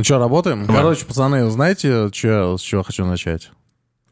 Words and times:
Ну 0.00 0.04
что, 0.04 0.18
работаем? 0.18 0.66
Короче, 0.66 1.04
пацаны, 1.04 1.50
знаете, 1.50 2.08
чё, 2.10 2.56
с 2.56 2.62
чего 2.62 2.82
хочу 2.82 3.04
начать? 3.04 3.50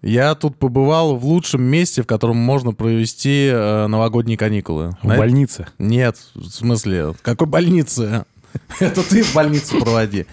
Я 0.02 0.34
тут 0.34 0.58
побывал 0.58 1.16
в 1.16 1.24
лучшем 1.24 1.62
месте, 1.62 2.02
в 2.02 2.06
котором 2.06 2.36
можно 2.36 2.74
провести 2.74 3.48
э, 3.50 3.86
новогодние 3.86 4.36
каникулы. 4.36 4.98
В 5.02 5.06
больнице? 5.06 5.66
Нет, 5.78 6.18
в 6.34 6.50
смысле, 6.50 7.14
какой 7.22 7.46
больнице? 7.46 8.26
Это 8.80 9.02
ты 9.02 9.22
в 9.22 9.32
больнице 9.34 9.80
проводи. 9.80 10.26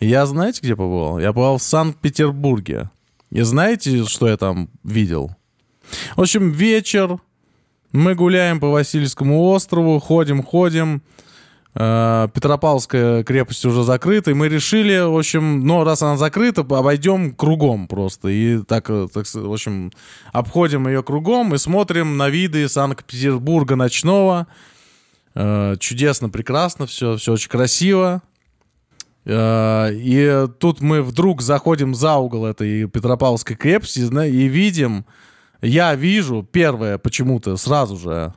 Я 0.00 0.24
знаете, 0.24 0.60
где 0.62 0.74
побывал? 0.74 1.18
Я 1.18 1.34
побывал 1.34 1.58
в 1.58 1.62
Санкт-Петербурге. 1.62 2.88
И 3.30 3.42
знаете, 3.42 4.06
что 4.06 4.26
я 4.26 4.38
там 4.38 4.70
видел? 4.84 5.36
В 6.16 6.22
общем, 6.22 6.50
вечер, 6.50 7.18
мы 7.92 8.14
гуляем 8.14 8.58
по 8.58 8.70
Васильевскому 8.70 9.50
острову, 9.50 10.00
ходим, 10.00 10.42
ходим. 10.42 10.96
Э, 10.96 11.24
Петропавловская 11.74 13.24
крепость 13.24 13.64
уже 13.64 13.82
закрыта, 13.82 14.30
и 14.30 14.34
мы 14.34 14.48
решили, 14.48 15.00
в 15.00 15.18
общем, 15.18 15.66
ну, 15.66 15.82
раз 15.82 16.02
она 16.02 16.16
закрыта, 16.16 16.60
обойдем 16.60 17.34
кругом 17.34 17.88
просто. 17.88 18.28
И 18.28 18.62
так, 18.62 18.88
э, 18.90 19.08
так 19.12 19.26
в 19.26 19.52
общем, 19.52 19.90
обходим 20.32 20.86
ее 20.86 21.02
кругом 21.02 21.52
и 21.52 21.58
смотрим 21.58 22.16
на 22.16 22.28
виды 22.28 22.68
Санкт-Петербурга 22.68 23.74
ночного. 23.74 24.46
Э, 25.34 25.74
Чудесно, 25.80 26.28
прекрасно, 26.28 26.86
все, 26.86 27.16
все 27.16 27.32
очень 27.32 27.50
красиво. 27.50 28.22
Э, 29.24 29.90
И 29.92 30.46
тут 30.60 30.80
мы 30.80 31.02
вдруг 31.02 31.42
заходим 31.42 31.96
за 31.96 32.14
угол 32.14 32.46
этой 32.46 32.86
Петропавловской 32.86 33.56
крепости 33.56 33.98
и 33.98 34.46
видим, 34.46 35.06
я 35.60 35.96
вижу, 35.96 36.46
первое 36.48 36.98
почему-то 36.98 37.56
сразу 37.56 37.96
же, 37.96 38.32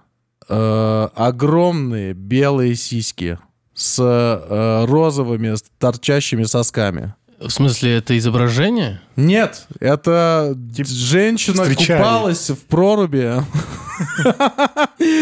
э, 0.49 1.07
огромные 1.15 2.13
белые 2.13 2.75
сиськи 2.75 3.39
с 3.73 3.99
э, 3.99 4.85
розовыми 4.85 5.55
с 5.55 5.63
торчащими 5.77 6.43
сосками. 6.43 7.13
В 7.39 7.49
смысле, 7.49 7.97
это 7.97 8.17
изображение? 8.17 8.99
Нет, 9.15 9.67
это 9.79 10.57
женщина 10.75 11.63
встречали. 11.63 11.99
купалась 11.99 12.49
в 12.49 12.65
проруби. 12.65 13.43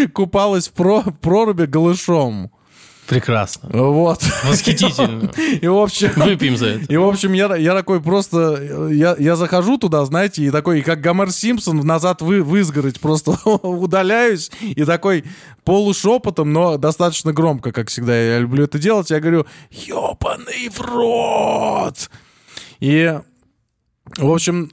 Купалась 0.13 0.69
в 0.69 1.11
проруби 1.21 1.65
голышом. 1.65 2.51
Прекрасно. 3.07 3.69
Вот. 3.71 4.23
Восхитительно. 4.43 5.31
И, 5.61 5.67
в 5.67 5.77
общем... 5.77 6.11
Выпьем 6.15 6.57
за 6.57 6.67
это. 6.67 6.91
И, 6.91 6.97
в 6.97 7.07
общем, 7.07 7.33
я, 7.33 7.55
я 7.55 7.73
такой 7.73 8.01
просто... 8.01 8.89
Я, 8.91 9.15
я 9.19 9.35
захожу 9.35 9.77
туда, 9.77 10.03
знаете, 10.05 10.43
и 10.43 10.51
такой, 10.51 10.81
как 10.81 11.01
Гомер 11.01 11.31
Симпсон, 11.31 11.77
назад 11.85 12.21
вы, 12.21 12.43
в 12.43 12.55
изгородь 12.55 12.99
просто 12.99 13.31
удаляюсь, 13.63 14.51
и 14.61 14.83
такой 14.85 15.23
полушепотом, 15.63 16.51
но 16.51 16.77
достаточно 16.77 17.31
громко, 17.31 17.71
как 17.71 17.89
всегда, 17.89 18.17
я 18.17 18.39
люблю 18.39 18.63
это 18.63 18.79
делать, 18.79 19.09
я 19.11 19.19
говорю, 19.19 19.45
ёбаный 19.69 20.69
в 20.69 20.81
рот! 20.81 22.09
И, 22.79 23.19
в 24.17 24.31
общем, 24.31 24.71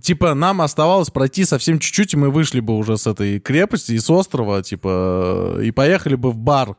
типа, 0.00 0.34
нам 0.34 0.62
оставалось 0.62 1.10
пройти 1.10 1.44
совсем 1.44 1.78
чуть-чуть, 1.78 2.14
и 2.14 2.16
мы 2.16 2.30
вышли 2.30 2.60
бы 2.60 2.76
уже 2.76 2.96
с 2.96 3.06
этой 3.06 3.40
крепости 3.40 3.92
и 3.92 3.98
с 3.98 4.08
острова, 4.10 4.62
типа, 4.62 5.58
и 5.62 5.70
поехали 5.70 6.14
бы 6.14 6.30
в 6.30 6.38
бар. 6.38 6.76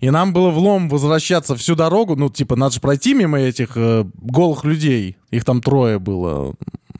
И 0.00 0.10
нам 0.10 0.32
было 0.32 0.50
влом 0.50 0.88
возвращаться 0.88 1.56
всю 1.56 1.74
дорогу. 1.74 2.14
Ну, 2.16 2.28
типа, 2.30 2.54
надо 2.56 2.74
же 2.74 2.80
пройти 2.80 3.14
мимо 3.14 3.38
этих 3.40 3.70
э, 3.76 4.04
голых 4.14 4.64
людей. 4.64 5.16
Их 5.30 5.44
там 5.44 5.60
трое 5.60 5.98
было 5.98 6.54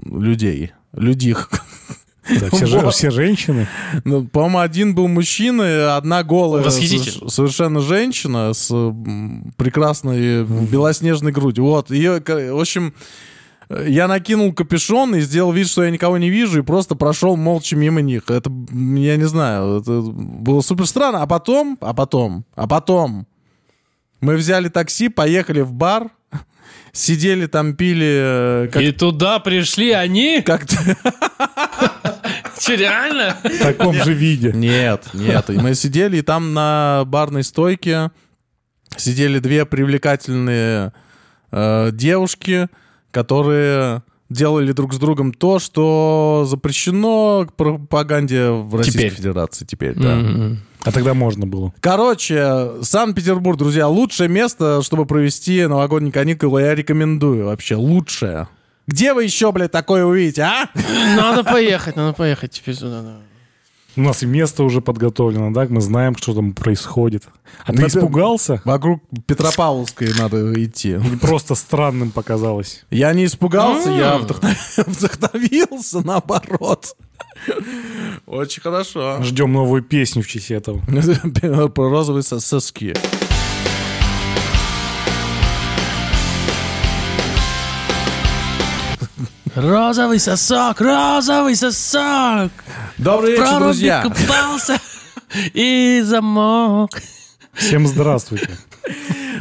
людей. 0.05 0.73
Людих. 0.93 1.49
Да, 2.41 2.51
все, 2.51 2.67
же- 2.67 2.81
Вот. 2.81 2.95
все 2.95 3.11
женщины. 3.11 3.69
Ну, 4.05 4.25
по-моему, 4.27 4.59
один 4.59 4.95
был 4.95 5.09
мужчина, 5.09 5.63
и 5.63 5.81
одна 5.97 6.23
голая 6.25 6.63
совершенно 7.31 7.81
женщина 7.81 8.53
с 8.53 8.69
прекрасной 9.57 10.45
белоснежной 10.45 11.33
грудью. 11.33 11.65
Вот, 11.65 11.91
ее, 11.91 12.21
в 12.21 12.61
общем, 12.61 12.93
я 13.71 14.09
накинул 14.09 14.53
капюшон 14.55 15.15
и 15.17 15.21
сделал 15.21 15.53
вид, 15.53 15.69
что 15.69 15.85
я 15.85 15.91
никого 15.91 16.17
не 16.19 16.31
вижу, 16.31 16.61
и 16.61 16.63
просто 16.63 16.95
прошел 16.95 17.37
молча 17.37 17.77
мимо 17.77 18.01
них. 18.01 18.31
Это, 18.31 18.51
я 18.71 19.17
не 19.17 19.27
знаю, 19.29 19.81
это 19.81 20.01
было 20.01 20.61
супер 20.63 20.87
странно. 20.87 21.23
А 21.23 21.27
потом, 21.27 21.77
а 21.81 21.93
потом, 21.93 22.45
а 22.55 22.67
потом 22.67 23.27
мы 24.21 24.37
взяли 24.37 24.69
такси, 24.69 25.09
поехали 25.09 25.61
в 25.61 25.73
бар, 25.73 26.09
сидели 26.93 27.47
там, 27.47 27.75
пили 27.75 28.65
э, 28.65 28.69
как- 28.73 28.83
И 28.83 28.93
туда 28.93 29.39
пришли 29.39 29.91
они? 29.93 30.43
как-то... 30.43 30.77
Че, 32.59 32.75
реально? 32.77 33.37
В 33.45 33.59
таком 33.63 33.95
же 33.95 34.13
виде. 34.15 34.53
Нет, 34.53 35.11
нет. 35.15 35.49
Мы 35.49 35.75
сидели, 35.75 36.17
и 36.17 36.23
там 36.23 36.55
на 36.55 37.05
барной 37.07 37.45
стойке 37.45 38.11
сидели 38.97 39.39
две 39.39 39.65
привлекательные 39.65 40.93
э, 41.53 41.91
девушки, 41.93 42.69
которые 43.11 44.03
делали 44.31 44.73
друг 44.73 44.93
с 44.93 44.99
другом 44.99 45.33
то, 45.33 45.59
что 45.59 46.45
запрещено 46.47 47.47
к 47.49 47.55
пропаганде 47.55 48.51
в 48.51 48.75
Российской 48.77 48.99
Теперь. 48.99 49.15
Федерации 49.15 49.65
теперь, 49.65 49.95
да. 49.95 50.13
М-м. 50.13 50.59
А 50.85 50.93
тогда 50.93 51.15
можно 51.15 51.47
было. 51.47 51.73
Короче, 51.81 52.71
Санкт-Петербург, 52.83 53.59
друзья, 53.59 53.89
лучшее 53.89 54.29
место, 54.29 54.81
чтобы 54.83 55.07
провести 55.07 55.67
новогодние 55.67 56.13
каникулы, 56.13 56.61
я 56.63 56.75
рекомендую 56.75 57.47
вообще, 57.47 57.75
лучшее. 57.75 58.49
Где 58.87 59.13
вы 59.13 59.25
еще, 59.25 59.51
блядь, 59.53 59.73
такое 59.73 60.05
увидите, 60.05 60.43
а? 60.43 60.69
Надо 61.17 61.45
поехать, 61.45 61.97
надо 61.97 62.13
поехать 62.15 62.53
теперь 62.53 62.75
сюда. 62.75 63.03
да. 63.03 63.17
У 63.99 64.01
нас 64.01 64.23
и 64.23 64.27
место 64.27 64.63
уже 64.63 64.81
подготовлено, 64.81 65.51
да? 65.51 65.67
Мы 65.69 65.81
знаем, 65.81 66.17
что 66.17 66.33
там 66.33 66.53
происходит. 66.53 67.25
А 67.65 67.73
ты 67.73 67.83
Напи- 67.83 67.89
испугался? 67.89 68.63
Вокруг 68.65 69.03
Петропавловской 69.27 70.15
надо 70.17 70.53
идти. 70.65 71.01
Просто 71.21 71.57
странным 71.57 72.13
показалось? 72.13 72.85
Я 72.91 73.13
не 73.13 73.25
испугался, 73.25 73.91
я 73.91 74.19
вдохновился, 74.87 76.07
наоборот. 76.07 76.95
Очень 78.27 78.63
хорошо. 78.63 79.21
Ждем 79.25 79.53
новую 79.53 79.83
песню 79.83 80.23
в 80.23 80.29
честь 80.29 80.53
этого. 80.53 80.79
Про 81.71 81.91
розовые 81.91 82.23
сос- 82.23 82.39
соски. 82.41 82.95
Розовый 89.61 90.21
сосок, 90.21 90.81
розовый 90.81 91.57
сосок. 91.57 92.53
Добрый 92.97 93.33
вечер, 93.33 93.43
проруби 93.45 93.65
друзья. 93.65 94.03
купался 94.05 94.79
и 95.53 96.01
замок. 96.05 96.91
Всем 97.55 97.87
здравствуйте. 97.87 98.49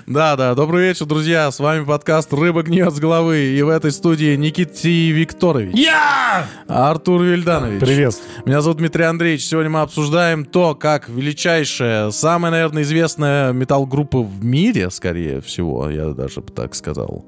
Да, 0.08 0.38
да, 0.38 0.56
добрый 0.56 0.88
вечер, 0.88 1.06
друзья. 1.06 1.52
С 1.52 1.60
вами 1.60 1.84
подкаст 1.84 2.32
«Рыба 2.32 2.64
гниет 2.64 2.94
с 2.94 3.00
головы». 3.00 3.40
И 3.58 3.62
в 3.62 3.68
этой 3.68 3.92
студии 3.92 4.38
Никита 4.38 4.88
Викторович, 4.88 5.76
Я! 5.76 6.48
Артур 6.70 7.24
Вильданович. 7.24 7.82
Привет. 7.82 8.16
Меня 8.46 8.62
зовут 8.62 8.78
Дмитрий 8.78 9.04
Андреевич. 9.04 9.46
Сегодня 9.46 9.70
мы 9.70 9.82
обсуждаем 9.82 10.46
то, 10.46 10.76
как 10.76 11.10
величайшая, 11.10 12.12
самая, 12.12 12.52
наверное, 12.52 12.84
известная 12.84 13.52
металл-группа 13.52 14.22
в 14.22 14.46
мире, 14.46 14.90
скорее 14.92 15.42
всего, 15.42 15.90
я 15.90 16.12
даже 16.12 16.40
бы 16.40 16.54
так 16.54 16.74
сказал. 16.74 17.26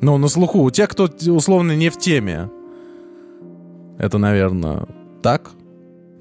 Ну, 0.00 0.18
на 0.18 0.28
слуху. 0.28 0.62
У 0.62 0.70
тех, 0.70 0.88
кто 0.88 1.08
условно 1.28 1.72
не 1.72 1.88
в 1.88 1.98
теме. 1.98 2.50
Это, 3.98 4.18
наверное, 4.18 4.86
так. 5.22 5.50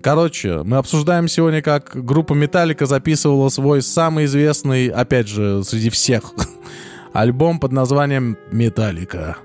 Короче, 0.02 0.62
мы 0.64 0.78
обсуждаем 0.78 1.28
сегодня, 1.28 1.62
как 1.62 1.92
группа 1.96 2.34
Металлика 2.34 2.86
записывала 2.86 3.50
свой 3.50 3.82
самый 3.82 4.26
известный, 4.26 4.88
опять 4.88 5.28
же, 5.28 5.64
среди 5.64 5.90
всех, 5.90 6.32
альбом 7.14 7.60
под 7.60 7.72
названием 7.72 8.38
«Металлика». 8.52 9.38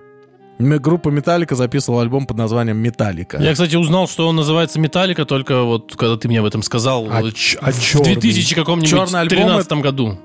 Группа 0.58 1.08
Металлика 1.08 1.54
записывала 1.54 2.02
альбом 2.02 2.26
под 2.26 2.36
названием 2.36 2.76
«Металлика». 2.76 3.38
Я, 3.40 3.52
кстати, 3.54 3.76
узнал, 3.76 4.06
что 4.06 4.28
он 4.28 4.36
называется 4.36 4.78
Металлика 4.78 5.24
только 5.24 5.62
вот 5.62 5.96
когда 5.96 6.18
ты 6.18 6.28
мне 6.28 6.40
об 6.40 6.44
этом 6.46 6.62
сказал. 6.62 7.08
А, 7.10 7.22
ч- 7.32 7.56
а 7.62 7.72
в 7.72 7.80
чёрный? 7.82 8.12
2000 8.16 8.54
каком-нибудь 8.54 8.90
Чёрный 8.90 9.20
альбом 9.20 9.38
13 9.38 9.72
году. 9.80 10.18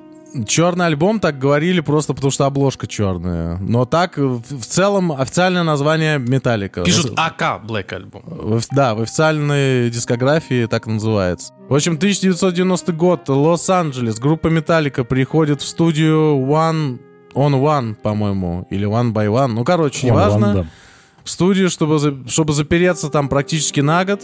Черный 0.48 0.88
альбом 0.88 1.20
так 1.20 1.38
говорили 1.40 1.80
просто 1.80 2.14
потому, 2.14 2.32
что 2.32 2.46
обложка 2.46 2.88
черная. 2.88 3.58
Но 3.58 3.86
так, 3.86 4.18
в 4.18 4.42
в 4.42 4.66
целом, 4.66 5.12
официальное 5.12 5.64
название 5.64 6.20
Металлика. 6.20 6.84
Пишут 6.84 7.14
АК 7.16 7.62
Black 7.66 7.90
Album. 7.90 8.64
Да, 8.72 8.96
в 8.96 9.02
официальной 9.02 9.90
дискографии 9.90 10.66
так 10.66 10.88
называется. 10.88 11.54
В 11.70 11.76
общем, 11.76 11.94
1990 11.94 12.94
год, 12.94 13.30
Лос-Анджелес, 13.30 14.20
группа 14.20 14.48
Металлика 14.48 15.04
приходит 15.04 15.62
в 15.62 15.68
студию 15.68 16.38
One 16.46 17.00
on 17.34 17.54
One, 17.62 17.96
по-моему, 17.96 18.68
или 18.70 18.88
One 18.88 19.14
by 19.14 19.28
One. 19.28 19.48
Ну, 19.48 19.64
короче, 19.64 20.08
неважно. 20.08 20.54
да. 20.54 20.66
В 21.24 21.30
студию, 21.30 21.70
чтобы, 21.70 22.24
чтобы 22.28 22.54
запереться 22.54 23.10
там 23.10 23.30
практически 23.30 23.80
на 23.80 24.06
год 24.06 24.22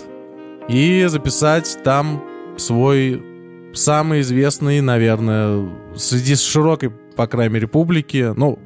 и 0.68 1.06
записать 1.08 1.80
там 1.84 2.24
свой 2.58 3.31
самый 3.74 4.22
известный, 4.22 4.82
наверное, 4.82 5.70
среди 5.96 6.36
широкой, 6.36 6.90
по 6.90 7.28
крайней 7.28 7.54
мере, 7.54 7.68
публики. 7.68 8.34
Ну, 8.36 8.60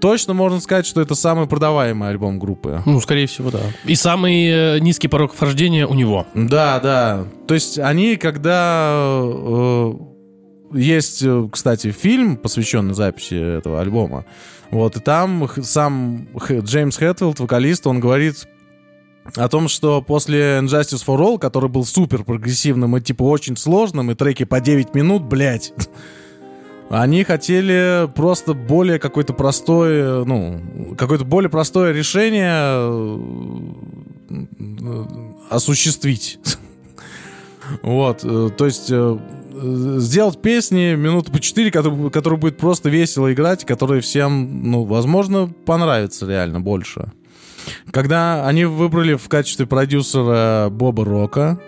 точно 0.00 0.34
можно 0.34 0.60
сказать, 0.60 0.86
что 0.86 1.00
это 1.00 1.14
самый 1.14 1.46
продаваемый 1.46 2.08
альбом 2.08 2.38
группы. 2.38 2.82
Ну, 2.86 3.00
скорее 3.00 3.26
всего, 3.26 3.50
да. 3.50 3.60
И 3.84 3.94
самый 3.94 4.46
э, 4.46 4.78
низкий 4.80 5.08
порог 5.08 5.34
вхождения 5.34 5.86
у 5.86 5.94
него. 5.94 6.26
Да, 6.34 6.80
да. 6.80 7.24
То 7.46 7.54
есть 7.54 7.78
они, 7.78 8.16
когда 8.16 8.90
э, 8.92 9.92
есть, 10.72 11.22
э, 11.22 11.48
кстати, 11.50 11.90
фильм, 11.90 12.36
посвященный 12.36 12.94
записи 12.94 13.58
этого 13.58 13.80
альбома. 13.80 14.24
Вот, 14.70 14.96
и 14.96 15.00
там 15.00 15.48
сам 15.62 16.28
Джеймс 16.48 16.96
Хэтфилд, 16.96 17.40
вокалист, 17.40 17.86
он 17.86 17.98
говорит 17.98 18.46
о 19.36 19.48
том, 19.48 19.68
что 19.68 20.02
после 20.02 20.58
Injustice 20.58 21.04
for 21.06 21.18
All, 21.18 21.38
который 21.38 21.68
был 21.68 21.84
супер 21.84 22.24
прогрессивным 22.24 22.96
и 22.96 23.00
типа 23.00 23.22
очень 23.22 23.56
сложным, 23.56 24.10
и 24.10 24.14
треки 24.14 24.44
по 24.44 24.60
9 24.60 24.94
минут, 24.94 25.22
блядь, 25.22 25.72
они 26.90 27.24
хотели 27.24 28.08
просто 28.14 28.54
более 28.54 28.98
какое-то 28.98 29.32
простое, 29.32 30.24
ну, 30.24 30.94
какое-то 30.96 31.24
более 31.24 31.50
простое 31.50 31.92
решение 31.92 32.88
э, 34.30 35.04
осуществить. 35.50 36.38
Вот, 37.82 38.24
э, 38.24 38.50
то 38.58 38.66
есть 38.66 38.90
э, 38.90 39.18
сделать 39.98 40.42
песни 40.42 40.96
минуты 40.96 41.30
по 41.30 41.38
4, 41.38 41.70
которые, 41.70 42.10
которые 42.10 42.40
будет 42.40 42.56
просто 42.56 42.88
весело 42.88 43.32
играть, 43.32 43.64
которые 43.64 44.00
всем, 44.00 44.68
ну, 44.68 44.82
возможно, 44.82 45.48
понравится 45.66 46.26
реально 46.26 46.60
больше. 46.60 47.12
Когда 47.90 48.46
они 48.46 48.64
выбрали 48.64 49.14
в 49.14 49.28
качестве 49.28 49.66
продюсера 49.66 50.68
Боба 50.70 51.04
Рока, 51.04 51.58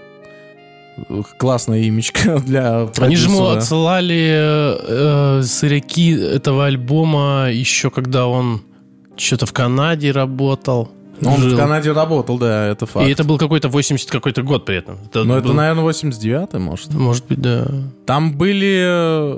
э, 1.09 1.23
классная 1.39 1.87
имечка 1.89 2.39
для 2.47 2.87
продюсера. 2.87 3.05
Они 3.07 3.17
же 3.17 3.29
ему 3.29 3.47
отсылали 3.49 5.39
э, 5.39 5.43
сыряки 5.43 6.15
этого 6.15 6.67
альбома 6.67 7.49
еще 7.51 7.91
когда 7.91 8.27
он 8.27 8.63
что-то 9.17 9.47
в 9.47 9.53
Канаде 9.53 10.11
работал. 10.11 10.91
Он 11.25 11.41
жил. 11.41 11.55
в 11.55 11.57
Канаде 11.57 11.93
работал, 11.93 12.37
да, 12.39 12.67
это 12.67 12.87
факт. 12.87 13.07
И 13.07 13.11
это 13.13 13.23
был 13.23 13.39
какой-то 13.39 13.69
80 13.69 14.11
какой-то 14.11 14.43
год 14.43 14.65
при 14.65 14.77
этом. 14.77 14.99
Это 15.05 15.23
Но 15.23 15.39
это, 15.39 15.49
был- 15.49 15.55
наверное, 15.55 15.85
89-й, 15.85 16.59
может. 16.59 16.93
Может 16.95 17.27
быть, 17.27 17.41
да. 17.41 17.67
Там 18.07 18.33
были... 18.37 19.37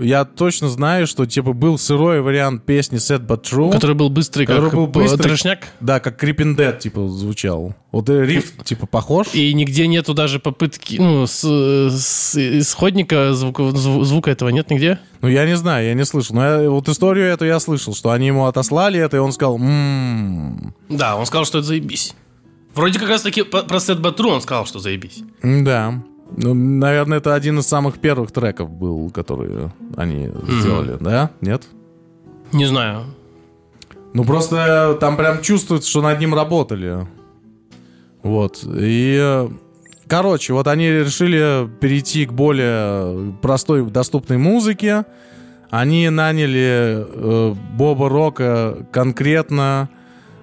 Я 0.00 0.24
точно 0.24 0.68
знаю, 0.68 1.06
что, 1.06 1.26
типа, 1.26 1.52
был 1.52 1.78
сырой 1.78 2.20
вариант 2.20 2.64
песни 2.64 2.98
Set 2.98 3.26
But 3.26 3.42
True. 3.42 3.70
Который 3.72 3.96
был 3.96 4.08
быстрый, 4.10 4.46
как 4.46 4.56
Который 4.56 4.74
был 4.74 4.84
э, 4.86 4.88
быстрый. 4.88 5.22
трешняк. 5.22 5.66
Да, 5.80 6.00
как 6.00 6.22
Creeping 6.22 6.56
Dead, 6.56 6.78
типа, 6.78 7.08
звучал. 7.08 7.74
Вот 7.92 8.08
э, 8.10 8.24
риф, 8.24 8.52
типа, 8.64 8.86
похож. 8.86 9.28
И 9.32 9.52
нигде 9.54 9.86
нету 9.86 10.12
даже 10.14 10.38
попытки, 10.38 10.96
ну, 10.98 11.26
с, 11.26 11.42
с 11.42 12.36
исходника 12.60 13.32
звука, 13.34 13.62
зву- 13.62 14.04
звука 14.04 14.30
этого 14.30 14.50
нет 14.50 14.70
нигде. 14.70 14.98
Ну, 15.22 15.28
я 15.28 15.46
не 15.46 15.56
знаю, 15.56 15.86
я 15.86 15.94
не 15.94 16.04
слышал. 16.04 16.36
Но 16.36 16.44
я- 16.62 16.70
вот 16.70 16.88
историю 16.88 17.26
эту 17.26 17.44
я 17.44 17.58
слышал, 17.60 17.94
что 17.94 18.10
они 18.10 18.26
ему 18.26 18.46
отослали 18.46 19.00
это, 19.00 19.16
и 19.16 19.20
он 19.20 19.32
сказал, 19.32 19.56
«М-м-м». 19.56 20.74
Да, 20.88 21.16
он 21.16 21.26
сказал, 21.26 21.44
что 21.44 21.58
это 21.58 21.66
заебись. 21.68 22.14
Вроде 22.74 22.98
как 22.98 23.08
раз 23.08 23.22
таки 23.22 23.42
про 23.42 23.80
Сет 23.80 24.00
Батру 24.00 24.28
он 24.30 24.42
сказал, 24.42 24.66
что 24.66 24.78
заебись. 24.78 25.22
Да. 25.42 26.02
Ну, 26.36 26.54
наверное, 26.54 27.18
это 27.18 27.34
один 27.34 27.58
из 27.58 27.66
самых 27.66 27.98
первых 27.98 28.32
треков 28.32 28.70
был, 28.70 29.10
которые 29.10 29.72
они 29.96 30.30
сделали, 30.48 30.96
да? 31.00 31.30
Нет? 31.40 31.64
Не 32.52 32.66
знаю. 32.66 33.04
Ну, 34.12 34.24
просто 34.24 34.96
там 35.00 35.16
прям 35.16 35.42
чувствуется, 35.42 35.88
что 35.88 36.02
над 36.02 36.18
ним 36.18 36.34
работали. 36.34 37.06
Вот. 38.22 38.64
И, 38.66 39.48
короче, 40.08 40.52
вот 40.52 40.66
они 40.68 40.88
решили 40.88 41.68
перейти 41.80 42.26
к 42.26 42.32
более 42.32 43.32
простой, 43.42 43.84
доступной 43.88 44.38
музыке. 44.38 45.04
Они 45.70 46.08
наняли 46.08 47.04
э, 47.06 47.54
Боба 47.74 48.08
Рока 48.08 48.86
конкретно 48.90 49.90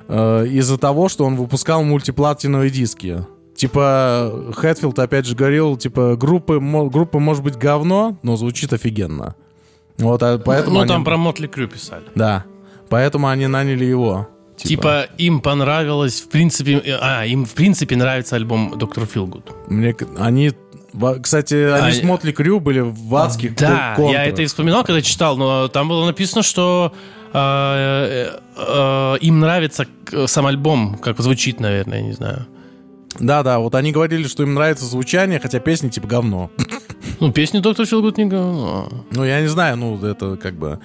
э, 0.07 0.47
из-за 0.47 0.77
того, 0.77 1.09
что 1.09 1.25
он 1.25 1.35
выпускал 1.35 1.83
мультиплатиновые 1.83 2.69
диски. 2.69 3.25
Типа, 3.55 4.51
Хэтфилд 4.55 4.97
опять 4.99 5.25
же 5.25 5.35
говорил, 5.35 5.77
типа, 5.77 6.15
группы, 6.15 6.59
группа 6.59 7.19
может 7.19 7.43
быть 7.43 7.55
говно, 7.55 8.17
но 8.23 8.35
звучит 8.35 8.73
офигенно. 8.73 9.35
Вот, 9.97 10.23
а 10.23 10.37
поэтому 10.39 10.75
ну, 10.77 10.81
они- 10.81 10.89
там 10.89 11.03
про 11.03 11.17
Мотли 11.17 11.47
Крю 11.47 11.67
писали. 11.67 12.03
Да. 12.15 12.45
Поэтому 12.89 13.27
они 13.27 13.47
наняли 13.47 13.85
его. 13.85 14.27
Типа, 14.57 15.07
им 15.17 15.39
понравилось, 15.39 16.21
в 16.21 16.29
принципе... 16.29 16.81
А, 17.01 17.25
им, 17.25 17.45
в 17.45 17.53
принципе, 17.53 17.95
нравится 17.95 18.35
альбом 18.35 18.73
Доктор 18.77 19.05
Филгуд. 19.05 19.51
Мне, 19.67 19.95
они, 20.17 20.51
кстати, 21.21 21.55
они 21.55 21.87
Они- 21.87 21.95
с 21.99 22.03
Мотли 22.03 22.31
Крю 22.31 22.59
были 22.59 22.79
в 22.79 23.15
адских 23.15 23.55
Да, 23.55 23.93
кон- 23.95 24.05
я 24.05 24.17
контрах. 24.19 24.27
это 24.27 24.41
и 24.41 24.45
вспоминал, 24.45 24.83
когда 24.83 25.01
читал, 25.01 25.37
но 25.37 25.67
там 25.67 25.89
было 25.89 26.05
написано, 26.05 26.43
что 26.43 26.93
э, 27.33 27.37
э, 27.37 28.39
э, 28.57 29.17
им 29.21 29.39
нравится 29.39 29.85
сам 30.27 30.45
альбом, 30.45 30.97
как 30.97 31.19
звучит, 31.19 31.59
наверное, 31.59 31.99
я 31.99 32.03
не 32.05 32.13
знаю. 32.13 32.45
Да-да, 33.19 33.59
вот 33.59 33.75
они 33.75 33.91
говорили, 33.91 34.27
что 34.27 34.43
им 34.43 34.53
нравится 34.53 34.85
звучание, 34.85 35.39
хотя 35.39 35.59
песни 35.59 35.89
типа 35.89 36.07
говно. 36.07 36.51
Ну, 37.19 37.31
песни 37.31 37.59
Доктор 37.59 37.85
Филгуд 37.85 38.17
не 38.17 38.25
говно. 38.25 38.89
Ну, 39.11 39.23
я 39.23 39.41
не 39.41 39.47
знаю, 39.47 39.77
ну, 39.77 40.03
это 40.03 40.35
как 40.35 40.55
бы... 40.55 40.79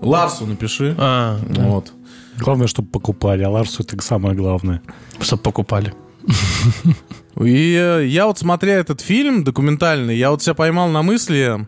Ларсу 0.00 0.46
напиши. 0.46 0.94
А, 0.98 1.38
Вот. 1.48 1.92
Главное, 2.38 2.68
чтобы 2.68 2.88
покупали, 2.88 3.42
а 3.42 3.50
Ларсу 3.50 3.82
это 3.82 4.00
самое 4.00 4.34
главное. 4.36 4.80
чтоб 5.20 5.42
покупали. 5.42 5.92
И 7.40 7.74
э, 7.74 8.06
я 8.06 8.26
вот 8.26 8.38
смотря 8.38 8.74
этот 8.74 9.00
фильм 9.00 9.44
документальный, 9.44 10.16
я 10.16 10.30
вот 10.30 10.42
себя 10.42 10.54
поймал 10.54 10.88
на 10.88 11.02
мысли, 11.02 11.66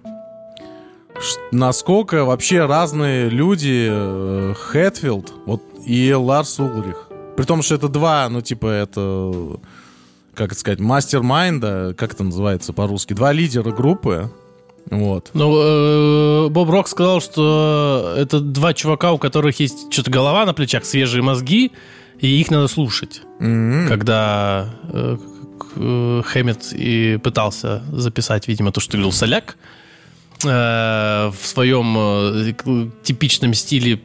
насколько 1.52 2.24
вообще 2.24 2.66
разные 2.66 3.28
люди 3.28 3.88
э, 3.90 4.54
Хэтфилд 4.56 5.32
вот, 5.46 5.62
и 5.86 6.12
Ларс 6.12 6.58
Улрих. 6.58 7.08
При 7.36 7.44
том, 7.44 7.62
что 7.62 7.74
это 7.74 7.88
два, 7.88 8.28
ну, 8.28 8.40
типа, 8.40 8.66
это, 8.66 9.32
как 10.34 10.52
это 10.52 10.60
сказать, 10.60 10.80
мастер-майнда, 10.80 11.94
как 11.96 12.14
это 12.14 12.24
называется 12.24 12.72
по-русски, 12.72 13.14
два 13.14 13.32
лидера 13.32 13.70
группы. 13.70 14.30
Вот. 14.90 15.30
Ну, 15.34 15.56
э, 15.56 16.48
Боб 16.48 16.70
Рок 16.70 16.88
сказал, 16.88 17.20
что 17.20 18.14
это 18.16 18.40
два 18.40 18.74
чувака, 18.74 19.12
у 19.12 19.18
которых 19.18 19.60
есть 19.60 19.92
что-то 19.92 20.10
голова 20.10 20.44
на 20.46 20.54
плечах, 20.54 20.84
свежие 20.84 21.22
мозги, 21.22 21.72
и 22.18 22.40
их 22.40 22.50
надо 22.50 22.68
слушать. 22.68 23.22
М. 23.38 23.86
Когда 23.88 24.74
э, 24.92 25.16
э, 25.76 26.22
Хэммет 26.24 26.72
и 26.72 27.18
пытался 27.22 27.82
записать, 27.92 28.48
видимо, 28.48 28.72
то, 28.72 28.80
что 28.80 28.92
говорил 28.92 29.12
Соляк, 29.12 29.56
э, 30.44 30.48
в 30.48 31.46
своем 31.46 31.96
э, 31.96 32.52
типичном 33.02 33.54
стиле 33.54 34.00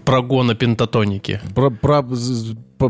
прогона 0.00 0.54
пентатоники. 0.54 1.40
Про, 1.54 1.70
про, 1.70 2.06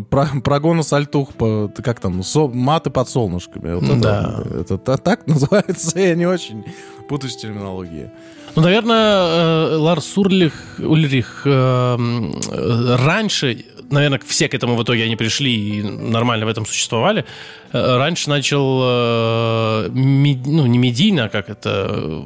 про, 0.01 0.27
про, 0.27 0.41
прогон 0.41 0.83
сальтух, 0.83 1.33
по, 1.35 1.69
как 1.83 2.01
там, 2.01 2.23
со- 2.23 2.49
маты 2.49 2.91
под 2.91 3.09
солнышками. 3.09 3.75
Вот 3.75 3.85
это, 3.85 3.97
Да. 3.97 4.43
это, 4.61 4.79
та- 4.79 4.97
так 4.97 5.27
называется, 5.27 5.99
я 5.99 6.15
не 6.15 6.27
очень 6.27 6.65
путаюсь 7.09 7.37
в 7.37 7.41
терминологии. 7.41 8.11
Ну, 8.55 8.63
наверное, 8.63 9.73
э, 9.73 9.77
Ларс 9.77 10.17
Урлих, 10.19 10.53
Ульрих 10.79 11.43
э, 11.47 11.51
м, 11.51 12.33
э, 12.51 12.97
раньше, 12.97 13.65
наверное, 13.91 14.21
все 14.27 14.49
к 14.49 14.55
этому 14.55 14.77
в 14.77 14.83
итоге 14.83 15.05
они 15.05 15.17
пришли 15.17 15.51
и 15.79 15.83
нормально 15.83 16.45
в 16.47 16.49
этом 16.49 16.67
существовали. 16.67 17.25
э, 17.73 17.97
Раньше 17.97 18.29
начал, 18.29 19.89
ну, 19.91 20.67
не 20.67 20.79
медийно, 20.79 21.25
а 21.25 21.29
как 21.29 21.49
это, 21.49 22.25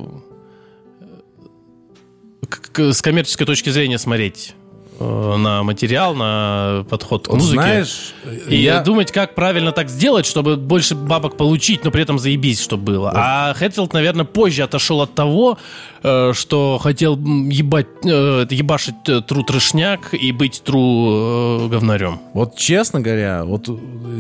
с 2.93 3.03
коммерческой 3.03 3.47
точки 3.47 3.71
зрения 3.71 3.99
смотреть 3.99 4.55
на 4.99 5.63
материал, 5.63 6.15
на 6.15 6.85
подход 6.89 7.27
к 7.27 7.31
Вот 7.31 7.39
музыке. 7.41 7.55
знаешь, 7.61 8.15
И 8.49 8.57
я... 8.57 8.81
думать, 8.83 9.13
как 9.13 9.35
правильно 9.35 9.73
так 9.73 9.89
сделать, 9.91 10.27
чтобы 10.27 10.57
больше 10.57 10.95
бабок 10.95 11.37
получить, 11.37 11.85
но 11.85 11.91
при 11.91 12.03
этом 12.03 12.19
заебись, 12.19 12.61
чтобы 12.61 12.85
было. 12.85 13.13
А 13.15 13.55
Хэтфилд, 13.55 13.93
наверное, 13.93 14.25
позже 14.25 14.63
отошел 14.63 15.01
от 15.03 15.15
того, 15.15 15.59
э, 16.03 16.33
что 16.35 16.79
хотел 16.79 17.17
ебать, 17.17 17.87
э, 18.05 18.47
ебашить 18.51 18.95
э, 19.09 19.21
тру 19.21 19.43
трешняк 19.43 20.15
и 20.15 20.33
быть 20.33 20.63
тру 20.65 21.65
э, 21.65 21.69
говнарем. 21.69 22.21
Вот 22.33 22.57
честно 22.57 23.01
говоря, 23.01 23.45
вот 23.45 23.69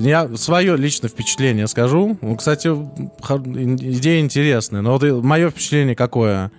я 0.00 0.28
свое 0.37 0.76
личное 0.76 1.09
впечатление 1.09 1.66
скажу. 1.68 2.18
Ну, 2.21 2.37
кстати, 2.37 2.68
идея 2.68 4.21
интересная. 4.21 4.83
Но 4.83 4.99
вот 4.99 5.02
мое 5.23 5.50
впечатление 5.50 5.95
какое? 5.95 6.50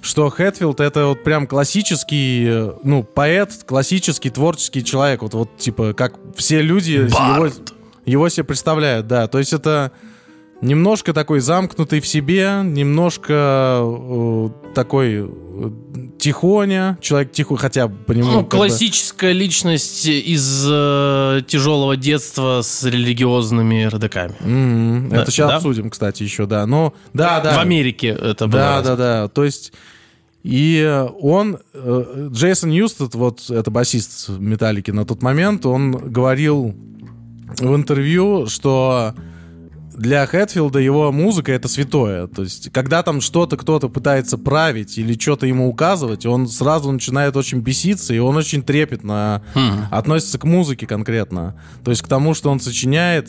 Что 0.00 0.28
Хэтфилд 0.28 0.80
это 0.80 1.06
вот 1.06 1.24
прям 1.24 1.46
классический, 1.46 2.46
э, 2.48 2.72
ну, 2.82 3.02
поэт, 3.02 3.64
классический 3.66 4.30
творческий 4.30 4.84
человек. 4.84 5.22
Вот, 5.22 5.34
вот 5.34 5.56
типа, 5.56 5.92
как 5.92 6.14
все 6.36 6.62
люди 6.62 6.92
его, 6.92 7.08
Бард. 7.10 7.74
его 8.04 8.28
себе 8.28 8.44
представляют, 8.44 9.06
да. 9.06 9.26
То 9.26 9.38
есть 9.38 9.52
это 9.52 9.92
немножко 10.60 11.12
такой 11.12 11.40
замкнутый 11.40 12.00
в 12.00 12.06
себе, 12.06 12.60
немножко 12.64 13.80
э, 13.82 14.48
такой 14.74 15.28
э, 15.28 15.28
тихоня, 16.18 16.98
человек 17.00 17.32
тихо, 17.32 17.56
хотя 17.56 17.88
по 17.88 18.12
нему... 18.12 18.30
Ну, 18.30 18.38
как 18.38 18.44
бы- 18.44 18.48
классическая 18.50 19.32
личность 19.32 20.06
из 20.06 20.66
э, 20.68 21.42
тяжелого 21.46 21.96
детства 21.96 22.60
с 22.62 22.84
религиозными 22.84 23.84
родаками. 23.84 24.34
Мгм. 24.40 25.08
Да, 25.10 25.22
Это 25.22 25.30
сейчас 25.30 25.50
да? 25.50 25.56
обсудим, 25.56 25.90
кстати, 25.90 26.22
еще, 26.22 26.46
да. 26.46 26.66
Но, 26.66 26.92
да, 27.14 27.40
да. 27.40 27.56
В 27.56 27.58
Америке 27.60 28.08
это 28.08 28.46
было. 28.46 28.60
Да, 28.60 28.82
да, 28.82 28.96
да. 28.96 29.28
То 29.28 29.44
есть, 29.44 29.72
и 30.42 31.04
он, 31.20 31.58
э, 31.74 32.28
Джейсон 32.32 32.70
Юстед, 32.70 33.14
вот 33.14 33.48
это 33.50 33.70
басист 33.70 34.28
Металлики 34.28 34.90
на 34.90 35.04
тот 35.04 35.22
момент, 35.22 35.66
он 35.66 35.92
говорил 35.92 36.74
в 37.58 37.74
интервью, 37.74 38.46
что 38.46 39.14
для 39.98 40.24
Хэтфилда 40.26 40.78
его 40.78 41.12
музыка 41.12 41.52
это 41.52 41.68
святое. 41.68 42.26
То 42.28 42.42
есть, 42.42 42.70
когда 42.72 43.02
там 43.02 43.20
что-то 43.20 43.56
кто-то 43.56 43.88
пытается 43.88 44.38
править 44.38 44.96
или 44.96 45.18
что-то 45.18 45.46
ему 45.46 45.68
указывать, 45.68 46.24
он 46.24 46.46
сразу 46.48 46.90
начинает 46.92 47.36
очень 47.36 47.60
беситься, 47.60 48.14
и 48.14 48.18
он 48.18 48.36
очень 48.36 48.62
трепетно 48.62 49.42
относится 49.90 50.38
к 50.38 50.44
музыке 50.44 50.86
конкретно. 50.86 51.60
То 51.84 51.90
есть 51.90 52.02
к 52.02 52.08
тому, 52.08 52.34
что 52.34 52.50
он 52.50 52.60
сочиняет. 52.60 53.28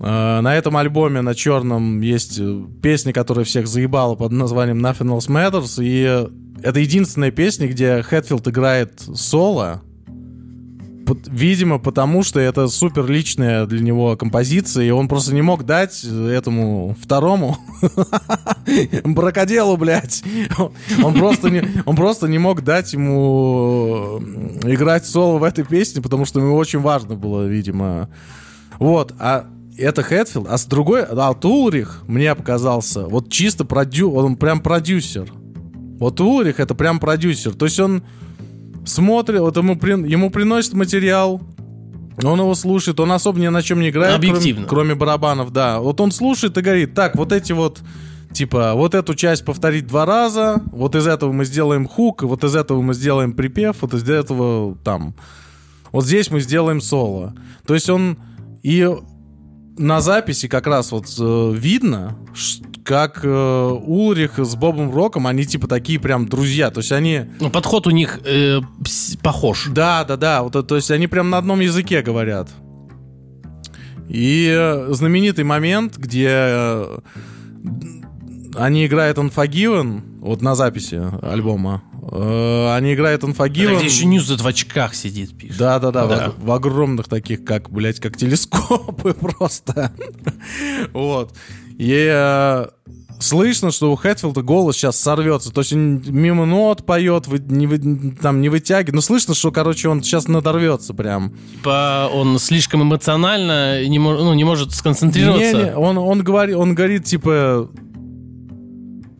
Э, 0.00 0.40
На 0.40 0.54
этом 0.56 0.76
альбоме 0.76 1.22
на 1.22 1.34
черном 1.34 2.00
есть 2.00 2.38
э, 2.38 2.62
песня, 2.82 3.12
которая 3.12 3.44
всех 3.44 3.66
заебала 3.66 4.14
под 4.14 4.32
названием 4.32 4.84
Nothing 4.84 5.18
Else 5.18 5.28
Matters. 5.28 5.82
И 5.82 6.28
это 6.62 6.78
единственная 6.80 7.32
песня, 7.32 7.66
где 7.68 8.02
Хэтфилд 8.02 8.46
играет 8.48 9.02
соло. 9.14 9.82
Видимо, 11.26 11.78
потому 11.78 12.22
что 12.22 12.40
это 12.40 12.68
супер 12.68 13.06
личная 13.06 13.66
для 13.66 13.80
него 13.80 14.16
композиция, 14.16 14.84
и 14.84 14.90
он 14.90 15.08
просто 15.08 15.34
не 15.34 15.42
мог 15.42 15.64
дать 15.64 16.04
этому 16.04 16.96
второму 17.00 17.56
бракоделу, 19.04 19.76
блядь. 19.76 20.22
Он 21.02 21.14
просто 21.14 21.50
не, 21.50 21.62
он 21.86 21.96
просто 21.96 22.28
не 22.28 22.38
мог 22.38 22.62
дать 22.62 22.92
ему 22.92 24.20
э, 24.64 24.72
играть 24.72 25.06
соло 25.06 25.38
в 25.38 25.44
этой 25.44 25.64
песне, 25.64 26.02
потому 26.02 26.24
что 26.24 26.40
ему 26.40 26.56
очень 26.56 26.80
важно 26.80 27.14
было, 27.14 27.46
видимо. 27.46 28.08
Вот, 28.78 29.14
а 29.18 29.46
это 29.76 30.02
Хэтфилд, 30.02 30.46
а 30.48 30.58
с 30.58 30.66
другой, 30.66 31.04
а 31.04 31.28
вот 31.28 31.44
Улрих 31.44 32.02
мне 32.06 32.34
показался, 32.34 33.06
вот 33.06 33.30
чисто 33.30 33.64
продю, 33.64 34.12
он 34.12 34.36
прям 34.36 34.60
продюсер. 34.60 35.32
Вот 35.98 36.20
Улрих 36.20 36.60
это 36.60 36.74
прям 36.74 37.00
продюсер. 37.00 37.54
То 37.54 37.66
есть 37.66 37.80
он 37.80 38.02
смотрит, 38.88 39.40
вот 39.40 39.56
ему, 39.56 39.74
ему 40.06 40.30
приносит 40.30 40.72
материал, 40.74 41.40
он 42.22 42.40
его 42.40 42.54
слушает, 42.54 42.98
он 43.00 43.12
особо 43.12 43.38
ни 43.38 43.48
на 43.48 43.62
чем 43.62 43.80
не 43.80 43.90
играет, 43.90 44.16
кроме, 44.16 44.30
Объективно. 44.30 44.66
кроме 44.66 44.94
барабанов, 44.94 45.52
да. 45.52 45.80
Вот 45.80 46.00
он 46.00 46.10
слушает 46.10 46.56
и 46.58 46.60
говорит, 46.60 46.94
так, 46.94 47.14
вот 47.14 47.32
эти 47.32 47.52
вот, 47.52 47.80
типа, 48.32 48.72
вот 48.74 48.94
эту 48.94 49.14
часть 49.14 49.44
повторить 49.44 49.86
два 49.86 50.04
раза, 50.04 50.62
вот 50.72 50.96
из 50.96 51.06
этого 51.06 51.32
мы 51.32 51.44
сделаем 51.44 51.86
хук, 51.86 52.22
вот 52.22 52.42
из 52.42 52.56
этого 52.56 52.82
мы 52.82 52.94
сделаем 52.94 53.34
припев, 53.34 53.76
вот 53.80 53.94
из 53.94 54.08
этого 54.08 54.76
там, 54.82 55.14
вот 55.92 56.04
здесь 56.04 56.30
мы 56.30 56.40
сделаем 56.40 56.80
соло. 56.80 57.34
То 57.66 57.74
есть 57.74 57.88
он 57.88 58.18
и 58.62 58.88
на 59.76 60.00
записи 60.00 60.48
как 60.48 60.66
раз 60.66 60.90
вот 60.90 61.06
э, 61.18 61.52
видно, 61.54 62.16
как 62.88 63.20
э, 63.22 63.78
Улрих 63.84 64.38
с 64.38 64.54
Бобом 64.56 64.90
Роком, 64.94 65.26
они 65.26 65.44
типа 65.44 65.68
такие 65.68 66.00
прям 66.00 66.26
друзья. 66.26 66.70
То 66.70 66.80
есть 66.80 66.90
они... 66.90 67.26
Ну, 67.38 67.50
подход 67.50 67.86
у 67.86 67.90
них 67.90 68.20
э, 68.24 68.60
похож. 69.22 69.66
Да, 69.68 70.04
да, 70.04 70.16
да. 70.16 70.42
Вот, 70.42 70.56
это- 70.56 70.62
то 70.66 70.76
есть 70.76 70.90
они 70.90 71.06
прям 71.06 71.28
на 71.28 71.36
одном 71.36 71.60
языке 71.60 72.00
говорят. 72.00 72.48
И 74.08 74.48
э, 74.50 74.88
знаменитый 74.94 75.44
момент, 75.44 75.98
где 75.98 76.28
э, 76.30 76.98
они 78.54 78.86
играют 78.86 79.18
Unforgiven, 79.18 80.00
вот 80.20 80.40
на 80.40 80.54
записи 80.54 80.98
альбома, 81.22 81.82
э, 82.10 82.74
они 82.74 82.94
играют 82.94 83.22
Это 83.22 83.30
Unforgiven. 83.32 83.76
где 83.76 83.84
еще 83.84 84.06
Ньюзет 84.06 84.40
в 84.40 84.46
очках 84.46 84.94
сидит, 84.94 85.36
пишет. 85.36 85.58
Да, 85.58 85.78
да, 85.78 85.90
да, 85.92 86.06
Да. 86.06 86.30
В, 86.30 86.46
в 86.46 86.50
огромных 86.52 87.06
таких, 87.08 87.44
как, 87.44 87.68
блядь, 87.70 88.00
как 88.00 88.16
телескопы 88.16 89.12
просто. 89.20 89.92
вот. 90.94 91.34
И 91.78 92.08
э, 92.12 92.66
слышно, 93.20 93.70
что 93.70 93.92
у 93.92 93.94
Хэтфилда 93.96 94.42
голос 94.42 94.76
сейчас 94.76 94.98
сорвется. 95.00 95.52
То 95.52 95.60
есть 95.60 95.72
он 95.72 96.02
мимо 96.08 96.44
нот 96.44 96.84
поет, 96.84 97.28
вы- 97.28 97.38
не, 97.38 97.68
вы- 97.68 98.12
там 98.20 98.40
не 98.40 98.48
вытягивает. 98.48 98.94
Но 98.96 99.00
слышно, 99.00 99.32
что, 99.34 99.52
короче, 99.52 99.88
он 99.88 100.02
сейчас 100.02 100.26
надорвется 100.26 100.92
прям. 100.92 101.34
Типа 101.52 102.10
он 102.12 102.38
слишком 102.40 102.82
эмоционально 102.82 103.86
не, 103.86 103.98
ну, 104.00 104.34
не 104.34 104.42
может 104.44 104.72
сконцентрироваться. 104.74 105.56
Не-не, 105.56 105.76
он, 105.76 105.98
он, 105.98 106.22
говорит, 106.24 106.56
он 106.56 106.74
говорит, 106.74 107.04
типа, 107.04 107.70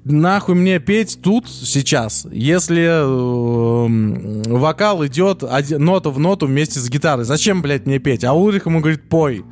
нахуй 0.04 0.54
мне 0.56 0.80
петь 0.80 1.20
тут 1.22 1.48
сейчас, 1.48 2.26
если 2.32 3.84
эм, 3.86 4.42
вокал 4.44 5.06
идет 5.06 5.44
оди- 5.44 5.74
нота 5.76 6.10
в 6.10 6.18
ноту 6.18 6.46
вместе 6.46 6.80
с 6.80 6.88
гитарой. 6.88 7.24
Зачем, 7.24 7.62
блядь, 7.62 7.86
мне 7.86 7.98
петь? 8.00 8.24
А 8.24 8.32
Улрих 8.32 8.66
ему 8.66 8.80
говорит, 8.80 9.08
пой. 9.08 9.44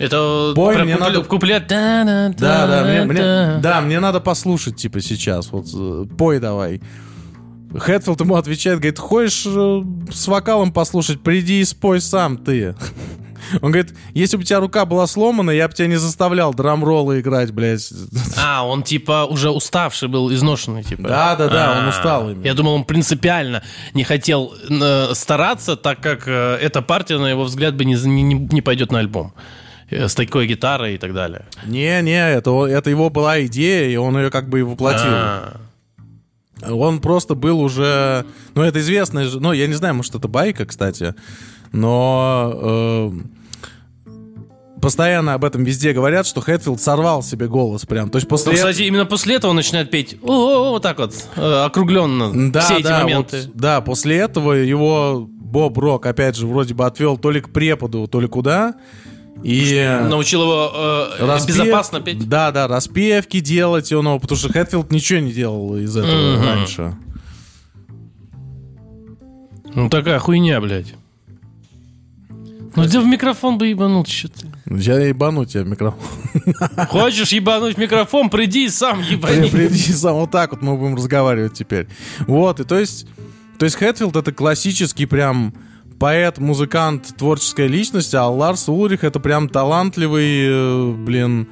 Это 0.00 0.52
Бой, 0.56 0.74
прям 0.74 0.86
мне 0.86 0.96
куплет, 0.96 1.14
надо- 1.14 1.28
куплет. 1.28 1.66
Да, 1.68 2.04
да, 2.66 2.84
мне, 2.84 3.04
мне- 3.04 3.20
Да-да-да. 3.20 3.60
да, 3.60 3.80
мне 3.82 4.00
надо 4.00 4.20
послушать, 4.20 4.76
типа, 4.76 5.00
сейчас. 5.00 5.52
Вот, 5.52 5.66
э, 5.74 6.06
пой 6.16 6.38
давай. 6.40 6.80
Хэтфилд 7.76 8.20
ему 8.20 8.36
отвечает, 8.36 8.78
говорит, 8.78 8.98
хочешь 8.98 9.44
э, 9.46 9.82
с 10.10 10.26
вокалом 10.26 10.72
послушать, 10.72 11.20
приди 11.22 11.60
и 11.60 11.64
спой 11.64 12.00
сам 12.00 12.38
ты. 12.38 12.74
Он 13.62 13.72
говорит, 13.72 13.94
если 14.14 14.36
бы 14.36 14.42
у 14.42 14.44
тебя 14.44 14.60
рука 14.60 14.84
была 14.86 15.06
сломана, 15.06 15.50
я 15.50 15.68
бы 15.68 15.74
тебя 15.74 15.88
не 15.88 15.96
заставлял 15.96 16.54
драм-роллы 16.54 17.20
играть, 17.20 17.50
блядь. 17.52 17.92
А, 18.38 18.64
он 18.66 18.82
типа 18.82 19.26
уже 19.28 19.50
уставший 19.50 20.08
был, 20.08 20.32
изношенный, 20.32 20.84
типа. 20.84 21.08
Да, 21.08 21.36
да, 21.36 21.48
да, 21.48 21.76
он 21.78 21.86
А, 21.86 21.88
устал 21.88 22.30
именно. 22.30 22.44
Я 22.46 22.54
думал, 22.54 22.74
он 22.74 22.84
принципиально 22.84 23.62
не 23.92 24.04
хотел 24.04 24.54
э, 24.68 25.14
стараться, 25.14 25.76
так 25.76 26.00
как 26.00 26.28
э, 26.28 26.58
эта 26.62 26.80
партия, 26.80 27.18
на 27.18 27.26
его 27.26 27.44
взгляд, 27.44 27.74
бы 27.74 27.84
не, 27.84 27.94
не, 27.94 28.34
не 28.34 28.62
пойдет 28.62 28.92
на 28.92 29.00
альбом. 29.00 29.32
Э, 29.90 30.08
С 30.08 30.14
такой 30.14 30.46
гитарой 30.46 30.94
и 30.94 30.98
так 30.98 31.12
далее. 31.14 31.44
Не-не, 31.66 32.32
это, 32.32 32.50
о- 32.52 32.66
это 32.66 32.90
его 32.90 33.10
была 33.10 33.44
идея, 33.46 33.88
и 33.88 33.96
он 33.96 34.16
ее 34.18 34.30
как 34.30 34.48
бы 34.48 34.60
и 34.60 34.62
воплотил. 34.62 35.08
А, 35.10 35.56
Он 36.68 37.00
просто 37.00 37.34
был 37.34 37.60
уже... 37.60 38.24
Ну, 38.54 38.62
это 38.62 38.80
известно, 38.80 39.24
ну, 39.40 39.52
я 39.52 39.66
не 39.66 39.74
знаю, 39.74 39.94
может, 39.94 40.14
это 40.14 40.28
байка, 40.28 40.66
кстати, 40.66 41.14
но... 41.72 42.52
э, 42.54 43.10
Постоянно 44.80 45.34
об 45.34 45.44
этом 45.44 45.62
везде 45.62 45.92
говорят, 45.92 46.26
что 46.26 46.40
Хэтфилд 46.40 46.80
сорвал 46.80 47.22
себе 47.22 47.48
голос 47.48 47.84
прям. 47.84 48.08
То 48.08 48.16
есть 48.16 48.26
после... 48.26 48.52
Ну, 48.52 48.56
кстати, 48.56 48.80
именно 48.82 49.04
после 49.04 49.34
этого 49.34 49.50
он 49.50 49.56
начинает 49.56 49.90
петь 49.90 50.16
«О-о-о», 50.22 50.70
вот 50.70 50.82
так 50.82 50.98
вот, 50.98 51.14
э, 51.36 51.64
округленно. 51.66 52.50
Да, 52.50 52.60
Все 52.62 52.76
эти 52.78 52.84
да, 52.84 53.00
моменты. 53.02 53.42
вот, 53.42 53.50
да, 53.56 53.80
после 53.82 54.16
этого 54.16 54.52
его 54.54 55.28
Боб 55.28 55.76
Рок, 55.76 56.06
опять 56.06 56.36
же, 56.36 56.46
вроде 56.46 56.72
бы 56.72 56.86
отвел 56.86 57.18
то 57.18 57.30
ли 57.30 57.42
к 57.42 57.50
преподу, 57.50 58.06
то 58.06 58.20
ли 58.20 58.26
куда. 58.26 58.74
И... 59.42 59.98
Научил 60.08 60.42
его 60.42 60.70
э, 61.18 61.24
распев- 61.24 61.46
безопасно 61.48 62.00
петь. 62.00 62.28
Да, 62.28 62.50
да, 62.52 62.68
распевки 62.68 63.40
делать 63.40 63.90
он, 63.92 64.20
потому 64.20 64.38
что 64.38 64.52
Хэтфилд 64.52 64.90
ничего 64.92 65.20
не 65.20 65.32
делал 65.32 65.76
из 65.76 65.96
этого 65.96 66.36
Мгм. 66.36 66.44
раньше. 66.44 66.94
Ну 69.74 69.88
такая 69.88 70.18
хуйня, 70.18 70.60
блядь. 70.60 70.94
Ну 72.76 72.84
где 72.84 73.00
в 73.00 73.06
микрофон 73.06 73.58
бы 73.58 73.66
ебанул, 73.66 74.04
что 74.06 74.28
ты? 74.28 74.46
Я 74.66 75.00
ебану 75.00 75.44
тебя 75.44 75.62
в 75.64 75.68
микрофон. 75.68 76.00
Хочешь 76.88 77.30
ебануть 77.32 77.76
микрофон, 77.78 78.30
приди 78.30 78.66
и 78.66 78.68
сам 78.68 79.00
ебани. 79.02 79.48
Приди 79.50 79.92
сам 79.92 80.14
вот 80.16 80.30
так 80.30 80.52
вот 80.52 80.62
мы 80.62 80.76
будем 80.76 80.94
разговаривать 80.96 81.54
теперь. 81.54 81.88
Вот, 82.28 82.60
и 82.60 82.64
то 82.64 82.78
есть, 82.78 83.06
то 83.58 83.64
есть 83.64 83.76
Хэтфилд 83.76 84.14
это 84.14 84.32
классический 84.32 85.06
прям 85.06 85.52
поэт, 86.00 86.38
музыкант, 86.38 87.14
творческая 87.16 87.68
личность, 87.68 88.14
а 88.14 88.26
Ларс 88.26 88.68
Улрих 88.68 89.04
это 89.04 89.20
прям 89.20 89.48
талантливый, 89.48 90.46
э, 90.48 90.92
блин, 90.92 91.46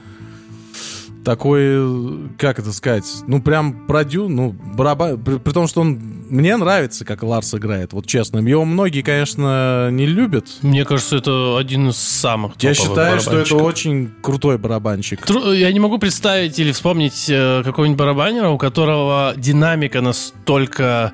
такой, 1.25 2.31
как 2.39 2.59
это 2.59 2.73
сказать, 2.73 3.05
ну 3.27 3.43
прям 3.43 3.87
продю, 3.87 4.29
ну 4.29 4.53
барабан, 4.53 5.23
при, 5.23 5.37
при 5.37 5.53
том, 5.53 5.69
что 5.69 5.83
он, 5.83 6.01
мне 6.31 6.57
нравится, 6.57 7.05
как 7.05 7.23
Ларс 7.23 7.53
играет, 7.55 7.93
вот 7.93 8.07
честно. 8.07 8.39
Его 8.39 8.65
многие, 8.65 9.03
конечно, 9.03 9.91
не 9.91 10.07
любят. 10.07 10.47
Мне 10.63 10.87
кажется, 10.87 11.17
это 11.17 11.59
один 11.59 11.91
из 11.91 11.97
самых 11.99 12.53
Я 12.61 12.73
считаю, 12.73 13.21
что 13.21 13.37
это 13.39 13.57
очень 13.57 14.11
крутой 14.23 14.57
барабанщик. 14.57 15.27
Тру- 15.27 15.53
Я 15.53 15.71
не 15.73 15.81
могу 15.81 15.99
представить 15.99 16.59
или 16.59 16.73
вспомнить 16.73 17.27
э, 17.29 17.63
какого-нибудь 17.65 17.99
барабанера, 17.99 18.49
у 18.49 18.57
которого 18.57 19.35
динамика 19.37 20.01
настолько 20.01 21.13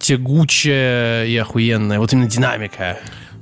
тягучая 0.00 1.26
и 1.26 1.36
охуенная. 1.36 2.00
Вот 2.00 2.12
именно 2.12 2.28
динамика. 2.28 2.98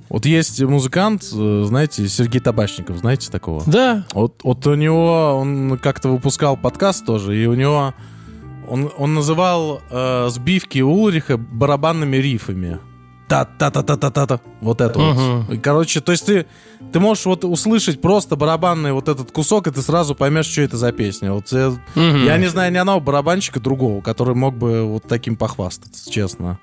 Вот 0.09 0.27
есть 0.27 0.61
музыкант, 0.62 1.23
э, 1.35 1.62
знаете, 1.67 2.09
Сергей 2.09 2.41
Табачников, 2.41 2.97
знаете 2.99 3.31
такого? 3.31 3.62
Да. 3.67 4.07
Вот, 4.12 4.41
вот 4.43 4.67
у 4.67 4.75
него, 4.75 5.38
он 5.38 5.79
как-то 5.79 6.09
выпускал 6.09 6.57
подкаст 6.57 7.05
тоже, 7.05 7.37
и 7.37 7.47
у 7.47 7.55
него, 7.55 7.95
он, 8.69 8.91
он 8.97 9.15
называл 9.15 9.83
э, 9.91 10.29
сбивки 10.31 10.81
Улриха 10.81 11.37
барабанными 11.37 12.17
рифами. 12.17 12.79
Та-та-та-та-та-та. 13.28 14.40
Вот 14.61 14.80
это 14.80 14.99
вот. 14.99 15.50
И, 15.52 15.58
Короче, 15.58 16.00
то 16.00 16.12
есть 16.12 16.25
ты, 16.26 16.47
ты 16.92 16.99
можешь 17.00 17.26
вот 17.26 17.44
услышать 17.44 18.00
просто 18.00 18.37
барабанный 18.37 18.92
вот 18.92 19.08
этот 19.08 19.30
кусок, 19.32 19.66
и 19.66 19.70
ты 19.70 19.82
сразу 19.82 20.14
поймешь, 20.14 20.47
что 20.47 20.62
это 20.62 20.76
за 20.76 20.92
песня. 20.92 21.32
Вот 21.32 21.52
я, 21.52 21.73
Мгм. 21.94 22.25
я 22.25 22.38
не 22.38 22.47
знаю 22.47 22.73
ни 22.73 22.78
одного 22.78 23.00
барабанщика 23.00 23.61
другого, 23.61 24.00
который 24.00 24.35
мог 24.35 24.56
бы 24.56 24.82
вот 24.85 25.04
таким 25.06 25.37
похвастаться, 25.37 26.11
честно. 26.11 26.58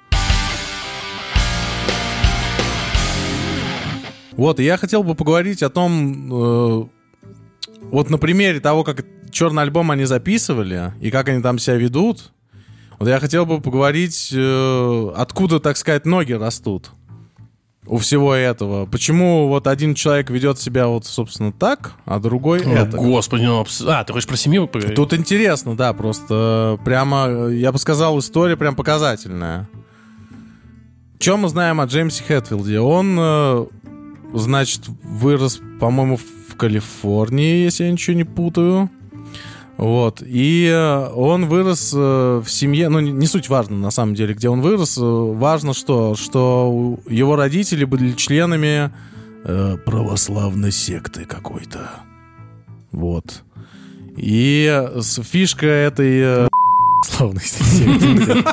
Вот, 4.32 4.60
и 4.60 4.64
я 4.64 4.78
хотел 4.78 5.04
бы 5.04 5.16
поговорить 5.16 5.64
о 5.64 5.70
том, 5.70 6.30
э, 6.30 6.86
вот 7.84 8.10
на 8.10 8.18
примере 8.18 8.60
того, 8.60 8.84
как 8.84 9.06
черный 9.32 9.64
альбом 9.64 9.92
они 9.92 10.04
записывали 10.06 10.94
и 11.00 11.10
как 11.10 11.30
они 11.30 11.42
там 11.42 11.58
себя 11.58 11.76
ведут. 11.78 12.32
Вот 13.00 13.08
я 13.10 13.20
хотел 13.20 13.46
бы 13.46 13.60
поговорить, 13.62 14.30
э, 14.34 15.12
откуда, 15.16 15.60
так 15.60 15.78
сказать, 15.78 16.06
ноги 16.06 16.34
растут. 16.34 16.92
у 17.88 17.98
всего 17.98 18.34
этого? 18.34 18.88
Почему 18.88 19.48
вот 19.48 19.68
один 19.68 19.94
человек 19.94 20.32
ведет 20.32 20.58
себя 20.60 20.88
вот, 20.88 21.06
собственно, 21.06 21.52
так, 21.52 21.94
а 22.06 22.20
другой 22.20 22.62
это? 22.62 22.98
Господи, 22.98 23.44
ну, 23.44 23.60
абс- 23.62 23.84
а, 23.88 24.04
ты 24.04 24.12
хочешь 24.12 24.28
про 24.28 24.38
семью 24.38 24.68
поговорить? 24.68 24.96
Тут 24.96 25.14
интересно, 25.14 25.76
да, 25.78 25.94
просто 25.94 26.80
прямо, 26.84 27.26
э, 27.28 27.56
я 27.58 27.72
бы 27.72 27.78
сказал, 27.78 28.18
история 28.18 28.58
прям 28.58 28.76
показательная. 28.76 29.70
Чем 31.20 31.42
мы 31.42 31.50
знаем 31.50 31.80
о 31.80 31.86
Джеймсе 31.86 32.24
Хэтфилде? 32.24 32.80
Он, 32.80 33.18
э, 33.20 33.66
значит, 34.34 34.82
вырос, 35.04 35.62
по-моему, 35.80 36.18
в 36.18 36.56
Калифорнии, 36.56 37.64
если 37.66 37.84
я 37.84 37.92
ничего 37.92 38.16
не 38.16 38.24
путаю. 38.24 38.90
Вот. 39.78 40.24
И 40.26 40.70
э, 40.72 41.10
он 41.14 41.48
вырос 41.48 41.94
э, 41.94 42.42
в 42.44 42.50
семье, 42.50 42.88
ну, 42.90 43.00
не, 43.02 43.28
суть 43.28 43.50
важно, 43.50 43.78
на 43.78 43.92
самом 43.92 44.16
деле, 44.16 44.34
где 44.34 44.48
он 44.50 44.62
вырос. 44.62 44.98
Э, 44.98 45.02
Важно 45.02 45.74
что, 45.74 46.16
что 46.16 46.98
его 47.10 47.36
родители 47.36 47.84
были 47.84 48.14
членами 48.14 48.92
э, 49.44 49.78
православной 49.86 50.72
секты 50.72 51.26
какой-то. 51.26 51.90
Вот. 52.92 53.44
И 54.16 54.88
фишка 55.24 55.68
этой... 55.68 56.46
э, 56.46 56.48
секты. 57.42 58.44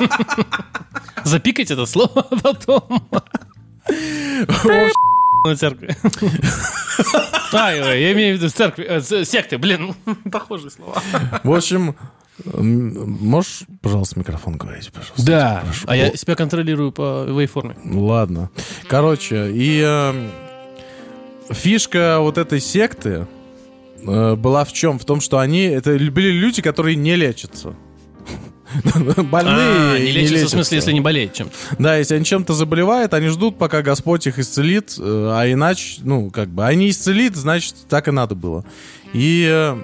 Запикать 1.25 1.71
это 1.71 1.87
слово 1.87 2.27
потом. 2.43 2.83
На 5.45 5.57
церкви. 5.57 5.97
Ой, 7.53 8.01
я 8.01 8.13
имею 8.13 8.37
в 8.37 8.41
виду 8.41 8.51
церкви, 8.51 8.87
э, 8.89 9.25
секты, 9.25 9.59
блин, 9.59 9.95
похожие 10.33 10.71
слова. 10.71 11.03
В 11.43 11.53
общем, 11.53 11.95
можешь, 12.45 13.65
пожалуйста, 13.81 14.19
микрофон 14.19 14.57
говорить, 14.57 14.91
пожалуйста? 14.93 15.27
Да, 15.27 15.63
Прошу. 15.65 15.85
а 15.87 15.97
я 15.97 16.17
себя 16.17 16.35
контролирую 16.35 16.93
по 16.93 17.25
вейформе. 17.25 17.77
Ладно. 17.85 18.51
Короче, 18.89 19.51
и 19.53 19.83
э, 19.85 20.31
фишка 21.51 22.19
вот 22.21 22.39
этой 22.39 22.61
секты 22.61 23.27
э, 24.07 24.35
была 24.37 24.65
в 24.65 24.73
чем? 24.73 24.99
В 24.99 25.05
том, 25.05 25.21
что 25.21 25.39
они 25.39 25.63
это 25.65 25.91
были 25.93 26.31
люди, 26.31 26.63
которые 26.63 26.97
не 26.97 27.17
лечатся. 27.17 27.75
Больные 29.31 29.95
А, 29.95 29.99
не 29.99 30.07
и 30.07 30.13
лечится, 30.13 30.47
в 30.47 30.51
смысле, 30.51 30.77
если 30.77 30.93
не 30.93 31.01
болеет 31.01 31.33
чем-то. 31.33 31.55
Да, 31.79 31.97
если 31.97 32.15
они 32.17 32.25
чем-то 32.25 32.55
заболевают, 32.55 33.15
они 33.15 33.29
ждут, 33.29 33.59
пока 33.59 33.83
Господь 33.83 34.27
их 34.27 34.39
исцелит, 34.39 34.97
э, 34.99 35.03
а 35.03 35.51
иначе, 35.51 36.01
ну, 36.03 36.31
как 36.31 36.49
бы, 36.49 36.65
они 36.65 36.91
исцелит, 36.91 37.37
значит, 37.37 37.75
так 37.89 38.09
и 38.09 38.11
надо 38.11 38.35
было. 38.35 38.65
И 39.13 39.47
э, 39.51 39.77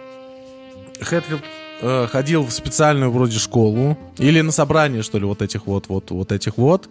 Хэтфилд 1.01 1.43
э, 1.83 2.07
ходил 2.11 2.45
в 2.45 2.51
специальную 2.53 3.11
вроде 3.11 3.39
школу, 3.39 3.99
или 4.19 4.41
на 4.41 4.53
собрание, 4.53 5.03
что 5.03 5.19
ли, 5.19 5.25
вот 5.25 5.43
этих 5.43 5.67
вот, 5.67 5.89
вот, 5.89 6.11
вот 6.11 6.33
этих 6.33 6.57
вот 6.57 6.89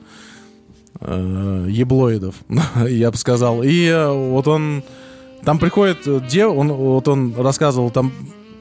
еблоидов, 1.00 2.34
я 2.88 3.12
бы 3.12 3.18
сказал. 3.18 3.62
И 3.63 3.92
вот 4.10 4.48
он, 4.48 4.84
там 5.46 5.60
приходит 5.60 6.27
дев, 6.27 6.51
он, 6.54 6.74
вот 6.74 7.08
он 7.08 7.36
рассказывал, 7.38 7.92
там 7.92 8.12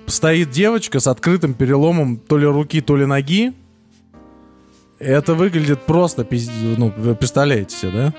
стоит 0.06 0.50
девочка 0.50 1.00
с 1.00 1.06
открытым 1.06 1.54
переломом 1.54 2.16
то 2.16 2.38
ли 2.38 2.46
руки, 2.46 2.80
то 2.80 2.96
ли 2.96 3.06
ноги, 3.06 3.52
это 4.98 5.34
выглядит 5.34 5.82
просто, 5.82 6.22
пиз- 6.22 6.50
ну, 6.78 6.92
вы 6.96 7.14
представляете 7.14 7.76
себе, 7.76 7.90
да? 7.92 8.14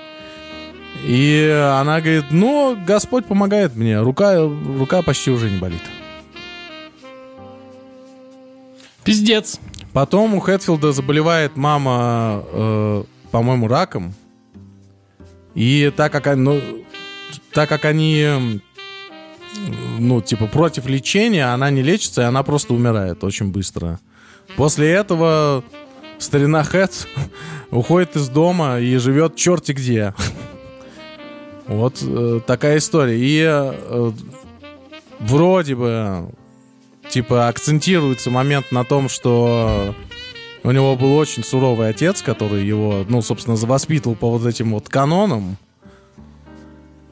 И 1.04 1.48
она 1.80 2.00
говорит, 2.00 2.26
ну, 2.30 2.76
Господь 2.86 3.26
помогает 3.26 3.76
мне, 3.76 4.00
рука, 4.00 4.36
рука 4.40 5.02
почти 5.02 5.30
уже 5.30 5.50
не 5.50 5.58
болит. 5.58 5.82
Пиздец. 9.04 9.60
Потом 9.92 10.34
у 10.34 10.40
Хэтфилда 10.40 10.92
заболевает 10.92 11.56
мама, 11.56 12.44
э, 12.52 13.04
по-моему, 13.30 13.68
раком. 13.68 14.14
И 15.54 15.92
так 15.96 16.12
как, 16.12 16.26
они, 16.26 16.42
ну, 16.42 16.60
так 17.52 17.68
как 17.68 17.84
они, 17.84 18.60
ну, 19.98 20.20
типа, 20.20 20.46
против 20.46 20.86
лечения, 20.86 21.52
она 21.52 21.70
не 21.70 21.82
лечится, 21.82 22.22
и 22.22 22.24
она 22.24 22.42
просто 22.42 22.74
умирает 22.74 23.22
очень 23.24 23.50
быстро. 23.50 24.00
После 24.56 24.90
этого 24.90 25.64
старина 26.18 26.64
Хэт 26.64 27.06
уходит 27.70 28.16
из 28.16 28.28
дома 28.28 28.78
и 28.80 28.96
живет 28.96 29.36
черти 29.36 29.72
где. 29.72 30.14
Вот 31.66 31.98
э, 32.00 32.40
такая 32.46 32.78
история. 32.78 33.18
И 33.18 33.44
э, 33.44 34.12
вроде 35.20 35.74
бы 35.74 36.30
типа 37.10 37.48
акцентируется 37.48 38.30
момент 38.30 38.72
на 38.72 38.84
том, 38.84 39.10
что 39.10 39.94
у 40.62 40.70
него 40.70 40.96
был 40.96 41.16
очень 41.16 41.44
суровый 41.44 41.90
отец, 41.90 42.22
который 42.22 42.64
его, 42.64 43.04
ну, 43.08 43.22
собственно, 43.22 43.56
воспитывал 43.56 44.16
по 44.16 44.30
вот 44.30 44.46
этим 44.46 44.72
вот 44.72 44.88
канонам. 44.88 45.58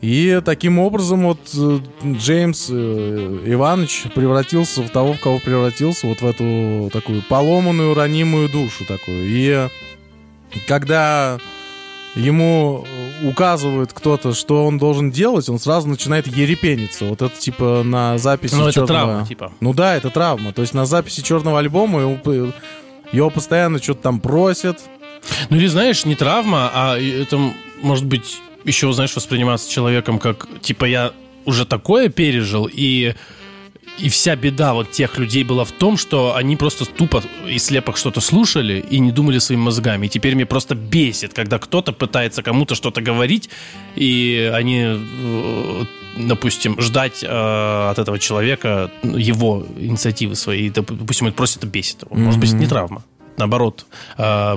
И 0.03 0.41
таким 0.45 0.79
образом 0.79 1.25
вот 1.27 1.39
э, 1.57 1.79
Джеймс 2.05 2.69
э, 2.71 3.43
Иванович 3.47 4.05
превратился 4.15 4.83
в 4.83 4.91
того, 4.91 5.15
в 5.15 5.21
кого 5.21 5.39
превратился, 5.39 6.07
вот 6.07 6.21
в 6.21 6.27
эту 6.27 6.91
такую 6.93 7.23
поломанную, 7.23 7.95
ранимую 7.95 8.49
душу 8.51 8.85
такую. 8.87 9.25
И 9.27 9.69
когда 10.69 11.39
ему 12.15 12.85
указывают 13.25 13.93
кто-то, 13.93 14.35
что 14.35 14.67
он 14.67 14.79
должен 14.79 15.11
делать, 15.11 15.49
он 15.49 15.59
сразу 15.59 15.89
начинает 15.89 16.27
ерепениться. 16.27 17.07
Вот 17.07 17.23
это 17.23 17.37
типа 17.39 17.83
на 17.85 18.19
записи 18.19 18.55
Ну, 18.55 18.65
это 18.69 18.73
чёрного- 18.81 18.87
травма, 18.87 19.27
типа. 19.27 19.53
ну 19.61 19.73
да, 19.75 19.97
это 19.97 20.11
травма. 20.11 20.53
То 20.53 20.63
есть 20.63 20.75
на 20.75 20.85
записи 20.87 21.23
черного 21.23 21.59
альбома 21.59 22.01
его, 22.01 22.53
его 23.13 23.31
постоянно 23.31 23.83
что-то 23.83 24.03
там 24.03 24.21
просят. 24.21 24.79
Ну 25.49 25.57
или 25.57 25.67
знаешь, 25.67 26.05
не 26.05 26.15
травма, 26.15 26.71
а 26.75 26.99
это 26.99 27.39
может 27.83 28.05
быть 28.07 28.39
еще, 28.67 28.93
знаешь, 28.93 29.15
восприниматься 29.17 29.71
человеком 29.71 30.19
как, 30.19 30.47
типа, 30.61 30.85
я 30.85 31.13
уже 31.45 31.65
такое 31.65 32.09
пережил, 32.09 32.69
и, 32.71 33.15
и 33.99 34.09
вся 34.09 34.35
беда 34.37 34.75
вот 34.75 34.91
тех 34.91 35.17
людей 35.19 35.45
была 35.45 35.65
в 35.65 35.71
том, 35.73 35.97
что 35.97 36.35
они 36.35 36.57
просто 36.57 36.85
тупо 36.85 37.23
и 37.49 37.59
слепо 37.59 37.95
что-то 37.97 38.21
слушали 38.21 38.85
и 38.91 38.99
не 38.99 39.13
думали 39.13 39.39
своими 39.39 39.63
мозгами. 39.63 40.07
И 40.07 40.09
теперь 40.09 40.35
мне 40.35 40.45
просто 40.47 40.75
бесит, 40.75 41.33
когда 41.33 41.59
кто-то 41.59 41.93
пытается 41.93 42.43
кому-то 42.43 42.75
что-то 42.75 43.01
говорить, 43.01 43.49
и 43.95 44.51
они, 44.53 44.83
э, 44.85 45.85
допустим, 46.17 46.81
ждать 46.81 47.23
э, 47.23 47.89
от 47.91 47.99
этого 47.99 48.19
человека 48.19 48.91
его 49.05 49.65
инициативы 49.79 50.35
своей. 50.35 50.71
Доп- 50.71 50.97
Допустим, 50.99 51.29
это 51.29 51.37
просто 51.37 51.59
это 51.61 51.69
бесит 51.69 52.03
его. 52.03 52.17
Может 52.17 52.41
быть, 52.41 52.53
не 52.53 52.67
травма. 52.67 53.05
Наоборот, 53.39 53.87
э, 54.19 54.55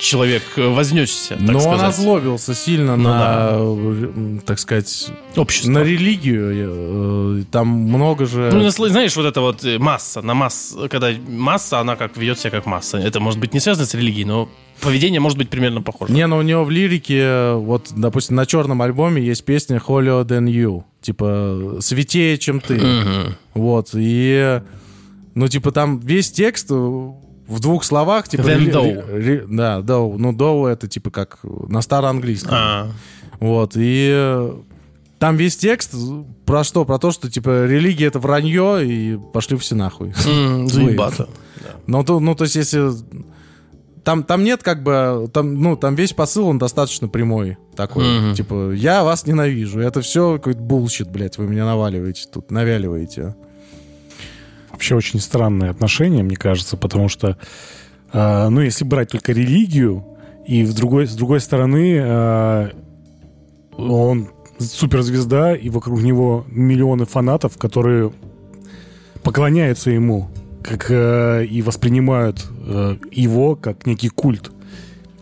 человек 0.00 0.42
вознесся, 0.56 1.36
так 1.36 1.40
Но 1.40 1.58
он 1.60 1.80
озлобился 1.80 2.54
сильно 2.54 2.96
Ну 2.96 3.08
на, 3.08 3.48
э, 3.52 4.38
так 4.44 4.58
сказать, 4.58 5.10
Общество. 5.36 5.70
на 5.70 5.78
религию. 5.82 7.40
Э, 7.40 7.44
Там 7.50 7.68
много 7.68 8.26
же... 8.26 8.50
Ну, 8.52 8.68
знаешь, 8.70 9.14
вот 9.16 9.26
это 9.26 9.40
вот 9.40 9.64
э, 9.64 9.78
масса, 9.78 10.22
на 10.22 10.34
масс, 10.34 10.76
когда 10.90 11.10
масса, 11.28 11.78
она 11.80 11.96
как 11.96 12.16
ведет 12.16 12.38
себя 12.38 12.50
как 12.50 12.66
масса. 12.66 12.98
Это 12.98 13.20
может 13.20 13.38
быть 13.38 13.54
не 13.54 13.60
связано 13.60 13.86
с 13.86 13.94
религией, 13.94 14.24
но 14.24 14.48
поведение 14.80 15.20
может 15.20 15.38
быть 15.38 15.48
примерно 15.48 15.82
похоже. 15.82 16.12
Не, 16.12 16.26
но 16.26 16.38
у 16.38 16.42
него 16.42 16.64
в 16.64 16.70
лирике, 16.70 17.18
э, 17.18 17.54
вот, 17.54 17.88
допустим, 17.94 18.36
на 18.36 18.46
черном 18.46 18.82
альбоме 18.82 19.22
есть 19.22 19.44
песня 19.44 19.76
Holier 19.86 20.24
Than 20.24 20.46
You. 20.46 20.84
Типа, 21.00 21.78
светее, 21.80 22.38
чем 22.38 22.60
ты. 22.60 22.74
Мгм. 22.78 23.36
Вот, 23.54 23.90
и, 23.94 24.60
ну, 25.34 25.48
типа, 25.48 25.72
там 25.72 25.98
весь 26.00 26.30
текст 26.32 26.68
э, 26.70 27.10
в 27.52 27.60
двух 27.60 27.84
словах, 27.84 28.28
типа... 28.28 28.42
Than 28.42 28.58
рели- 28.58 28.72
thou. 28.72 29.16
ре- 29.16 29.44
да, 29.48 29.78
thou. 29.80 30.16
Ну, 30.18 30.32
thou 30.32 30.66
это, 30.68 30.88
типа, 30.88 31.10
как 31.10 31.38
на 31.42 31.82
староанглийском. 31.82 32.52
А, 32.54 32.90
Вот, 33.40 33.72
и 33.76 34.10
э, 34.14 34.54
там 35.18 35.36
весь 35.36 35.56
текст 35.56 35.94
про 36.46 36.64
что? 36.64 36.84
Про 36.84 36.98
то, 36.98 37.10
что, 37.10 37.30
типа, 37.30 37.66
религия— 37.66 38.06
это 38.08 38.18
вранье, 38.18 38.84
и 38.84 39.18
пошли 39.32 39.56
все 39.56 39.74
нахуй. 39.74 40.12
м, 40.26 40.68
заебато. 40.68 41.28
Ну, 41.86 42.02
то, 42.04 42.20
ну, 42.20 42.34
то 42.34 42.44
есть, 42.44 42.56
если... 42.56 42.90
Там, 44.04 44.24
там 44.24 44.42
нет 44.42 44.64
как 44.64 44.82
бы... 44.82 45.30
Там, 45.32 45.60
ну, 45.62 45.76
там 45.76 45.94
весь 45.94 46.12
посыл, 46.12 46.48
он 46.48 46.58
достаточно 46.58 47.06
прямой 47.08 47.56
такой. 47.76 48.34
Типа, 48.34 48.72
я 48.72 49.04
вас 49.04 49.26
ненавижу. 49.26 49.78
Это 49.78 50.00
все 50.00 50.38
какой-то 50.38 50.60
bullshit, 50.60 51.08
блядь, 51.10 51.38
вы 51.38 51.46
меня 51.46 51.64
наваливаете 51.66 52.26
тут, 52.32 52.50
навяливаете. 52.50 53.36
Вообще 54.82 54.96
очень 54.96 55.20
странное 55.20 55.70
отношение, 55.70 56.24
мне 56.24 56.34
кажется, 56.34 56.76
потому 56.76 57.08
что, 57.08 57.38
э, 58.12 58.48
ну, 58.48 58.60
если 58.62 58.84
брать 58.84 59.10
только 59.10 59.30
религию, 59.30 60.04
и 60.44 60.64
в 60.64 60.74
другой, 60.74 61.06
с 61.06 61.14
другой 61.14 61.38
стороны, 61.38 62.00
э, 62.02 62.70
он 63.76 64.30
суперзвезда, 64.58 65.54
и 65.54 65.70
вокруг 65.70 66.02
него 66.02 66.44
миллионы 66.48 67.06
фанатов, 67.06 67.58
которые 67.58 68.12
поклоняются 69.22 69.92
ему, 69.92 70.30
как 70.64 70.90
э, 70.90 71.44
и 71.44 71.62
воспринимают 71.62 72.44
э, 72.66 72.96
его 73.12 73.54
как 73.54 73.86
некий 73.86 74.08
культ. 74.08 74.50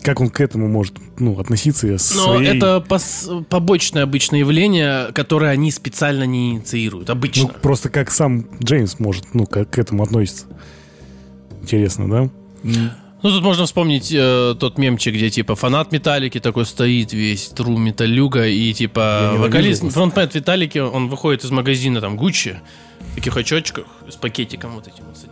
Как 0.02 0.20
он 0.20 0.30
к 0.30 0.40
этому 0.40 0.68
может 0.68 0.94
ну, 1.18 1.38
относиться 1.38 1.86
и 1.86 1.92
Но 1.92 1.98
своей... 1.98 2.56
это 2.56 2.84
пос- 2.86 3.44
побочное 3.44 4.02
обычное 4.02 4.40
явление, 4.40 5.12
которое 5.12 5.50
они 5.50 5.70
специально 5.70 6.24
не 6.24 6.52
инициируют. 6.52 7.08
Ну, 7.08 7.12
Обычно. 7.12 7.48
просто 7.48 7.90
как 7.90 8.10
сам 8.10 8.46
Джеймс 8.62 8.98
может, 8.98 9.34
ну, 9.34 9.46
как 9.46 9.70
к 9.70 9.78
этому 9.78 10.02
относится. 10.02 10.46
Интересно, 11.62 12.08
да? 12.08 12.30
Ну, 13.22 13.30
тут 13.30 13.42
можно 13.42 13.66
вспомнить 13.66 14.10
э, 14.12 14.54
тот 14.58 14.78
мемчик, 14.78 15.14
где, 15.14 15.28
типа, 15.28 15.54
фанат 15.54 15.92
Металлики 15.92 16.40
такой 16.40 16.64
стоит 16.64 17.12
весь, 17.12 17.48
тру 17.48 17.76
металюга, 17.76 18.46
и, 18.46 18.72
типа, 18.72 19.34
вокалист, 19.36 19.90
фронтмен 19.92 20.30
Металлики, 20.32 20.78
он 20.78 21.08
выходит 21.08 21.44
из 21.44 21.50
магазина, 21.50 22.00
там, 22.00 22.16
Гуччи, 22.16 22.60
в 23.12 23.14
таких 23.16 23.36
очочках, 23.36 23.84
с 24.08 24.16
пакетиком 24.16 24.74
вот 24.74 24.88
этим 24.88 25.04
вот 25.06 25.18
с 25.18 25.24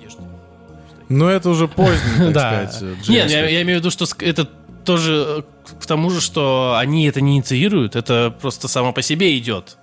Ну, 1.09 1.27
это 1.27 1.49
уже 1.51 1.69
поздний, 1.69 2.33
так 2.33 2.73
сказать, 2.73 3.09
Нет, 3.09 3.29
джаз. 3.29 3.33
я, 3.33 3.63
имею 3.63 3.79
в 3.79 3.81
виду, 3.81 3.91
что 3.91 4.05
это 4.21 4.49
тоже 4.85 5.25
э, 5.27 5.43
к 5.81 5.87
тому 5.87 6.11
же, 6.11 6.21
что 6.21 6.77
они 6.79 7.07
это 7.07 7.21
не 7.21 7.37
инициируют, 7.37 7.97
это 7.97 8.35
просто 8.41 8.69
само 8.69 8.93
по 8.93 9.03
себе 9.03 9.37
идет. 9.39 9.79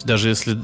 Есть 0.00 0.06
даже 0.06 0.28
если 0.30 0.56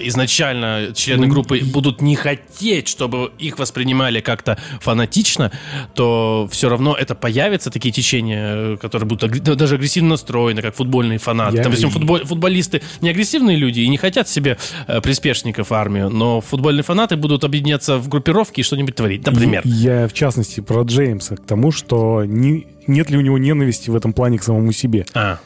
изначально 0.00 0.92
члены 0.94 1.26
Ну, 1.26 1.32
группы 1.32 1.60
будут 1.64 2.00
не 2.00 2.16
хотеть, 2.16 2.88
чтобы 2.88 3.32
их 3.38 3.58
воспринимали 3.58 4.20
как-то 4.20 4.58
фанатично, 4.80 5.50
то 5.94 6.48
все 6.50 6.68
равно 6.68 6.94
это 6.94 7.14
появятся 7.14 7.70
такие 7.70 7.92
течения, 7.92 8.74
э, 8.74 8.76
которые 8.80 9.08
будут 9.08 9.40
даже 9.42 9.74
агрессивно 9.74 10.10
настроены, 10.10 10.62
как 10.62 10.74
футбольные 10.76 11.18
фанаты. 11.18 11.56
Я- 11.56 11.62
Допустим, 11.64 11.90
футбол- 11.90 12.24
футболисты 12.24 12.82
не 13.00 13.08
агрессивные 13.10 13.56
люди 13.56 13.80
и 13.80 13.88
не 13.88 13.96
хотят 13.96 14.28
себе 14.28 14.56
э, 14.86 15.00
приспешников 15.00 15.72
армию, 15.72 16.08
но 16.10 16.40
футбольные 16.40 16.82
фанаты 16.84 17.16
будут 17.16 17.44
объединяться 17.44 17.98
в 17.98 18.08
группировки 18.08 18.60
и 18.60 18.62
что-нибудь 18.62 18.94
творить, 18.94 19.26
например. 19.26 19.62
Я, 19.64 20.06
в 20.08 20.12
частности, 20.12 20.60
про 20.60 20.82
Джеймса, 20.82 21.36
к 21.36 21.44
тому, 21.44 21.72
что 21.72 22.24
не- 22.24 22.66
нет 22.86 23.10
ли 23.10 23.18
у 23.18 23.20
него 23.20 23.36
ненависти 23.38 23.90
в 23.90 23.96
этом 23.96 24.12
плане 24.12 24.38
к 24.38 24.42
самому 24.42 24.72
себе. 24.72 25.04
А, 25.14 25.38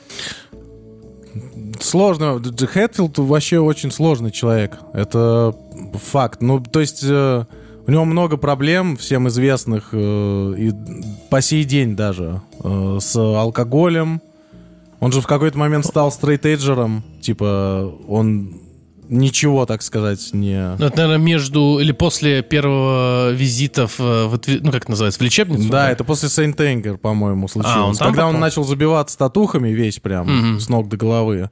Сложно. 1.80 2.40
Хэтфилд 2.42 3.18
вообще 3.18 3.58
очень 3.58 3.90
сложный 3.90 4.30
человек. 4.30 4.78
Это 4.92 5.54
факт. 5.94 6.42
Ну, 6.42 6.60
то 6.60 6.80
есть 6.80 7.02
э, 7.04 7.44
у 7.86 7.90
него 7.90 8.04
много 8.04 8.36
проблем, 8.36 8.96
всем 8.96 9.28
известных, 9.28 9.88
э, 9.92 10.54
и 10.56 10.72
по 11.30 11.40
сей 11.40 11.64
день 11.64 11.96
даже, 11.96 12.40
э, 12.62 12.98
с 13.00 13.16
алкоголем. 13.16 14.20
Он 15.00 15.10
же 15.10 15.20
в 15.20 15.26
какой-то 15.26 15.58
момент 15.58 15.84
стал 15.84 16.12
стрейтейджером. 16.12 17.02
Типа, 17.20 17.92
он 18.06 18.60
ничего, 19.12 19.66
так 19.66 19.82
сказать, 19.82 20.30
не... 20.32 20.76
Ну, 20.78 20.86
это, 20.86 20.96
наверное, 20.96 21.18
между 21.24 21.78
или 21.80 21.92
после 21.92 22.42
первого 22.42 23.30
визита 23.30 23.86
в, 23.86 23.98
в 23.98 24.34
отве- 24.34 24.60
ну, 24.62 24.72
как 24.72 24.82
это 24.82 24.90
называется, 24.90 25.20
в 25.20 25.22
лечебницу? 25.22 25.68
Да, 25.70 25.90
это 25.90 26.02
после 26.04 26.28
Сейнт 26.28 26.60
Энгер, 26.60 26.96
по-моему, 26.98 27.46
случилось. 27.48 27.76
А, 27.76 27.84
он 27.86 27.94
там 27.96 28.08
Когда 28.08 28.26
он 28.26 28.32
попал? 28.34 28.40
начал 28.40 28.64
забиваться 28.64 29.16
татухами 29.18 29.68
весь 29.68 29.98
прям, 30.00 30.26
Мгм. 30.26 30.60
с 30.60 30.68
ног 30.68 30.88
до 30.88 30.96
головы. 30.96 31.50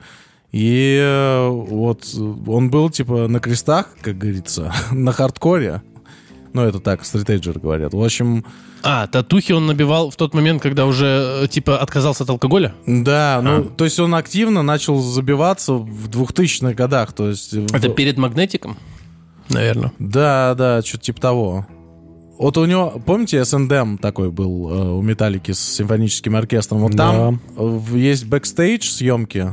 И 0.53 0.99
э, 1.01 1.49
вот 1.49 2.05
он 2.47 2.71
был, 2.71 2.91
типа, 2.91 3.29
на 3.29 3.39
крестах, 3.39 3.87
как 4.01 4.19
говорится, 4.19 4.73
на 4.91 5.13
хардкоре. 5.13 5.83
Ну, 6.53 6.63
это 6.63 6.81
так, 6.81 7.05
стратейджеры 7.05 7.61
говорят. 7.61 7.95
В 7.95 8.03
общем, 8.03 8.45
А, 8.83 9.07
татухи 9.07 9.53
он 9.53 9.67
набивал 9.67 10.11
в 10.11 10.17
тот 10.17 10.35
момент, 10.35 10.61
когда 10.63 10.87
уже, 10.87 11.43
э, 11.45 11.49
типа, 11.49 11.79
отказался 11.79 12.25
от 12.25 12.31
алкоголя? 12.31 12.75
да, 12.87 13.41
ну, 13.43 13.61
А. 13.61 13.63
то 13.63 13.85
есть 13.85 13.99
он 14.01 14.15
активно 14.15 14.63
начал 14.63 15.01
забиваться 15.01 15.75
в 15.75 16.09
2000-х 16.09 16.75
годах. 16.75 17.13
То 17.13 17.29
есть... 17.29 17.53
в- 17.53 17.75
Это 17.75 17.89
перед 17.91 18.17
магнетиком? 18.19 18.77
Наверное. 19.49 19.93
Да, 19.99 20.55
да, 20.57 20.83
что-то 20.83 21.05
типа 21.05 21.21
того. 21.21 21.67
Вот 22.39 22.57
у 22.57 22.65
него, 22.65 23.01
помните, 23.05 23.45
S&M 23.45 23.99
такой 23.99 24.31
был 24.31 24.71
э, 24.71 24.89
у 24.95 25.03
Металлики 25.03 25.53
с 25.53 25.59
симфоническим 25.61 26.35
оркестром? 26.37 26.81
Вот 26.81 26.97
там 26.97 27.35
э, 27.35 27.63
в- 27.63 27.97
есть 27.97 28.25
бэкстейдж 28.27 28.89
съемки, 28.89 29.53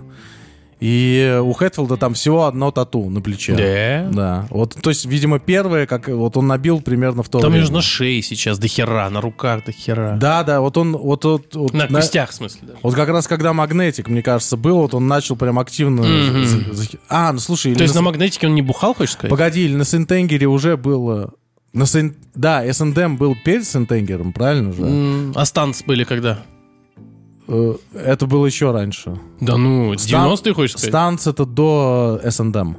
и 0.79 1.39
у 1.43 1.53
Хэтфилда 1.53 1.97
там 1.97 2.13
всего 2.13 2.45
одно 2.45 2.71
тату 2.71 3.09
на 3.09 3.19
плече. 3.21 3.55
Да? 3.55 4.09
Да. 4.13 4.47
Вот, 4.51 4.75
то 4.81 4.89
есть, 4.89 5.05
видимо, 5.05 5.39
первое, 5.39 5.87
как 5.87 6.07
вот 6.07 6.37
он 6.37 6.47
набил 6.47 6.81
примерно 6.81 7.23
в 7.23 7.29
то 7.29 7.39
Там 7.39 7.51
время. 7.51 7.65
же 7.65 7.71
на 7.73 7.81
шее 7.81 8.21
сейчас 8.21 8.59
до 8.59 8.67
хера, 8.67 9.09
на 9.09 9.19
руках 9.21 9.65
до 9.65 9.71
хера. 9.71 10.17
Да, 10.19 10.43
да, 10.43 10.61
вот 10.61 10.77
он, 10.77 10.95
вот, 10.95 11.25
вот, 11.25 11.55
вот 11.55 11.73
На 11.73 11.87
на- 11.87 11.99
костях, 11.99 12.29
в 12.29 12.33
смысле, 12.35 12.59
да. 12.63 12.73
вот 12.83 12.93
как 12.93 13.09
раз 13.09 13.27
когда 13.27 13.53
Magnetic, 13.53 14.07
мне 14.07 14.21
кажется, 14.21 14.55
был, 14.57 14.77
вот 14.77 14.93
он 14.93 15.07
начал 15.07 15.35
прям 15.35 15.57
активно. 15.59 16.03
Мгм. 16.03 16.45
за- 16.45 16.73
за- 16.73 16.87
А, 17.09 17.31
ну 17.33 17.39
слушай, 17.39 17.73
То 17.73 17.81
есть 17.83 17.95
на 17.95 18.01
на 18.01 18.05
Magnetic 18.05 18.43
е 18.43 18.47
он 18.47 18.53
не 18.55 18.61
бухал, 18.61 18.93
хочешь 18.93 19.13
сказать? 19.13 19.31
Погоди, 19.31 19.65
или 19.65 19.75
на 19.75 19.83
St. 19.86 20.06
Anger 20.06 20.41
е 20.41 20.47
уже 20.47 20.77
было... 20.77 21.31
На 21.73 21.85
Сен- 21.85 22.15
Да, 22.33 22.63
S&M 22.71 23.17
был 23.17 23.35
перед 23.43 23.65
St. 23.65 23.83
Anger 23.83 24.13
ом, 24.13 24.31
правильно 24.31 24.71
же? 24.73 24.83
М, 24.83 25.33
А 25.35 25.45
Stunts 25.45 25.81
были 25.83 26.03
когда? 26.05 26.39
Э, 27.47 27.75
Это 27.93 28.25
было 28.27 28.45
еще 28.45 28.71
раньше. 28.71 29.17
Да 29.41 29.57
ну, 29.57 29.97
Стан- 29.97 30.29
90-е, 30.31 30.53
хочешь 30.53 30.71
сказать? 30.71 30.89
Stunts 30.89 31.27
это 31.27 31.45
до 31.45 32.19
S&M. 32.23 32.73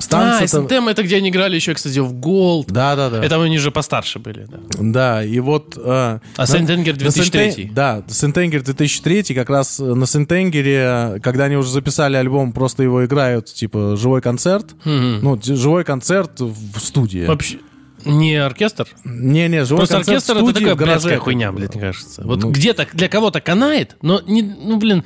Stunts 0.00 0.40
А. 0.42 0.46
S&M 0.46 0.86
это 0.88 1.02
где 1.02 1.16
они 1.16 1.28
играли 1.30 1.56
еще, 1.56 1.74
кстати, 1.74 1.98
в 1.98 2.12
Голд. 2.12 2.68
Да, 2.68 2.94
да, 2.94 3.10
да. 3.10 3.24
Это 3.24 3.42
они 3.42 3.58
же 3.58 3.72
постарше 3.72 4.20
были, 4.20 4.46
да. 4.48 4.58
Да, 4.78 5.24
и 5.24 5.40
вот... 5.40 5.76
э, 5.76 6.18
А 6.36 6.46
St. 6.46 6.64
Anger 6.64 6.94
на 6.94 7.08
Сентен- 7.08 7.32
2003. 7.32 7.70
Да, 7.74 8.04
St. 8.06 8.27
Anger 8.27 8.62
2003, 8.62 9.34
как 9.34 9.50
раз 9.50 9.80
э, 9.80 9.82
на 9.94 10.06
St. 10.06 10.40
Anger 10.40 10.97
е, 10.97 11.20
когда 11.20 11.46
они 11.46 11.56
уже 11.56 11.70
записали 11.72 12.14
альбом, 12.16 12.52
просто 12.52 12.84
его 12.84 13.04
играют, 13.04 13.46
типа, 13.46 13.96
живой 13.96 14.20
концерт. 14.20 14.66
Мгм. 14.84 15.18
Ну, 15.20 15.38
живой 15.42 15.82
концерт 15.82 16.38
в 16.38 16.78
студии. 16.78 17.26
Вообще, 17.26 17.58
не 18.04 18.36
оркестр? 18.36 18.88
Не-не, 19.04 19.64
живой 19.64 19.80
Просто 19.80 19.96
концерт 19.96 20.16
оркестр 20.16 20.34
в 20.34 20.36
это 20.36 20.44
студии 20.50 20.64
такая 20.64 20.74
блядская 20.86 21.18
хуйня, 21.18 21.52
блядь, 21.52 21.74
мне 21.74 21.80
кажется. 21.82 22.22
Вот 22.24 22.42
Ну. 22.42 22.50
где-то 22.50 22.86
для 22.92 23.08
кого-то 23.08 23.40
канает, 23.40 23.96
но 24.02 24.20
не, 24.26 24.42
ну, 24.42 24.76
блин, 24.78 25.04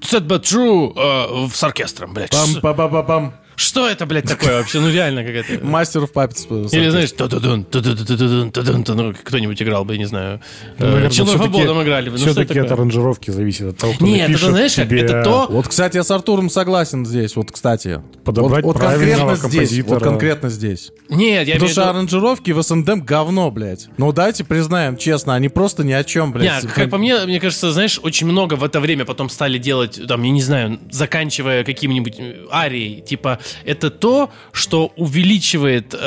Sad 0.00 0.26
But 0.26 0.42
True 0.42 0.92
э, 0.96 1.48
с 1.52 1.62
оркестром, 1.64 2.14
блядь. 2.14 2.30
Пам-па-па-па-пам. 2.30 3.34
Что 3.56 3.88
это, 3.88 4.04
блядь, 4.06 4.26
такое 4.26 4.58
вообще? 4.58 4.80
Ну, 4.80 4.90
реально 4.90 5.24
какая-то... 5.24 5.64
Мастер 5.64 6.06
в 6.06 6.12
папец. 6.12 6.46
Или, 6.72 6.90
знаешь, 6.90 7.12
ту-ду-дун, 7.12 7.64
ту-ду-ду-ду-дун, 7.64 8.52
ту-дун-тун, 8.52 8.96
ну, 8.96 9.14
кто-нибудь 9.14 9.60
играл 9.62 9.84
бы, 9.84 9.94
я 9.94 9.98
не 9.98 10.04
знаю. 10.04 10.40
Наверное, 10.78 11.10
Человек 11.10 11.36
всё-таки- 11.36 11.52
Свободом 11.62 11.82
играли 11.82 12.10
бы. 12.10 12.18
Ну, 12.18 12.24
Все-таки 12.24 12.58
от 12.58 12.70
аранжировки 12.70 13.30
зависит 13.30 13.68
от 13.68 13.78
того, 13.78 13.94
кто 13.94 14.04
Нет, 14.04 14.30
это 14.30 14.50
знаешь, 14.50 14.74
как, 14.74 14.92
это 14.92 15.22
то... 15.22 15.46
Вот, 15.48 15.68
кстати, 15.68 15.96
я 15.96 16.04
с 16.04 16.10
Артуром 16.10 16.50
согласен 16.50 17.06
здесь. 17.06 17.34
Вот, 17.34 17.50
кстати. 17.50 18.02
Подобрать 18.24 18.64
вот, 18.64 18.76
правильного 18.76 19.36
конкретно 19.36 19.48
здесь. 19.48 19.70
Вот 19.70 19.88
композитора. 19.88 20.00
конкретно 20.00 20.48
здесь. 20.50 20.92
Нет, 21.08 21.48
я 21.48 21.54
Потому 21.54 21.58
имею 21.58 21.68
в 21.68 21.72
что 21.72 21.80
виду... 21.82 21.90
аранжировки 21.90 22.50
в 22.50 22.62
СНДМ 22.62 23.00
говно, 23.00 23.50
блядь. 23.50 23.88
Ну, 23.96 24.12
дайте 24.12 24.44
признаем 24.44 24.96
честно, 24.96 25.34
они 25.34 25.48
просто 25.48 25.82
ни 25.82 25.92
о 25.92 26.04
чем, 26.04 26.32
блядь. 26.32 26.62
Не, 26.64 26.68
как 26.68 26.90
по 26.90 26.98
мне, 26.98 27.24
мне 27.24 27.40
кажется, 27.40 27.72
знаешь, 27.72 27.98
очень 28.02 28.26
много 28.26 28.54
в 28.54 28.64
это 28.64 28.80
время 28.80 29.04
потом 29.04 29.30
стали 29.30 29.58
делать, 29.58 29.98
там, 30.06 30.22
я 30.22 30.30
не 30.30 30.42
знаю, 30.42 30.78
заканчивая 30.90 31.64
каким-нибудь 31.64 32.16
э, 32.18 32.44
арией. 32.50 33.00
Типа, 33.00 33.38
это 33.64 33.90
то, 33.90 34.30
что 34.52 34.92
увеличивает 34.96 35.94
э, 35.94 35.98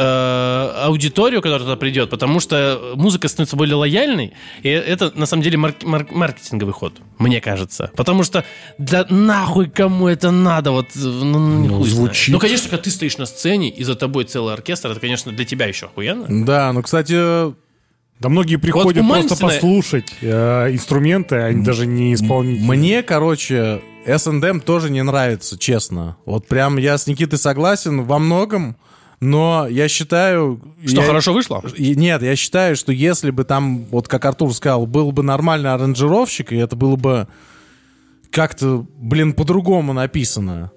аудиторию, 0.85 1.41
которая 1.41 1.63
туда 1.63 1.75
придет, 1.75 2.09
потому 2.09 2.39
что 2.39 2.93
музыка 2.95 3.27
становится 3.27 3.55
более 3.55 3.75
лояльной, 3.75 4.33
и 4.63 4.69
это, 4.69 5.11
на 5.15 5.25
самом 5.25 5.43
деле, 5.43 5.57
марк- 5.57 5.83
марк- 5.83 6.11
маркетинговый 6.11 6.73
ход, 6.73 6.93
мне 7.17 7.41
кажется. 7.41 7.91
Потому 7.95 8.23
что, 8.23 8.43
да 8.77 9.05
нахуй 9.09 9.69
кому 9.69 10.07
это 10.07 10.31
надо, 10.31 10.71
вот, 10.71 10.87
ну, 10.95 11.23
ну, 11.23 11.39
Ну, 11.39 11.67
знает. 11.83 11.85
звучит. 11.87 12.33
Ну, 12.33 12.39
конечно, 12.39 12.69
когда 12.69 12.83
ты 12.83 12.91
стоишь 12.91 13.17
на 13.17 13.25
сцене, 13.25 13.69
и 13.69 13.83
за 13.83 13.95
тобой 13.95 14.25
целый 14.25 14.53
оркестр, 14.53 14.89
это, 14.91 14.99
конечно, 14.99 15.31
для 15.31 15.45
тебя 15.45 15.65
еще 15.67 15.87
охуенно. 15.87 16.25
Да, 16.45 16.71
ну, 16.73 16.81
кстати, 16.83 17.13
Да 18.19 18.27
многие 18.27 18.57
приходят 18.57 19.01
у 19.01 19.07
просто 19.07 19.37
послушать 19.37 20.13
э, 20.21 20.71
инструменты, 20.71 21.35
они 21.37 21.63
даже 21.63 21.85
не 21.85 22.13
исполнители. 22.13 22.65
мне, 22.65 23.01
короче, 23.03 23.81
СНДМ 24.05 24.59
тоже 24.59 24.89
не 24.89 25.03
нравится, 25.03 25.57
честно. 25.57 26.17
Вот 26.25 26.47
прям 26.47 26.77
я 26.77 26.97
с 26.97 27.07
Никитой 27.07 27.37
согласен 27.37 28.03
во 28.03 28.17
многом, 28.19 28.75
но 29.19 29.67
я 29.69 29.87
считаю... 29.87 30.61
Что, 30.85 31.01
я- 31.01 31.07
хорошо 31.07 31.33
вышло? 31.33 31.63
Нет, 31.77 32.21
я 32.23 32.35
считаю, 32.35 32.75
что 32.75 32.91
если 32.91 33.31
бы 33.31 33.43
там, 33.43 33.85
вот 33.91 34.07
как 34.07 34.25
Артур 34.25 34.53
сказал, 34.53 34.85
был 34.87 35.11
бы 35.11 35.21
нормальный 35.23 35.73
аранжировщик, 35.73 36.53
и 36.53 36.57
это 36.57 36.75
было 36.75 36.95
бы 36.95 37.27
как-то, 38.31 38.85
блин, 38.97 39.33
по-другому 39.33 39.93
написано, 39.93 40.71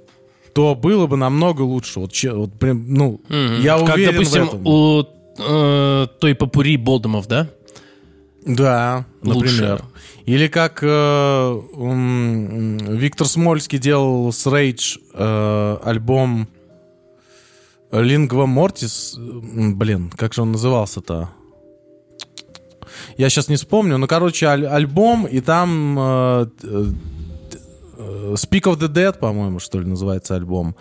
то 0.55 0.75
было 0.75 1.07
бы 1.07 1.17
намного 1.17 1.63
лучше. 1.63 2.01
Вот, 2.01 2.13
че- 2.13 2.33
вот 2.35 2.59
прям, 2.59 2.85
ну, 2.93 3.21
я 3.61 3.79
как, 3.79 3.95
уверен 3.97 4.13
допустим, 4.15 4.45
в 4.45 4.49
этом. 4.49 4.61
у 4.67 5.07
э, 5.39 6.07
той 6.21 6.35
попури 6.35 6.77
Болдомов, 6.77 7.27
да? 7.29 7.49
Да, 8.45 9.05
например. 9.23 9.73
Лучше. 9.73 9.85
Или 10.27 10.49
как 10.49 10.81
э, 10.83 11.61
Виктор 12.95 13.27
Смольский 13.27 13.79
делал 13.79 14.33
с 14.33 14.47
Rage 14.47 14.99
э, 15.15 15.77
альбом 15.85 16.49
Lingua 17.91 18.47
Mortis. 18.47 19.15
Блин, 19.75 20.11
как 20.17 20.33
же 20.35 20.43
он 20.43 20.53
назывался-то? 20.53 21.31
Я 23.17 23.29
сейчас 23.31 23.49
не 23.49 23.57
вспомню. 23.57 23.99
Ну, 23.99 24.07
короче, 24.07 24.47
аль- 24.47 24.67
альбом, 24.67 25.27
и 25.27 25.41
там 25.41 25.97
э, 25.99 26.47
э, 26.63 26.85
э, 27.99 28.35
Speak 28.35 28.63
of 28.63 28.79
the 28.79 28.89
Dead, 28.89 29.19
по-моему, 29.19 29.59
что 29.59 29.79
ли, 29.81 29.87
называется 29.87 30.35
альбом. 30.37 30.75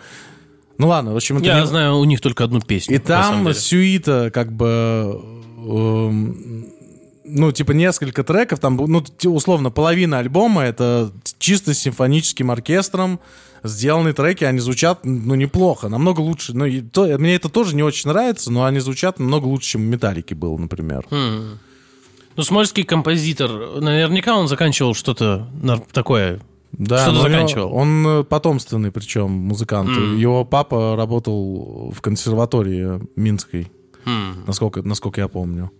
Ну 0.78 0.88
ладно, 0.88 1.12
в 1.12 1.16
общем, 1.16 1.36
это 1.38 1.46
Я 1.46 1.60
не- 1.60 1.66
знаю 1.66 1.96
у 1.96 2.04
них 2.04 2.20
только 2.20 2.44
одну 2.44 2.60
песню. 2.60 2.96
и 2.96 2.98
там 2.98 3.52
сюита, 3.54 4.30
как 4.32 4.52
бы, 4.52 5.20
эм, 5.58 6.66
ну, 7.34 7.52
типа, 7.52 7.72
несколько 7.72 8.22
треков, 8.24 8.58
там, 8.60 8.76
ну, 8.76 9.02
условно, 9.26 9.70
половина 9.70 10.18
альбома— 10.18 10.62
это 10.64 11.10
чисто 11.38 11.74
с 11.74 11.78
симфоническим 11.78 12.50
оркестром 12.50 13.20
сделанные 13.64 14.12
треки, 14.12 14.42
они 14.42 14.58
звучат, 14.58 15.04
ну, 15.04 15.36
неплохо, 15.36 15.88
намного 15.88 16.20
лучше. 16.20 16.52
Ну, 16.52 16.64
и 16.64 16.80
то, 16.80 17.06
мне 17.18 17.36
это 17.36 17.48
тоже 17.48 17.76
не 17.76 17.84
очень 17.84 18.10
нравится, 18.10 18.50
но 18.50 18.64
они 18.64 18.80
звучат 18.80 19.20
намного 19.20 19.46
лучше, 19.46 19.68
чем 19.70 19.82
в 19.82 19.84
«Металлике» 19.84 20.34
было, 20.34 20.56
например. 20.58 21.06
Хм. 21.10 21.58
Ну, 22.34 22.42
смольский 22.42 22.82
композитор, 22.82 23.80
наверняка 23.80 24.36
он 24.36 24.48
заканчивал 24.48 24.94
что-то 24.94 25.46
такое. 25.92 26.40
Да, 26.72 27.02
Что 27.02 27.10
ты 27.10 27.12
но 27.12 27.20
у 27.20 27.22
него- 27.28 27.32
заканчивал? 27.34 27.74
Он 27.74 28.06
э, 28.06 28.24
потомственный, 28.24 28.90
причем 28.90 29.30
музыкант. 29.30 29.90
М. 29.90 30.16
Его 30.18 30.44
папа 30.44 30.96
работал 30.96 31.92
в 31.94 32.00
консерватории 32.00 33.00
Минской, 33.14 33.70
М. 34.06 34.42
насколько, 34.46 34.82
насколько 34.82 35.20
я 35.20 35.28
помню. 35.28 35.70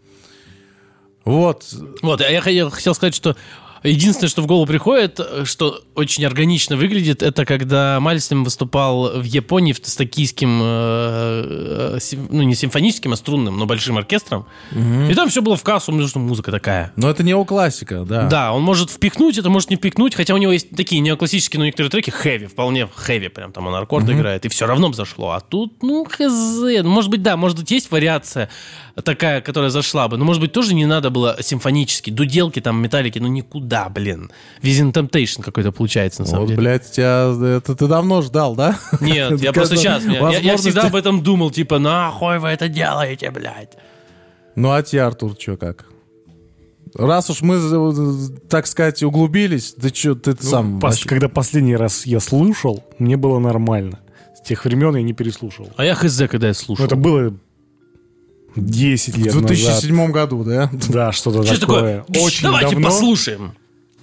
Вот. 1.25 1.65
Вот, 2.03 2.21
а 2.21 2.31
я 2.31 2.41
хотел, 2.41 2.71
хотел 2.71 2.95
сказать, 2.95 3.15
что 3.15 3.37
единственное, 3.83 4.29
что 4.29 4.43
в 4.43 4.47
голову 4.47 4.67
приходит, 4.67 5.21
что 5.45 5.83
очень 5.95 6.25
органично 6.25 6.77
выглядит, 6.77 7.23
это 7.23 7.45
когда 7.45 7.99
Мальстем 8.01 8.45
выступал 8.45 9.21
в 9.21 9.25
Японии 9.25 9.73
с 9.73 9.97
токийским, 9.97 10.61
э, 10.63 11.95
э, 11.97 11.99
сим- 12.01 12.29
ну 12.31 12.43
не 12.43 12.55
симфоническим, 12.55 13.13
а 13.13 13.17
струнным, 13.17 13.59
но 13.59 13.67
большим 13.67 13.99
оркестром. 13.99 14.47
И 15.11 15.15
там 15.15 15.29
все 15.29 15.43
было 15.43 15.57
в 15.57 15.63
кассу, 15.63 15.87
потому 15.93 16.09
что 16.09 16.19
музыка 16.19 16.51
такая. 16.51 16.93
Но 16.97 17.11
это 17.11 17.23
неоклассика, 17.23 18.05
да. 18.05 18.27
Да, 18.27 18.53
он 18.53 18.63
может 18.63 18.91
впихнуть 18.91 19.39
это, 19.39 19.51
может 19.51 19.71
не 19.71 19.77
впихнуть, 19.77 20.15
хотя 20.15 20.35
у 20.35 20.39
него 20.39 20.53
есть 20.53 20.71
такие 20.77 21.01
неоклассические, 21.01 21.59
но 21.59 21.65
некоторые 21.67 21.91
треки 21.91 22.11
хэви, 22.11 22.47
вполне 22.47 22.89
хэви, 22.95 23.29
прям 23.29 23.53
там 23.53 23.67
он 23.67 23.75
аккорд 23.75 24.09
играет, 24.09 24.45
и 24.45 24.49
все 24.49 24.67
равно 24.67 24.89
бы 24.89 24.95
зашло. 24.95 25.31
А 25.31 25.41
тут, 25.41 25.83
ну, 25.83 26.05
хз, 26.05 26.83
может 26.85 27.11
быть, 27.11 27.23
да, 27.23 27.37
может 27.37 27.59
быть, 27.59 27.71
есть 27.71 27.91
вариация 27.91 28.49
такая, 29.05 29.41
которая 29.41 29.71
зашла 29.71 30.09
бы, 30.09 30.17
но, 30.17 30.25
может 30.25 30.41
быть, 30.43 30.53
тоже 30.53 30.75
не 30.75 30.87
надо 30.87 31.11
было 31.11 31.39
симфонически, 31.41 32.11
дуделки 32.11 32.61
там, 32.61 32.81
металлики, 32.83 33.19
ну, 33.19 33.29
никуда, 33.29 33.72
блин. 33.89 34.31
Визин 34.63 34.91
Temptation 34.91 35.43
какой-то 35.43 35.73
получается, 35.73 36.23
на 36.23 36.27
самом 36.29 36.41
Вот, 36.43 36.47
деле. 36.49 36.59
блядь, 36.61 36.91
тебя 36.91 37.33
это 37.57 37.75
ты 37.75 37.87
давно 37.87 38.23
ждал, 38.23 38.55
да? 38.55 38.79
Нет, 39.01 39.41
я 39.41 39.53
просто 39.53 39.77
сейчас, 39.77 40.05
я, 40.05 40.39
я 40.39 40.57
всегда 40.57 40.83
об 40.89 40.95
этом 40.97 41.23
думал, 41.23 41.51
типа, 41.51 41.79
нахуй 41.79 42.39
вы 42.39 42.49
это 42.49 42.69
делаете, 42.69 43.31
блядь. 43.31 43.73
Ну 44.57 44.71
а 44.73 44.83
тебе, 44.83 45.03
Артур, 45.03 45.35
что 45.39 45.57
как? 45.57 45.87
Раз 46.95 47.31
уж 47.31 47.41
мы, 47.41 47.59
так 48.51 48.67
сказать, 48.67 49.03
углубились, 49.03 49.73
ты 49.81 49.89
что, 49.95 50.15
ты 50.15 50.37
Ну, 50.43 50.51
сам... 50.51 50.77
пос- 50.79 50.81
вообще- 50.83 51.09
Когда 51.09 51.29
последний 51.29 51.75
раз 51.75 52.05
я 52.05 52.21
слушал, 52.21 52.85
мне 52.99 53.17
было 53.17 53.39
нормально. 53.39 54.01
С 54.37 54.47
тех 54.47 54.63
времен 54.67 54.95
я 54.97 55.03
не 55.03 55.15
переслушал. 55.15 55.71
А 55.77 55.85
я 55.87 55.95
хз, 55.95 56.19
когда 56.31 56.49
я 56.49 56.55
слушал. 56.55 56.83
Ну, 56.83 56.87
это 56.87 56.97
было 56.97 57.35
10 58.57 59.17
лет 59.17 59.33
В 59.33 59.41
назад. 59.43 59.47
2007 59.49 60.11
году, 60.11 60.45
да? 60.45 60.69
Да, 60.91 61.13
что-то 61.13 61.43
Что 61.45 61.61
такое. 61.61 62.01
такое? 62.03 62.23
Очень 62.23 62.43
Давайте 62.43 62.71
давно, 62.73 62.89
послушаем. 62.89 63.53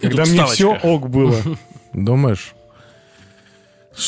Когда 0.01 0.25
мне 0.25 0.45
все 0.45 0.75
ок 0.75 1.09
было. 1.09 1.35
Думаешь? 1.93 2.53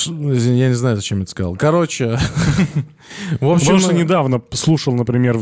Я 0.07 0.69
не 0.69 0.73
знаю, 0.73 0.95
зачем 0.95 1.17
я 1.19 1.23
это 1.23 1.31
сказал. 1.31 1.55
Короче, 1.57 2.17
в 3.39 3.49
общем... 3.49 3.65
Потому 3.65 3.79
что 3.79 3.93
недавно 3.93 4.41
слушал, 4.53 4.93
например, 4.93 5.39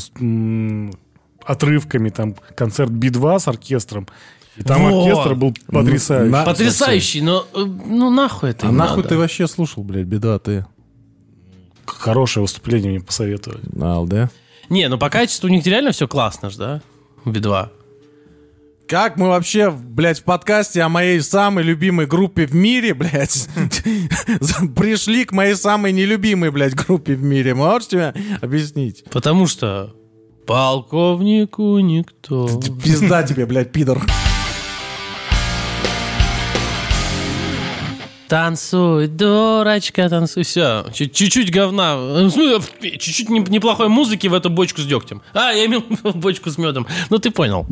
отрывками 1.44 2.10
там 2.10 2.36
концерт 2.56 2.92
Би-2 2.92 3.40
с 3.40 3.48
оркестром. 3.48 4.08
И 4.58 4.64
там 4.64 4.86
оркестр 4.86 5.36
был 5.36 5.56
потрясающий. 5.68 6.30
На- 6.32 6.44
Потрясающий, 6.44 7.22
но 7.22 7.46
э, 7.54 7.60
ну 7.64 8.10
нахуй 8.10 8.50
это 8.50 8.68
А 8.68 8.72
нахуй 8.72 8.98
надо? 8.98 9.10
ты 9.10 9.18
вообще 9.18 9.48
слушал, 9.48 9.84
блядь, 9.84 10.06
беда 10.06 10.38
ты? 10.40 10.66
Хорошее 11.86 12.42
выступление 12.42 12.92
мне 12.92 13.00
посоветовали. 13.00 13.62
Ал, 13.82 14.06
да? 14.06 14.30
Не, 14.70 14.88
ну 14.90 14.98
по 14.98 15.10
качеству 15.10 15.48
у 15.48 15.52
них 15.52 15.66
реально 15.66 15.92
все 15.92 16.08
классно 16.08 16.50
ж, 16.50 16.56
да? 16.58 16.82
Би-2. 17.26 17.70
Как 18.90 19.18
мы 19.18 19.28
вообще, 19.28 19.70
блядь, 19.70 20.22
в 20.22 20.24
подкасте 20.24 20.82
о 20.82 20.90
моей 20.90 21.22
самой 21.22 21.64
любимой 21.64 22.08
группе 22.08 22.48
в 22.48 22.56
мире, 22.56 22.96
блядь, 22.96 23.48
пришли 24.76 25.26
к 25.26 25.32
моей 25.32 25.54
самой 25.54 25.92
нелюбимой, 25.92 26.50
блядь, 26.50 26.74
группе 26.74 27.14
в 27.14 27.22
мире? 27.22 27.54
Можете 27.54 27.98
мне 27.98 28.40
объяснить? 28.42 29.04
Потому 29.12 29.46
что 29.46 29.96
полковнику 30.48 31.78
никто. 31.78 32.48
Пизда 32.84 33.22
тебе, 33.22 33.46
блядь, 33.46 33.72
пидор. 33.72 34.02
Танцуй, 38.30 39.08
дурачка, 39.08 40.08
танцуй. 40.08 40.44
Все, 40.44 40.86
чуть-чуть 40.94 41.52
говна. 41.52 42.30
смысле, 42.30 42.62
Чуть-чуть 43.00 43.28
не- 43.30 43.40
неплохой 43.40 43.90
музыки 43.90 44.28
в 44.28 44.36
эту 44.36 44.52
бочку 44.52 44.82
с 44.82 44.86
дегтем. 44.86 45.24
А, 45.34 45.52
я 45.52 45.66
имел 45.66 45.82
в 45.82 45.90
виду 45.90 46.12
бочку 46.14 46.52
с 46.52 46.60
медом. 46.60 46.86
Ну, 47.10 47.18
ты 47.18 47.32
понял. 47.32 47.66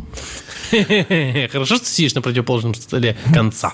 Хорошо, 0.72 1.76
что 1.76 1.80
ты 1.80 1.86
сидишь 1.86 2.16
на 2.16 2.22
противоположном 2.24 2.74
столе 2.74 3.16
конца. 3.34 3.72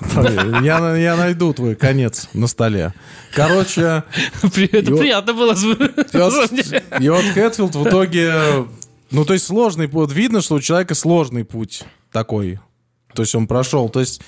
Я, 0.62 0.96
я 0.98 1.16
найду 1.16 1.54
твой 1.54 1.76
конец 1.76 2.28
на 2.34 2.48
столе. 2.48 2.94
Короче, 3.34 4.04
Это 4.44 4.60
И 4.78 4.84
вот- 4.92 5.00
приятно 5.00 5.34
было. 5.34 5.54
и 5.54 6.18
вот, 6.18 6.52
и 7.00 7.10
вот 7.10 7.24
Хэтфилд 7.34 7.76
в 7.76 7.88
итоге... 7.88 8.34
Ну, 9.10 9.24
то 9.26 9.34
есть 9.34 9.46
сложный 9.46 9.88
путь. 9.88 10.12
Видно, 10.12 10.42
что 10.42 10.56
у 10.56 10.60
человека 10.60 10.96
сложный 10.96 11.46
путь 11.46 11.84
такой. 12.12 12.60
То 13.16 13.22
есть 13.22 13.36
он 13.36 13.48
прошел. 13.48 13.88
То 13.88 14.00
есть 14.02 14.22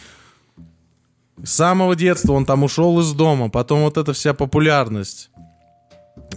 с 1.43 1.51
самого 1.51 1.95
детства 1.95 2.33
он 2.33 2.45
там 2.45 2.63
ушел 2.63 2.99
из 2.99 3.11
дома. 3.13 3.49
Потом 3.49 3.81
вот 3.83 3.97
эта 3.97 4.13
вся 4.13 4.33
популярность. 4.33 5.29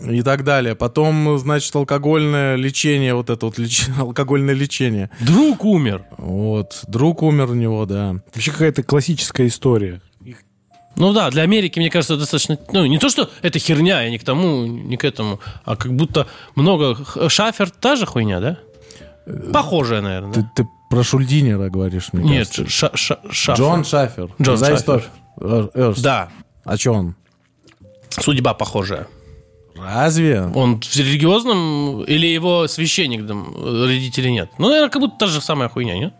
И 0.08 0.22
так 0.22 0.44
далее. 0.44 0.74
Потом, 0.74 1.38
значит, 1.38 1.74
алкогольное 1.74 2.56
лечение, 2.56 3.14
вот 3.14 3.30
это 3.30 3.46
вот 3.46 3.58
леч- 3.58 3.88
алкогольное 3.98 4.54
лечение. 4.54 5.10
Друг 5.20 5.64
умер. 5.64 6.04
Вот. 6.18 6.84
Друг 6.86 7.22
умер 7.22 7.50
у 7.50 7.54
него, 7.54 7.84
да. 7.86 8.16
Вообще 8.34 8.50
какая-то 8.52 8.82
классическая 8.82 9.46
история. 9.46 10.00
Ну 10.96 11.12
да, 11.12 11.30
для 11.30 11.42
Америки, 11.42 11.78
мне 11.78 11.90
кажется, 11.90 12.16
достаточно... 12.16 12.58
Ну, 12.72 12.84
не 12.86 12.98
то, 12.98 13.08
что 13.08 13.30
это 13.40 13.60
херня, 13.60 14.02
я 14.02 14.10
не 14.10 14.18
к 14.18 14.24
тому, 14.24 14.66
не 14.66 14.96
к 14.96 15.04
этому, 15.04 15.38
а 15.64 15.76
как 15.76 15.94
будто 15.94 16.26
много... 16.56 16.96
Шафер 17.28 17.70
та 17.70 17.94
же 17.94 18.04
хуйня, 18.04 18.40
да? 18.40 18.58
Похожая, 19.52 20.00
наверное, 20.00 20.32
да? 20.32 20.50
Ты, 20.56 20.62
ты 20.62 20.68
про 20.88 21.02
Шульдинера 21.02 21.68
говоришь, 21.70 22.12
мне 22.12 22.38
Нет, 22.38 22.52
ша- 22.68 22.90
ша- 22.94 23.20
Шафер. 23.30 23.54
Джон 23.64 23.84
Шафер. 23.84 24.30
Джон 24.40 24.58
Шафер. 24.58 24.74
историю. 24.76 25.04
Эр- 25.40 25.70
Эрс. 25.74 26.00
Да, 26.00 26.28
А 26.64 26.76
что 26.76 26.92
он? 26.92 27.14
судьба 28.10 28.54
похожая. 28.54 29.06
Разве? 29.76 30.42
Он 30.54 30.80
в 30.80 30.96
религиозном 30.96 32.02
или 32.02 32.26
его 32.26 32.66
священник 32.66 33.26
там, 33.28 33.54
э, 33.56 33.84
родители 33.86 34.28
нет? 34.28 34.50
Ну, 34.58 34.68
наверное, 34.68 34.90
как 34.90 35.00
будто 35.00 35.18
та 35.18 35.26
же 35.28 35.40
самая 35.40 35.68
хуйня, 35.68 35.96
нет? 35.96 36.14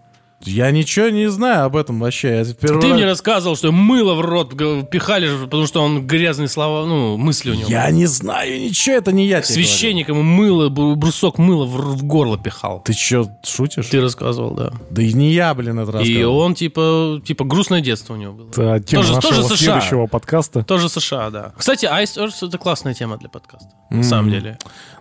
Я 0.44 0.70
ничего 0.70 1.08
не 1.08 1.28
знаю 1.30 1.64
об 1.64 1.76
этом 1.76 1.98
вообще. 1.98 2.38
Я 2.38 2.44
первый 2.54 2.80
Ты 2.80 2.94
мне 2.94 3.04
рассказывал, 3.04 3.56
что 3.56 3.72
мыло 3.72 4.14
в 4.14 4.20
рот 4.20 4.56
пихали, 4.88 5.28
потому 5.44 5.66
что 5.66 5.82
он 5.82 6.06
грязные 6.06 6.48
слова, 6.48 6.86
ну, 6.86 7.16
мысли 7.16 7.50
у 7.50 7.54
него. 7.54 7.68
Я 7.68 7.90
не 7.90 8.06
знаю 8.06 8.60
ничего, 8.60 8.96
это 8.96 9.10
не 9.10 9.26
я. 9.26 9.42
Священник 9.42 10.08
ему 10.08 10.22
мыло, 10.22 10.68
бру- 10.68 10.94
брусок 10.94 11.38
мыла 11.38 11.64
в, 11.64 11.96
в 11.96 12.04
горло 12.04 12.38
пихал. 12.38 12.82
Ты 12.84 12.92
что, 12.92 13.28
шутишь? 13.44 13.86
Ты 13.88 14.00
рассказывал, 14.00 14.52
да. 14.54 14.72
Да 14.90 15.02
и 15.02 15.12
не 15.12 15.32
я, 15.32 15.52
блин, 15.54 15.80
это 15.80 15.90
И 15.90 15.94
рассказывал. 15.94 16.38
он, 16.38 16.54
типа, 16.54 17.20
типа, 17.24 17.44
грустное 17.44 17.80
детство 17.80 18.14
у 18.14 18.16
него 18.16 18.32
было. 18.32 18.48
Это 18.50 18.80
тема 18.80 19.02
Тоже- 19.02 19.14
нашего 19.16 19.34
тоже 19.34 19.42
США. 19.56 19.56
следующего 19.80 20.06
подкаста. 20.06 20.62
Тоже 20.62 20.88
США, 20.88 21.30
да. 21.30 21.52
Кстати, 21.58 21.84
Ice 21.86 22.16
Earth 22.16 22.46
это 22.46 22.58
классная 22.58 22.94
тема 22.94 23.18
для 23.18 23.28
подкаста. 23.28 23.68
На 23.90 24.04
самом 24.04 24.30
деле. 24.30 24.56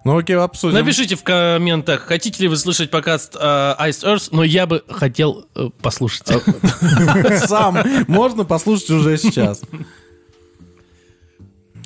Ну 0.08 0.17
окей, 0.20 0.38
обсудим. 0.38 0.74
Напишите 0.74 1.17
в 1.17 1.24
комментах, 1.24 2.04
хотите 2.04 2.43
ли 2.43 2.48
вы 2.48 2.56
слышать 2.56 2.89
подкаст 2.89 3.36
э, 3.36 3.39
Ice 3.41 4.06
Earth, 4.06 4.30
но 4.32 4.41
я 4.41 4.65
бы 4.65 4.82
хотел 4.88 5.48
э, 5.54 5.67
послушать. 5.82 6.26
Сам. 7.46 7.80
Можно 8.08 8.46
послушать 8.46 8.89
уже 8.91 9.17
сейчас. 9.17 9.62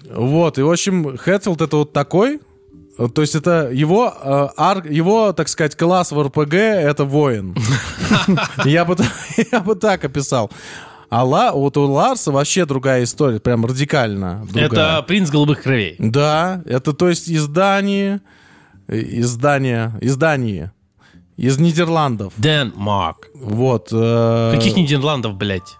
Вот, 0.07 0.59
и, 0.59 0.61
в 0.61 0.69
общем, 0.69 1.17
Хэтфилд 1.17 1.61
это 1.61 1.77
вот 1.77 1.93
такой. 1.93 2.39
То 3.15 3.21
есть 3.21 3.33
это 3.33 3.71
его, 3.71 4.13
э, 4.21 4.49
ар- 4.55 4.85
его, 4.85 5.33
так 5.33 5.47
сказать, 5.47 5.75
класс 5.75 6.11
в 6.11 6.21
РПГ— 6.21 6.53
это 6.53 7.05
воин. 7.05 7.55
Я 8.65 8.85
бы, 8.85 8.97
я 9.51 9.61
бы 9.61 9.73
так 9.73 10.05
описал. 10.05 10.51
А 11.11 11.25
Ла- 11.25 11.51
вот 11.51 11.75
у 11.75 11.83
Ларса 11.91 12.31
вообще 12.31 12.65
другая 12.65 13.03
история, 13.03 13.39
прям 13.41 13.65
радикально 13.65 14.47
другая. 14.49 14.67
Это 14.67 15.01
принц 15.05 15.29
голубых 15.29 15.61
кровей. 15.61 15.95
Да, 15.99 16.61
это 16.65 16.93
то 16.93 17.09
есть 17.09 17.29
издание, 17.29 18.21
э, 18.87 18.97
издание, 19.19 19.91
издание 19.99 20.71
из 21.35 21.57
Нидерландов. 21.59 22.31
Денмарк. 22.37 23.27
Вот. 23.35 23.89
э, 23.91 24.51
Каких 24.55 24.77
Нидерландов, 24.77 25.35
блядь? 25.35 25.75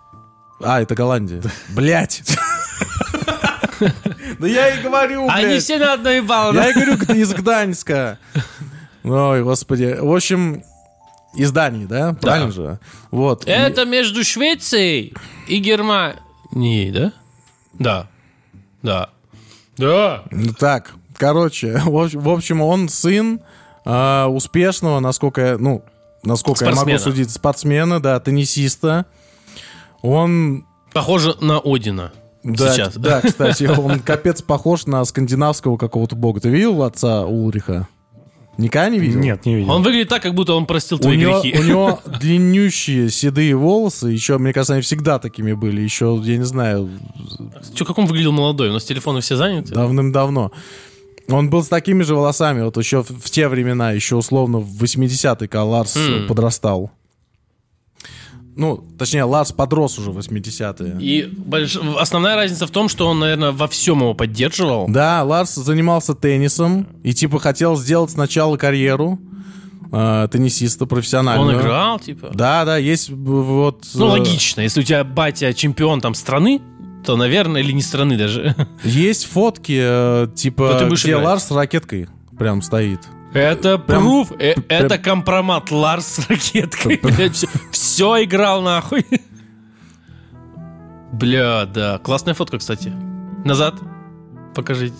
А, 0.61 0.81
это 0.81 0.95
Голландия. 0.95 1.41
Блять. 1.69 2.23
Да 4.39 4.47
я 4.47 4.69
и 4.75 4.81
говорю, 4.83 5.27
Они 5.29 5.45
блядь. 5.45 5.63
все 5.63 5.77
на 5.77 5.93
одной 5.93 6.17
ебало. 6.17 6.53
Я 6.53 6.69
и 6.69 6.73
говорю, 6.73 6.95
из 7.15 7.33
Гданьска. 7.33 8.19
Ой, 9.03 9.43
господи. 9.43 9.97
В 9.99 10.13
общем, 10.13 10.63
издание, 11.35 11.87
да? 11.87 12.13
Правильно 12.13 12.51
же? 12.51 12.79
Вот. 13.11 13.43
Это 13.47 13.85
между 13.85 14.23
Швецией 14.23 15.13
и 15.47 15.57
Германией, 15.57 16.91
да? 16.91 17.13
Да. 17.73 18.07
Да. 18.81 19.09
Да. 19.77 20.23
Так, 20.59 20.91
короче, 21.17 21.77
в 21.85 21.95
общ- 21.95 22.15
в 22.15 22.29
общем, 22.29 22.61
он 22.61 22.89
сын 22.89 23.41
а, 23.85 24.27
успешного, 24.27 24.99
насколько 24.99 25.41
я, 25.41 25.57
ну, 25.57 25.83
насколько 26.23 26.65
я 26.65 26.71
могу 26.71 26.81
Спортсмена. 26.81 26.99
судить, 26.99 27.31
спортсмена, 27.31 27.99
да, 28.01 28.19
теннисиста. 28.19 29.05
Он, 30.01 30.65
Похоже 30.93 31.35
на 31.41 31.59
Одина. 31.59 32.11
да, 32.43 32.73
Сейчас. 32.73 32.95
да, 32.95 33.21
кстати, 33.21 33.63
он 33.63 33.99
капец 34.05 34.41
похож 34.41 34.85
на 34.87 35.03
скандинавского 35.05 35.77
какого-то 35.77 36.15
бога. 36.15 36.41
Ты 36.41 36.49
видел 36.49 36.83
отца 36.83 37.25
Улриха? 37.25 37.87
Никогда 38.61 38.89
не 38.89 38.99
видел? 38.99 39.19
Нет, 39.19 39.45
не 39.45 39.55
видел. 39.55 39.71
Он 39.71 39.81
выглядит 39.83 40.09
так, 40.09 40.21
как 40.21 40.33
будто 40.35 40.53
он 40.53 40.65
простил 40.65 40.97
У 40.97 41.01
твои 41.01 41.17
него, 41.17 41.41
грехи. 41.41 41.57
у 41.59 41.63
него 41.63 41.99
длиннющие 42.19 43.09
седые 43.09 43.55
волосы, 43.55 44.07
еще, 44.09 44.37
мне 44.37 44.53
кажется, 44.53 44.73
они 44.73 44.81
всегда 44.81 45.19
такими 45.19 45.53
были, 45.53 45.81
еще, 45.81 46.19
я 46.23 46.37
не 46.37 46.43
знаю, 46.45 46.89
Чё, 47.73 47.85
как 47.85 47.97
он 47.97 48.05
выглядел 48.05 48.31
молодой? 48.31 48.69
У 48.69 48.73
нас 48.73 48.83
телефоны 48.83 49.21
все 49.21 49.35
заняты? 49.35 49.73
давным-давно. 49.73 50.51
Он 51.29 51.49
был 51.49 51.63
с 51.63 51.67
такими 51.67 52.03
же 52.03 52.15
волосами, 52.15 52.61
вот 52.61 52.77
еще 52.77 53.03
в, 53.03 53.09
в 53.09 53.29
те 53.29 53.47
времена, 53.47 53.91
еще 53.91 54.15
условно 54.15 54.59
в 54.59 54.83
80-е, 54.83 55.47
когда 55.47 55.63
Ларс 55.63 55.95
Хм. 55.95 55.99
э, 56.25 56.27
подрастал. 56.27 56.91
Ну, 58.61 58.85
точнее, 58.99 59.23
Ларс 59.23 59.51
подрос 59.51 59.97
уже 59.97 60.11
в 60.11 60.19
80-е. 60.19 61.01
И 61.01 61.23
больш- 61.23 61.79
основная 61.97 62.35
разница 62.35 62.67
в 62.67 62.69
том, 62.69 62.89
что 62.89 63.07
он, 63.07 63.17
наверное, 63.17 63.51
во 63.51 63.67
всем 63.67 64.01
его 64.01 64.13
поддерживал. 64.13 64.85
Да, 64.87 65.23
Ларс 65.23 65.55
занимался 65.55 66.13
теннисом 66.13 66.85
и 67.01 67.11
типа 67.11 67.39
хотел 67.39 67.75
сделать 67.75 68.11
сначала 68.11 68.57
карьеру 68.57 69.19
э, 69.91 70.27
теннисиста 70.31 70.85
профессиональную. 70.85 71.55
Он 71.57 71.59
играл, 71.59 71.99
типа. 71.99 72.29
Да, 72.35 72.63
да, 72.63 72.77
есть 72.77 73.09
вот... 73.09 73.83
Ну, 73.95 74.05
э, 74.05 74.09
логично. 74.09 74.61
Если 74.61 74.81
у 74.81 74.83
тебя 74.83 75.03
батя 75.03 75.55
чемпион 75.55 75.99
там 75.99 76.13
страны, 76.13 76.61
то, 77.03 77.17
наверное, 77.17 77.63
или 77.63 77.71
не 77.71 77.81
страны 77.81 78.15
даже. 78.15 78.55
Есть 78.83 79.25
фотки, 79.25 79.79
э, 79.81 80.27
типа, 80.35 80.87
где 80.91 81.09
играть. 81.13 81.25
Ларс 81.25 81.45
с 81.45 81.51
ракеткой 81.51 82.09
прям 82.37 82.61
стоит. 82.61 82.99
Это 83.33 83.77
пруф, 83.77 84.31
э, 84.39 84.55
это 84.67 84.97
компромат 84.97 85.71
Ларс 85.71 86.05
с 86.05 86.29
ракеткой. 86.29 86.99
Все 87.71 88.23
играл 88.23 88.61
нахуй. 88.61 89.05
Бля, 91.13 91.65
да. 91.65 91.97
Классная 91.99 92.33
фотка, 92.33 92.57
кстати. 92.57 92.91
Назад. 93.45 93.75
Покажите. 94.55 94.95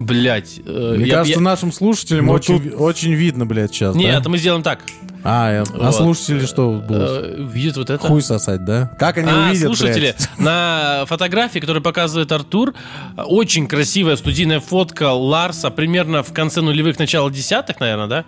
Блять. 0.00 0.60
Мне 0.64 1.06
кажется, 1.06 1.40
нашим 1.40 1.72
слушателям 1.72 2.28
очень, 2.28 2.56
тут- 2.56 2.64
ви- 2.64 2.72
очень 2.74 3.12
видно, 3.12 3.46
блядь, 3.46 3.72
сейчас, 3.72 3.94
Нет, 3.94 4.22
да? 4.22 4.28
мы 4.30 4.38
сделаем 4.38 4.62
так. 4.62 4.80
А, 5.24 5.52
э, 5.52 5.64
а 5.74 5.86
Вот. 5.86 5.94
слушатели 5.94 6.44
что 6.46 6.72
будут? 6.80 7.08
Э, 7.10 7.46
Видят 7.52 7.76
вот 7.76 7.90
это? 7.90 8.06
Хуй 8.06 8.22
сосать, 8.22 8.64
да? 8.64 8.90
Как 8.98 9.18
они 9.18 9.28
а, 9.30 9.50
увидят, 9.50 9.66
слушатели, 9.76 10.00
блядь? 10.18 10.28
на 10.38 11.04
фотографии, 11.06 11.60
которую 11.60 11.82
показывает 11.82 12.32
Артур, 12.32 12.74
очень 13.16 13.66
красивая 13.68 14.16
студийная 14.16 14.58
фотка 14.60 15.12
Ларса 15.12 15.70
примерно 15.70 16.22
в 16.22 16.32
конце 16.32 16.60
нулевых, 16.60 16.98
начало 16.98 17.30
десятых, 17.30 17.78
наверное, 17.78 18.06
да? 18.08 18.24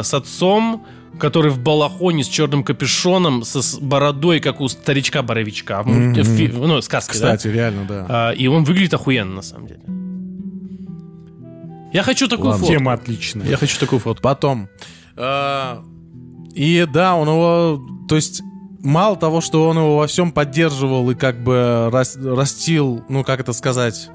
Э, 0.00 0.02
с 0.02 0.14
отцом, 0.14 0.86
который 1.18 1.50
в 1.50 1.58
балахоне 1.58 2.24
с 2.24 2.28
черным 2.28 2.64
капюшоном, 2.64 3.44
со 3.44 3.60
с 3.60 3.76
бородой, 3.78 4.40
как 4.40 4.60
у 4.62 4.68
старичка-боровичка. 4.68 5.82
в 5.82 5.88
мульти- 5.88 6.50
в 6.50 6.66
Ну, 6.66 6.80
сказке, 6.80 7.12
Кстати, 7.12 7.48
реально, 7.48 7.84
да. 7.86 8.00
да? 8.00 8.06
А, 8.08 8.30
И 8.32 8.46
он 8.46 8.64
выглядит 8.64 8.94
охуенно, 8.94 9.34
на 9.36 9.42
самом 9.42 9.66
деле. 9.66 9.80
Я 11.92 12.02
хочу 12.02 12.28
такую 12.28 12.50
Ладно. 12.50 12.60
фотку. 12.66 12.78
Тема 12.78 12.92
отличная. 12.92 13.46
Я 13.46 13.56
хочу 13.56 13.78
такую 13.78 13.98
фотку. 13.98 14.22
Потом. 14.22 14.68
э, 15.16 15.76
И 16.54 16.86
да, 16.92 17.14
он 17.16 17.28
его... 17.28 17.80
То 18.08 18.16
есть, 18.16 18.42
мало 18.80 19.16
того, 19.16 19.40
что 19.40 19.68
он 19.68 19.76
его 19.78 19.98
во 19.98 20.06
всем 20.06 20.32
поддерживал 20.32 21.10
и 21.10 21.14
как 21.14 21.42
бы 21.42 21.88
рас- 21.92 22.16
растил, 22.16 23.04
ну, 23.08 23.24
как 23.24 23.40
это 23.40 23.52
сказать... 23.52 24.10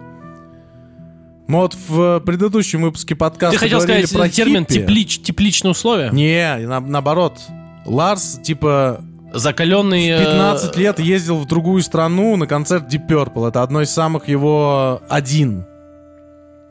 Мы 1.45 1.59
вот 1.59 1.75
в 1.87 2.21
предыдущем 2.21 2.81
выпуске 2.83 3.15
подкаста 3.15 3.57
Ты 3.57 3.65
хотел 3.65 3.81
сказать 3.81 4.11
про 4.13 4.29
термин 4.29 4.65
хиппи. 4.65 4.79
теплич, 4.79 5.19
тепличные 5.19 5.71
условия? 5.71 6.09
Не, 6.11 6.65
на- 6.65 6.79
наоборот. 6.79 7.37
Ларс, 7.85 8.39
типа, 8.41 9.03
Закаленный... 9.33 10.15
в 10.15 10.19
15 10.19 10.75
лет 10.77 10.99
ездил 10.99 11.37
в 11.37 11.45
другую 11.47 11.81
страну 11.81 12.35
на 12.37 12.47
концерт 12.47 12.85
Deep 12.91 13.07
Purple. 13.09 13.49
Это 13.49 13.61
одно 13.61 13.81
из 13.81 13.89
самых 13.89 14.27
его... 14.29 15.01
Один. 15.09 15.65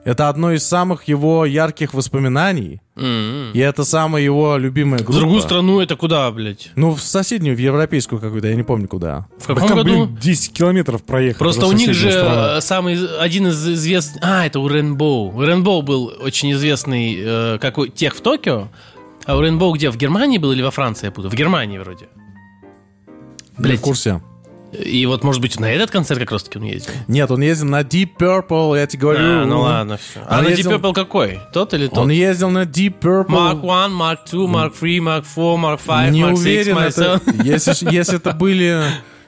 Это 0.05 0.29
одно 0.29 0.53
из 0.53 0.67
самых 0.67 1.05
его 1.05 1.45
ярких 1.45 1.93
воспоминаний. 1.93 2.81
И 2.95 3.59
это 3.59 3.85
самая 3.85 4.23
его 4.23 4.59
любимая 4.59 4.99
группа. 4.99 5.13
В 5.13 5.21
другую 5.21 5.41
страну 5.41 5.81
это 5.81 5.97
куда, 5.97 6.31
блядь? 6.31 6.71
Ну, 6.77 6.91
в 6.95 7.01
соседнюю, 7.01 7.57
в 7.57 7.59
европейскую 7.59 8.21
какую-то, 8.21 8.49
я 8.49 8.55
не 8.55 8.65
помню 8.65 8.87
куда. 8.87 9.27
В 9.39 9.47
каком 9.47 9.67
там, 9.69 9.79
году? 9.79 10.05
блин, 10.07 10.19
10 10.21 10.53
километров 10.53 11.03
проехать. 11.03 11.39
Просто 11.39 11.67
у 11.67 11.73
них 11.73 11.95
же 11.95 12.11
э, 12.11 12.61
самый 12.61 12.95
из- 12.95 13.19
один 13.19 13.47
из 13.47 13.67
известных... 13.67 14.23
А, 14.23 14.45
это 14.45 14.61
у 14.61 14.69
Рейнбоу. 14.69 15.33
У 15.35 15.83
был 15.83 16.13
очень 16.21 16.53
известный, 16.53 17.17
э, 17.19 17.59
как 17.61 17.79
у 17.79 17.87
тех 17.87 18.15
в 18.15 18.21
Токио. 18.21 18.69
А 19.25 19.37
у 19.37 19.41
Рейнбоу 19.41 19.73
где? 19.73 19.91
В 19.91 19.97
Германии 19.97 20.37
был 20.37 20.53
или 20.53 20.61
во 20.63 20.71
Франции, 20.71 21.07
я 21.07 21.13
путаю? 21.13 21.31
В 21.31 21.35
Германии 21.35 21.79
вроде. 21.79 22.09
Блядь. 23.57 23.79
в 23.79 23.83
курсе. 23.83 24.21
И 24.73 25.05
вот, 25.07 25.23
может 25.23 25.43
быть, 25.43 25.61
на 25.61 25.71
этот 25.71 25.91
концерт 25.91 26.19
как 26.21 26.33
раз 26.33 26.45
таки 26.45 26.59
он 26.59 26.65
ездил. 26.65 26.93
Нет, 27.07 27.31
он 27.31 27.43
ездил 27.43 27.67
на 27.69 27.83
Deep 27.83 28.11
Purple, 28.19 28.79
я 28.79 28.87
тебе 28.87 29.01
говорю. 29.03 29.21
А, 29.43 29.45
ну 29.45 29.61
ладно, 29.61 29.99
все. 29.99 30.21
А 30.27 30.39
Он 30.39 30.45
на 30.45 30.49
Deep 30.49 30.57
ездил- 30.57 30.73
Purple 30.73 30.95
какой? 30.95 31.41
Тот 31.53 31.75
или 31.75 31.89
тот? 31.89 31.99
Он 31.99 32.11
ездил 32.11 32.49
на 32.51 32.63
Deep 32.65 32.99
Purple. 33.01 33.27
Mark 33.29 33.61
1, 33.61 33.97
Mark 33.97 34.19
2, 34.31 34.47
Mark 34.49 34.73
3, 34.79 34.99
Mark 35.01 35.25
4, 35.35 35.57
Mark 35.57 35.81
5, 35.87 36.13
не 36.13 36.23
Mark 36.23 36.31
6, 36.31 36.41
уверен, 36.41 36.77
Mark 36.79 36.89
это, 36.89 37.21
7. 37.25 37.43
если, 37.45 37.73
ж- 37.73 37.93
если 37.93 38.17
это 38.17 38.33
были... 38.39 38.83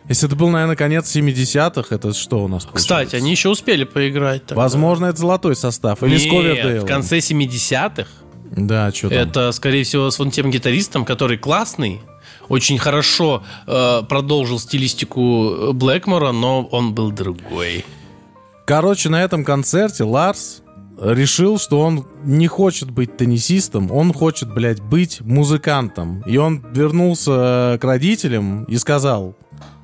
Если 0.09 0.29
это 0.29 0.37
был, 0.37 0.51
наверное, 0.51 0.77
конец 0.77 1.15
70-х, 1.17 1.95
это 1.95 2.13
что 2.13 2.45
у 2.45 2.49
нас 2.49 2.65
Кстати, 2.67 2.87
получается? 2.89 3.17
они 3.17 3.31
еще 3.31 3.49
успели 3.49 3.85
поиграть. 3.85 4.45
тогда. 4.47 4.61
Возможно, 4.63 5.07
это 5.07 5.19
золотой 5.19 5.57
состав. 5.57 6.03
Или 6.03 6.19
с 6.19 6.25
Нет, 6.25 6.31
Ковердейлом. 6.33 6.85
в 6.85 6.89
конце 6.89 7.19
70-х 7.19 8.07
Да, 8.55 8.93
что 8.93 9.09
там. 9.09 9.19
Это, 9.19 9.53
скорее 9.53 9.85
всего, 9.85 10.11
с 10.11 10.19
вон 10.19 10.31
тем 10.31 10.51
гитаристом, 10.51 11.05
который 11.07 11.39
классный, 11.39 12.01
очень 12.49 12.79
хорошо 12.79 13.43
э, 13.67 14.03
продолжил 14.09 14.59
стилистику 14.59 15.73
Блэкмора, 15.73 16.33
но 16.33 16.65
он 16.65 16.95
был 16.95 17.11
другой. 17.11 17.85
Короче, 18.67 19.09
на 19.09 19.23
этом 19.23 19.45
концерте 19.45 20.05
Ларс 20.05 20.63
решил, 21.01 21.59
что 21.59 21.81
он 21.81 22.07
не 22.25 22.47
хочет 22.47 22.91
быть 22.91 23.17
теннисистом, 23.17 23.91
он 23.91 24.13
хочет, 24.13 24.53
блядь, 24.53 24.81
быть 24.81 25.21
музыкантом. 25.21 26.23
И 26.27 26.37
он 26.37 26.65
вернулся 26.73 27.75
э, 27.75 27.79
к 27.79 27.85
родителям 27.85 28.65
и 28.65 28.77
сказал, 28.77 29.37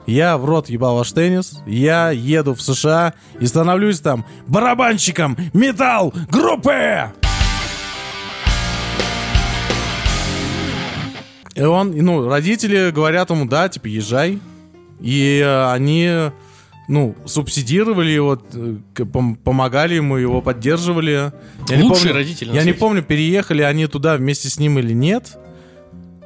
я 0.07 0.39
в 0.39 0.45
рот 0.45 0.69
ебал 0.69 0.97
ваш 0.97 1.13
теннис, 1.13 1.61
я 1.67 2.11
еду 2.11 2.55
в 2.55 2.63
США 2.63 3.15
и 3.39 3.47
становлюсь 3.47 4.01
там 4.01 4.25
барабанщиком 4.47 5.37
металл 5.53 6.13
группы! 6.31 7.13
И 11.61 11.65
он, 11.65 11.93
ну, 11.97 12.27
родители 12.29 12.91
говорят 12.91 13.31
ему, 13.31 13.45
да, 13.47 13.69
типа, 13.69 13.87
езжай. 13.87 14.39
И 15.01 15.41
э, 15.45 15.71
они, 15.73 16.31
ну, 16.89 17.15
субсидировали 17.27 18.11
его, 18.11 18.41
э, 18.55 18.77
помогали 19.45 19.95
ему, 19.95 20.17
его 20.17 20.41
поддерживали. 20.41 21.33
Я 21.69 21.77
не 21.77 21.83
Лучшие 21.83 22.09
помню- 22.09 22.15
родители 22.15 22.55
Я 22.55 22.65
не 22.65 22.73
помню, 22.73 23.03
переехали 23.03 23.63
они 23.63 23.87
туда 23.87 24.17
вместе 24.17 24.49
с 24.49 24.59
ним 24.59 24.79
или 24.79 24.93
нет. 24.95 25.37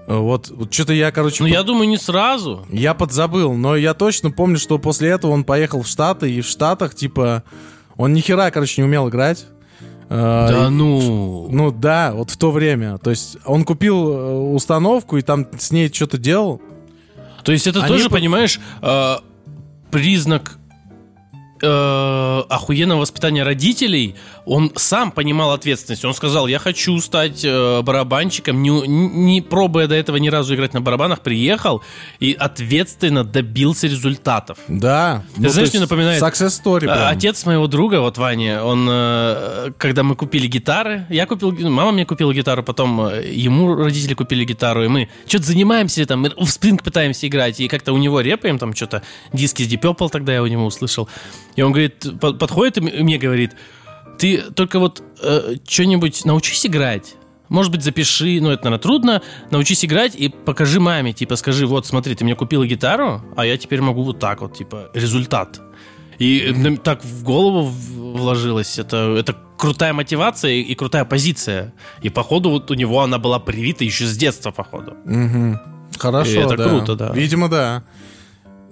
Э, 0.06 0.16
Вот, 0.16 0.50
вот 0.50 0.72
что-то 0.72 0.92
я, 0.92 1.10
короче, 1.10 1.42
Ну, 1.42 1.48
под- 1.48 1.54
я 1.56 1.62
думаю, 1.62 1.88
не 1.88 1.96
сразу. 1.98 2.64
я 2.70 2.94
подзабыл, 2.94 3.54
но 3.54 3.74
я 3.76 3.94
точно 3.94 4.30
помню, 4.30 4.58
что 4.58 4.78
после 4.78 5.08
этого 5.10 5.32
он 5.32 5.42
поехал 5.44 5.82
в 5.82 5.88
Штаты, 5.88 6.30
и 6.30 6.40
в 6.42 6.46
Штатах, 6.46 6.94
типа, 6.94 7.42
он 7.96 8.12
ни 8.12 8.20
хера, 8.20 8.50
короче, 8.50 8.82
не 8.82 8.86
умел 8.86 9.08
играть. 9.08 9.46
Э, 10.10 10.46
Да 10.50 10.66
и- 10.66 10.70
ну. 10.70 11.48
ну 11.50 11.70
да, 11.70 12.12
вот 12.14 12.30
в 12.30 12.36
то 12.36 12.50
время. 12.50 12.98
То 12.98 13.10
есть 13.10 13.38
он 13.44 13.64
купил 13.64 14.08
э, 14.12 14.32
установку 14.54 15.16
и 15.16 15.22
там 15.22 15.46
с 15.58 15.70
ней 15.70 15.90
что-то 15.92 16.18
делал. 16.18 16.60
То 17.44 17.52
есть 17.52 17.66
это 17.66 17.80
Они 17.80 17.88
тоже, 17.88 18.08
по- 18.08 18.16
понимаешь, 18.16 18.60
э, 18.82 19.16
признак 19.90 20.58
э, 21.62 22.42
охуенного 22.48 23.00
воспитания 23.00 23.42
родителей. 23.42 24.16
Он 24.46 24.70
сам 24.76 25.10
понимал 25.10 25.52
ответственность. 25.52 26.04
Он 26.04 26.12
сказал, 26.12 26.46
я 26.46 26.58
хочу 26.58 26.98
стать 27.00 27.44
э, 27.44 27.80
барабанщиком, 27.82 28.62
не, 28.62 28.68
не 28.68 29.40
пробуя 29.40 29.86
до 29.86 29.94
этого 29.94 30.16
ни 30.18 30.28
разу 30.28 30.54
играть 30.54 30.74
на 30.74 30.80
барабанах, 30.80 31.20
приехал 31.20 31.82
и 32.20 32.36
ответственно 32.38 33.24
добился 33.24 33.86
результатов. 33.86 34.58
Да. 34.68 35.24
Ну, 35.36 35.48
знаешь, 35.48 35.70
мне 35.72 35.80
напоминает, 35.80 36.22
Success 36.22 36.62
story 36.62 36.86
А, 36.88 36.94
прям. 36.94 37.08
Отец 37.08 37.46
моего 37.46 37.66
друга, 37.66 38.00
вот 38.00 38.18
Ваня, 38.18 38.62
он, 38.62 38.86
э, 38.90 39.70
когда 39.78 40.02
мы 40.02 40.14
купили 40.14 40.46
гитары, 40.46 41.06
я 41.08 41.26
купил, 41.26 41.50
мама 41.52 41.92
мне 41.92 42.04
купила 42.04 42.32
гитару, 42.34 42.62
потом 42.62 43.00
э, 43.06 43.30
ему 43.32 43.74
родители 43.74 44.14
купили 44.14 44.44
гитару, 44.44 44.84
и 44.84 44.88
мы 44.88 45.08
что-то 45.26 45.44
занимаемся 45.44 46.04
там, 46.04 46.20
мы 46.20 46.32
в 46.36 46.50
спринг 46.50 46.82
пытаемся 46.82 47.26
играть, 47.26 47.60
и 47.60 47.68
как-то 47.68 47.92
у 47.92 47.98
него 47.98 48.20
репаем, 48.20 48.58
там 48.58 48.74
что-то, 48.74 49.02
диски 49.32 49.62
с 49.62 49.72
Deep 49.72 49.80
Purple 49.80 50.10
тогда 50.10 50.34
я 50.34 50.42
у 50.42 50.46
него 50.46 50.66
услышал. 50.66 51.08
И 51.56 51.62
он 51.62 51.72
говорит, 51.72 52.04
по- 52.20 52.34
подходит 52.34 52.76
и 52.78 52.80
мне 52.80 53.16
говорит, 53.16 53.52
ты 54.18 54.38
только 54.38 54.78
вот 54.78 55.02
э, 55.22 55.56
что-нибудь 55.66 56.24
научись 56.24 56.66
играть. 56.66 57.14
Может 57.48 57.70
быть, 57.70 57.82
запиши, 57.82 58.40
ну, 58.40 58.50
это, 58.50 58.64
наверное, 58.64 58.82
трудно. 58.82 59.22
Научись 59.50 59.84
играть 59.84 60.14
и 60.16 60.28
покажи 60.28 60.80
маме, 60.80 61.12
типа, 61.12 61.36
скажи, 61.36 61.66
вот, 61.66 61.86
смотри, 61.86 62.14
ты 62.14 62.24
мне 62.24 62.34
купила 62.34 62.66
гитару, 62.66 63.22
а 63.36 63.44
я 63.44 63.56
теперь 63.58 63.80
могу 63.80 64.02
вот 64.02 64.18
так 64.18 64.40
вот, 64.40 64.56
типа, 64.56 64.90
результат. 64.94 65.60
И 66.18 66.52
нам 66.56 66.76
так 66.76 67.04
в 67.04 67.22
голову 67.22 67.64
вложилось. 67.64 68.78
Это, 68.78 69.16
это 69.18 69.36
крутая 69.58 69.92
мотивация 69.92 70.52
и, 70.52 70.62
и 70.62 70.74
крутая 70.74 71.04
позиция. 71.04 71.74
И, 72.02 72.08
походу, 72.08 72.50
вот 72.50 72.70
у 72.70 72.74
него 72.74 73.02
она 73.02 73.18
была 73.18 73.38
привита 73.38 73.84
еще 73.84 74.06
с 74.06 74.16
детства, 74.16 74.50
походу. 74.50 74.94
Мгм. 75.04 75.60
Хорошо, 75.98 76.30
И 76.30 76.36
это 76.36 76.56
да. 76.56 76.68
круто, 76.68 76.94
да. 76.96 77.12
Видимо, 77.12 77.48
да. 77.48 77.84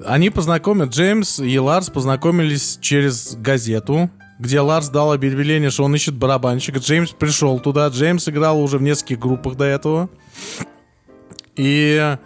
Они 0.05 0.31
познакомят, 0.31 0.91
Джеймс 0.91 1.39
и 1.41 1.59
Ларс 1.59 1.91
познакомились 1.91 2.79
через 2.81 3.37
газету, 3.37 4.11
где 4.43 4.61
Ларс 4.61 4.89
дал 4.89 5.13
объявление, 5.13 5.71
что 5.71 5.85
он 5.85 5.95
ищет 5.95 6.15
барабанщика. 6.15 6.81
Джеймс 6.81 7.11
пришел 7.13 7.61
туда. 7.61 7.89
Джеймс 7.89 8.29
играл 8.29 8.61
уже 8.61 8.79
в 8.79 8.83
нескольких 8.83 9.21
группах 9.21 9.57
до 9.57 9.65
этого. 9.65 10.11
И 11.57 12.17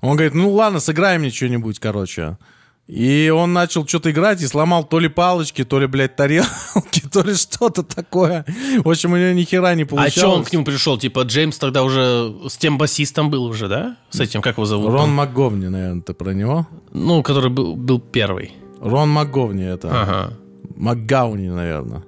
он 0.00 0.16
говорит, 0.16 0.34
ну 0.34 0.50
ладно, 0.50 0.80
сыграй 0.80 1.18
мне 1.18 1.30
что-нибудь, 1.30 1.78
короче. 1.78 2.38
И 2.86 3.32
он 3.34 3.54
начал 3.54 3.86
что-то 3.86 4.10
играть 4.10 4.42
и 4.42 4.46
сломал 4.46 4.84
то 4.84 4.98
ли 4.98 5.08
палочки, 5.08 5.64
то 5.64 5.80
ли, 5.80 5.86
блядь, 5.86 6.16
тарелки, 6.16 7.00
то 7.12 7.22
ли 7.22 7.34
что-то 7.34 7.82
такое. 7.82 8.44
В 8.84 8.90
общем, 8.90 9.12
у 9.12 9.16
него 9.16 9.30
ни 9.32 9.44
хера 9.44 9.74
не 9.74 9.84
А 9.84 9.86
получалось. 9.86 10.12
что 10.14 10.30
он 10.32 10.44
к 10.44 10.52
нему 10.52 10.64
пришел? 10.64 10.98
Типа 10.98 11.20
Джеймс 11.22 11.56
тогда 11.56 11.82
уже 11.82 12.34
с 12.48 12.58
тем 12.58 12.76
басистом 12.76 13.30
был 13.30 13.44
уже, 13.44 13.68
да? 13.68 13.96
С 14.10 14.20
этим, 14.20 14.42
как 14.42 14.56
его 14.56 14.66
зовут? 14.66 14.90
Рон 14.90 15.10
МакГовни, 15.14 15.68
наверное, 15.68 16.02
ты 16.02 16.12
про 16.12 16.32
него? 16.32 16.66
Ну, 16.92 17.22
который 17.22 17.48
был, 17.50 17.74
был 17.74 18.00
первый. 18.00 18.52
Рон 18.80 19.08
МакГовни 19.08 19.64
это. 19.64 19.88
Ага. 19.90 20.34
МакГауни, 20.76 21.48
наверное. 21.48 22.04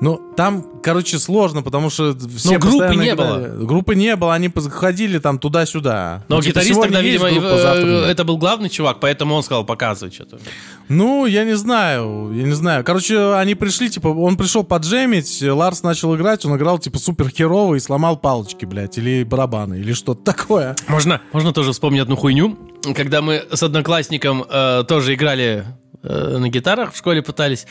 Ну, 0.00 0.20
там, 0.36 0.64
короче, 0.80 1.18
сложно, 1.18 1.62
потому 1.62 1.90
что 1.90 2.16
все 2.36 2.52
Но 2.52 2.58
группы 2.58 2.94
не 2.94 3.10
играли. 3.10 3.64
Группы 3.64 3.94
не 3.96 4.14
было, 4.14 4.34
они 4.34 4.48
ходили 4.70 5.18
там 5.18 5.38
туда-сюда. 5.40 6.24
Но 6.28 6.36
Ну, 6.36 6.42
типа, 6.42 6.60
гитарист 6.60 6.80
тогда, 6.80 7.00
видимо, 7.00 7.30
группа, 7.30 7.46
э, 7.46 8.04
это 8.08 8.24
был 8.24 8.38
главный 8.38 8.68
чувак, 8.68 8.98
поэтому 9.00 9.34
он 9.34 9.42
сказал 9.42 9.64
показывать 9.64 10.14
что-то. 10.14 10.38
Ну, 10.88 11.26
я 11.26 11.44
не 11.44 11.56
знаю, 11.56 12.32
я 12.32 12.44
не 12.44 12.52
знаю. 12.52 12.84
Короче, 12.84 13.34
они 13.34 13.56
пришли, 13.56 13.90
типа, 13.90 14.08
он 14.08 14.36
пришел 14.36 14.62
поджемить, 14.62 15.42
Ларс 15.42 15.82
начал 15.82 16.14
играть, 16.14 16.44
он 16.44 16.56
играл, 16.56 16.78
типа, 16.78 16.98
супер 16.98 17.28
херово 17.28 17.74
и 17.74 17.80
сломал 17.80 18.16
палочки, 18.16 18.64
блядь, 18.66 18.98
или 18.98 19.24
барабаны, 19.24 19.80
или 19.80 19.92
что-то 19.92 20.22
такое. 20.22 20.76
Можно, 20.86 21.20
можно 21.32 21.52
тоже 21.52 21.72
вспомнить 21.72 22.02
одну 22.02 22.14
хуйню. 22.14 22.56
Когда 22.94 23.20
мы 23.20 23.44
с 23.50 23.62
одноклассником 23.64 24.44
э, 24.48 24.84
тоже 24.86 25.14
играли 25.14 25.66
на 26.02 26.48
гитарах 26.48 26.92
в 26.92 26.96
школе 26.96 27.22
пытались, 27.22 27.66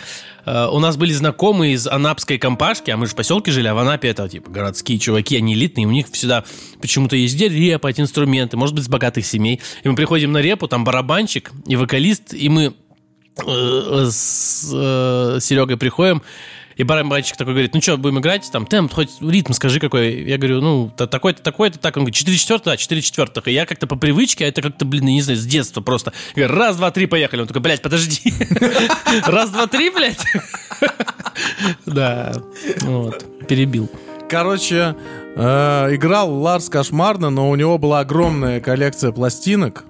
э, 0.45 0.67
у 0.67 0.79
нас 0.79 0.97
были 0.97 1.13
знакомые 1.13 1.73
из 1.73 1.87
анапской 1.87 2.37
компашки, 2.37 2.91
а 2.91 2.97
мы 2.97 3.05
же 3.05 3.13
в 3.13 3.15
поселке 3.15 3.51
жили, 3.51 3.67
а 3.67 3.73
в 3.73 3.77
Анапе 3.77 4.09
это 4.09 4.27
типа 4.27 4.49
городские 4.51 4.99
чуваки, 4.99 5.37
они 5.37 5.53
элитные, 5.53 5.87
у 5.87 5.91
них 5.91 6.07
всегда 6.11 6.43
почему-то 6.81 7.15
есть 7.15 7.35
где 7.35 7.47
репать, 7.47 7.99
инструменты, 7.99 8.57
может 8.57 8.75
быть, 8.75 8.83
с 8.83 8.89
богатых 8.89 9.25
семей. 9.25 9.61
И 9.83 9.89
мы 9.89 9.95
приходим 9.95 10.31
на 10.31 10.39
репу, 10.39 10.67
там 10.67 10.83
барабанщик 10.83 11.51
и 11.65 11.75
вокалист, 11.75 12.33
и 12.33 12.49
мы 12.49 12.73
э, 13.45 14.07
с 14.11 14.71
э, 14.73 15.39
Серегой 15.41 15.77
приходим, 15.77 16.21
и 16.77 16.83
барабанщик 16.83 17.35
такой 17.37 17.53
говорит, 17.53 17.73
ну 17.73 17.81
что, 17.81 17.97
будем 17.97 18.19
играть? 18.19 18.49
Там, 18.51 18.65
темп, 18.65 18.93
хоть 18.93 19.21
ритм 19.21 19.53
скажи 19.53 19.79
какой. 19.79 20.23
Я 20.23 20.37
говорю, 20.37 20.61
ну, 20.61 20.91
та- 20.95 21.07
такой-то, 21.07 21.41
такой-то, 21.41 21.79
так. 21.79 21.97
Он 21.97 22.03
говорит, 22.03 22.15
4 22.15 22.37
четвертых, 22.37 22.65
да, 22.65 22.77
4 22.77 23.01
четвертых. 23.01 23.47
И 23.47 23.51
я 23.51 23.65
как-то 23.65 23.87
по 23.87 23.95
привычке, 23.95 24.45
а 24.45 24.47
это 24.47 24.61
как-то, 24.61 24.85
блин, 24.85 25.05
не 25.05 25.21
знаю, 25.21 25.39
с 25.39 25.45
детства 25.45 25.81
просто. 25.81 26.13
Я 26.35 26.47
говорю, 26.47 26.59
раз, 26.61 26.77
два, 26.77 26.91
три, 26.91 27.07
поехали. 27.07 27.41
Он 27.41 27.47
такой, 27.47 27.61
блядь, 27.61 27.81
подожди. 27.81 28.33
Раз, 29.25 29.49
два, 29.49 29.67
три, 29.67 29.89
блядь? 29.89 30.23
Да, 31.85 32.33
вот, 32.81 33.25
перебил. 33.47 33.89
Короче, 34.29 34.95
э, 35.35 35.95
играл 35.95 36.33
Ларс 36.33 36.69
кошмарно, 36.69 37.29
но 37.29 37.49
у 37.49 37.55
него 37.55 37.77
была 37.77 37.99
огромная 37.99 38.59
коллекция 38.59 39.11
пластинок. 39.11 39.85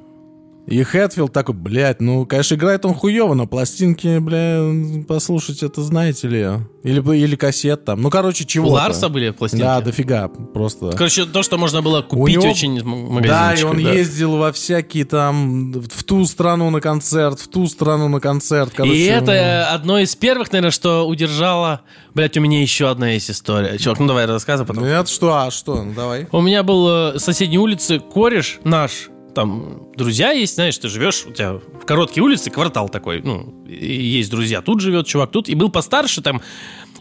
И 0.67 0.83
Хэтфилд 0.83 1.31
такой, 1.31 1.55
блядь, 1.55 2.01
ну, 2.01 2.25
конечно, 2.25 2.55
играет 2.55 2.83
он 2.85 2.93
хуево, 2.93 3.33
но 3.35 3.47
пластинки, 3.47 4.17
бля, 4.19 4.61
послушать 5.07 5.63
это 5.63 5.81
знаете 5.81 6.27
ли. 6.27 6.45
Или, 6.83 6.99
или 7.17 7.35
кассет 7.37 7.85
там. 7.85 8.01
Ну, 8.01 8.09
короче, 8.09 8.43
чего 8.45 8.67
У 8.67 8.71
Ларса 8.71 9.07
были 9.07 9.29
пластинки? 9.29 9.63
Да, 9.63 9.79
дофига, 9.79 10.27
просто. 10.27 10.91
Короче, 10.91 11.25
то, 11.25 11.41
что 11.41 11.57
можно 11.57 11.81
было 11.81 12.01
купить 12.01 12.35
него- 12.37 12.51
очень 12.51 12.81
в 12.81 12.85
м- 12.85 13.21
Да, 13.23 13.53
и 13.53 13.63
магазинчиках. 13.63 13.71
он 13.71 13.77
ездил 13.79 14.35
во 14.37 14.51
всякие 14.51 15.05
там, 15.05 15.71
в 15.71 16.03
ту 16.03 16.25
страну 16.25 16.69
на 16.69 16.81
концерт, 16.81 17.39
в 17.39 17.47
ту 17.47 17.67
страну 17.67 18.09
на 18.09 18.19
концерт. 18.19 18.73
Короче, 18.75 18.93
И 18.95 19.03
это 19.05 19.69
одно 19.69 19.99
из 19.99 20.15
первых, 20.17 20.51
наверное, 20.51 20.71
что 20.71 21.07
удержало... 21.07 21.81
Блять, 22.13 22.35
у 22.37 22.41
меня 22.41 22.61
еще 22.61 22.89
одна 22.89 23.11
есть 23.11 23.31
история. 23.31 23.77
Чувак, 23.77 23.99
ну 23.99 24.07
давай 24.07 24.25
рассказывай 24.25 24.67
потом. 24.67 24.83
Ну, 24.83 24.89
это 24.89 25.09
что, 25.09 25.33
а 25.33 25.49
что, 25.51 25.81
ну, 25.83 25.93
давай. 25.93 26.27
У 26.31 26.41
меня 26.41 26.63
был 26.63 27.13
э, 27.13 27.19
с 27.19 27.23
соседней 27.23 27.59
улицы 27.59 27.99
кореш 27.99 28.59
наш, 28.63 29.09
там 29.37 29.91
друзья 29.95 30.31
есть, 30.31 30.55
знаешь, 30.55 30.75
ты 30.79 30.89
живешь, 30.89 31.27
у 31.27 31.31
тебя 31.31 31.53
в 31.53 31.85
короткой 31.85 32.23
улице 32.23 32.49
квартал 32.49 32.89
такой, 32.89 33.21
ну, 33.21 33.63
есть 33.67 34.31
друзья, 34.31 34.63
тут 34.63 34.81
живет 34.81 35.05
чувак, 35.05 35.29
тут, 35.29 35.47
и 35.47 35.53
был 35.53 35.69
постарше 35.69 36.23
там, 36.23 36.41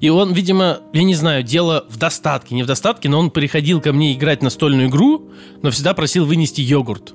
и 0.01 0.11
он, 0.11 0.35
видимо, 0.35 0.81
я 0.93 1.03
не 1.03 1.15
знаю, 1.15 1.43
дело 1.43 1.87
в 1.89 1.97
достатке, 1.97 2.55
не 2.55 2.63
в 2.63 2.67
достатке, 2.67 3.09
но 3.09 3.21
он 3.21 3.31
приходил 3.31 3.81
ко 3.81 3.95
мне 3.95 4.13
играть 4.13 4.43
настольную 4.43 4.91
игру, 4.91 5.31
но 5.63 5.71
всегда 5.71 5.95
просил 5.95 6.27
вынести 6.27 6.61
йогурт, 6.61 7.15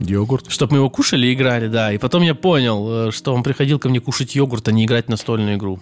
Йогурт. 0.00 0.50
чтобы 0.50 0.72
мы 0.72 0.78
его 0.80 0.90
кушали 0.90 1.28
и 1.28 1.32
играли, 1.32 1.68
да, 1.68 1.90
и 1.90 1.96
потом 1.96 2.22
я 2.22 2.34
понял, 2.34 3.08
э, 3.08 3.10
что 3.10 3.32
он 3.32 3.42
приходил 3.42 3.78
ко 3.78 3.88
мне 3.88 4.00
кушать 4.00 4.34
йогурт, 4.34 4.68
а 4.68 4.72
не 4.72 4.84
играть 4.84 5.06
в 5.06 5.08
настольную 5.08 5.56
игру. 5.56 5.80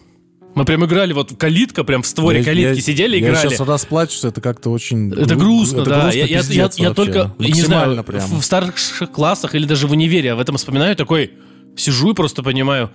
Мы 0.56 0.64
прям 0.64 0.84
играли, 0.86 1.12
вот 1.12 1.32
калитка, 1.38 1.84
прям 1.84 2.02
в 2.02 2.06
створе 2.06 2.38
Я- 2.38 2.44
калитки 2.44 2.76
я- 2.76 2.82
сидели, 2.82 3.18
Я 3.18 3.28
играли. 3.28 3.48
сейчас 3.50 3.60
расплачусь, 3.60 4.24
это 4.24 4.40
как-то 4.40 4.70
очень... 4.70 5.12
Это 5.12 5.34
гру- 5.34 5.58
грустно, 5.58 5.82
это 5.82 5.90
да. 5.90 6.00
грустно, 6.02 6.18
я, 6.18 6.24
я- 6.24 6.40
я- 6.40 6.70
я 6.74 6.94
только, 6.94 7.34
я 7.38 7.48
не 7.54 7.60
знаю, 7.60 8.02
прям. 8.02 8.22
в 8.40 8.42
старших 8.42 9.12
классах 9.12 9.54
или 9.54 9.66
даже 9.66 9.86
в 9.86 9.92
универе 9.92 10.32
об 10.32 10.40
этом 10.40 10.56
вспоминаю, 10.56 10.96
такой, 10.96 11.30
сижу 11.76 12.10
и 12.12 12.14
просто 12.14 12.42
понимаю, 12.42 12.90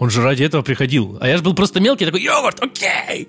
он 0.00 0.08
же 0.08 0.22
ради 0.22 0.42
этого 0.42 0.62
приходил. 0.62 1.18
А 1.20 1.28
я 1.28 1.36
же 1.36 1.42
был 1.42 1.54
просто 1.54 1.80
мелкий, 1.80 2.06
такой, 2.06 2.22
йогурт, 2.22 2.60
окей. 2.62 3.28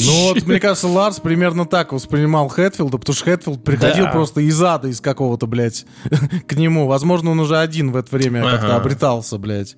Ну 0.00 0.12
вот, 0.32 0.46
мне 0.46 0.60
кажется, 0.60 0.86
Ларс 0.86 1.18
примерно 1.18 1.66
так 1.66 1.92
воспринимал 1.92 2.46
Хэтфилда, 2.48 2.98
потому 2.98 3.16
что 3.16 3.24
Хэтфилд 3.24 3.64
приходил 3.64 4.04
Да. 4.04 4.12
просто 4.12 4.40
из 4.42 4.62
ада, 4.62 4.86
из 4.86 5.00
какого-то, 5.00 5.48
блядь, 5.48 5.86
к 6.46 6.52
нему. 6.54 6.86
Возможно, 6.86 7.32
он 7.32 7.40
уже 7.40 7.58
один 7.58 7.90
в 7.90 7.96
это 7.96 8.14
время 8.16 8.42
как-то 8.44 8.66
Ага. 8.66 8.76
обретался, 8.76 9.38
блядь. 9.38 9.76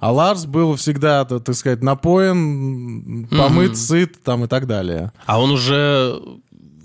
А 0.00 0.12
Ларс 0.12 0.44
был 0.44 0.76
всегда, 0.76 1.24
так 1.24 1.54
сказать, 1.54 1.82
напоен, 1.82 3.26
помыт, 3.30 3.76
сыт 3.76 4.22
там 4.22 4.44
и 4.44 4.48
так 4.48 4.66
далее. 4.66 5.12
А 5.26 5.40
он 5.40 5.50
уже, 5.50 6.20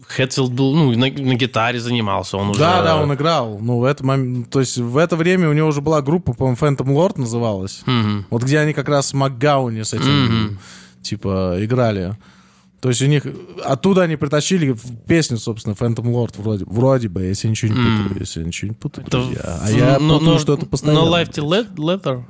Хэтфилд 0.08 0.54
был, 0.54 0.74
ну, 0.76 0.92
на, 0.92 0.98
на 1.12 1.36
гитаре 1.36 1.80
занимался, 1.80 2.38
он 2.38 2.50
уже... 2.50 2.60
Да, 2.60 2.82
да, 2.82 3.02
он 3.02 3.14
играл. 3.14 3.60
Ну, 3.62 3.80
в 3.80 3.84
это 3.84 4.06
момент, 4.06 4.50
то 4.50 4.60
есть 4.60 4.78
в 4.78 4.98
это 4.98 5.16
время 5.16 5.50
у 5.50 5.54
него 5.54 5.68
уже 5.68 5.82
была 5.82 6.02
группа, 6.02 6.34
по-моему, 6.34 6.58
Phantom 6.60 6.88
Lord 6.88 7.20
называлась. 7.20 7.82
Мгм. 7.86 8.26
Вот 8.30 8.44
где 8.44 8.60
они 8.60 8.74
как 8.74 8.88
раз 8.90 9.08
с 9.08 9.14
Макгауни 9.14 9.82
с 9.84 9.94
этим, 9.94 10.58
типа, 11.02 11.58
играли. 11.60 12.16
То 12.82 12.88
есть 12.88 13.02
у 13.02 13.08
них... 13.08 13.24
Оттуда 13.66 14.04
они 14.04 14.16
притащили 14.16 14.72
в 14.72 14.96
песню, 15.06 15.38
собственно, 15.38 15.74
Phantom 15.74 16.06
Lord 16.06 16.42
вроде, 16.42 16.64
вроде 16.66 17.10
бы, 17.10 17.24
если 17.24 17.48
я 17.48 17.52
ничего 17.52 17.74
не 17.74 17.78
путаю, 17.78 18.20
если 18.22 18.40
я 18.40 18.46
ничего 18.46 18.70
не 18.70 18.76
путаю, 18.76 19.06
Это 19.06 19.18
друзья. 19.18 19.42
А 19.44 19.66
в- 19.68 19.78
я 19.78 20.00
но- 20.00 20.14
путаю, 20.20 20.32
но- 20.36 20.40
что 20.40 20.54
это 20.54 20.66
постоянно. 20.66 21.02
Но 21.06 21.14
Life 21.18 21.30
Till 21.32 21.68
Leather? 21.78 22.24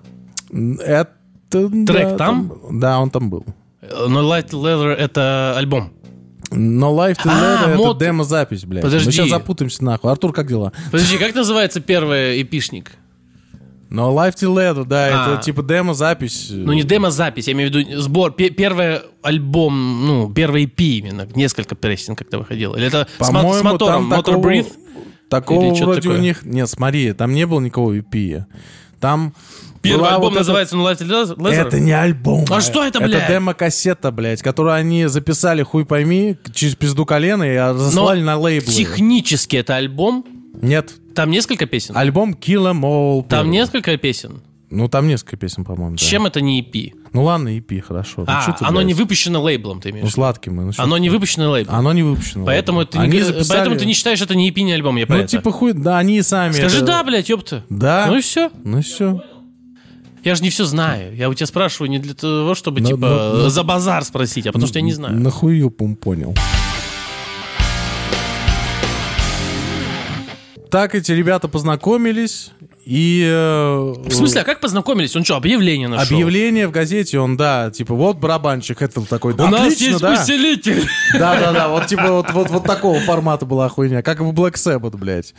Это... 0.52 1.12
Трек 1.50 1.86
да, 1.88 2.18
там? 2.18 2.54
Да, 2.72 3.00
он 3.00 3.10
там 3.10 3.30
был. 3.30 3.43
Но 3.82 4.22
Till 4.38 4.62
Leather 4.62 4.93
это 4.93 5.56
альбом. 5.58 5.91
Но 6.52 6.93
Life 6.95 7.18
to 7.18 7.26
А, 7.30 7.66
Leather 7.68 7.76
мод- 7.76 7.95
это 7.95 8.06
демо-запись, 8.06 8.66
блядь. 8.66 8.84
Подожди. 8.84 9.08
Мы 9.08 9.12
сейчас 9.12 9.30
запутаемся 9.30 9.84
нахуй. 9.84 10.12
Артур, 10.12 10.32
как 10.34 10.47
дела? 10.47 10.74
Подожди, 10.91 11.18
как 11.18 11.34
называется 11.36 11.80
первый 11.80 12.41
эпишник? 12.41 12.91
Но 13.89 14.12
Life 14.14 14.36
to 14.36 14.54
Leather, 14.54 14.86
да, 14.86 15.26
А. 15.26 15.34
это 15.34 15.43
типа 15.43 15.64
демо-запись. 15.64 16.50
Ну, 16.52 16.74
не 16.74 16.84
демо-запись, 16.84 17.47
я 17.47 17.54
имею 17.54 17.72
в 17.72 17.76
виду 17.76 18.00
сбор, 18.02 18.32
пе- 18.32 18.52
первый 18.52 19.00
альбом, 19.24 20.06
ну, 20.06 20.32
первый 20.32 20.66
EP 20.66 20.84
именно, 21.00 21.28
несколько 21.36 21.74
песен 21.76 22.16
как-то 22.16 22.38
выходило. 22.38 22.76
Или 22.76 22.86
это 22.86 23.08
с, 23.18 23.32
мо- 23.32 23.39
По-моему, 23.41 23.54
с 23.54 23.64
мотором, 23.64 24.10
там 24.10 24.20
Motor 24.20 24.24
такого, 24.26 24.45
Breath? 24.52 24.72
такого 25.30 25.74
вроде 25.74 26.02
такое? 26.02 26.18
у 26.20 26.22
них... 26.22 26.43
Нет, 26.45 26.70
смотри, 26.70 27.14
там 27.14 27.34
не 27.34 27.47
было 27.47 27.60
никакого 27.60 27.97
EP. 27.97 28.43
Там 29.00 29.34
Первый 29.82 30.00
была 30.00 30.10
альбом 30.16 30.30
вот 30.32 30.38
называется 30.40 30.76
«No 30.76 30.84
Life 30.92 31.00
Till 31.02 31.36
Leather»? 31.38 31.52
Это 31.52 31.80
не 31.80 31.92
альбом. 31.92 32.46
А 32.50 32.62
что 32.62 32.84
это, 32.84 33.00
блядь? 33.00 33.24
Это 33.24 33.34
демо-кассета, 33.34 34.12
блядь, 34.12 34.42
которую 34.42 34.74
они 34.74 35.06
записали, 35.08 35.64
хуй 35.64 35.86
пойми, 35.86 36.38
через 36.54 36.76
пизду 36.76 37.06
колена 37.06 37.44
и 37.44 37.58
разослали 37.58 38.22
на 38.22 38.38
лейблы. 38.38 38.72
технически 38.74 39.56
это 39.58 39.76
альбом, 39.76 40.26
Нет, 40.62 40.92
там 41.16 41.30
несколько 41.32 41.66
песен? 41.66 41.96
альбом 41.98 42.32
Kill 42.34 42.72
'Em 42.72 42.82
All. 42.82 43.22
Там 43.28 43.46
первый. 43.46 43.52
несколько 43.52 43.98
песен? 43.98 44.42
Ну, 44.72 44.88
там 44.88 45.08
несколько 45.08 45.36
песен, 45.36 45.66
по-моему, 45.66 45.96
да. 45.96 45.98
Чем 46.06 46.28
это 46.28 46.42
не 46.42 46.62
EP? 46.62 46.94
Ну, 47.12 47.24
ладно, 47.24 47.50
EP, 47.58 47.80
хорошо. 47.82 48.14
Ну, 48.18 48.26
а, 48.28 48.46
чё 48.46 48.52
ты, 48.54 48.64
оно 48.66 48.74
блядь? 48.78 48.86
не 48.86 48.94
выпущено 48.94 49.42
лейблом, 49.42 49.82
ты 49.82 49.90
имеешь? 49.90 50.16
Ну, 50.16 50.24
мы. 50.46 50.64
Ну, 50.66 50.72
Оно 50.78 50.96
ты? 50.98 51.02
не 51.02 51.10
выпущено 51.10 51.50
лейблом. 51.50 51.76
Оно 51.76 51.92
не 51.92 52.04
выпущено. 52.04 52.46
Поэтому, 52.46 52.82
это 52.82 53.00
не, 53.00 53.06
Они 53.06 53.18
г- 53.18 53.26
записали- 53.26 53.48
поэтому 53.58 53.78
ты 53.78 53.86
не 53.88 53.94
считаешь, 53.94 54.22
это 54.22 54.36
не 54.36 54.48
EP, 54.52 54.62
не 54.62 54.74
альбом, 54.74 54.98
я 54.98 55.08
Ну, 55.10 55.16
это. 55.16 55.28
типа, 55.28 55.52
хуй, 55.52 55.74
да, 55.74 55.98
они 55.98 56.18
и 56.20 56.22
сами. 56.22 56.52
Скажи 56.52 56.78
это- 56.78 56.86
да, 56.86 57.04
блядь, 57.04 57.30
ёпта. 57.30 57.66
Да. 57.70 58.06
Ну 58.10 58.18
и 58.18 58.22
все. 58.22 58.52
Ну, 58.64 58.82
все. 58.84 59.24
Я 60.24 60.36
же 60.36 60.43
не 60.43 60.49
все 60.49 60.65
знаю. 60.65 61.15
Я 61.15 61.30
у 61.30 61.34
тебя 61.34 61.47
спрашиваю 61.47 61.89
не 61.89 61.99
для 61.99 62.13
того, 62.13 62.53
чтобы, 62.55 62.82
Ну, 62.82 62.88
типа, 62.88 63.07
ну, 63.36 63.43
ну. 63.43 63.49
за 63.49 63.63
базар 63.63 64.03
спросить, 64.03 64.45
а 64.47 64.51
потому 64.51 64.67
что 64.67 64.80
я 64.80 64.84
не 64.84 64.91
знаю. 64.91 65.15
Нахую, 65.20 65.70
пум, 65.72 65.95
понял. 65.95 66.36
Так 70.70 70.93
эти 70.93 71.11
ребята 71.13 71.47
познакомились, 71.47 72.51
и... 72.86 73.24
э, 73.28 73.93
В 74.05 74.11
смысле, 74.13 74.41
а 74.41 74.43
как 74.43 74.59
познакомились? 74.59 75.15
Он 75.15 75.24
что, 75.24 75.36
объявление 75.36 75.88
нашел? 75.88 76.15
Объявление 76.15 76.67
в 76.67 76.72
газете, 76.72 77.17
он, 77.17 77.38
да, 77.38 77.72
типа, 77.72 77.95
вот 77.95 78.17
барабанщик, 78.17 78.78
Хэтфилд 78.78 79.09
такой, 79.09 79.34
да, 79.34 79.45
У 79.45 79.47
нас 79.47 79.61
отлично, 79.74 79.86
есть 79.86 79.99
да. 80.01 80.13
усилитель. 80.13 80.88
Да-да-да, 81.17 81.70
вот 81.70 81.88
типа 81.88 82.11
вот, 82.11 82.32
вот, 82.34 82.51
вот 82.51 82.63
такого 82.65 82.99
формата 82.99 83.47
была 83.47 83.67
хуйня, 83.67 84.03
как 84.03 84.20
в 84.20 84.32
Black 84.32 84.53
Sabbath, 84.55 84.95
блядь. 84.95 85.34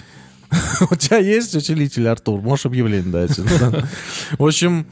У 0.91 0.95
тебя 0.97 1.19
есть 1.19 1.55
усилитель, 1.55 2.09
Артур? 2.09 2.41
Можешь 2.41 2.67
объявление 2.67 3.11
дать? 3.13 3.39
В 4.39 4.45
общем, 4.47 4.87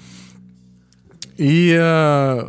И 1.36 1.76
э, 1.78 2.44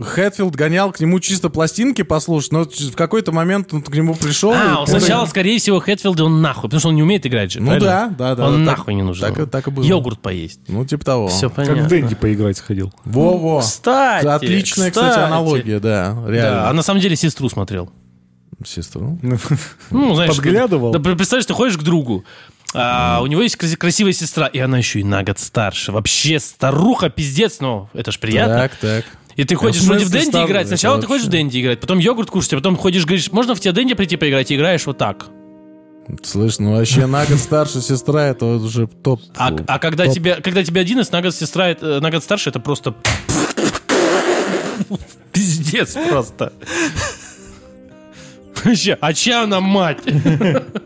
Хэтфилд 0.00 0.54
гонял 0.54 0.90
к 0.92 1.00
нему 1.00 1.20
чисто 1.20 1.48
пластинки 1.50 2.02
послушать, 2.02 2.52
но 2.52 2.64
в 2.64 2.94
какой-то 2.96 3.30
момент 3.32 3.72
он 3.74 3.82
к 3.82 3.94
нему 3.94 4.14
пришел. 4.14 4.52
А, 4.52 4.80
он 4.80 4.86
сначала, 4.86 5.26
скорее 5.26 5.58
всего, 5.58 5.80
Хэтфилда 5.80 6.24
он 6.24 6.40
нахуй, 6.40 6.64
потому 6.64 6.80
что 6.80 6.88
он 6.88 6.96
не 6.96 7.02
умеет 7.02 7.26
играть 7.26 7.52
же, 7.52 7.60
Ну 7.60 7.66
правильно? 7.66 8.14
да, 8.18 8.30
да, 8.30 8.34
да. 8.36 8.48
Он 8.48 8.64
нахуй 8.64 8.94
не 8.94 9.02
нужен. 9.02 9.32
Так, 9.34 9.50
так 9.50 9.68
и 9.68 9.70
было. 9.70 9.84
Йогурт 9.84 10.20
поесть. 10.20 10.60
Ну, 10.68 10.84
типа 10.84 11.04
того. 11.04 11.28
Все 11.28 11.48
Как 11.48 11.56
понятно. 11.56 11.84
в 11.84 11.88
Дэнди 11.88 12.14
поиграть 12.14 12.56
сходил. 12.56 12.92
Во-во. 13.04 13.60
Кстати, 13.60 14.26
Отличная, 14.26 14.90
кстати, 14.90 15.08
кстати. 15.10 15.24
аналогия, 15.26 15.78
да, 15.80 16.14
Да, 16.24 16.30
реально. 16.30 16.70
а 16.70 16.72
на 16.72 16.82
самом 16.82 17.00
деле 17.00 17.16
сестру 17.16 17.48
смотрел. 17.48 17.90
Сестру. 18.64 19.18
Ну, 19.90 20.14
знаешь, 20.14 20.36
Подглядывал? 20.36 20.92
Да, 20.92 21.00
представляешь, 21.00 21.46
ты 21.46 21.52
ходишь 21.54 21.76
к 21.76 21.82
другу, 21.82 22.24
а 22.74 23.20
у 23.22 23.26
него 23.26 23.42
есть 23.42 23.56
краси- 23.56 23.76
красивая 23.76 24.12
сестра, 24.12 24.46
и 24.46 24.58
она 24.58 24.78
еще 24.78 25.00
и 25.00 25.04
на 25.04 25.22
год 25.22 25.38
старше. 25.38 25.92
Вообще 25.92 26.40
старуха, 26.40 27.10
пиздец, 27.10 27.60
но 27.60 27.90
это 27.92 28.12
ж 28.12 28.18
приятно. 28.18 28.56
Так, 28.56 28.76
так. 28.76 29.04
И 29.36 29.44
ты 29.44 29.56
в 29.56 29.58
ходишь 29.58 29.82
вроде 29.82 30.04
в 30.04 30.10
Дэнди 30.10 30.36
играть. 30.44 30.68
Сначала 30.68 31.00
ты 31.00 31.06
ходишь 31.06 31.26
в 31.26 31.28
Дэнди 31.28 31.60
играть, 31.60 31.80
потом 31.80 31.98
йогурт 31.98 32.30
кушать, 32.30 32.52
а 32.52 32.56
потом 32.56 32.76
ходишь, 32.76 33.04
говоришь, 33.04 33.30
можно 33.32 33.54
в 33.54 33.60
тебя 33.60 33.72
Дэнди 33.72 33.94
прийти 33.94 34.16
поиграть, 34.16 34.50
и 34.50 34.56
играешь 34.56 34.86
вот 34.86 34.98
так. 34.98 35.26
Слышь, 36.22 36.58
ну 36.58 36.76
вообще 36.76 37.06
на 37.06 37.24
год 37.24 37.38
старше 37.38 37.80
сестра, 37.80 38.26
это 38.26 38.44
вот 38.44 38.62
уже 38.62 38.86
топ. 38.86 39.20
А, 39.36 39.54
а 39.66 39.78
когда, 39.78 40.04
топ. 40.04 40.14
тебе, 40.14 40.34
когда 40.36 40.64
тебе 40.64 40.80
11, 40.80 41.12
на 41.12 41.22
год 41.22 41.34
сестра, 41.34 41.68
это- 41.68 42.00
на 42.00 42.10
год 42.10 42.22
старше, 42.22 42.50
это 42.50 42.60
просто... 42.60 42.94
Пиздец 45.32 45.96
просто. 46.10 46.52
Вообще, 48.64 48.98
а 49.00 49.14
чья 49.14 49.44
она 49.44 49.60
мать? 49.60 49.98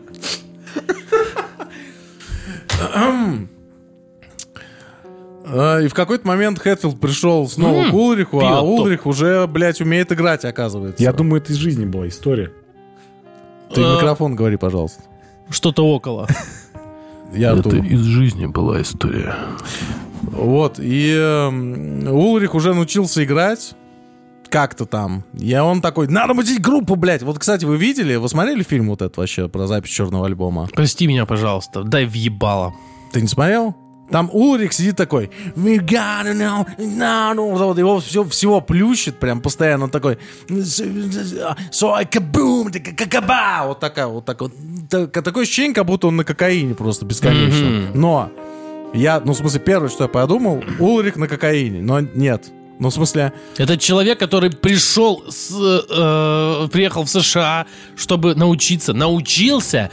А, 5.49 5.79
И 5.81 5.87
в 5.87 5.93
какой-то 5.93 6.27
момент 6.27 6.59
Хэтфилд 6.59 6.99
пришел 6.99 7.47
снова 7.47 7.83
М, 7.83 7.91
к 7.91 7.93
Улриху, 7.93 8.39
а 8.39 8.59
топ. 8.59 8.65
Улрих 8.65 9.05
уже, 9.05 9.47
блядь, 9.47 9.79
умеет 9.81 10.11
играть, 10.11 10.43
оказывается. 10.45 11.01
Я 11.01 11.13
думаю, 11.13 11.41
это 11.41 11.53
из 11.53 11.57
жизни 11.57 11.85
была 11.85 12.07
история. 12.07 12.51
Ты 13.73 13.81
в 13.81 13.85
Э, 13.85 13.95
микрофон 13.95 14.35
говори, 14.35 14.57
пожалуйста. 14.57 15.03
Что-то 15.49 15.85
около. 15.87 16.27
Я 17.33 17.51
Артур. 17.51 17.75
из 17.75 18.01
жизни 18.01 18.45
была 18.45 18.81
история. 18.81 19.35
Вот, 20.21 20.79
и 20.79 21.11
эм, 21.13 22.07
Улрих 22.07 22.55
уже 22.55 22.73
научился 22.73 23.23
играть 23.23 23.75
как-то 24.47 24.85
там. 24.85 25.23
И 25.39 25.55
он 25.55 25.81
такой, 25.81 26.07
надо 26.07 26.33
мутить 26.33 26.61
группу, 26.61 26.95
блядь. 26.95 27.23
Вот, 27.23 27.39
кстати, 27.39 27.65
вы 27.65 27.77
видели, 27.77 28.15
вы 28.15 28.27
смотрели 28.29 28.63
фильм 28.63 28.89
вот 28.89 29.01
этот 29.01 29.17
вообще 29.17 29.47
про 29.47 29.67
запись 29.67 29.91
черного 29.91 30.25
альбома? 30.25 30.67
Прости 30.73 31.07
меня, 31.07 31.25
пожалуйста, 31.25 31.83
дай 31.83 32.05
въебало. 32.05 32.73
Ты 33.11 33.21
не 33.21 33.27
смотрел? 33.27 33.75
Там 34.09 34.29
Улрих 34.31 34.71
сидит 34.71 34.95
такой, 34.95 35.29
we 35.57 35.79
gotta 35.79 36.33
know, 36.33 36.65
no, 36.77 37.35
no». 37.35 37.57
Вот 37.57 37.77
его 37.77 37.99
все, 37.99 38.23
всего 38.23 38.61
плющит 38.61 39.19
прям 39.19 39.41
постоянно, 39.41 39.83
он 39.83 39.89
такой, 39.89 40.17
so 40.47 41.93
I 41.93 42.05
kaboom, 42.05 42.71
какаба, 42.95 43.67
вот 43.67 43.79
такая, 43.81 44.07
вот 44.07 44.23
так 44.25 44.39
вот. 44.41 44.53
Так- 44.89 45.11
Такое 45.11 45.43
ощущение, 45.43 45.73
как 45.73 45.85
будто 45.85 46.07
он 46.07 46.15
на 46.15 46.23
кокаине 46.23 46.73
просто 46.73 47.05
бесконечно. 47.05 47.91
Но 47.93 48.31
я, 48.93 49.19
ну, 49.19 49.33
в 49.33 49.37
смысле, 49.37 49.59
первое, 49.59 49.89
что 49.89 50.05
я 50.05 50.07
подумал, 50.07 50.63
Улрих 50.79 51.17
на 51.17 51.27
кокаине, 51.27 51.81
но 51.81 51.99
нет. 51.99 52.45
Ну, 52.79 52.89
в 52.89 52.93
смысле, 52.93 53.33
Это 53.57 53.77
человек, 53.77 54.19
который 54.19 54.51
пришел, 54.51 55.23
с, 55.29 55.51
э, 55.51 56.67
приехал 56.71 57.03
в 57.03 57.09
США, 57.09 57.65
чтобы 57.95 58.35
научиться, 58.35 58.93
научился, 58.93 59.89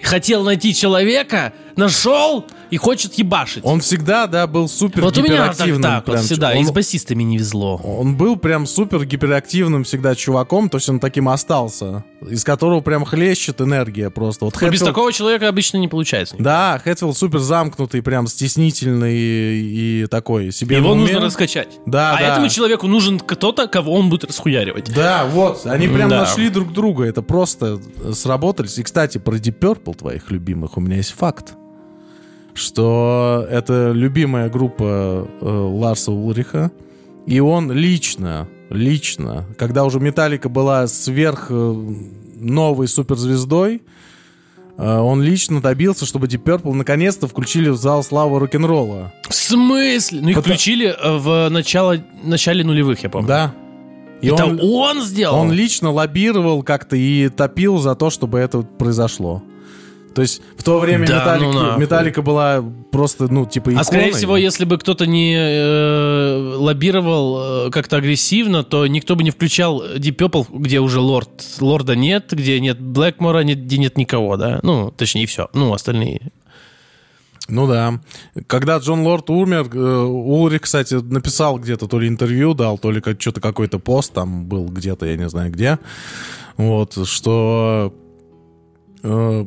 хотел 0.00 0.44
найти 0.44 0.74
человека, 0.74 1.52
нашел 1.76 2.46
и 2.70 2.76
хочет 2.76 3.14
ебашить. 3.14 3.64
он 3.64 3.80
всегда, 3.80 4.26
да, 4.26 4.46
был 4.46 4.68
супер 4.68 5.02
вот 5.02 5.16
у 5.18 5.22
меня 5.22 5.52
так, 5.52 5.56
так 5.80 6.06
вот 6.08 6.20
всегда, 6.20 6.50
Он- 6.52 6.56
и 6.58 6.64
с 6.64 6.70
басистами 6.70 7.22
не 7.22 7.38
везло. 7.38 7.76
Он 7.76 8.16
был 8.16 8.36
прям 8.36 8.66
супер 8.66 9.04
гиперактивным 9.04 9.84
всегда 9.84 10.14
чуваком, 10.14 10.68
то 10.68 10.78
есть 10.78 10.88
он 10.88 11.00
таким 11.00 11.28
остался, 11.28 12.04
из 12.28 12.44
которого 12.44 12.80
прям 12.80 13.04
хлещет 13.04 13.60
энергия 13.60 14.10
просто. 14.10 14.44
Вот 14.46 14.60
Но 14.60 14.68
без 14.70 14.80
Хэтфилд- 14.80 14.86
такого 14.86 15.12
человека 15.12 15.48
обычно 15.48 15.76
не 15.78 15.88
получается. 15.88 16.36
Да, 16.38 16.80
Хэтфилд 16.82 17.16
супер 17.16 17.38
замкнутый, 17.40 18.02
прям 18.02 18.26
стеснительный 18.26 19.14
и, 19.16 20.02
и 20.02 20.06
такой 20.06 20.52
себе 20.52 20.76
Его 20.76 20.94
нужно 20.94 21.20
раскачать. 21.20 21.68
Да, 21.86 22.14
а 22.16 22.18
да. 22.18 22.32
этому 22.32 22.48
человеку 22.48 22.86
нужен 22.86 23.18
кто-то, 23.18 23.66
кого 23.68 23.94
он 23.94 24.08
будет 24.10 24.24
расхуяривать. 24.24 24.92
Да, 24.94 25.24
вот, 25.26 25.66
они 25.66 25.88
прям 25.88 26.08
Да. 26.08 26.20
нашли 26.20 26.48
друг 26.48 26.72
друга, 26.72 27.04
это 27.04 27.22
просто 27.22 27.80
сработались. 28.12 28.78
И, 28.78 28.82
кстати, 28.82 29.18
про 29.18 29.36
Deep 29.36 29.58
Purple 29.58 29.96
твоих 29.96 30.30
любимых 30.30 30.76
у 30.76 30.80
меня 30.80 30.96
есть 30.96 31.12
факт, 31.12 31.54
что 32.54 33.46
это 33.50 33.92
любимая 33.92 34.48
группа 34.48 35.26
э, 35.40 35.46
Ларса 35.46 36.12
Улриха, 36.12 36.70
и 37.26 37.40
он 37.40 37.70
лично, 37.72 38.48
лично, 38.70 39.44
когда 39.58 39.84
уже 39.84 40.00
Металлика 40.00 40.48
была 40.48 40.86
сверх 40.86 41.46
э, 41.50 41.74
новой 42.36 42.88
суперзвездой, 42.88 43.82
э, 44.76 44.98
он 44.98 45.22
лично 45.22 45.60
добился, 45.60 46.04
чтобы 46.04 46.26
Deep 46.26 46.42
Purple 46.42 46.72
наконец-то 46.72 47.28
включили 47.28 47.68
в 47.68 47.76
зал 47.76 48.02
славы 48.02 48.38
рок-н-ролла. 48.40 49.12
В 49.28 49.34
смысле? 49.34 50.20
Ну 50.20 50.28
их 50.30 50.36
Потому- 50.36 50.54
включили 50.54 50.86
э, 50.88 51.16
в 51.18 51.48
начало, 51.48 51.96
начале 52.22 52.64
нулевых, 52.64 53.02
я 53.02 53.08
помню. 53.08 53.28
Да. 53.28 53.54
И 54.20 54.28
Это 54.28 54.44
он, 54.46 54.60
он, 54.62 55.02
сделал? 55.02 55.40
Он 55.40 55.50
лично 55.50 55.90
лоббировал 55.90 56.62
как-то 56.62 56.94
и 56.96 57.28
топил 57.28 57.78
за 57.78 57.96
то, 57.96 58.08
чтобы 58.08 58.38
это 58.38 58.62
произошло. 58.62 59.42
То 60.14 60.22
есть 60.22 60.42
в 60.56 60.62
то 60.62 60.78
время 60.78 61.06
Да, 61.06 61.18
Металлика, 61.20 61.52
ну 61.52 61.52
нахуй. 61.62 61.80
Металлика 61.82 62.22
была 62.22 62.64
просто, 62.90 63.32
ну, 63.32 63.46
типа, 63.46 63.72
А 63.76 63.84
скорее 63.84 64.08
иконой. 64.08 64.18
всего, 64.18 64.36
если 64.36 64.64
бы 64.64 64.78
кто-то 64.78 65.06
не 65.06 65.34
э, 65.36 66.54
лоббировал 66.56 67.66
э, 67.66 67.70
как-то 67.70 67.96
агрессивно, 67.96 68.62
то 68.64 68.86
никто 68.86 69.16
бы 69.16 69.24
не 69.24 69.30
включал 69.30 69.82
Deep 69.82 70.16
Purple, 70.16 70.46
где 70.58 70.80
уже 70.80 71.00
лорд, 71.00 71.30
лорда 71.60 71.96
нет, 71.96 72.28
где 72.32 72.60
нет 72.60 72.80
Блэкмора, 72.80 73.40
нет, 73.40 73.64
где 73.64 73.78
нет 73.78 73.96
никого, 73.98 74.36
да? 74.36 74.60
Ну, 74.62 74.90
точнее, 74.90 75.26
все. 75.26 75.48
Ну, 75.54 75.72
остальные. 75.72 76.32
Ну 77.48 77.66
да. 77.66 78.00
Когда 78.46 78.78
Джон 78.78 79.02
Лорд 79.02 79.28
умер, 79.28 79.68
э, 79.74 80.02
Улрих, 80.04 80.62
кстати, 80.62 80.94
написал 80.94 81.58
где-то, 81.58 81.88
то 81.88 81.98
ли 81.98 82.06
интервью 82.08 82.54
дал, 82.54 82.78
то 82.78 82.90
ли 82.90 83.00
как, 83.00 83.20
что-то 83.20 83.40
какой-то 83.40 83.78
пост 83.78 84.12
там 84.12 84.44
был 84.46 84.66
где-то, 84.66 85.06
я 85.06 85.16
не 85.16 85.28
знаю 85.28 85.50
где. 85.50 85.78
Вот, 86.56 86.96
что 87.06 87.92
э, 89.02 89.46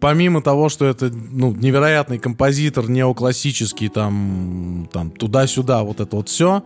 помимо 0.00 0.42
того, 0.42 0.68
что 0.68 0.86
это 0.86 1.10
ну, 1.10 1.52
невероятный 1.52 2.18
композитор, 2.18 2.88
неоклассический, 2.88 3.88
там, 3.88 4.88
там 4.92 5.10
туда-сюда, 5.10 5.82
вот 5.82 6.00
это 6.00 6.16
вот 6.16 6.28
все, 6.28 6.62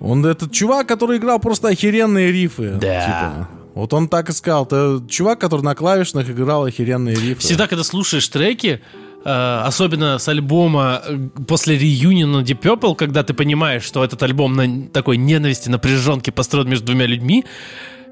он 0.00 0.24
этот 0.26 0.52
чувак, 0.52 0.86
который 0.86 1.18
играл 1.18 1.38
просто 1.38 1.68
охеренные 1.68 2.32
рифы. 2.32 2.72
Да. 2.80 3.00
типа. 3.00 3.48
Вот 3.74 3.92
он 3.92 4.08
так 4.08 4.30
и 4.30 4.32
сказал. 4.32 4.64
Это 4.64 5.02
чувак, 5.08 5.38
который 5.38 5.62
на 5.62 5.74
клавишных 5.74 6.30
играл 6.30 6.64
охеренные 6.64 7.14
рифы. 7.14 7.40
Всегда, 7.40 7.66
когда 7.66 7.84
слушаешь 7.84 8.26
треки, 8.28 8.80
э, 9.24 9.62
особенно 9.64 10.18
с 10.18 10.28
альбома 10.28 11.02
э, 11.06 11.28
после 11.46 11.78
реюниона 11.78 12.42
Deep 12.42 12.60
Purple, 12.60 12.94
когда 12.94 13.22
ты 13.22 13.34
понимаешь, 13.34 13.82
что 13.84 14.02
этот 14.02 14.22
альбом 14.22 14.54
на 14.54 14.88
такой 14.88 15.16
ненависти, 15.16 15.68
напряженки 15.68 16.30
построен 16.30 16.68
между 16.68 16.86
двумя 16.86 17.06
людьми, 17.06 17.44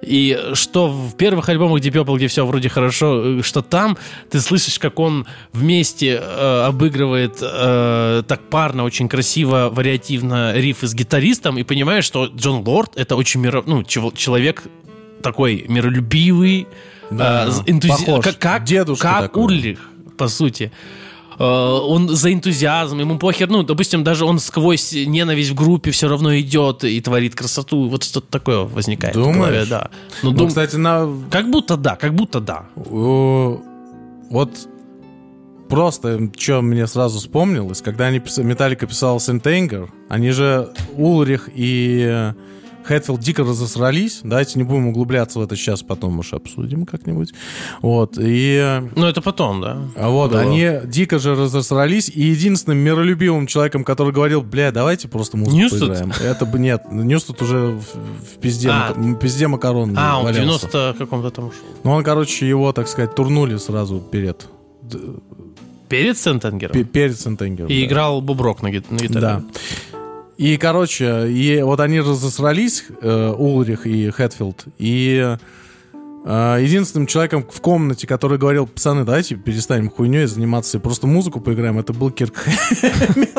и 0.07 0.51
что 0.55 0.89
в 0.89 1.17
первых 1.17 1.49
альбомах 1.49 1.81
Deep 1.83 1.93
Purple, 1.93 2.17
где 2.17 2.29
все 2.29 2.45
вроде 2.47 2.69
хорошо, 2.69 3.39
э, 3.39 3.43
что 3.43 3.63
там 3.63 3.97
ты 4.31 4.41
слышишь, 4.41 4.79
как 4.79 4.99
он 4.99 5.27
вместе 5.53 6.21
э, 6.23 6.65
обыгрывает 6.67 7.39
э, 7.41 8.23
так 8.27 8.41
парно, 8.51 8.85
очень 8.85 9.09
красиво, 9.09 9.71
вариативно 9.73 10.53
рифы 10.55 10.87
с 10.87 10.95
гитаристом, 10.95 11.59
и 11.59 11.63
понимаешь, 11.63 12.05
что 12.05 12.27
Джон 12.27 12.63
Лорд 12.67 12.97
это 12.97 13.17
очень 13.17 13.41
миро... 13.41 13.63
ну, 13.67 13.83
чел- 13.83 14.13
человек 14.13 14.63
такой 15.23 15.65
миролюбивый, 15.69 16.67
Да, 17.11 17.47
э, 17.67 17.71
энтузи- 17.71 17.89
похож. 17.89 18.25
как, 18.25 18.39
как, 18.39 18.65
Дедушка 18.65 19.09
как 19.09 19.21
такой. 19.23 19.45
Урлих, 19.45 19.79
по 20.17 20.29
сути. 20.29 20.71
Э, 21.39 21.45
Он 21.45 22.09
за 22.09 22.33
энтузиазм, 22.33 22.99
ему 23.01 23.19
похер, 23.19 23.49
ну, 23.49 23.63
допустим, 23.63 24.05
даже 24.05 24.25
он 24.25 24.39
сквозь 24.39 24.93
ненависть 24.93 25.51
в 25.51 25.55
группе 25.55 25.91
все 25.91 26.09
равно 26.09 26.37
идет 26.39 26.85
и 26.85 27.01
творит 27.01 27.35
красоту. 27.35 27.89
Вот 27.89 28.05
что-то 28.05 28.27
такое 28.31 28.59
возникает 28.61 29.17
в 29.17 29.19
Думаешь? 29.21 29.37
голове, 29.39 29.65
да. 29.67 29.91
Ну, 30.23 30.31
Ну, 30.31 30.37
дум- 30.37 30.49
кстати, 30.49 30.77
на, 30.77 31.09
Как 31.31 31.51
будто 31.51 31.77
да, 31.77 31.97
как 31.97 32.15
будто 32.15 32.41
да. 32.41 32.67
Вот 32.77 34.51
просто, 35.69 36.31
что 36.37 36.63
мне 36.63 36.87
сразу 36.87 37.19
вспомнилось, 37.19 37.83
когда 37.83 38.07
они 38.07 38.19
пис- 38.19 38.43
Металлика 38.43 38.87
писала 38.87 39.19
St. 39.21 39.44
Anger, 39.44 39.91
они 40.09 40.31
же 40.31 40.73
Ульрих 40.97 41.49
и 41.55 42.05
э, 42.07 42.35
Хэтфилд 42.85 43.21
дико 43.21 43.43
разосрались. 43.43 44.21
Давайте 44.23 44.59
не 44.59 44.65
будем 44.65 44.89
углубляться 44.89 45.39
в 45.39 45.43
это 45.43 45.57
сейчас, 45.57 45.83
потом 45.83 46.19
уж 46.19 46.33
обсудим 46.35 46.87
как-нибудь. 46.87 47.33
Вот, 47.83 48.19
и... 48.19 48.59
э, 48.63 48.89
Ну, 48.95 49.07
это 49.07 49.21
потом, 49.23 49.61
да. 49.61 49.79
а 49.97 50.09
Вот, 50.11 50.33
Да. 50.33 50.41
они 50.41 50.71
дико 50.85 51.19
же 51.19 51.35
разосрались, 51.35 52.09
и 52.09 52.23
единственным 52.23 52.79
миролюбивым 52.79 53.47
человеком, 53.47 53.85
который 53.85 54.13
говорил, 54.13 54.43
бля, 54.43 54.71
давайте 54.73 55.09
просто 55.09 55.37
музыку 55.37 55.57
Ньюстед? 55.57 55.81
поиграем. 55.81 56.13
Это 56.23 56.47
бы 56.47 56.59
нет, 56.59 56.83
Ньюстед 56.91 57.41
уже 57.43 57.59
в, 57.69 57.81
в 57.83 58.39
пизде, 58.41 58.69
А. 58.71 58.93
в 58.95 59.15
пизде 59.19 59.47
макарон 59.49 59.95
А, 59.97 60.17
он 60.19 60.23
в 60.23 60.25
валялся. 60.27 60.69
90 60.69 60.95
каком-то 60.99 61.31
там 61.31 61.47
ушел. 61.49 61.61
Ну, 61.85 61.91
он, 61.93 62.05
короче, 62.05 62.49
его, 62.49 62.73
так 62.73 62.89
сказать, 62.89 63.15
турнули 63.15 63.57
сразу 63.57 63.99
перед, 64.01 64.47
Перед 65.89 66.19
Сентенгером. 66.19 66.73
пе- 66.73 66.85
перед 66.85 67.19
Сентенгером. 67.21 67.69
И 67.71 67.81
да. 67.81 67.87
играл 67.87 68.21
Буброк 68.21 68.63
на, 68.63 68.71
гит- 68.71 68.91
на 68.91 68.97
гитаре. 68.97 69.21
Да. 69.21 69.43
И, 70.37 70.57
короче, 70.57 71.29
и 71.29 71.63
вот 71.63 71.79
они 71.81 72.01
разосрались, 72.01 72.85
э, 73.01 73.35
Улрих 73.37 73.87
и 73.87 74.11
Хэтфилд, 74.11 74.65
и 74.79 75.37
э, 76.25 76.59
единственным 76.61 77.07
человеком 77.07 77.47
в 77.49 77.61
комнате, 77.61 78.09
который 78.09 78.37
говорил, 78.37 78.67
пацаны, 78.67 79.05
давайте 79.05 79.37
перестанем 79.37 79.91
хуйней 79.91 80.27
заниматься 80.27 80.79
и 80.79 80.81
просто 80.81 81.07
музыку 81.07 81.41
поиграем, 81.41 81.79
это 81.79 81.93
был 81.93 82.11
Кирк 82.11 82.35
Хэммет. 82.37 83.39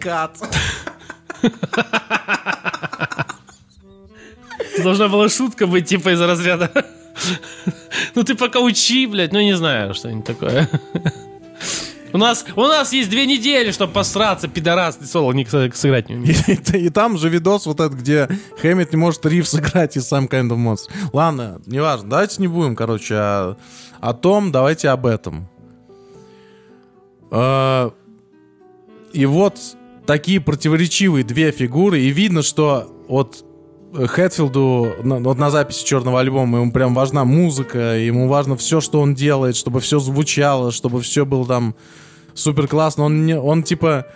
Кат. 0.00 0.38
Должна 4.82 5.08
была 5.08 5.28
шутка 5.28 5.66
быть, 5.66 5.86
типа, 5.88 6.10
из 6.10 6.20
разряда. 6.20 6.99
Ну 8.14 8.22
ты 8.24 8.34
пока 8.34 8.60
учи, 8.60 9.06
блядь, 9.06 9.32
ну 9.32 9.40
не 9.40 9.56
знаю, 9.56 9.94
что-нибудь 9.94 10.24
такое. 10.24 10.68
У 12.12 12.18
нас, 12.18 12.44
у 12.56 12.62
нас 12.62 12.92
есть 12.92 13.08
две 13.08 13.24
недели, 13.24 13.70
чтобы 13.70 13.92
посраться, 13.92 14.48
пидорас, 14.48 14.96
ты 14.96 15.06
соло 15.06 15.32
не 15.32 15.44
сыграть 15.46 16.08
не 16.08 16.16
умеешь. 16.16 16.48
И, 16.48 16.86
и- 16.86 16.90
там 16.90 17.16
же 17.16 17.28
видос 17.28 17.66
вот 17.66 17.78
этот, 17.78 17.96
где 17.98 18.28
Хэммет 18.60 18.90
не 18.92 18.96
может 18.96 19.24
риф 19.26 19.46
сыграть 19.46 19.96
и 19.96 20.00
сам 20.00 20.24
Kind 20.26 20.48
of 20.48 20.56
Monster. 20.56 20.90
Ладно, 21.12 21.60
неважно, 21.66 22.10
давайте 22.10 22.42
не 22.42 22.48
будем, 22.48 22.74
короче, 22.74 23.14
о, 23.14 23.56
о 24.00 24.12
том, 24.14 24.50
давайте 24.50 24.88
об 24.88 25.06
этом. 25.06 25.48
А, 27.30 27.92
И 29.12 29.24
вот 29.26 29.58
такие 30.06 30.40
противоречивые 30.40 31.22
две 31.24 31.52
фигуры, 31.52 32.00
и 32.00 32.10
видно, 32.10 32.42
что 32.42 32.92
вот 33.08 33.44
Хэтфилду 33.92 34.94
на, 35.02 35.18
вот 35.18 35.38
на 35.38 35.50
записи 35.50 35.84
черного 35.84 36.20
альбома 36.20 36.60
ему 36.60 36.72
прям 36.72 36.94
важна 36.94 37.24
музыка, 37.24 37.96
ему 37.96 38.28
важно 38.28 38.56
все, 38.56 38.80
что 38.80 39.00
он 39.00 39.14
делает, 39.14 39.56
чтобы 39.56 39.80
все 39.80 39.98
звучало, 39.98 40.70
чтобы 40.72 41.00
все 41.00 41.26
было 41.26 41.46
там 41.46 41.74
супер 42.34 42.68
классно. 42.68 43.04
Он, 43.04 43.26
не, 43.26 43.38
он 43.38 43.62
типа 43.62 44.06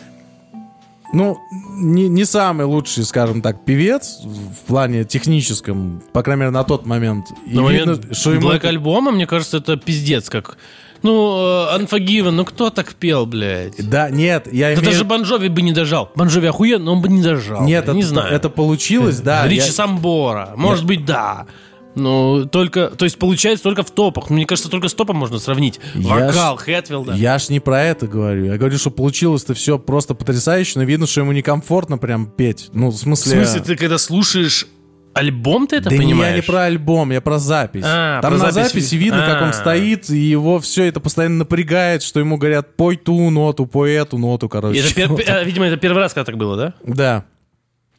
ну, 1.15 1.39
не, 1.77 2.09
не 2.09 2.25
самый 2.25 2.67
лучший, 2.67 3.05
скажем 3.05 3.41
так, 3.41 3.65
певец 3.65 4.21
в 4.25 4.67
плане 4.67 5.05
техническом, 5.05 6.03
по 6.13 6.23
крайней 6.23 6.41
мере, 6.41 6.51
на 6.51 6.65
тот 6.65 6.87
момент. 6.87 7.27
И 7.47 7.55
На 7.57 7.69
видно, 7.71 7.93
момент 7.95 8.17
что 8.17 8.33
ему... 8.33 8.49
Black 8.49 8.67
альбома, 8.67 9.13
мне 9.13 9.27
кажется, 9.27 9.59
это 9.59 9.77
пиздец 9.77 10.29
как. 10.29 10.57
Ну, 11.05 11.69
э, 11.71 11.79
Unforgiven, 11.79 12.31
ну 12.31 12.45
кто 12.45 12.71
так 12.71 12.95
пел, 12.95 13.27
блядь? 13.27 13.89
Да, 13.89 14.11
нет, 14.11 14.49
я 14.53 14.69
Да 14.69 14.75
имею... 14.81 14.85
даже 14.91 15.05
Бонжови 15.05 15.49
бы 15.49 15.63
не 15.63 15.73
дожал. 15.73 16.11
Бонжови 16.17 16.49
охуенно, 16.49 16.87
но 16.87 16.93
он 16.95 17.03
бы 17.03 17.09
не 17.09 17.23
дожал. 17.23 17.63
Нет, 17.63 17.85
блядь, 17.85 17.95
не 17.97 18.01
это, 18.03 18.09
знаю. 18.09 18.35
это 18.35 18.49
получилось, 18.51 19.21
да. 19.21 19.47
Ричи 19.47 19.67
я- 19.67 19.73
Самбора. 19.73 20.55
Может 20.57 20.85
быть, 20.87 21.05
да. 21.05 21.47
Ну, 21.95 22.45
только, 22.47 22.89
то 22.89 23.05
есть 23.05 23.19
получается 23.21 23.63
только 23.63 23.85
в 23.85 23.91
топах. 23.93 24.29
Мне 24.29 24.47
кажется, 24.47 24.69
только 24.69 24.89
с 24.89 24.95
топом 24.95 25.17
можно 25.17 25.39
сравнить. 25.39 25.79
Вокал 25.95 26.57
Хэтфилда. 26.57 27.13
Я 27.15 27.39
ж 27.39 27.51
не 27.51 27.61
про 27.61 27.83
это 27.85 28.09
говорю. 28.09 28.47
Я 28.47 28.57
говорю, 28.57 28.79
что 28.79 28.91
получилось-то 28.91 29.55
все 29.55 29.79
просто 29.79 30.15
потрясающе, 30.15 30.79
но 30.81 30.85
видно, 30.85 31.07
что 31.07 31.21
ему 31.21 31.31
некомфортно 31.31 31.97
прям 31.99 32.27
петь. 32.27 32.71
Ну, 32.73 32.91
в 32.91 32.95
В 32.95 32.99
смысле... 32.99 33.45
смысле, 33.45 33.61
ты 33.61 33.77
когда 33.77 33.99
слушаешь 33.99 34.67
альбом, 35.15 35.67
ты 35.67 35.77
это 35.77 35.91
да 35.91 35.97
не, 35.97 36.03
понимаешь? 36.03 36.31
я 36.31 36.37
не 36.37 36.43
про 36.43 36.63
альбом, 36.65 37.11
я 37.13 37.21
про 37.21 37.39
запись. 37.39 37.85
А, 37.87 38.21
Там 38.21 38.33
про 38.35 38.39
на 38.45 38.51
запись. 38.53 38.73
записи 38.73 38.95
видно, 38.97 39.25
как 39.27 39.43
А. 39.43 39.45
он 39.47 39.53
стоит, 39.53 40.11
и 40.11 40.19
его 40.19 40.59
все 40.61 40.85
это 40.85 41.01
постоянно 41.01 41.37
напрягает, 41.39 42.03
что 42.03 42.21
ему 42.21 42.37
говорят, 42.37 42.77
пой 42.77 42.97
ту 42.97 43.31
ноту, 43.31 43.67
пой 43.67 43.93
эту 43.93 44.19
ноту, 44.19 44.49
короче. 44.49 44.81
Это 44.81 44.89
пер- 45.01 45.07
Вот 45.09 45.23
а, 45.29 45.43
видимо, 45.45 45.67
это 45.67 45.77
первый 45.77 45.99
раз, 46.01 46.13
когда 46.13 46.25
так 46.27 46.37
было, 46.37 46.57
да? 46.57 46.75
Да. 46.85 47.25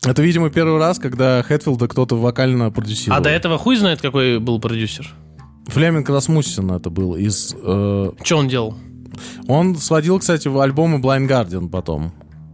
Это, 0.05 0.21
видимо, 0.21 0.49
первый 0.51 0.77
раз, 0.79 0.99
когда 0.99 1.41
Хэтфилда 1.43 1.87
кто-то 1.87 2.15
вокально 2.15 2.69
продюсировал. 2.69 3.17
А 3.19 3.23
до 3.23 3.29
этого 3.29 3.57
хуй 3.57 3.75
знает, 3.77 4.01
какой 4.01 4.39
был 4.39 4.59
продюсер. 4.59 5.09
Флеминг 5.67 6.07
Расмуссен 6.09 6.69
это 6.71 6.91
был 6.91 7.15
из... 7.15 7.55
э, 7.59 8.11
Что 8.23 8.37
он 8.37 8.47
делал? 8.47 8.75
он 9.47 9.75
сводил, 9.77 10.19
кстати, 10.19 10.47
в 10.47 10.59
альбомы 10.59 10.99
Blind 10.99 11.27
Guardian 11.27 11.69
потом. 11.69 12.11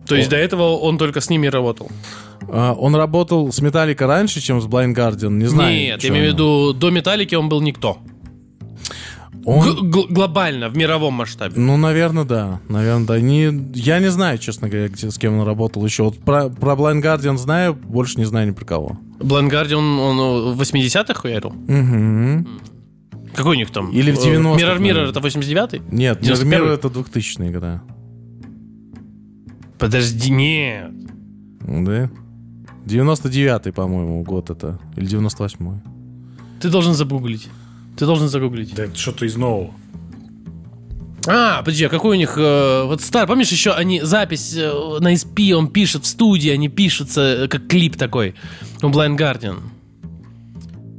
То 0.08 0.16
есть 0.16 0.30
до 0.30 0.36
этого 0.38 0.78
он 0.78 0.98
только 0.98 1.20
с 1.20 1.30
ними 1.30 1.48
работал? 1.48 1.90
Э, 2.48 2.74
он 2.78 2.96
работал 2.96 3.52
с 3.52 3.62
Металлика 3.62 4.08
раньше, 4.08 4.42
чем 4.42 4.62
с 4.62 4.66
Blind 4.66 4.96
Guardian, 4.96 5.32
не 5.32 5.46
знаю. 5.46 5.74
Нет, 5.76 6.04
я 6.04 6.10
имею 6.10 6.32
в 6.32 6.34
виду, 6.34 6.74
до 6.74 6.90
Металлики 6.90 7.36
он 7.36 7.50
был 7.50 7.62
никто. 7.62 7.98
Он... 9.44 9.90
Г- 9.90 10.08
глобально, 10.08 10.70
в 10.70 10.78
мировом 10.78 11.16
масштабе. 11.16 11.54
Ну, 11.60 11.76
наверное, 11.76 12.26
да. 12.26 12.60
Наверное, 12.70 13.08
да. 13.08 13.20
Не, 13.20 13.72
я 13.74 14.00
не 14.00 14.12
знаю, 14.12 14.38
честно 14.38 14.70
говоря, 14.70 14.88
где, 14.88 15.10
с 15.10 15.18
кем 15.18 15.40
он 15.40 15.48
работал 15.48 15.84
еще. 15.84 16.04
Вот 16.04 16.20
про, 16.20 16.50
про 16.50 16.74
Blind 16.74 17.02
Guardian 17.02 17.38
знаю, 17.38 17.74
больше 17.74 18.20
не 18.20 18.26
знаю 18.26 18.48
ни 18.50 18.52
про 18.52 18.66
кого. 18.66 19.00
Блангарди, 19.20 19.74
он, 19.74 20.00
он 20.00 20.54
в 20.56 20.62
80-х 20.62 21.14
хуярил? 21.16 21.50
Угу. 21.50 22.48
Какой 23.34 23.56
у 23.56 23.60
них 23.60 23.72
там? 23.72 23.90
Или 23.92 24.12
в 24.12 24.20
Э, 24.20 24.36
90-х, 24.36 24.60
Mirror 24.62 24.78
Mirror 24.80 25.10
это 25.10 25.20
89-й? 25.22 25.82
Нет, 25.92 26.22
91-й? 26.22 26.46
Мир 26.46 26.64
это 26.66 26.88
2000-е 26.90 27.50
года. 27.52 27.82
Подожди, 29.80 30.30
нет. 30.30 30.92
Да? 31.62 32.10
99-й, 32.86 33.72
по-моему, 33.72 34.24
год 34.24 34.50
это. 34.50 34.80
Или 34.96 35.08
98-й. 35.08 35.82
Ты 36.60 36.70
должен 36.70 36.94
загуглить. 36.94 37.48
Ты 37.98 38.06
должен 38.06 38.28
загуглить. 38.28 38.74
Да 38.76 38.84
это 38.86 38.96
что-то 38.98 39.26
из 39.26 39.36
нового. 39.36 39.72
А, 41.28 41.60
подожди, 41.60 41.86
а 41.86 41.90
какой 41.90 42.18
у 42.18 42.20
них... 42.20 42.36
э, 42.38 42.84
вот 42.86 43.02
стар, 43.02 43.28
помнишь 43.28 43.52
еще 43.52 43.74
они 43.74 44.02
запись 44.02 44.56
э, 44.58 44.98
на 45.00 45.14
SP, 45.14 45.54
он 45.54 45.68
пишет 45.68 46.04
в 46.04 46.08
студии, 46.08 46.50
они 46.50 46.68
пишутся, 46.68 47.22
э, 47.44 47.48
как 47.48 47.68
клип 47.68 47.96
такой 47.96 48.34
у 48.82 48.88
Blind 48.88 49.18
Guardian. 49.18 49.58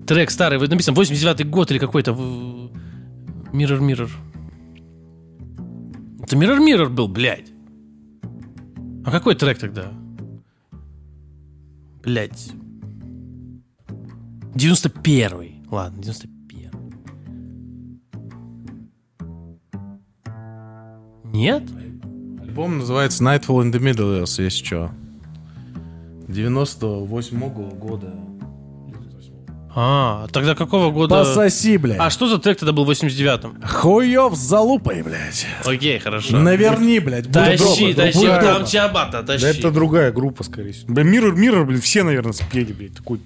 Трек 0.07 0.31
старый, 0.31 0.59
вот 0.59 0.69
написано 0.71 0.95
89-й 0.97 1.45
год 1.45 1.71
или 1.73 1.79
какой-то... 1.79 2.13
в- 2.13 2.71
Mirror 3.53 3.81
Mirror. 3.81 4.11
Это 6.23 6.37
Mirror 6.37 6.59
Mirror 6.59 6.89
был, 6.89 7.09
блядь. 7.09 7.49
А 9.05 9.11
какой 9.11 9.35
трек 9.35 9.59
тогда? 9.59 9.93
Блядь. 12.03 12.53
91-й. 14.55 15.63
Ладно, 15.71 16.01
91-й. 16.01 16.33
Нет? 21.33 21.63
Альбом 22.41 22.79
называется 22.79 23.25
Nightfall 23.25 23.63
in 23.63 23.73
the 23.73 23.79
Middle 23.81 24.21
если 24.21 24.49
что. 24.49 24.91
98-го 26.29 27.71
года. 27.77 28.13
А, 29.75 30.27
тогда 30.33 30.55
какого 30.55 30.91
года... 30.91 31.15
Пососи, 31.15 31.77
блядь. 31.79 31.99
А 31.99 32.11
что 32.11 32.29
за 32.29 32.39
трек 32.39 32.59
тогда 32.59 32.73
был 32.73 32.85
в 32.85 32.91
89-м? 32.91 33.63
Хуев 33.67 34.35
с 34.35 34.39
залупой, 34.39 35.03
блядь. 35.03 35.47
Окей, 35.65 35.99
хорошо. 35.99 36.37
Наверни, 36.37 36.99
блядь. 36.99 37.31
Тащи, 37.33 37.95
тащи, 37.95 38.27
там 38.27 38.67
чабата, 38.67 39.23
тащи. 39.23 39.43
Да 39.43 39.51
это 39.51 39.71
другая 39.71 40.13
группа, 40.13 40.45
скорее 40.45 40.73
всего. 40.73 40.93
Бля, 40.93 41.05
Mirror, 41.05 41.35
Mirror, 41.35 41.65
блин, 41.65 41.81
все, 41.81 42.03
наверное, 42.03 42.33
спели, 42.33 42.73
блядь, 42.73 42.95
такую 42.95 43.21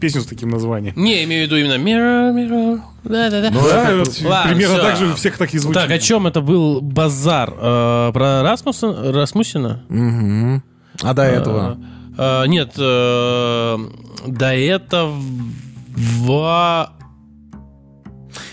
песню 0.00 0.22
с 0.22 0.26
таким 0.26 0.48
названием. 0.48 0.94
Не, 0.96 1.22
имею 1.24 1.46
в 1.46 1.50
виду 1.50 1.56
именно 1.56 1.74
Mirror, 1.74 2.34
Mirror. 2.34 2.80
Да-да-да. 3.04 3.50
Ну 3.50 3.60
да, 3.62 3.94
вот 3.96 4.16
примерно 4.48 4.76
всё. 4.76 4.82
так 4.82 4.96
же 4.96 5.06
у 5.06 5.14
всех 5.14 5.38
так 5.38 5.54
и 5.54 5.58
звучит. 5.58 5.80
Так, 5.80 5.90
о 5.90 5.98
чем 5.98 6.26
это 6.26 6.40
был 6.40 6.80
базар? 6.80 7.52
Э, 7.56 8.10
про 8.12 8.42
Расмуса, 8.42 9.12
Расмусина? 9.12 9.84
Мгм. 9.88 10.62
А 11.02 11.14
до 11.14 11.22
этого? 11.22 11.78
Э, 12.16 12.46
нет, 12.46 12.72
э, 12.78 13.78
до 14.26 14.54
этого... 14.54 15.14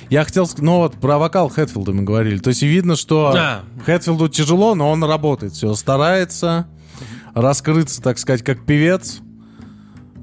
Я 0.09 0.23
хотел 0.23 0.45
сказать, 0.45 0.63
ну 0.63 0.77
вот 0.77 0.95
про 0.95 1.17
вокал 1.17 1.49
Хэтфилда 1.49 1.93
мы 1.93 2.03
говорили. 2.03 2.39
То 2.39 2.49
есть 2.49 2.61
видно, 2.63 2.95
что 2.95 3.31
Да. 3.33 3.61
Хэтфилду 3.85 4.27
тяжело, 4.27 4.75
но 4.75 4.89
он 4.89 5.03
работает, 5.03 5.53
все, 5.53 5.73
старается 5.75 6.67
раскрыться, 7.33 8.01
так 8.01 8.17
сказать, 8.17 8.43
как 8.43 8.65
певец. 8.65 9.19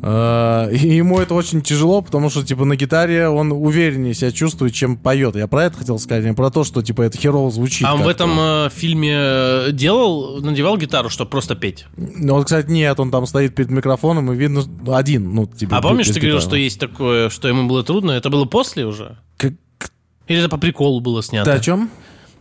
Э, 0.08 0.68
И 0.72 0.88
ему 0.96 1.18
это 1.18 1.34
очень 1.34 1.62
тяжело, 1.62 2.00
потому 2.00 2.30
что, 2.30 2.44
типа, 2.44 2.64
на 2.64 2.76
гитаре 2.76 3.28
он 3.28 3.50
увереннее 3.50 4.14
себя 4.14 4.30
чувствует, 4.30 4.72
чем 4.72 4.96
поет. 4.96 5.34
Я 5.34 5.48
про 5.48 5.64
это 5.64 5.78
хотел 5.78 5.98
сказать, 5.98 6.24
а 6.24 6.28
не 6.28 6.34
про 6.34 6.50
то, 6.50 6.62
что, 6.62 6.80
типа, 6.82 7.02
это 7.02 7.18
херово 7.18 7.50
звучит. 7.50 7.86
А 7.86 7.94
он 7.94 8.02
в 8.02 8.08
этом 8.08 8.38
э, 8.38 8.68
фильме 8.70 9.12
э, 9.16 9.68
делал, 9.72 10.40
надевал 10.40 10.76
гитару, 10.76 11.08
чтобы 11.10 11.30
просто 11.30 11.56
петь? 11.56 11.86
Ну, 11.96 12.34
вот, 12.34 12.44
кстати, 12.44 12.70
нет, 12.70 13.00
он 13.00 13.10
там 13.10 13.26
стоит 13.26 13.54
перед 13.56 13.70
микрофоном, 13.70 14.32
и 14.32 14.36
видно, 14.36 14.62
ну, 14.84 14.94
один, 14.94 15.34
ну, 15.34 15.46
типа, 15.46 15.78
А 15.78 15.82
помнишь, 15.82 16.06
ты 16.06 16.14
говорил, 16.14 16.36
гитары. 16.36 16.48
что 16.48 16.56
есть 16.56 16.78
такое, 16.78 17.28
что 17.28 17.48
ему 17.48 17.66
было 17.68 17.82
трудно? 17.82 18.12
Это 18.12 18.30
было 18.30 18.44
после 18.44 18.86
уже? 18.86 19.18
Как- 19.36 19.54
Или 20.28 20.38
это 20.40 20.48
по 20.48 20.56
приколу 20.58 21.00
было 21.00 21.20
Ты 21.22 21.28
снято? 21.28 21.52
о 21.52 21.58
чем? 21.58 21.90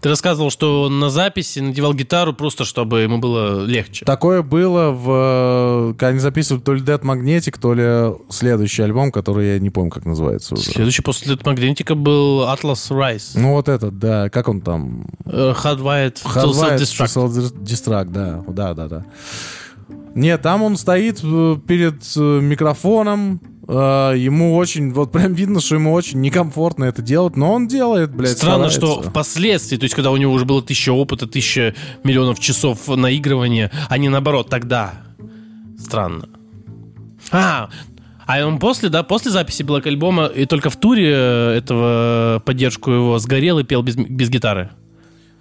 Ты 0.06 0.10
рассказывал, 0.10 0.52
что 0.52 0.84
он 0.84 1.00
на 1.00 1.10
записи 1.10 1.58
надевал 1.58 1.96
гитару 1.96 2.32
просто, 2.32 2.64
чтобы 2.64 3.00
ему 3.00 3.18
было 3.18 3.66
легче. 3.66 4.06
Такое 4.06 4.44
было, 4.44 4.92
в, 4.92 5.90
э, 5.90 5.94
когда 5.94 6.10
они 6.10 6.20
записывали 6.20 6.62
то 6.62 6.76
ли 6.76 6.82
Dead 6.84 7.02
Magnetic, 7.02 7.58
то 7.60 7.74
ли 7.74 8.16
следующий 8.30 8.84
альбом, 8.84 9.12
который 9.12 9.54
я 9.54 9.60
не 9.60 9.72
помню, 9.72 9.90
как 9.90 10.06
называется 10.06 10.54
уже. 10.54 10.66
Следующий 10.66 11.02
после 11.02 11.34
Dead 11.34 11.42
Magnetic 11.42 11.96
был 11.96 12.44
Atlas 12.44 12.92
Rise. 12.92 13.32
Ну, 13.34 13.54
вот 13.54 13.68
этот, 13.68 13.98
да, 13.98 14.30
как 14.30 14.48
он 14.48 14.62
там? 14.62 15.08
Э, 15.26 15.56
Hardwired 15.58 16.22
to 16.24 16.36
Hardwired 16.36 16.78
Self-Destruct. 16.78 17.08
to 17.08 17.54
Self-Destruct, 17.64 18.12
да, 18.12 18.44
да, 18.48 18.74
да, 18.76 18.88
да. 18.88 19.06
Нет, 20.16 20.42
там 20.42 20.64
он 20.64 20.78
стоит 20.78 21.20
э, 21.24 21.58
перед 21.68 22.02
э, 22.16 22.40
микрофоном, 22.42 23.40
Э, 23.68 24.14
ему 24.16 24.56
очень, 24.56 24.92
вот 24.94 25.12
прям 25.12 25.34
видно, 25.34 25.60
что 25.60 25.76
ему 25.76 25.92
очень 25.94 26.22
некомфортно 26.22 26.86
это 26.86 27.02
делать, 27.02 27.36
но 27.36 27.54
он 27.54 27.68
делает, 27.68 28.14
блядь, 28.14 28.38
Странно, 28.38 28.70
старается. 28.70 29.02
что 29.02 29.10
впоследствии, 29.10 29.78
то 29.78 29.86
есть 29.86 29.96
когда 29.96 30.12
у 30.12 30.18
него 30.18 30.34
уже 30.34 30.46
было 30.46 30.62
тысяча 30.62 30.92
опыта, 30.92 31.26
тысяча 31.26 31.74
миллионов 32.04 32.40
часов 32.40 32.88
наигрывания, 32.88 33.72
а 33.90 33.98
не 33.98 34.10
наоборот, 34.10 34.50
тогда. 34.50 34.94
Странно. 35.80 36.30
А, 37.32 37.70
а 38.28 38.46
он 38.46 38.60
после, 38.60 38.90
да, 38.90 39.02
после 39.02 39.32
записи 39.32 39.64
Black 39.64 39.88
альбома 39.88 40.28
и 40.28 40.46
только 40.46 40.70
в 40.70 40.76
туре 40.76 41.10
этого 41.12 42.42
поддержку 42.46 42.92
его 42.92 43.18
сгорел 43.18 43.58
и 43.60 43.64
пел 43.64 43.82
без, 43.82 43.96
без 43.96 44.30
гитары. 44.30 44.70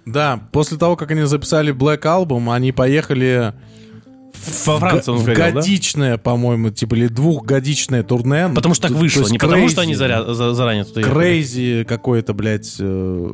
Да, 0.05 0.39
после 0.51 0.77
того, 0.77 0.95
как 0.95 1.11
они 1.11 1.23
записали 1.23 1.73
Black 1.73 2.01
Album, 2.01 2.53
они 2.53 2.71
поехали 2.71 3.53
Во 4.65 4.79
Франции 4.79 5.11
он 5.11 5.17
в 5.17 5.21
сгорел, 5.21 5.37
да? 5.45 5.51
годичное, 5.51 6.17
по-моему, 6.17 6.69
типа, 6.69 6.95
или 6.95 7.07
двухгодичное 7.07 8.03
турне. 8.03 8.49
Потому 8.53 8.75
что 8.75 8.87
так 8.89 8.97
вышло, 8.97 9.27
не 9.27 9.37
потому 9.37 9.67
что 9.69 9.81
crazy, 9.81 9.83
они 9.83 9.93
заря- 9.93 10.33
за- 10.33 10.53
заранее 10.53 10.83
туда 10.85 11.01
ехали. 11.01 11.13
Crazy 11.13 11.85
какое-то, 11.87 12.33
блядь... 12.33 12.75
э, 12.79 13.29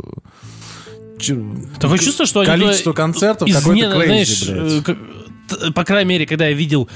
ч- 1.20 1.38
Такое 1.80 1.98
чувство, 2.00 2.26
что 2.26 2.42
они 2.42 2.48
Количество 2.50 2.94
туда 2.94 3.04
концертов 3.04 3.50
какое-то 3.52 3.74
не- 3.88 3.94
crazy, 4.06 4.46
знаешь, 4.46 4.84
блядь. 4.86 4.98
э, 5.68 5.72
по 5.74 5.84
крайней 5.84 6.10
мере, 6.10 6.26
когда 6.26 6.48
я 6.48 6.54
видел 6.54 6.88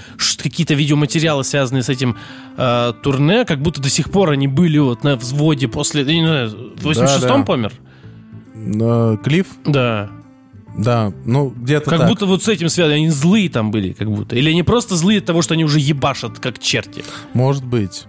какие-то 0.41 0.73
видеоматериалы, 0.75 1.43
связанные 1.43 1.83
с 1.83 1.89
этим 1.89 2.15
э, 2.57 2.93
турне, 3.03 3.43
как 3.45 3.61
будто 3.61 3.81
до 3.81 3.89
сих 3.89 4.09
пор 4.11 4.29
они 4.31 4.47
были 4.47 4.77
вот 4.77 5.03
на 5.03 5.17
взводе 5.17 5.67
после... 5.67 6.03
я 6.03 6.13
не 6.13 6.25
знаю, 6.25 6.49
в 6.77 6.87
86-м 6.87 7.39
да. 7.39 7.43
помер? 7.43 7.73
э, 8.55 9.17
Клифф? 9.23 9.47
Да. 9.65 10.09
Да, 10.77 11.13
ну, 11.25 11.49
где-то 11.55 11.89
Как 11.89 11.99
так. 11.99 12.09
будто 12.09 12.25
вот 12.25 12.43
с 12.43 12.47
этим 12.47 12.67
связано. 12.69 12.95
Они 12.95 13.09
злые 13.09 13.49
там 13.49 13.71
были, 13.71 13.93
как 13.93 14.11
будто. 14.11 14.35
Или 14.35 14.49
они 14.49 14.63
просто 14.63 14.95
злые 14.95 15.19
от 15.19 15.25
того, 15.25 15.41
что 15.41 15.53
они 15.53 15.63
уже 15.63 15.79
ебашат, 15.79 16.39
как 16.39 16.59
черти. 16.59 17.03
Может 17.33 17.63
быть. 17.65 18.05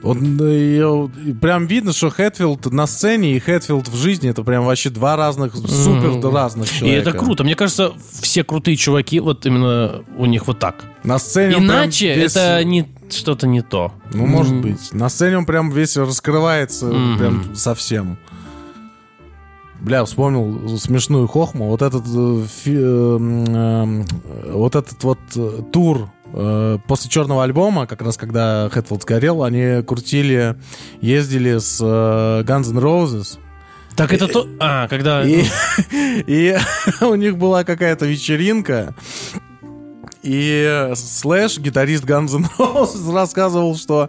Да, 0.00 0.48
я- 0.48 1.10
и 1.26 1.32
прям 1.32 1.66
видно, 1.66 1.92
что 1.92 2.08
Хэтфилд 2.08 2.66
на 2.72 2.86
сцене 2.86 3.34
и 3.36 3.40
Хэтфилд 3.40 3.88
в 3.88 3.96
жизни 3.96 4.30
это 4.30 4.44
прям 4.44 4.64
вообще 4.64 4.90
два 4.90 5.16
разных, 5.16 5.56
супер 5.56 6.20
разных 6.32 6.72
И 6.72 6.78
человека. 6.78 7.10
это 7.10 7.18
круто. 7.18 7.42
Мне 7.42 7.56
кажется, 7.56 7.92
все 8.22 8.44
крутые 8.44 8.76
чуваки, 8.76 9.18
вот 9.18 9.44
именно 9.44 10.04
у 10.16 10.26
них 10.26 10.46
вот 10.46 10.60
так. 10.60 10.84
На 11.02 11.18
сцене 11.18 11.56
он 11.56 11.64
Иначе 11.64 12.14
весь- 12.14 12.36
это 12.36 12.62
не 12.62 12.86
что-то 13.10 13.48
не 13.48 13.60
то. 13.60 13.92
Ну, 14.14 14.24
может 14.26 14.52
М, 14.52 14.60
быть. 14.62 14.92
На 14.92 15.08
сцене 15.08 15.38
он 15.38 15.46
прям 15.46 15.70
весь 15.72 15.96
раскрывается 15.96 16.86
Мгм. 16.86 17.18
прям 17.18 17.54
совсем. 17.56 18.18
Бля, 19.80 20.04
вспомнил 20.04 20.76
смешную 20.78 21.28
хохму. 21.28 21.68
Вот 21.68 21.82
этот 21.82 22.04
э, 22.06 22.44
э, 22.66 23.18
э, 23.18 24.52
вот 24.52 24.74
этот 24.74 25.04
вот 25.04 25.18
э, 25.36 25.62
тур 25.72 26.10
э, 26.32 26.78
после 26.88 27.08
черного 27.08 27.44
альбома, 27.44 27.86
как 27.86 28.02
раз 28.02 28.16
когда 28.16 28.68
Хэтфилд 28.70 29.02
сгорел, 29.02 29.44
они 29.44 29.82
крутили, 29.84 30.56
ездили 31.00 31.58
с 31.58 31.80
Guns 31.80 32.70
N' 32.70 32.78
Roses. 32.78 33.38
Так 33.94 34.12
это 34.12 34.26
то... 34.26 34.48
А, 34.58 34.88
когда... 34.88 35.22
И, 35.24 35.44
и 36.26 36.56
у 37.00 37.14
них 37.14 37.38
была 37.38 37.62
какая-то 37.62 38.06
вечеринка. 38.06 38.94
И 40.24 40.90
Слэш, 40.96 41.58
гитарист 41.58 42.04
Guns 42.04 42.34
N' 42.34 42.46
Roses, 42.58 43.12
рассказывал, 43.14 43.76
что 43.76 44.08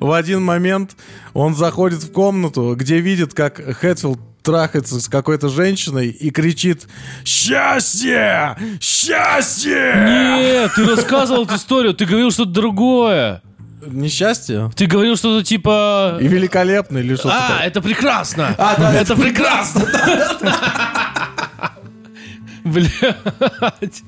в 0.00 0.12
один 0.12 0.42
момент 0.42 0.96
он 1.34 1.54
заходит 1.54 2.02
в 2.02 2.10
комнату, 2.10 2.74
где 2.74 3.00
видит, 3.00 3.34
как 3.34 3.56
Хэтфилд 3.56 4.18
трахается 4.42 5.00
с 5.00 5.08
какой-то 5.08 5.48
женщиной 5.48 6.08
и 6.08 6.30
кричит 6.30 6.86
«Счастье! 7.24 8.56
Счастье!» 8.80 9.94
Нет, 10.38 10.72
ты 10.74 10.84
рассказывал 10.86 11.44
эту 11.44 11.56
историю, 11.56 11.94
ты 11.94 12.04
говорил 12.06 12.30
что-то 12.30 12.50
другое. 12.50 13.42
Несчастье? 13.86 14.70
Ты 14.76 14.84
говорил 14.86 15.16
что-то 15.16 15.42
типа... 15.44 16.18
И 16.20 16.28
великолепно 16.28 16.98
или 16.98 17.14
что-то 17.14 17.34
А, 17.34 17.48
такое. 17.48 17.66
это 17.66 17.80
прекрасно! 17.82 18.54
А, 18.58 18.76
да, 18.78 18.94
это 18.94 19.16
прекрасно! 19.16 19.86
Блять. 22.64 24.02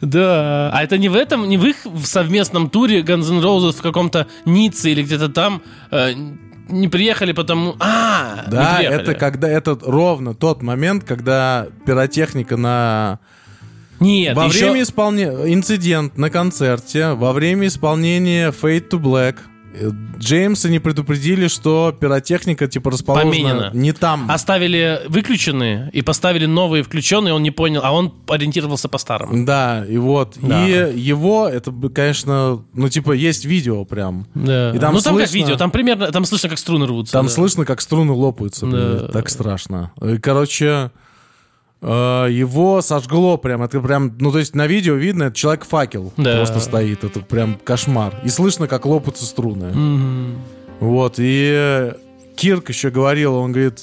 Да. 0.00 0.70
А 0.72 0.82
это 0.82 0.96
не 0.96 1.08
в 1.10 1.14
этом, 1.14 1.46
не 1.48 1.58
в 1.58 1.66
их 1.66 1.76
совместном 2.04 2.70
туре 2.70 3.00
Guns 3.02 3.30
N' 3.30 3.40
Roses 3.44 3.72
в 3.76 3.82
каком-то 3.82 4.26
Ницце 4.46 4.90
или 4.92 5.02
где-то 5.02 5.28
там 5.28 5.62
э, 5.90 6.14
не 6.68 6.88
приехали 6.88 7.32
потому... 7.32 7.76
А, 7.80 8.44
Да, 8.48 8.80
это 8.82 9.14
когда 9.14 9.48
это 9.48 9.78
ровно 9.80 10.34
тот 10.34 10.62
момент, 10.62 11.04
когда 11.04 11.68
пиротехника 11.86 12.56
на 12.56 13.18
Нет, 14.00 14.36
во 14.36 14.46
еще... 14.46 14.66
время 14.66 14.82
исполнения 14.82 15.52
инцидент 15.52 16.16
на 16.16 16.30
концерте, 16.30 17.12
во 17.12 17.32
время 17.32 17.66
исполнения 17.66 18.50
Fade 18.50 18.88
to 18.88 18.98
Black 19.00 19.36
Джеймса 20.18 20.68
не 20.68 20.78
предупредили, 20.78 21.48
что 21.48 21.96
пиротехника 21.98 22.66
типа 22.68 22.90
расположена 22.90 23.30
Поменена. 23.30 23.70
не 23.72 23.92
там. 23.92 24.30
Оставили 24.30 25.00
выключенные 25.08 25.90
и 25.92 26.02
поставили 26.02 26.46
новые 26.46 26.82
включенные, 26.82 27.34
он 27.34 27.42
не 27.42 27.50
понял, 27.50 27.80
а 27.82 27.92
он 27.92 28.12
ориентировался 28.28 28.88
по 28.88 28.98
старому. 28.98 29.44
Да, 29.44 29.84
и 29.88 29.96
вот. 29.96 30.36
Да. 30.40 30.68
И 30.68 30.98
его, 30.98 31.48
это, 31.48 31.72
конечно, 31.94 32.62
ну, 32.74 32.88
типа, 32.88 33.12
есть 33.12 33.44
видео 33.44 33.84
прям. 33.84 34.26
Да. 34.34 34.70
И 34.74 34.78
там 34.78 34.94
ну 34.94 35.00
там 35.00 35.16
как 35.16 35.28
слышно- 35.28 35.34
видео, 35.34 35.56
там 35.56 35.70
примерно, 35.70 36.12
там 36.12 36.24
слышно, 36.24 36.48
как 36.48 36.58
струны 36.58 36.86
рвутся. 36.86 37.12
Там 37.12 37.26
да. 37.26 37.32
слышно, 37.32 37.64
как 37.64 37.80
струны 37.80 38.12
лопаются. 38.12 38.66
Да. 38.66 39.08
Так 39.08 39.28
страшно. 39.28 39.92
И, 40.02 40.18
короче, 40.18 40.66
э, 40.66 40.90
его 41.88 42.80
сожгло 42.82 43.36
прям. 43.36 43.62
Это 43.62 43.80
прям, 43.80 44.12
ну, 44.20 44.30
то 44.30 44.38
есть 44.38 44.54
на 44.54 44.66
видео 44.66 44.94
видно, 44.94 45.24
это 45.24 45.36
человек-факел 45.36 46.12
Да. 46.16 46.36
просто 46.36 46.60
стоит. 46.60 47.02
Это 47.04 47.20
прям 47.20 47.58
кошмар. 47.64 48.14
И 48.24 48.28
слышно, 48.28 48.68
как 48.68 48.86
лопаются 48.86 49.24
струны. 49.24 49.72
Мгм. 49.74 50.38
Вот, 50.80 51.14
и 51.18 51.50
э, 51.54 51.92
Кирк 52.36 52.68
еще 52.68 52.90
говорил, 52.90 53.34
он 53.34 53.52
говорит, 53.52 53.80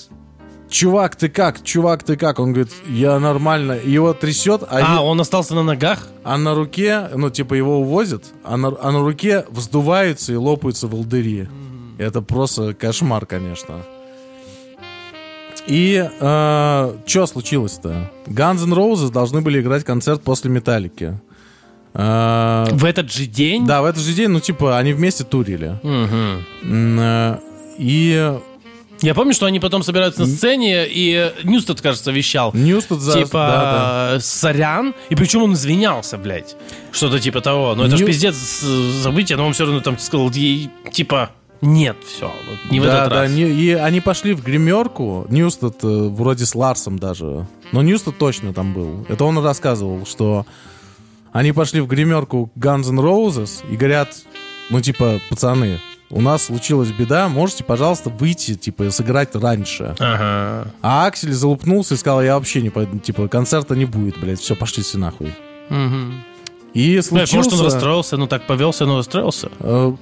чувак, 0.70 1.16
ты 1.16 1.30
как? 1.30 1.64
Чувак, 1.64 2.04
ты 2.04 2.16
как? 2.18 2.40
Он 2.40 2.54
говорит, 2.54 2.72
я 2.90 3.20
нормально. 3.20 3.74
Его 3.84 4.14
трясет, 4.14 4.64
а, 4.64 4.98
А, 5.00 5.02
он 5.04 5.20
остался 5.22 5.56
на 5.56 5.64
ногах? 5.64 6.08
а 6.24 6.38
на 6.38 6.54
руке, 6.56 7.10
ну, 7.16 7.30
типа, 7.30 7.54
его 7.54 7.80
увозят, 7.80 8.24
а 8.44 8.56
на, 8.58 8.74
а 8.82 8.92
на 8.92 9.00
руке 9.00 9.46
вздуваются 9.50 10.32
и 10.34 10.36
лопаются 10.36 10.88
волдыри. 10.88 11.48
Это 11.98 12.22
просто 12.22 12.74
кошмар, 12.74 13.26
конечно. 13.26 13.76
И 15.70 16.10
что 16.20 17.26
случилось-то? 17.28 18.12
Guns 18.28 18.64
N' 18.64 18.74
Roses 18.74 19.12
должны 19.12 19.42
были 19.42 19.62
играть 19.62 19.84
концерт 19.84 20.22
после 20.24 20.50
Металлики. 20.50 21.20
Э, 21.94 22.66
В 22.72 22.86
этот 22.86 23.12
же 23.12 23.26
день? 23.26 23.66
да, 23.66 23.82
в 23.82 23.86
этот 23.86 24.04
же 24.04 24.14
день, 24.14 24.30
ну, 24.30 24.40
типа, 24.40 24.78
они 24.78 24.94
вместе 24.94 25.24
турили. 25.24 25.80
Э, 26.64 27.38
И 27.78 28.34
Я 29.02 29.14
помню, 29.14 29.34
что 29.34 29.46
они 29.46 29.60
потом 29.60 29.82
собираются 29.84 30.22
на 30.22 30.28
сцене, 30.28 30.86
и 30.88 31.32
Ньюстед, 31.44 31.82
кажется, 31.82 32.12
вещал. 32.12 32.52
Ньюстед 32.54 33.00
за... 33.00 33.14
Типа, 33.14 33.30
да, 33.48 34.10
да. 34.16 34.20
сорян, 34.20 34.94
и 35.10 35.16
причем 35.16 35.44
он 35.44 35.54
извинялся, 35.54 36.18
блядь. 36.18 36.56
Что-то 36.92 37.20
типа 37.20 37.40
того. 37.42 37.76
Но 37.76 37.86
это 37.86 37.96
ж 37.96 38.02
Нью- 38.02 38.08
пиздец 38.08 38.36
э, 38.64 38.92
событие, 39.02 39.38
но 39.38 39.46
он 39.48 39.54
все 39.54 39.64
равно 39.66 39.80
там 39.80 39.98
сказал, 39.98 40.30
типа, 40.32 41.30
нет, 41.62 41.98
все, 42.06 42.28
вот 42.28 42.72
не 42.72 42.80
в 42.80 42.84
да, 42.84 43.00
этот 43.00 43.10
да, 43.10 43.22
раз. 43.22 43.32
не- 43.32 43.50
и 43.50 43.72
они 43.72 44.02
пошли 44.02 44.34
в 44.34 44.44
гримерку. 44.44 45.26
Ньюстед 45.30 45.84
э, 45.84 45.88
вроде 46.10 46.46
с 46.46 46.56
Ларсом 46.56 46.98
даже. 47.00 47.48
Но 47.72 47.82
Ньюстед 47.82 48.18
точно 48.18 48.54
там 48.54 48.74
был. 48.74 49.06
Это 49.10 49.26
он 49.26 49.38
рассказывал, 49.44 50.06
что 50.06 50.46
они 51.32 51.52
пошли 51.52 51.82
в 51.82 51.88
гримерку 51.88 52.52
Guns 52.58 52.90
N' 52.90 53.00
Roses 53.00 53.64
и 53.70 53.76
говорят, 53.76 54.16
ну, 54.70 54.82
типа, 54.82 55.20
пацаны, 55.30 55.80
у 56.10 56.22
нас 56.22 56.44
случилась 56.44 56.92
беда, 56.92 57.28
можете, 57.30 57.64
пожалуйста, 57.64 58.10
выйти, 58.10 58.56
типа, 58.56 58.84
и 58.84 58.90
сыграть 58.90 59.36
раньше. 59.36 59.96
Ага. 60.00 60.72
А 60.82 61.06
Аксель 61.06 61.34
залупнулся 61.34 61.94
и 61.94 61.98
сказал, 61.98 62.24
я 62.24 62.36
вообще 62.36 62.62
не 62.62 62.70
пойду, 62.70 62.98
типа, 62.98 63.28
концерта 63.28 63.76
не 63.76 63.86
будет, 63.86 64.20
блядь, 64.20 64.40
все, 64.40 64.56
пошли 64.56 64.82
все 64.82 64.98
нахуй. 64.98 65.36
Мгм. 65.70 66.24
И 66.74 66.94
Блядь, 66.94 67.06
случился... 67.06 67.36
может, 67.36 67.54
он 67.54 67.66
расстроился, 67.66 68.18
ну 68.18 68.28
так 68.28 68.48
повелся, 68.48 68.86
но 68.86 68.98
расстроился. 68.98 69.52
Э, 69.60 69.94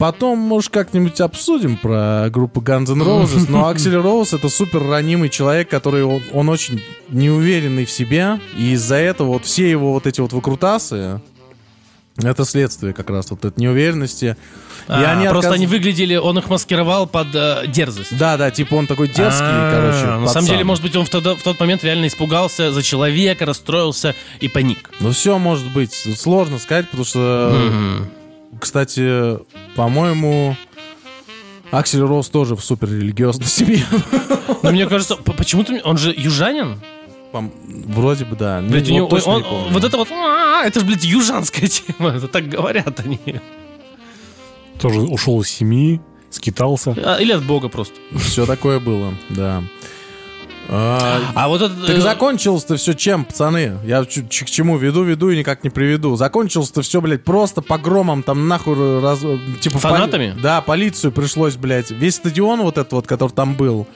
Потом, 0.00 0.38
может, 0.38 0.72
как-нибудь 0.72 1.20
обсудим 1.20 1.76
про 1.76 2.28
группу 2.30 2.62
Guns 2.62 2.90
N' 2.90 3.02
Roses, 3.02 3.44
но 3.50 3.66
Аксель 3.68 3.96
Роуз— 3.96 4.32
это 4.34 4.48
супер 4.48 4.82
ранимый 4.82 5.28
человек, 5.28 5.68
который, 5.68 6.04
он, 6.04 6.22
он 6.32 6.48
очень 6.48 6.82
неуверенный 7.10 7.84
в 7.84 7.90
себе, 7.90 8.40
и 8.56 8.70
из-за 8.72 8.94
этого 8.94 9.28
вот 9.28 9.44
все 9.44 9.70
его 9.70 9.92
вот 9.92 10.06
эти 10.06 10.22
вот 10.22 10.32
выкрутасы, 10.32 11.20
это 12.16 12.44
следствие 12.46 12.94
как 12.94 13.10
раз 13.10 13.30
вот 13.30 13.44
этой 13.44 13.60
неуверенности. 13.60 14.36
И 14.88 14.92
А, 14.92 15.12
они 15.12 15.28
просто 15.28 15.50
отказ- 15.50 15.54
они 15.56 15.66
выглядели, 15.66 16.16
он 16.16 16.38
их 16.38 16.48
маскировал 16.48 17.06
под 17.06 17.28
э, 17.34 17.64
дерзость. 17.68 18.16
Да, 18.16 18.38
да, 18.38 18.50
типа 18.50 18.76
он 18.76 18.86
такой 18.86 19.06
дерзкий, 19.06 19.44
А, 19.44 19.70
короче, 19.70 20.06
На 20.06 20.18
пацан. 20.20 20.32
самом 20.32 20.48
деле, 20.48 20.64
может 20.64 20.82
быть, 20.82 20.96
он 20.96 21.04
в 21.04 21.10
тот, 21.10 21.26
в 21.26 21.42
тот 21.42 21.60
момент 21.60 21.84
реально 21.84 22.06
испугался 22.06 22.72
за 22.72 22.82
человека, 22.82 23.44
расстроился 23.44 24.14
и 24.40 24.48
паник. 24.48 24.90
Ну 25.00 25.12
все 25.12 25.38
может 25.38 25.70
быть. 25.72 25.92
Сложно 25.92 26.58
сказать, 26.58 26.86
потому 26.86 27.04
что, 27.04 27.54
кстати, 28.58 29.38
по-моему, 29.76 30.56
Аксель 31.70 32.00
Роуз 32.00 32.28
тоже 32.28 32.56
в 32.56 32.64
супер 32.64 32.88
религиозной 32.90 33.46
семье. 33.48 33.84
Но 34.62 34.70
мне 34.72 34.86
кажется, 34.86 35.16
почему-то 35.16 35.74
он 35.84 35.96
же 35.98 36.14
южанин. 36.16 36.80
Вроде 37.32 38.24
бы, 38.24 38.34
да. 38.34 38.60
Ну, 38.60 38.70
Блядь, 38.70 38.90
у 38.90 39.06
вот 39.06 39.12
него, 39.12 39.32
он- 39.32 39.42
не 39.68 39.70
вот 39.72 39.84
это 39.84 39.96
вот, 39.96 40.08
«А, 40.10 40.64
это 40.66 40.80
же, 40.80 40.86
блядь, 40.86 41.04
южанская 41.04 41.68
тема. 41.68 42.10
Это 42.16 42.26
так 42.26 42.48
говорят 42.48 42.98
они. 43.00 43.20
Тоже 44.80 45.00
ушел 45.00 45.40
из 45.40 45.48
семьи, 45.48 46.00
скитался. 46.30 46.96
А, 47.04 47.18
Или 47.20 47.32
от 47.32 47.44
бога 47.44 47.68
просто. 47.68 47.94
Все 48.16 48.46
такое 48.46 48.80
было, 48.80 49.14
да. 49.28 49.62
А, 50.72 51.20
А 51.34 51.48
вот 51.48 51.62
это... 51.62 51.74
Так 51.84 51.96
э, 51.96 52.00
закончилось-то 52.00 52.76
все 52.76 52.92
чем, 52.94 53.24
пацаны? 53.24 53.78
Я 53.84 54.04
ч- 54.04 54.24
ч- 54.28 54.44
к 54.44 54.50
чему 54.50 54.76
веду, 54.78 55.02
веду 55.02 55.30
и 55.30 55.36
никак 55.38 55.64
не 55.64 55.70
приведу. 55.70 56.14
Закончилось-то 56.14 56.82
все, 56.82 57.00
блядь, 57.00 57.24
просто 57.24 57.60
погромом 57.60 58.22
там 58.22 58.46
нахуй 58.46 59.00
раз... 59.02 59.18
Типа 59.60 59.78
в 59.78 59.82
поли- 59.82 59.94
Фанатами? 59.96 60.36
Да, 60.40 60.60
полицию 60.60 61.10
пришлось, 61.10 61.56
блядь. 61.56 61.90
Весь 61.90 62.14
стадион 62.16 62.60
вот 62.62 62.78
этот 62.78 62.92
вот, 62.92 63.06
который 63.08 63.32
там 63.32 63.54
был. 63.54 63.88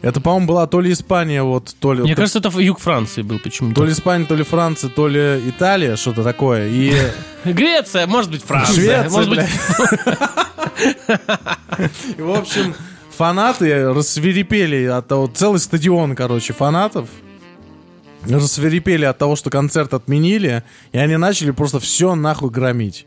Это, 0.00 0.20
по-моему, 0.22 0.46
была 0.46 0.66
то 0.66 0.80
ли 0.80 0.90
Испания, 0.92 1.42
вот, 1.42 1.74
то 1.78 1.92
ли... 1.92 2.00
Мне 2.02 2.14
кажется, 2.14 2.38
это 2.38 2.48
юг 2.58 2.78
Франции 2.78 3.20
был 3.22 3.38
почему-то. 3.38 3.74
то 3.80 3.84
ли 3.84 3.92
Испания, 3.92 4.24
то 4.24 4.34
ли 4.34 4.44
Франция, 4.44 4.88
то 4.88 5.08
ли 5.08 5.42
Италия, 5.46 5.96
что-то 5.96 6.22
такое. 6.24 6.68
И 6.68 6.94
Греция, 7.44 8.06
может 8.06 8.30
быть, 8.30 8.42
Франция. 8.42 8.74
Швеция, 9.04 9.10
может 9.10 9.28
быть, 9.30 9.40
в 12.18 12.30
общем, 12.30 12.74
фанаты 13.12 13.92
рассверепели 13.92 14.84
от 14.84 15.08
того, 15.08 15.26
целый 15.26 15.60
стадион, 15.60 16.14
короче, 16.14 16.52
фанатов 16.52 17.08
рассверепели 18.28 19.04
от 19.04 19.18
того, 19.18 19.36
что 19.36 19.50
концерт 19.50 19.94
отменили, 19.94 20.62
и 20.92 20.98
они 20.98 21.16
начали 21.16 21.50
просто 21.50 21.80
все 21.80 22.14
нахуй 22.14 22.50
громить. 22.50 23.06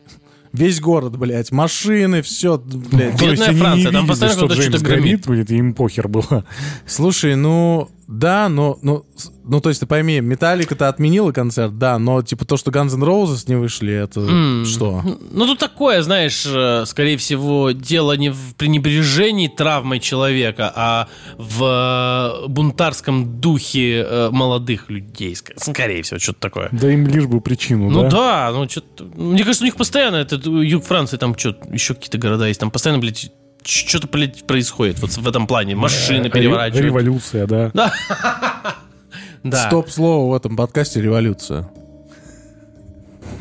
Весь 0.52 0.80
город, 0.80 1.18
блядь, 1.18 1.52
машины, 1.52 2.22
все, 2.22 2.58
блядь. 2.58 3.18
То 3.18 3.30
есть 3.30 3.42
Бедная 3.42 3.48
они 3.50 3.60
Франция, 3.60 3.78
не 3.78 3.84
там 3.84 3.94
видели, 3.94 4.08
постоянно 4.08 4.38
что 4.38 4.46
кто-то 4.46 4.62
Джеймс 4.62 4.76
что-то 4.76 4.86
громит. 4.86 5.26
громит, 5.26 5.28
блядь, 5.28 5.52
им 5.52 5.74
похер 5.74 6.08
было. 6.08 6.46
Слушай, 6.86 7.36
ну, 7.36 7.90
да, 8.08 8.50
но, 8.50 8.78
ну, 8.82 9.06
с- 9.16 9.32
ну, 9.44 9.62
то 9.62 9.70
есть 9.70 9.80
ты 9.82 9.86
пойми, 9.88 10.20
Металлика-то 10.22 10.88
отменила 10.90 11.32
концерт, 11.32 11.78
да, 11.78 11.98
но, 12.00 12.22
типа, 12.22 12.46
то, 12.46 12.58
что 12.58 12.72
Guns 12.72 12.94
N' 12.96 13.04
Roses 13.04 13.46
не 13.48 13.56
вышли, 13.56 13.94
это 13.94 14.20
М. 14.22 14.66
что? 14.66 15.02
Ну, 15.32 15.46
тут 15.46 15.60
такое, 15.60 16.02
знаешь, 16.02 16.44
э, 16.48 16.84
скорее 16.86 17.18
всего, 17.18 17.72
дело 17.72 18.16
не 18.18 18.30
в 18.32 18.56
пренебрежении 18.56 19.48
травмой 19.48 20.00
человека, 20.00 20.72
а 20.76 21.08
в 21.38 22.44
э, 22.44 22.48
бунтарском 22.48 23.40
духе 23.40 24.06
э, 24.08 24.30
молодых 24.32 24.90
людей. 24.90 25.34
ск- 25.34 25.54
Скорее 25.58 26.02
всего, 26.04 26.20
что-то 26.20 26.40
такое. 26.40 26.70
Да 26.72 26.92
им 26.92 27.08
лишь 27.08 27.26
бы 27.26 27.42
причину, 27.42 27.90
Ну 27.90 28.04
да? 28.04 28.10
да, 28.10 28.52
ну 28.54 28.70
что-то... 28.70 29.06
Мне 29.16 29.44
кажется, 29.44 29.64
у 29.64 29.66
них 29.66 29.76
постоянно, 29.76 30.18
этот 30.18 30.46
юг 30.46 30.84
Франции, 30.84 31.18
там 31.18 31.38
что, 31.38 31.56
еще 31.72 31.94
какие-то 31.94 32.18
города 32.18 32.48
есть, 32.48 32.60
там 32.60 32.72
постоянно, 32.72 33.00
блядь, 33.02 33.32
что-то, 33.66 34.08
происходит 34.08 35.00
вот 35.00 35.12
в 35.12 35.28
этом 35.28 35.48
плане. 35.48 35.76
Машины 35.76 36.24
Ре- 36.26 36.30
переворачивают. 36.30 36.86
Революция, 36.86 37.48
да. 37.48 37.72
Да. 39.44 39.68
Стоп-слово 39.68 40.32
в 40.32 40.36
этом 40.36 40.56
подкасте 40.56 41.00
«Революция». 41.00 41.70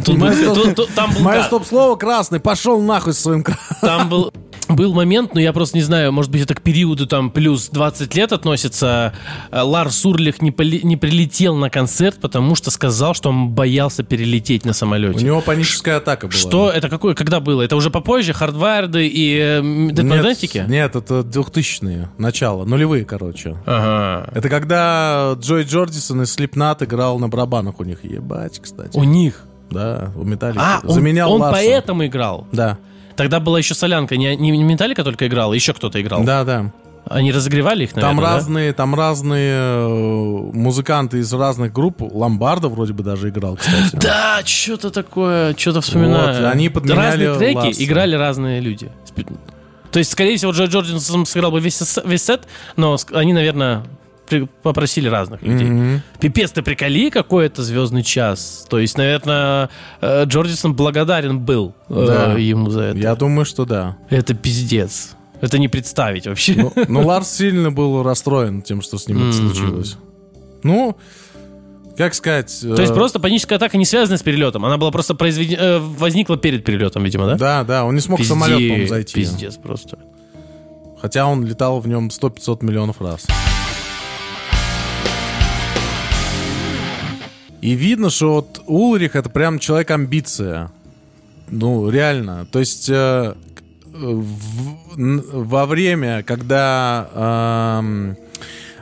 Тут 0.05 0.19
тут- 0.19 0.75
тут- 0.75 0.95
там 0.95 1.11
был 1.15 1.21
Мое 1.23 1.39
как? 1.39 1.47
стоп-слово 1.47 1.97
красный, 1.97 2.41
пошел 2.41 2.83
нахуй 2.83 3.15
с 3.15 3.21
своим 3.21 3.43
красным. 3.43 3.79
Там 3.81 4.09
был, 4.11 4.31
был 4.69 4.93
момент, 4.95 5.35
но 5.35 5.41
я 5.41 5.53
просто 5.53 5.77
не 5.77 5.83
знаю, 5.83 6.13
может 6.13 6.31
быть, 6.31 6.43
это 6.43 6.55
к 6.55 6.63
периоду 6.63 7.07
там 7.07 7.31
плюс 7.31 7.69
20 7.69 8.15
лет 8.15 8.33
относится. 8.33 9.13
Э, 9.51 9.61
Ларс 9.63 10.05
Урлих 10.05 10.41
не, 10.43 10.51
поли- 10.51 10.81
не 10.83 10.97
прилетел 10.97 11.57
на 11.57 11.71
концерт, 11.71 12.19
потому 12.21 12.55
что 12.55 12.71
сказал, 12.71 13.15
что 13.15 13.31
он 13.31 13.51
боялся 13.51 14.03
перелететь 14.03 14.65
на 14.65 14.71
У 14.71 14.75
самолете. 14.75 15.25
него 15.25 15.41
паническая 15.41 15.97
атака 15.99 16.27
была. 16.29 16.39
Что 16.39 16.71
это 16.71 16.89
какое? 16.89 17.15
Когда 17.15 17.41
было? 17.41 17.63
Это 17.63 17.77
уже 17.77 17.91
попозже? 17.91 18.33
Хардварды 18.33 19.07
и 19.09 19.37
э, 19.39 19.61
Death 19.61 20.03
Нет, 20.55 20.69
нет, 20.69 20.97
это 20.97 21.21
2000-е, 21.21 22.09
начало, 22.19 22.65
нулевые, 22.65 23.05
короче. 23.05 23.57
Ага. 23.67 24.31
Это 24.35 24.49
когда 24.49 25.35
Джой 25.41 25.65
Джордисон 25.65 26.23
из 26.23 26.33
Слепнат 26.33 26.83
играл 26.83 27.19
на 27.19 27.29
барабанах 27.29 27.81
у 27.81 27.85
них. 27.85 28.05
Ебать, 28.05 28.61
кстати. 28.61 28.97
У 28.97 29.05
них. 29.05 29.45
Да, 29.71 30.13
у 30.17 30.25
Металлики. 30.25 30.61
А, 30.63 30.81
он, 30.85 30.91
Заменял 30.91 31.33
он 31.33 31.41
Ларса. 31.41 31.61
поэтому 31.61 32.07
играл. 32.07 32.47
Да, 32.53 32.79
Тогда 33.17 33.41
была 33.41 33.59
еще 33.59 33.75
солянка. 33.75 34.17
Не, 34.17 34.37
не 34.37 34.51
Металлика 34.63 35.05
только 35.05 35.27
играла, 35.27 35.53
еще 35.55 35.73
кто-то 35.73 36.01
играл. 36.01 36.25
да, 36.25 36.45
да. 36.45 36.73
Они 37.07 37.33
разогревали 37.33 37.85
их, 37.85 37.95
наверное, 37.95 38.15
Там 38.17 38.25
да? 38.25 38.33
разные, 38.33 38.73
там 38.73 38.95
разные 38.95 40.53
музыканты 40.55 41.19
из 41.19 41.31
разных 41.35 41.71
групп. 41.71 41.97
Ламбарда 42.01 42.69
вроде 42.71 42.95
бы 42.95 43.03
даже 43.03 43.29
играл, 43.29 43.57
кстати. 43.57 43.95
Да, 43.97 44.41
что-то 44.45 44.91
такое, 44.91 45.55
что-то 45.55 45.83
вспоминаю. 45.83 46.43
Вот, 46.43 46.51
они 46.51 46.71
подменяли 46.71 47.27
Разные 47.27 47.35
треки 47.39 47.57
Ларса. 47.57 47.85
играли 47.85 48.17
разные 48.17 48.61
люди. 48.61 48.91
То 49.93 49.99
есть, 49.99 50.13
скорее 50.13 50.37
всего, 50.39 50.53
Джо 50.53 50.65
Джординсон 50.65 51.27
сыграл 51.27 51.51
бы 51.53 51.61
весь, 51.61 51.99
весь 52.07 52.25
сет, 52.25 52.49
но 52.77 52.97
они, 53.13 53.35
наверное, 53.35 53.85
попросили 54.63 55.09
разных 55.09 55.43
людей. 55.43 55.67
Мгм. 55.69 56.03
Пипец, 56.21 56.51
ты 56.53 56.63
приколи, 56.63 57.11
какой 57.11 57.47
это 57.47 57.63
звездный 57.63 58.03
час. 58.03 58.67
То 58.69 58.79
есть, 58.79 58.97
наверное, 58.97 59.71
э, 60.01 60.25
Джордисон 60.25 60.75
благодарен 60.75 61.41
был 61.41 61.75
э, 61.89 62.05
Да. 62.07 62.33
ему 62.39 62.71
за 62.71 62.81
это. 62.83 62.99
Я 62.99 63.15
думаю, 63.15 63.45
что 63.45 63.65
да. 63.65 63.97
Это 64.11 64.35
пиздец. 64.35 65.11
Это 65.41 65.59
не 65.59 65.69
представить 65.69 66.27
вообще. 66.27 66.55
Ну, 66.55 66.73
ну, 66.89 67.07
Ларс 67.07 67.29
сильно 67.31 67.71
был 67.71 68.03
расстроен 68.03 68.63
тем, 68.63 68.81
что 68.83 68.97
с 68.99 69.09
ним 69.09 69.29
это 69.29 69.37
Мгм. 69.37 69.51
случилось. 69.55 69.97
Ну, 70.63 70.97
как 71.99 72.15
сказать... 72.15 72.61
То 72.63 72.81
есть 72.81 72.95
просто 72.95 73.21
паническая 73.21 73.57
атака 73.59 73.77
не 73.77 73.85
связана 73.85 74.17
с 74.17 74.23
перелетом. 74.23 74.65
Она 74.65 74.79
была 74.79 74.91
просто 74.91 75.15
произведена, 75.15 75.61
э, 75.61 75.79
возникла 75.79 76.37
перед 76.39 76.65
перелетом, 76.65 77.05
видимо, 77.05 77.27
да? 77.27 77.37
Да, 77.37 77.65
да, 77.65 77.85
он 77.85 77.95
не 77.95 78.01
смог 78.01 78.19
в 78.19 78.23
Пиздец, 78.23 78.35
самолет, 78.37 78.57
по-моему, 78.59 78.89
зайти. 78.89 79.15
Пиздец 79.15 79.57
просто. 79.57 79.99
Хотя 81.01 81.27
он 81.27 81.45
летал 81.45 81.81
в 81.81 81.87
нем 81.87 82.09
100-500 82.09 82.65
миллионов 82.65 83.01
раз. 83.03 83.27
И 87.65 87.73
видно, 87.73 88.11
что 88.11 88.35
вот 88.35 88.63
Улрих 88.67 89.17
это 89.17 89.31
прям 89.31 89.59
человек-амбиция. 89.59 90.71
Ну, 91.49 91.89
реально. 91.89 92.47
То 92.53 92.59
есть 92.59 92.91
э, 92.91 93.35
в- 93.85 95.45
во 95.49 95.65
время, 95.67 96.23
когда 96.23 97.09
эм, 97.81 98.17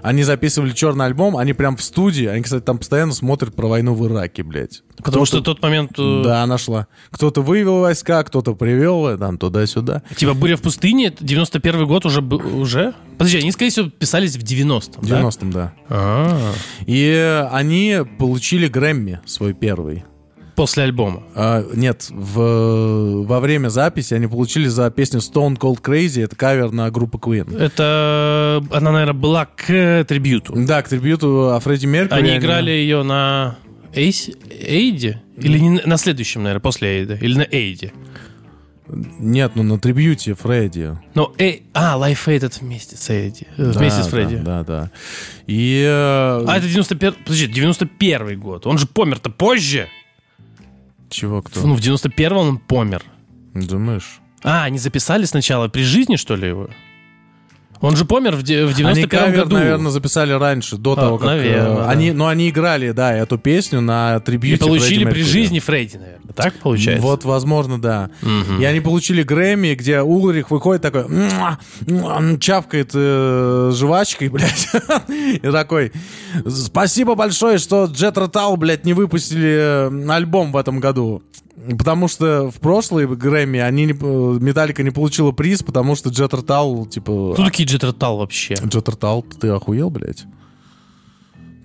они 0.03 0.23
записывали 0.23 0.73
черный 0.73 1.07
альбом, 1.07 1.37
они 1.37 1.53
прям 1.53 1.77
в 1.77 1.83
студии, 1.83 2.27
они, 2.27 2.43
кстати, 2.43 2.63
там 2.63 2.79
постоянно 2.79 3.13
смотрят 3.13 3.55
про 3.55 3.69
войну 3.69 3.95
в 3.95 4.07
Ираке, 4.07 4.43
блядь. 4.43 4.83
Потому 5.03 5.25
что 5.25 5.39
в 5.39 5.43
тот 5.43 5.63
момент... 5.63 5.93
э, 5.99 6.23
Да, 6.25 6.47
нашла. 6.47 6.87
Кто-то 7.11 7.43
вывел 7.43 7.81
войска, 7.81 8.23
кто-то 8.25 8.55
привел, 8.55 9.07
э, 9.09 9.17
там, 9.17 9.39
туда-сюда. 9.39 10.03
Типа 10.17 10.35
«Буря 10.35 10.57
в 10.57 10.63
пустыне», 10.63 11.07
это 11.07 11.25
91 11.25 11.87
год 11.87 12.05
уже... 12.07 12.21
уже? 12.21 12.95
Подожди, 13.19 13.39
они, 13.39 13.53
скорее 13.53 13.71
всего, 13.71 13.91
писались 13.91 14.37
в 14.37 14.43
90-м, 14.43 15.03
В 15.03 15.09
да? 15.09 15.21
90-м, 15.21 15.51
да. 15.53 15.73
А, 15.89 16.53
И 16.87 17.47
они 17.51 18.01
получили 18.19 18.69
Грэмми 18.69 19.21
свой 19.25 19.55
первый. 19.55 20.05
После 20.55 20.83
альбома. 20.85 21.23
А, 21.35 21.65
нет, 21.75 22.09
в, 22.11 23.23
во 23.25 23.41
время 23.41 23.69
записи 23.69 24.13
они 24.15 24.27
получили 24.27 24.67
за 24.69 24.91
песню 24.91 25.21
Stone 25.21 25.57
Cold 25.59 25.81
Crazy, 25.81 26.23
это 26.25 26.37
кавер 26.37 26.73
на 26.73 26.91
группу 26.91 27.19
Queen. 27.19 27.57
Это... 27.59 28.63
Она, 28.71 28.93
наверное, 28.93 29.15
была 29.19 29.47
к 29.47 30.05
трибюту. 30.07 30.53
Да, 30.57 30.83
к 30.83 30.89
трибюту 30.89 31.59
Фредди 31.63 31.87
Меркьюри. 31.87 32.21
Они 32.29 32.37
играли 32.37 32.71
ее 32.71 33.03
на 33.03 33.57
Эйс... 33.95 34.29
Эйде? 34.51 35.23
Или 35.39 35.59
не 35.59 35.81
на- 35.85 35.97
следующем, 35.97 36.43
наверное, 36.43 36.61
после 36.63 36.99
Эйда? 37.01 37.15
Или 37.15 37.39
на 37.39 37.47
Эйде? 37.51 37.93
Нет, 39.19 39.53
ну 39.55 39.63
на 39.63 39.79
трибьюте 39.79 40.35
Фредди. 40.35 40.99
Но 41.15 41.33
Эй... 41.39 41.63
А, 41.73 41.97
Life 41.99 42.27
Aid 42.27 42.45
это 42.45 42.59
вместе 42.61 42.97
с 42.97 43.09
Эйди. 43.09 43.47
э, 43.57 43.71
Вместе 43.71 44.01
Да, 44.03 44.05
с 44.05 44.09
Фредди. 44.09 44.37
Да, 44.37 44.63
да, 44.65 44.65
да. 44.65 44.91
И... 45.47 45.83
э, 45.87 46.45
А 46.47 46.55
это 46.59 46.67
91... 46.69 47.15
Подожди, 47.25 47.47
91 47.47 48.39
год. 48.39 48.67
Он 48.67 48.77
же 48.77 48.87
помер-то 48.87 49.31
позже. 49.31 49.89
Чего, 51.13 51.43
кто? 51.43 51.61
Ну, 51.61 51.75
в 51.75 51.81
91-м 51.81 52.37
он 52.37 52.59
помер. 52.59 53.03
Думаешь? 53.55 54.21
А, 54.43 54.65
они 54.65 54.79
записали 54.79 55.25
сначала 55.25 55.69
при 55.69 55.83
жизни, 55.83 56.17
что 56.17 56.35
ли, 56.35 56.49
его? 56.49 56.71
Он 57.83 57.97
же 57.97 58.05
помер 58.05 58.37
в, 58.37 58.43
де- 58.43 58.65
в 58.65 58.73
91 58.75 58.87
Они 58.87 59.07
кавер, 59.07 59.45
году. 59.45 59.57
наверное, 59.57 59.91
записали 59.91 60.33
раньше, 60.33 60.77
до 60.77 60.93
А, 60.93 60.97
того, 60.97 61.19
как... 61.19 61.29
э, 61.29 61.31
наверно, 61.37 61.75
да. 61.77 61.91
они, 61.91 62.13
ну, 62.13 62.27
они 62.29 62.49
играли, 62.49 62.93
да, 62.93 63.13
эту 63.15 63.37
песню 63.39 63.81
на 63.81 64.17
И 64.17 64.21
трибьюте 64.21 64.65
получили 64.65 65.05
Фредди 65.05 65.11
при 65.11 65.23
жизни 65.25 65.59
Фредди, 65.59 65.97
наверное. 65.97 66.33
Так 66.35 66.55
получается? 66.55 67.03
Вот, 67.03 67.25
возможно, 67.25 67.79
да. 67.83 68.09
Мгм. 68.23 68.61
И 68.61 68.65
они 68.65 68.81
получили 68.81 69.23
Грэмми, 69.23 69.75
где 69.75 70.01
Улрих 70.01 70.51
выходит 70.51 70.81
такой, 70.83 71.05
чавкает 72.39 72.91
э, 72.95 73.71
жвачкой, 73.75 74.29
блядь. 74.31 74.69
И 75.11 75.39
такой, 75.51 75.93
спасибо 76.49 77.15
большое, 77.15 77.59
что 77.59 77.85
Джет 77.87 78.17
Ротал, 78.17 78.57
блядь, 78.57 78.85
не 78.85 78.95
выпустили 78.95 79.91
э, 79.91 80.09
альбом 80.11 80.53
в 80.53 80.57
этом 80.57 80.81
году. 80.81 81.23
Потому 81.79 82.09
что 82.09 82.51
в 82.51 82.61
прошлой 82.61 83.07
Грэмми 83.07 83.61
они 83.61 83.85
не, 83.87 83.93
э, 83.93 84.39
Металлика 84.41 84.83
не 84.83 84.91
получила 84.91 85.33
приз, 85.33 85.63
потому 85.63 85.95
что 85.95 86.11
Джет 86.11 86.33
Ротал, 86.35 86.87
типа... 86.87 87.35
Кто 87.35 87.45
такие 87.45 87.69
Джет 87.69 87.85
Ротал 87.85 88.19
вообще? 88.19 88.55
Джет 88.55 88.89
Ротал, 88.89 89.23
ты 89.23 89.49
охуел, 89.49 89.91
блядь? 89.91 90.25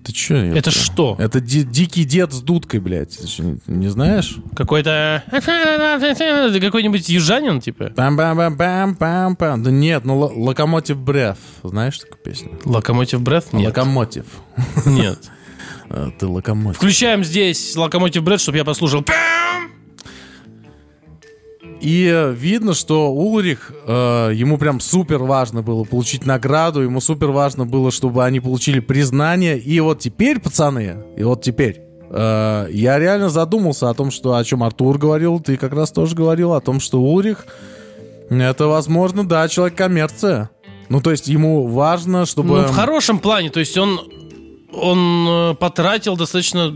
Ты 0.05 0.13
чё? 0.13 0.35
Это 0.37 0.55
ёпта? 0.55 0.71
что? 0.71 1.15
Это 1.19 1.41
ди- 1.41 1.63
дикий 1.63 2.05
дед 2.05 2.31
с 2.31 2.41
дудкой, 2.41 2.79
блядь. 2.79 3.17
Ты 3.17 3.27
чё, 3.27 3.57
не- 3.67 3.87
знаешь? 3.89 4.37
Какой-то... 4.55 5.23
Какой-нибудь 5.31 7.09
южанин, 7.09 7.59
типа? 7.59 7.85
Пам-пам-пам-пам-пам. 7.95 9.63
Да 9.63 9.71
нет, 9.71 10.05
ну 10.05 10.17
Ло- 10.17 10.31
Локомотив 10.33 10.97
Бреф. 10.97 11.37
Знаешь 11.63 11.97
такую 11.99 12.19
песню? 12.23 12.57
Локомотив 12.65 13.21
Бред? 13.21 13.51
Нет. 13.51 13.67
Локомотив. 13.75 14.25
Нет. 14.85 15.19
А, 15.89 16.09
Ты 16.19 16.27
локомотив. 16.27 16.77
Включаем 16.77 17.23
здесь 17.23 17.75
Локомотив 17.75 18.23
Бред, 18.23 18.39
чтобы 18.39 18.57
я 18.57 18.63
послушал. 18.65 19.01
Пам! 19.01 19.71
И 21.79 22.33
видно, 22.35 22.73
что 22.73 23.11
Улрих, 23.11 23.71
э, 23.85 24.31
ему 24.33 24.57
прям 24.57 24.79
супер 24.79 25.19
важно 25.19 25.61
было 25.61 25.83
получить 25.83 26.25
награду, 26.25 26.81
ему 26.81 27.01
супер 27.01 27.27
важно 27.27 27.65
было, 27.65 27.91
чтобы 27.91 28.25
они 28.25 28.39
получили 28.39 28.79
признание. 28.79 29.59
И 29.59 29.79
вот 29.79 29.99
теперь, 29.99 30.39
пацаны, 30.39 30.97
и 31.15 31.23
вот 31.23 31.43
теперь, 31.43 31.81
э, 32.09 32.67
я 32.71 32.97
реально 32.97 33.29
задумался 33.29 33.89
о 33.89 33.93
том, 33.93 34.09
что 34.09 34.35
о 34.35 34.43
чем 34.43 34.63
Артур 34.63 34.97
говорил, 34.97 35.39
ты 35.39 35.55
как 35.57 35.73
раз 35.73 35.91
тоже 35.91 36.15
говорил, 36.15 36.53
о 36.53 36.61
том, 36.61 36.79
что 36.79 36.99
Улрих, 36.99 37.45
это, 38.29 38.67
возможно, 38.67 39.27
да, 39.27 39.47
человек 39.47 39.77
коммерция. 39.77 40.49
Ну, 40.89 40.99
то 41.01 41.11
есть 41.11 41.27
ему 41.27 41.67
важно, 41.67 42.25
чтобы... 42.25 42.61
Ну, 42.61 42.63
в 42.63 42.71
хорошем 42.71 43.19
плане, 43.19 43.49
то 43.49 43.59
есть 43.59 43.77
он, 43.77 43.99
он 44.73 45.27
э, 45.27 45.53
потратил 45.55 46.17
достаточно... 46.17 46.73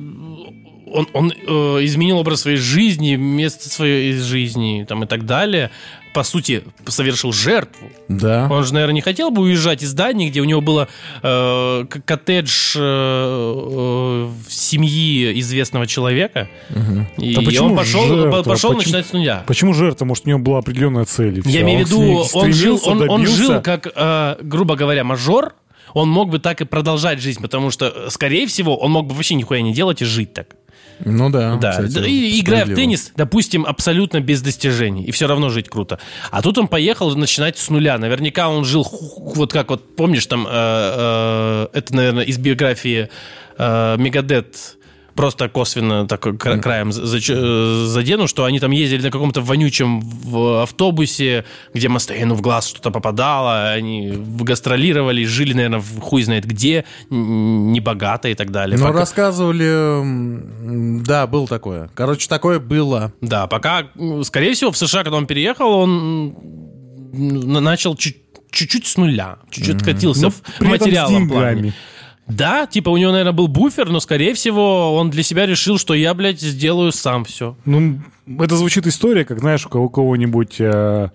Он, 0.94 1.08
он 1.14 1.32
э, 1.32 1.54
изменил 1.86 2.18
образ 2.20 2.42
своей 2.42 2.58
жизни, 2.58 3.16
место 3.16 3.70
своей 3.70 4.14
жизни 4.14 4.86
там, 4.88 5.04
и 5.04 5.08
так 5.08 5.26
далее. 5.26 5.72
По 6.14 6.24
сути, 6.24 6.64
совершил 6.88 7.32
жертву. 7.32 7.88
Да. 8.10 8.48
Он 8.52 8.66
же, 8.66 8.74
наверное, 8.74 8.96
не 8.96 9.02
хотел 9.02 9.32
бы 9.32 9.44
уезжать 9.44 9.82
из 9.82 9.94
Дании, 9.94 10.30
где 10.30 10.42
у 10.42 10.44
него 10.44 10.60
было 10.60 10.90
э, 11.24 11.86
коттедж 12.06 12.76
э, 12.78 12.82
э, 12.82 14.30
семьи 14.50 15.40
известного 15.40 15.88
человека. 15.88 16.50
И 17.18 17.34
Да 17.36 17.42
почему 17.42 17.68
он 17.70 17.78
пошел, 17.78 18.08
жертва? 18.08 18.44
пошел 18.44 18.70
Почему- 18.72 18.78
начинать 18.80 19.08
с 19.08 19.14
нуля. 19.14 19.44
Почему 19.48 19.74
жертва? 19.74 20.06
Может, 20.06 20.26
у 20.26 20.30
него 20.30 20.40
была 20.40 20.60
определенная 20.60 21.06
цель. 21.06 21.40
и. 21.40 21.50
Я 21.50 21.62
имею 21.62 21.86
в 21.86 21.88
виду, 21.90 22.26
он 22.34 22.54
жил, 22.54 22.80
он, 22.86 23.10
он 23.10 23.26
жил 23.28 23.62
как, 23.62 23.88
э, 23.96 24.36
грубо 24.42 24.76
говоря, 24.76 25.04
мажор. 25.04 25.54
Он 25.94 26.08
мог 26.10 26.30
бы 26.30 26.40
так 26.40 26.62
и 26.62 26.66
продолжать 26.66 27.20
жизнь, 27.22 27.42
потому 27.42 27.70
что, 27.70 27.88
э, 27.88 28.10
скорее 28.10 28.48
всего, 28.48 28.78
он 28.78 28.92
мог 28.92 29.08
бы 29.08 29.14
вообще 29.14 29.36
нихуя 29.36 29.62
не 29.62 29.74
делать 29.74 30.02
и 30.02 30.06
жить 30.06 30.34
так. 30.34 30.56
Ну 31.06 31.30
да. 31.30 31.56
Да, 31.56 31.72
кстати, 31.72 32.08
и 32.08 32.40
играя 32.40 32.66
в 32.66 32.76
теннис, 32.76 33.12
допустим, 33.16 33.66
абсолютно 33.66 34.20
без 34.20 34.42
достижений, 34.42 35.04
и 35.04 35.12
все 35.12 35.28
равно 35.28 35.50
жить 35.50 35.70
круто. 35.70 36.00
А 36.32 36.42
тут 36.42 36.58
он 36.58 36.68
поехал 36.68 37.16
начинать 37.16 37.58
с 37.58 37.70
нуля. 37.70 37.98
Наверняка 37.98 38.50
он 38.50 38.66
жил 38.66 38.88
вот 39.36 39.54
как 39.54 39.70
вот 39.70 39.96
помнишь 39.96 40.26
там, 40.26 40.48
э, 40.48 40.52
э, 40.52 41.68
это, 41.74 41.96
наверное, 41.96 42.24
из 42.24 42.38
биографии 42.38 43.10
э, 43.58 43.98
Мегадет. 43.98 44.78
Просто 45.16 45.50
косвенно 45.50 46.08
так 46.08 46.22
кра- 46.22 46.58
краем 46.58 46.90
э, 46.90 47.86
задену, 47.88 48.28
что 48.28 48.46
они 48.46 48.60
там 48.60 48.72
ездили 48.72 49.02
на 49.04 49.12
каком-то 49.12 49.42
вонючем 49.42 50.00
в 50.02 50.64
автобусе, 50.64 51.46
где 51.74 51.90
Мастейну 51.90 52.36
в 52.36 52.42
глаз 52.42 52.68
что-то 52.68 52.92
попадало, 52.92 53.72
они 53.72 54.14
гастролировали, 54.40 55.26
жили, 55.26 55.54
наверное, 55.54 55.80
в 55.80 56.00
хуй 56.00 56.24
знает 56.24 56.46
где, 56.46 56.86
небогато 57.10 58.30
и 58.30 58.36
так 58.36 58.52
далее. 58.52 58.78
Ну, 58.78 58.86
Пока- 58.86 59.00
рассказывали... 59.00 61.02
Да, 61.04 61.28
было 61.28 61.48
такое. 61.48 61.90
Короче, 61.94 62.28
такое 62.30 62.60
было. 62.60 63.12
Да, 63.22 63.48
пока, 63.48 63.88
скорее 64.24 64.54
всего, 64.54 64.72
в 64.72 64.78
США, 64.78 65.04
когда 65.04 65.18
он 65.18 65.28
переехал, 65.28 65.72
он 65.74 66.36
начал 67.14 67.96
чуть- 67.96 68.18
чуть-чуть 68.52 68.86
с 68.88 68.98
нуля, 68.98 69.38
чуть-чуть 69.50 69.84
катился 69.84 70.24
Но 70.24 70.30
в 70.30 70.36
с 70.36 70.62
материалном 70.62 71.28
деньгами. 71.28 71.54
плане. 71.54 71.74
Да, 72.36 72.66
типа 72.66 72.90
у 72.90 72.98
него, 72.98 73.12
наверное, 73.12 73.34
был 73.34 73.48
буфер, 73.48 73.90
но, 73.90 74.00
скорее 74.00 74.34
всего, 74.34 74.96
он 74.96 75.10
для 75.10 75.24
себя 75.24 75.46
решил, 75.46 75.78
что 75.78 75.94
я, 75.94 76.14
блядь, 76.14 76.40
сделаю 76.40 76.92
сам 76.92 77.26
все. 77.26 77.56
Ну, 77.66 78.00
это 78.40 78.56
звучит 78.56 78.88
история, 78.88 79.26
как, 79.26 79.40
знаешь, 79.40 79.66
у 79.66 79.70
кого- 79.70 79.90
кого-нибудь... 79.90 80.56
э, 80.60 81.10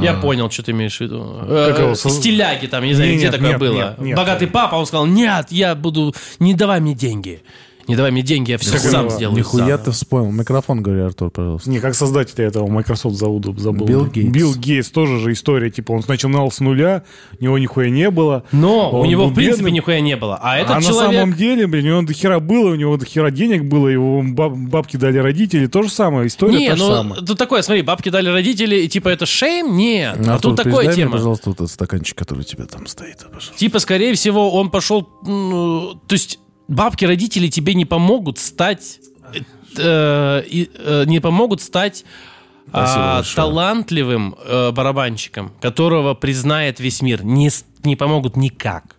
Я 0.00 0.14
понял, 0.14 0.50
что 0.50 0.62
ты 0.62 0.70
имеешь 0.72 0.96
в 0.98 1.00
виду. 1.00 1.38
Э, 1.42 1.66
Как 1.70 1.78
его, 1.80 1.90
э, 1.92 1.94
Стиляги 1.96 2.66
там, 2.66 2.84
не 2.84 2.94
знаю, 2.94 3.10
Не, 3.10 3.16
где 3.16 3.24
нет, 3.26 3.32
такое 3.34 3.50
нет, 3.50 3.58
было. 3.60 3.74
нет, 3.74 3.98
нет. 3.98 4.16
Богатый 4.16 4.46
папа, 4.48 4.76
он 4.76 4.86
сказал, 4.86 5.06
нет, 5.06 5.46
я 5.50 5.74
буду, 5.74 6.14
не 6.38 6.54
давай 6.54 6.80
мне 6.80 6.94
деньги. 6.94 7.42
Не 7.90 7.96
давай 7.96 8.12
мне 8.12 8.22
деньги, 8.22 8.52
я 8.52 8.58
все 8.58 8.70
Как 8.70 8.80
сам 8.82 9.10
сделаю. 9.10 9.36
Нихуя 9.36 9.76
сам». 9.76 9.84
ты 9.86 9.90
вспомнил. 9.90 10.30
Микрофон 10.30 10.80
говори, 10.80 11.00
Артур, 11.00 11.32
пожалуйста. 11.32 11.68
Не, 11.68 11.80
как 11.80 11.96
создателя 11.96 12.46
этого 12.46 12.68
Microsoft 12.68 13.16
зовут, 13.16 13.46
забыл. 13.58 13.84
Билл 13.84 14.06
Гейтс. 14.06 14.30
Билл 14.30 14.54
Гейтс, 14.54 14.90
тоже 14.90 15.18
же 15.18 15.32
история, 15.32 15.72
типа, 15.72 15.90
он 15.90 16.04
начинал 16.06 16.52
с 16.52 16.60
нуля, 16.60 17.02
у 17.40 17.42
него 17.42 17.58
нихуя 17.58 17.90
не 17.90 18.08
было. 18.12 18.44
Но 18.52 18.92
у 19.00 19.04
него, 19.06 19.26
в 19.26 19.34
принципе, 19.34 19.64
бедным. 19.64 19.74
нихуя 19.74 20.00
не 20.00 20.14
было. 20.14 20.38
А 20.40 20.58
этот 20.58 20.76
а 20.76 20.80
человек... 20.80 21.00
на 21.00 21.12
самом 21.18 21.34
деле, 21.34 21.66
блин, 21.66 21.84
у 21.86 21.88
него 21.88 22.02
до 22.02 22.12
хера 22.12 22.38
было, 22.38 22.70
у 22.70 22.74
него 22.76 22.96
до 22.96 23.04
хера 23.04 23.32
денег 23.32 23.64
было, 23.64 23.88
его 23.88 24.22
баб- 24.22 24.56
бабки 24.56 24.96
дали 24.96 25.18
родители, 25.18 25.66
то 25.66 25.82
же 25.82 25.90
самое, 25.90 26.28
история 26.28 26.58
Не, 26.58 26.68
та 26.68 26.76
же 26.76 26.84
ну 26.84 26.94
самая. 26.94 27.20
тут 27.22 27.38
такое, 27.38 27.62
смотри, 27.62 27.82
бабки 27.82 28.08
дали 28.08 28.28
родители, 28.28 28.82
и 28.82 28.88
типа 28.88 29.08
это 29.08 29.26
шейм? 29.26 29.76
Нет. 29.76 30.16
а 30.28 30.34
Артур, 30.34 30.52
тут 30.52 30.58
такая 30.58 30.74
передай 30.74 30.94
мне, 30.94 31.02
тема. 31.02 31.12
пожалуйста, 31.16 31.50
вот 31.50 31.56
этот 31.56 31.70
стаканчик, 31.72 32.16
который 32.16 32.40
у 32.40 32.44
тебя 32.44 32.66
там 32.66 32.86
стоит, 32.86 33.18
пожалуйста. 33.24 33.58
Типа, 33.58 33.80
скорее 33.80 34.14
всего, 34.14 34.52
он 34.52 34.70
пошел... 34.70 35.08
ну, 35.24 36.00
то 36.06 36.12
есть 36.12 36.38
бабки 36.70 37.04
родителей 37.04 37.50
тебе 37.50 37.74
не 37.74 37.84
помогут 37.84 38.38
стать... 38.38 39.00
э, 39.76 40.42
э, 40.42 41.04
не 41.06 41.20
помогут 41.20 41.60
стать 41.60 42.04
а, 42.72 43.22
талантливым 43.34 44.36
э, 44.44 44.70
барабанщиком, 44.70 45.52
которого 45.60 46.14
признает 46.14 46.78
весь 46.78 47.02
мир. 47.02 47.24
Не, 47.24 47.50
не 47.84 47.96
помогут 47.96 48.36
никак. 48.36 48.96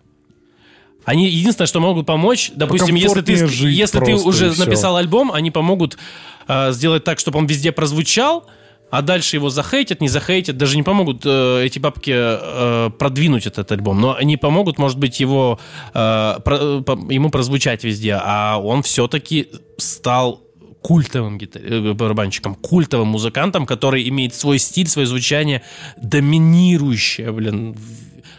Они 1.04 1.28
единственное, 1.28 1.66
что 1.66 1.80
могут 1.80 2.06
помочь, 2.06 2.52
допустим, 2.54 2.94
если 2.94 3.22
ты, 3.22 3.32
если 3.32 3.98
ты 4.00 4.14
уже 4.14 4.56
написал 4.58 4.96
альбом, 4.96 5.32
они 5.32 5.50
помогут 5.50 5.98
э, 6.46 6.72
сделать 6.72 7.04
так, 7.04 7.18
чтобы 7.18 7.38
он 7.38 7.46
везде 7.46 7.72
прозвучал, 7.72 8.46
а 8.92 9.00
дальше 9.00 9.36
его 9.36 9.48
захейтят, 9.48 10.02
не 10.02 10.08
захейтят, 10.08 10.58
даже 10.58 10.76
не 10.76 10.82
помогут 10.82 11.22
э, 11.24 11.64
эти 11.64 11.78
бабки 11.78 12.12
э, 12.14 12.90
продвинуть 12.98 13.46
этот 13.46 13.72
альбом, 13.72 13.98
но 13.98 14.14
они 14.14 14.36
помогут, 14.36 14.78
может 14.78 14.98
быть, 14.98 15.18
его 15.18 15.58
э, 15.94 16.38
про- 16.44 16.82
по- 16.82 17.12
ему 17.12 17.30
прозвучать 17.30 17.84
везде, 17.84 18.20
а 18.22 18.60
он 18.62 18.82
все-таки 18.82 19.48
стал 19.78 20.42
культовым 20.82 21.38
гитар- 21.38 21.62
э, 21.64 21.94
барабанщиком, 21.94 22.54
культовым 22.54 23.08
музыкантом, 23.08 23.64
который 23.64 24.06
имеет 24.10 24.34
свой 24.34 24.58
стиль, 24.58 24.88
свое 24.88 25.06
звучание 25.06 25.62
доминирующее, 25.96 27.32
блин, 27.32 27.74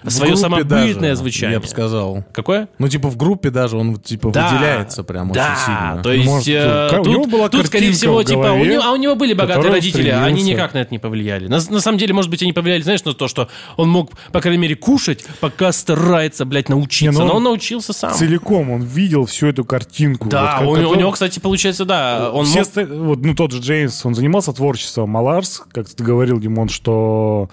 свое 0.07 0.35
самобытное 0.35 0.93
даже, 0.95 1.15
звучание. 1.15 1.53
Я 1.55 1.59
бы 1.59 1.67
сказал. 1.67 2.23
Какое? 2.33 2.67
Ну, 2.79 2.87
типа, 2.87 3.09
в 3.09 3.17
группе 3.17 3.49
даже 3.49 3.77
он, 3.77 3.95
типа, 3.97 4.31
Да, 4.31 4.49
выделяется 4.49 5.03
прям 5.03 5.31
да, 5.31 5.53
очень 5.53 5.65
сильно. 5.65 6.03
то 6.03 6.11
есть 6.13 6.25
Может, 6.25 6.47
э, 6.47 6.87
ка- 6.91 6.99
у 7.01 7.03
тут, 7.03 7.13
него 7.13 7.25
была 7.25 7.49
тут, 7.49 7.65
скорее 7.67 7.91
всего, 7.91 8.19
в 8.19 8.25
типа, 8.25 8.37
у 8.39 8.41
голове, 8.43 8.73
него, 8.73 8.83
а 8.83 8.91
у 8.91 8.95
него 8.95 9.15
были 9.15 9.33
богатые 9.33 9.67
он 9.67 9.73
родители, 9.73 10.09
а 10.09 10.23
они 10.25 10.39
стремился. 10.41 10.51
никак 10.51 10.73
на 10.73 10.77
это 10.79 10.91
не 10.91 10.99
повлияли. 10.99 11.47
На, 11.47 11.57
на 11.57 11.79
самом 11.79 11.97
деле, 11.97 12.13
может 12.13 12.29
быть, 12.31 12.41
они 12.43 12.53
повлияли, 12.53 12.81
знаешь, 12.81 13.03
на 13.03 13.13
то, 13.13 13.27
что 13.27 13.49
он 13.77 13.89
мог, 13.89 14.11
по 14.31 14.41
крайней 14.41 14.61
мере, 14.61 14.75
кушать, 14.75 15.25
пока 15.39 15.71
старается, 15.71 16.45
блядь, 16.45 16.69
научиться. 16.69 17.05
Не, 17.05 17.11
ну 17.11 17.25
но 17.25 17.31
он 17.31 17.37
он 17.37 17.43
научился 17.43 17.93
сам. 17.93 18.13
Целиком 18.13 18.71
он 18.71 18.81
видел 18.83 19.25
всю 19.25 19.47
эту 19.47 19.65
картинку. 19.65 20.29
Да, 20.29 20.59
Вот, 20.63 20.79
у, 20.79 20.81
как- 20.81 20.91
у 20.91 20.95
него, 20.95 21.11
кстати, 21.11 21.39
получается, 21.39 21.85
да, 21.85 22.31
он 22.31 22.45
все 22.45 22.59
мог- 22.59 22.67
оста- 22.67 22.85
вот, 22.85 23.19
ну, 23.19 23.35
тот 23.35 23.51
же 23.51 23.59
Джеймс, 23.59 24.05
он 24.05 24.15
занимался 24.15 24.53
творчеством. 24.53 25.09
Маларс, 25.09 25.61
как 25.71 25.89
ты 25.89 26.03
говорил, 26.03 26.39
Димон, 26.39 26.69
что 26.69 27.49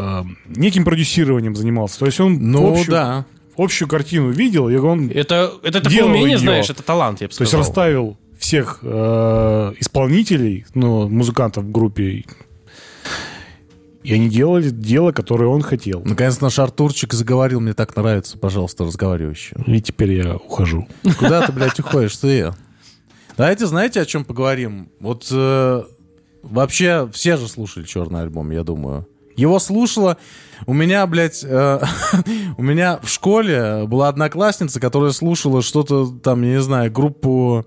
э, 0.00 0.24
неким 0.48 0.84
продюсированием 0.84 1.54
занимался. 1.56 1.98
То 1.98 2.06
есть 2.06 2.20
он 2.20 2.38
Ну, 2.50 2.70
общую, 2.72 2.90
да. 2.90 3.26
общую 3.56 3.88
картину 3.88 4.30
видел, 4.30 4.68
и 4.68 4.76
он 4.76 5.10
Это, 5.10 5.52
это 5.62 5.80
такое 5.80 6.04
умение, 6.04 6.30
её. 6.30 6.38
знаешь, 6.38 6.70
это 6.70 6.82
талант, 6.82 7.20
я 7.20 7.28
бы 7.28 7.34
то 7.34 7.42
есть 7.42 7.50
сказал. 7.50 7.60
расставил 7.66 8.16
всех 8.38 8.78
э, 8.82 9.72
исполнителей, 9.78 10.64
ну, 10.74 11.08
музыкантов 11.08 11.64
в 11.64 11.70
группе, 11.70 12.24
и 14.02 14.14
они 14.14 14.30
делали 14.30 14.70
дело, 14.70 15.12
которое 15.12 15.46
он 15.46 15.60
хотел. 15.60 16.00
Наконец 16.06 16.40
наш 16.40 16.58
Артурчик 16.58 17.12
заговорил, 17.12 17.60
мне 17.60 17.74
так 17.74 17.94
нравится, 17.96 18.38
пожалуйста, 18.38 18.84
разговаривающий. 18.84 19.54
И 19.66 19.80
теперь 19.82 20.12
я 20.14 20.36
ухожу. 20.36 20.88
Куда 21.18 21.46
ты, 21.46 21.52
блядь, 21.52 21.78
уходишь? 21.78 22.16
Ты? 22.16 22.54
Давайте, 23.36 23.66
знаете, 23.66 24.00
о 24.00 24.06
чем 24.06 24.24
поговорим? 24.24 24.88
Вот 25.00 25.28
э, 25.30 25.82
вообще 26.42 27.10
все 27.12 27.36
же 27.36 27.46
слушали 27.46 27.84
черный 27.84 28.22
альбом, 28.22 28.50
я 28.52 28.64
думаю. 28.64 29.06
Его 29.36 29.58
слушала... 29.58 30.16
У 30.66 30.74
меня, 30.74 31.06
блядь, 31.06 31.42
э, 31.42 31.80
у 32.58 32.62
меня 32.62 32.98
в 33.02 33.08
школе 33.08 33.86
была 33.86 34.08
одноклассница, 34.08 34.78
которая 34.78 35.12
слушала 35.12 35.62
что-то 35.62 36.08
там, 36.22 36.42
я 36.42 36.56
не 36.56 36.60
знаю, 36.60 36.92
группу 36.92 37.64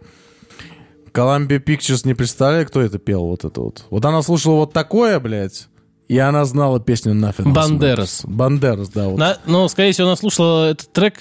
Columbia 1.11 1.63
Pictures, 1.63 2.01
не 2.05 2.13
представляю, 2.13 2.67
кто 2.67 2.81
это 2.81 2.99
пел, 2.99 3.25
вот 3.25 3.45
это 3.45 3.61
вот. 3.61 3.85
Вот 3.89 4.05
она 4.05 4.21
слушала 4.21 4.57
вот 4.57 4.73
такое, 4.73 5.19
блядь, 5.19 5.69
и 6.07 6.17
она 6.17 6.45
знала 6.45 6.79
песню 6.79 7.13
Nothing 7.13 7.51
Бандерас. 7.53 8.21
Бандерас, 8.25 8.89
да, 8.89 9.07
вот. 9.07 9.17
На- 9.17 9.37
но, 9.45 9.67
скорее 9.67 9.91
всего, 9.93 10.07
она 10.07 10.15
слушала 10.15 10.69
этот 10.71 10.91
трек, 10.91 11.19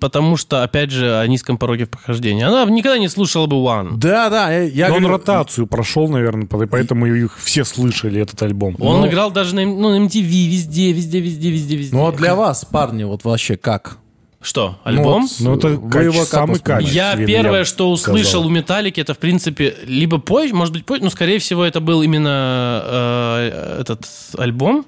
потому 0.00 0.36
что, 0.36 0.62
опять 0.62 0.90
же, 0.90 1.18
о 1.18 1.26
низком 1.26 1.58
пороге 1.58 1.88
вхождения. 1.90 2.46
Она 2.48 2.64
никогда 2.70 2.98
не 2.98 3.08
слушала 3.08 3.46
бы 3.46 3.56
One. 3.56 3.96
Да, 3.96 4.28
да, 4.28 4.50
я, 4.52 4.62
я 4.62 4.88
Но 4.88 4.96
он 4.96 5.00
говорю- 5.02 5.18
ротацию 5.18 5.66
прошел, 5.66 6.08
наверное, 6.08 6.46
по- 6.46 6.66
поэтому 6.66 7.06
их 7.06 7.38
все 7.38 7.64
слышали, 7.64 8.20
этот 8.20 8.40
альбом. 8.42 8.76
Он 8.80 9.00
Но- 9.02 9.08
играл 9.08 9.30
даже 9.30 9.54
на, 9.54 9.64
ну, 9.64 9.90
на 9.90 10.04
MTV, 10.06 10.48
везде, 10.48 10.92
везде, 10.92 11.20
везде, 11.20 11.50
везде, 11.50 11.76
везде. 11.76 11.96
Ну, 11.96 12.06
а 12.06 12.12
для 12.12 12.34
вас, 12.34 12.64
парни, 12.64 13.04
вот 13.04 13.24
вообще 13.24 13.56
как? 13.56 13.98
Что, 14.46 14.78
альбом? 14.84 15.22
вот 15.22 15.40
Ну, 15.40 15.56
это 15.56 15.68
Вы 15.70 16.04
его 16.04 16.24
самый 16.24 16.60
качественный. 16.60 16.94
я 16.94 17.16
первое, 17.16 17.64
что 17.64 17.90
услышал 17.90 18.42
сказал. 18.42 18.46
у 18.46 18.50
Металлики, 18.50 19.00
это, 19.00 19.12
в 19.12 19.18
принципе, 19.18 19.74
либо 19.84 20.18
позже, 20.18 20.54
может 20.54 20.72
быть, 20.72 20.86
позже, 20.86 21.02
но, 21.02 21.10
скорее 21.10 21.40
всего, 21.40 21.64
это 21.64 21.80
был 21.80 22.00
именно 22.02 22.80
э, 22.84 23.80
этот 23.80 24.06
альбом. 24.38 24.86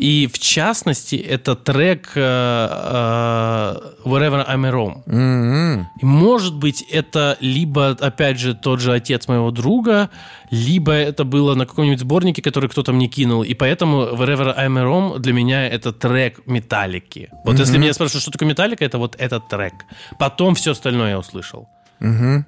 И 0.00 0.26
в 0.32 0.38
частности, 0.38 1.16
это 1.16 1.54
трек 1.54 2.12
э, 2.14 2.20
э, 2.22 3.74
Wherever 4.06 4.48
I'm 4.48 4.64
at 4.64 4.72
Home. 4.72 5.02
М-м. 5.06 5.88
Может 6.00 6.54
быть, 6.54 6.80
это 6.90 7.36
либо, 7.40 7.90
опять 7.90 8.38
же, 8.38 8.54
тот 8.54 8.80
же 8.80 8.94
отец 8.94 9.28
моего 9.28 9.50
друга, 9.50 10.08
либо 10.50 10.92
это 10.92 11.24
было 11.24 11.54
на 11.54 11.66
каком-нибудь 11.66 12.00
сборнике, 12.00 12.40
который 12.40 12.70
кто-то 12.70 12.94
мне 12.94 13.08
кинул. 13.08 13.42
И 13.42 13.52
поэтому 13.52 14.14
Wherever 14.14 14.56
I'm 14.56 14.78
at 14.78 14.86
Home 14.86 15.18
для 15.18 15.34
меня 15.34 15.68
это 15.68 15.92
трек 15.92 16.46
металлики. 16.46 17.28
Вот 17.44 17.58
если 17.58 17.76
меня 17.76 17.92
спрашивают, 17.92 18.22
что 18.22 18.30
такое 18.30 18.48
металлика, 18.48 18.82
это 18.86 18.96
вот 18.96 19.16
этот 19.18 19.48
трек. 19.48 19.74
Потом 20.18 20.54
все 20.54 20.70
остальное 20.70 21.10
я 21.10 21.18
услышал. 21.18 21.68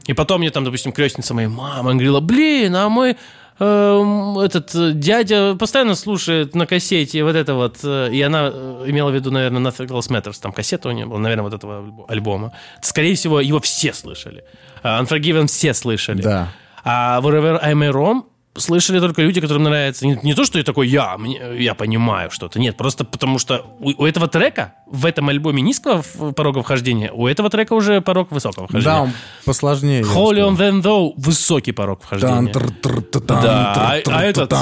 И 0.07 0.14
потом 0.14 0.40
мне 0.40 0.50
там, 0.50 0.64
допустим, 0.64 0.92
крестница 0.92 1.34
моей 1.34 1.48
мамы 1.48 1.90
она 1.90 1.92
говорила, 1.92 2.20
блин, 2.20 2.74
а 2.74 2.86
эм, 2.86 3.16
этот 4.42 4.74
э, 4.74 4.92
дядя 4.92 5.54
постоянно 5.54 5.94
слушает 5.94 6.54
на 6.54 6.66
кассете 6.66 7.22
вот 7.24 7.36
это 7.36 7.54
вот, 7.54 7.78
э, 7.84 8.10
и 8.12 8.20
она 8.22 8.50
э, 8.52 8.84
имела 8.88 9.10
в 9.10 9.14
виду, 9.14 9.30
наверное, 9.30 9.60
Nothing 9.62 9.88
Else 9.88 10.08
Matters, 10.10 10.40
там 10.40 10.52
кассета 10.52 10.88
у 10.88 10.92
нее 10.92 11.06
была, 11.06 11.18
наверное, 11.18 11.44
вот 11.44 11.54
этого 11.54 11.82
альбо- 11.82 12.04
альбома. 12.08 12.52
Скорее 12.80 13.14
всего, 13.14 13.40
его 13.40 13.60
все 13.60 13.92
слышали. 13.92 14.44
Unforgiven 14.82 15.46
все 15.46 15.74
слышали. 15.74 16.22
Да. 16.22 16.48
А 16.84 17.20
Wherever 17.20 17.62
I'm 17.62 17.88
at 17.88 17.92
Home 17.94 18.24
слышали 18.57 19.00
только 19.00 19.22
люди, 19.22 19.40
которым 19.40 19.64
нравится 19.64 20.07
не, 20.07 20.18
не 20.22 20.34
то, 20.34 20.44
что 20.44 20.59
я 20.59 20.64
такой, 20.64 20.88
я, 20.88 21.16
мне- 21.18 21.40
я 21.59 21.74
понимаю 21.74 22.30
что-то. 22.30 22.61
Нет, 22.61 22.76
просто 22.76 23.05
потому 23.05 23.38
что 23.38 23.66
у, 23.80 24.03
у 24.03 24.07
этого 24.07 24.28
трека 24.28 24.74
в 24.86 25.07
этом 25.07 25.28
альбоме 25.30 25.62
низкого 25.62 26.03
порога 26.36 26.62
вхождения, 26.62 27.11
у 27.12 27.26
этого 27.26 27.50
трека 27.50 27.72
уже 27.74 28.00
порог 28.00 28.30
высокого 28.30 28.66
Да, 28.66 28.68
вхождения. 28.68 29.00
он 29.00 29.11
посложнее. 29.44 30.03
Holy 30.03 30.40
on 30.46 30.57
them 30.57 30.82
though 30.82 31.12
высокий 31.16 31.72
порог 31.72 32.03
вхождения. 32.03 32.53
Да, 32.53 33.84
а, 33.84 34.00
а 34.07 34.22
этот... 34.22 34.53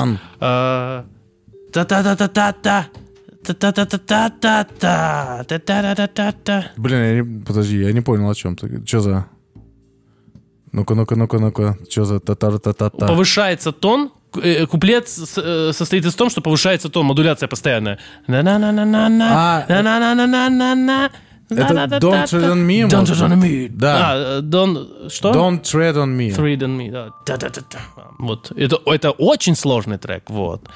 а, 0.41 1.05
Та-та-та-та-та-та. 1.73 2.87
Та-та-та-та-та-та. 3.45 5.45
Та-та-та-та-та. 5.49 6.65
Блин, 6.77 7.43
подожди, 7.47 7.79
я 7.79 7.93
не 7.93 8.01
понял, 8.03 8.29
о 8.29 8.35
чем 8.35 8.55
ты. 8.57 8.85
Что 8.87 9.01
за... 9.01 9.27
Ну-ка, 10.73 10.95
ну-ка, 10.95 11.17
ну-ка, 11.17 11.39
ну-ка. 11.39 11.77
Что 11.91 12.05
за 12.05 12.21
та-та-та-та-та? 12.21 13.07
Повышается 13.07 13.73
тон, 13.73 14.11
э, 14.43 14.67
куплет 14.67 15.09
э, 15.37 15.73
состоит 15.73 16.05
из 16.05 16.15
того, 16.15 16.31
что 16.31 16.41
повышается 16.41 16.89
тон, 16.89 17.07
модуляция 17.07 17.49
постоянная. 17.49 17.99
На-на-на-на-на-на, 18.29 19.29
А, 19.33 19.67
на-на-на-на-на-на. 19.69 21.11
Это 21.51 21.99
Don't 21.99 22.25
Tread 22.27 22.53
on 22.53 22.65
Me, 22.65 22.89
Don't 22.89 23.05
tread 23.05 23.33
on 23.33 23.41
me. 23.41 23.69
Да. 23.69 24.13
А, 24.13 24.39
э, 24.39 24.41
don't... 24.41 25.11
Что? 25.11 25.33
Don't 25.33 25.63
tread 25.63 25.97
on 25.97 26.17
me. 26.17 26.31
Tread 26.31 26.59
on 26.59 26.77
me, 26.77 26.91
да. 26.91 27.11
Вот. 28.19 28.53
Это, 28.57 28.79
это 28.87 29.11
очень 29.11 29.57
сложный 29.57 29.99
трек, 29.99 30.31
вот. 30.31 30.69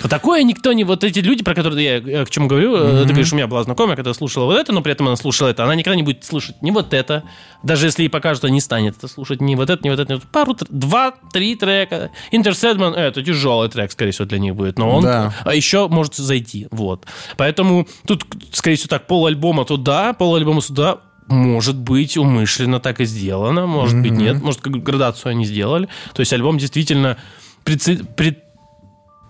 Вот 0.00 0.10
такое 0.10 0.42
никто 0.42 0.72
не... 0.72 0.84
Вот 0.84 1.04
эти 1.04 1.18
люди, 1.20 1.42
про 1.42 1.54
которые 1.54 1.84
я, 1.84 1.96
я 1.96 2.24
к 2.24 2.30
чему 2.30 2.46
говорю, 2.48 2.74
э, 2.76 3.02
ты 3.02 3.08
говоришь, 3.08 3.32
у 3.32 3.36
меня 3.36 3.46
была 3.46 3.62
знакомая, 3.62 3.96
которая 3.96 4.14
слушала 4.14 4.44
вот 4.46 4.58
это, 4.58 4.72
но 4.72 4.80
при 4.82 4.92
этом 4.92 5.06
она 5.08 5.16
слушала 5.16 5.48
это. 5.48 5.64
Она 5.64 5.74
никогда 5.74 5.96
не 5.96 6.02
будет 6.02 6.24
слушать 6.24 6.60
ни 6.62 6.70
вот 6.70 6.94
это. 6.94 7.24
Даже 7.62 7.86
если 7.86 8.02
ей 8.02 8.08
покажут, 8.08 8.44
она 8.44 8.52
не 8.52 8.60
станет 8.60 8.96
это 8.96 9.08
слушать 9.08 9.40
ни 9.40 9.54
вот 9.54 9.70
это, 9.70 9.82
ни 9.84 9.90
вот 9.90 9.98
это. 10.00 10.12
ни 10.12 10.14
вот 10.16 10.22
это. 10.24 10.32
Пару, 10.32 10.56
два, 10.68 11.12
три 11.32 11.54
трека. 11.56 12.10
Э, 12.32 12.36
это 12.36 13.22
тяжелый 13.22 13.68
трек, 13.68 13.92
скорее 13.92 14.12
всего, 14.12 14.26
для 14.26 14.38
них 14.38 14.54
будет. 14.54 14.78
Но 14.78 14.90
он 14.96 15.04
Да. 15.04 15.34
а 15.44 15.54
еще 15.54 15.88
может 15.88 16.14
зайти. 16.14 16.68
Вот. 16.70 17.06
Поэтому 17.36 17.86
тут, 18.06 18.24
скорее 18.52 18.76
всего, 18.76 18.88
так, 18.88 19.06
пол 19.06 19.26
альбома 19.26 19.64
туда, 19.64 20.12
пол 20.12 20.36
альбома 20.36 20.60
сюда. 20.62 20.98
Может 21.26 21.76
быть, 21.76 22.16
умышленно 22.16 22.80
так 22.80 23.00
и 23.00 23.04
сделано, 23.04 23.66
может 23.66 24.00
быть, 24.00 24.10
нет. 24.10 24.42
Может, 24.42 24.62
как 24.62 24.82
градацию 24.82 25.30
они 25.30 25.44
сделали. 25.44 25.88
То 26.12 26.20
есть 26.20 26.32
альбом 26.32 26.58
действительно 26.58 27.18
преци- 27.64 28.04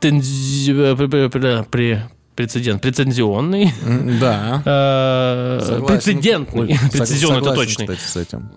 претензи- 0.00 0.72
э, 0.72 0.94
пре- 0.94 1.28
пре- 1.28 1.66
пре- 1.68 2.02
прецедент, 2.34 2.82
прецензионный, 2.82 3.72
М, 3.84 4.18
Да. 4.18 4.62
э, 4.64 5.82
прецедентный, 5.86 6.78
прецизионный 6.92 7.40
это 7.40 7.54
точный. 7.54 7.86
кстати, 7.86 8.00
с 8.00 8.16
этим. 8.16 8.50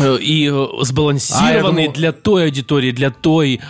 Э, 0.00 0.16
и 0.20 0.48
э, 0.50 0.66
сбалансированный 0.84 1.84
А, 1.84 1.86
думал- 1.86 1.94
для 1.94 2.12
той 2.12 2.44
аудитории, 2.44 2.90
для 2.92 3.10
той 3.10 3.60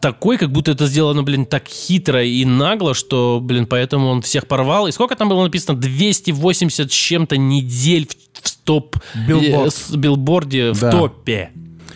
такой, 0.00 0.38
как 0.38 0.50
будто 0.52 0.70
это 0.70 0.86
сделано, 0.86 1.22
блин, 1.22 1.44
так 1.44 1.68
хитро 1.68 2.24
и 2.24 2.46
нагло, 2.46 2.94
что, 2.94 3.40
блин, 3.42 3.66
поэтому 3.66 4.08
он 4.08 4.22
всех 4.22 4.46
порвал. 4.46 4.86
И 4.86 4.92
сколько 4.92 5.14
там 5.16 5.28
было 5.28 5.42
написано? 5.44 5.78
280 5.78 6.90
с 6.90 6.94
чем-то 6.94 7.36
недель 7.36 8.08
в, 8.08 8.48
в 8.48 8.56
топ... 8.64 8.96
Билборд. 9.28 9.66
э, 9.66 9.70
с- 9.70 9.90
билборде 9.94 10.72
в 10.72 10.80
Да. 10.80 10.90
топе. 10.90 11.50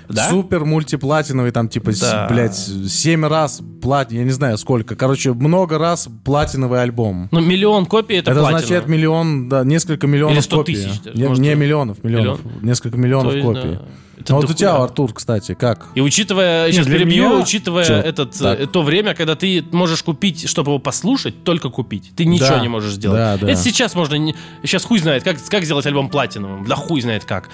Да? 0.09 0.29
Супер 0.29 0.65
мультиплатиновый, 0.65 1.51
там 1.51 1.69
типа, 1.69 1.93
с- 1.93 2.01
Да. 2.01 2.27
блядь, 2.31 2.57
7 2.57 3.27
раз 3.27 3.61
плат, 3.83 4.13
я 4.13 4.25
не 4.25 4.31
знаю 4.31 4.59
сколько. 4.59 4.97
Короче, 4.97 5.33
много 5.33 5.79
раз 5.79 6.09
платиновый 6.25 6.83
альбом. 6.83 7.29
Ну, 7.33 7.41
миллион 7.41 7.87
копий 7.87 8.17
это, 8.17 8.31
Это 8.33 8.41
платина. 8.41 8.59
означает 8.59 8.87
миллион, 8.89 9.49
да, 9.49 9.65
несколько 9.65 10.07
миллионов 10.07 10.35
Или 10.37 10.43
100 10.43 10.57
копий. 10.59 10.75
тысяч 10.75 11.01
даже, 11.01 11.17
Не, 11.17 11.29
может, 11.29 11.43
не 11.43 11.55
миллионов, 11.55 12.03
миллионов. 12.05 12.41
Несколько 12.63 12.97
миллионов 12.99 13.33
То 13.33 13.39
есть, 13.39 13.47
копий. 13.49 13.61
да, 13.77 13.83
это 14.19 14.33
А 14.33 14.37
вот 14.37 14.51
у 14.51 14.53
тебя, 14.55 14.77
Артур, 14.77 15.13
кстати, 15.13 15.55
как? 15.55 15.87
И 15.95 16.01
учитывая, 16.01 16.71
сейчас 16.71 16.87
для 16.87 16.99
перебью, 16.99 17.29
меня- 17.31 17.43
учитывая 17.43 17.85
Чё? 17.85 17.95
этот, 17.95 18.33
Так. 18.39 18.61
э, 18.61 18.67
то 18.67 18.83
время, 18.83 19.15
когда 19.15 19.35
ты 19.35 19.65
можешь 19.73 20.03
купить, 20.03 20.49
чтобы 20.49 20.71
его 20.71 20.79
послушать, 20.79 21.45
только 21.45 21.69
купить. 21.71 22.13
Ты 22.17 22.25
ничего 22.25 22.49
Да. 22.57 22.61
не 22.61 22.69
можешь 22.69 22.93
сделать. 22.93 23.19
Да, 23.19 23.37
да. 23.39 23.51
Это 23.51 23.61
сейчас 23.61 23.95
можно... 23.95 24.17
Сейчас 24.63 24.85
хуй 24.85 24.99
знает, 24.99 25.25
как, 25.25 25.37
как 25.49 25.65
сделать 25.65 25.85
альбом 25.87 26.09
платиновым. 26.11 26.65
Да 26.67 26.77
хуй 26.77 27.01
знает 27.01 27.25
как. 27.25 27.49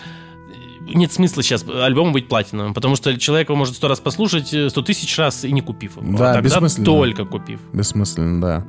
Нет 0.94 1.12
смысла 1.12 1.42
сейчас 1.42 1.64
альбому 1.68 2.12
быть 2.12 2.28
платиновым, 2.28 2.74
потому 2.74 2.96
что 2.96 3.16
человек 3.18 3.48
его 3.48 3.56
может 3.56 3.74
сто 3.76 3.88
раз 3.88 4.00
послушать, 4.00 4.52
э, 4.54 4.68
сто 4.70 4.82
тысяч 4.82 5.16
раз 5.18 5.44
и 5.44 5.52
не 5.52 5.60
купив 5.60 5.96
его. 5.96 6.16
Да, 6.18 6.30
а 6.30 6.34
тогда 6.34 6.48
бессмысленно. 6.56 6.84
только 6.84 7.24
купив. 7.24 7.60
Бессмысленно, 7.72 8.40
да. 8.40 8.66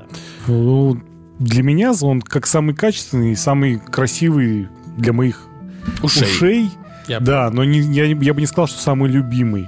Ну, 0.48 1.02
для 1.40 1.64
меня 1.64 1.94
он 2.02 2.22
как 2.22 2.46
самый 2.48 2.76
качественный, 2.76 3.36
самый 3.36 3.80
красивый 3.80 4.68
для 4.98 5.14
моих 5.14 5.48
Ушей. 6.04 6.24
ушей. 6.24 6.70
Я- 7.08 7.20
Да, 7.20 7.50
но 7.52 7.64
не- 7.64 7.80
я, 7.80 8.06
я 8.06 8.34
бы 8.34 8.42
не 8.42 8.48
сказал, 8.48 8.68
что 8.68 8.80
самый 8.80 9.10
любимый. 9.10 9.66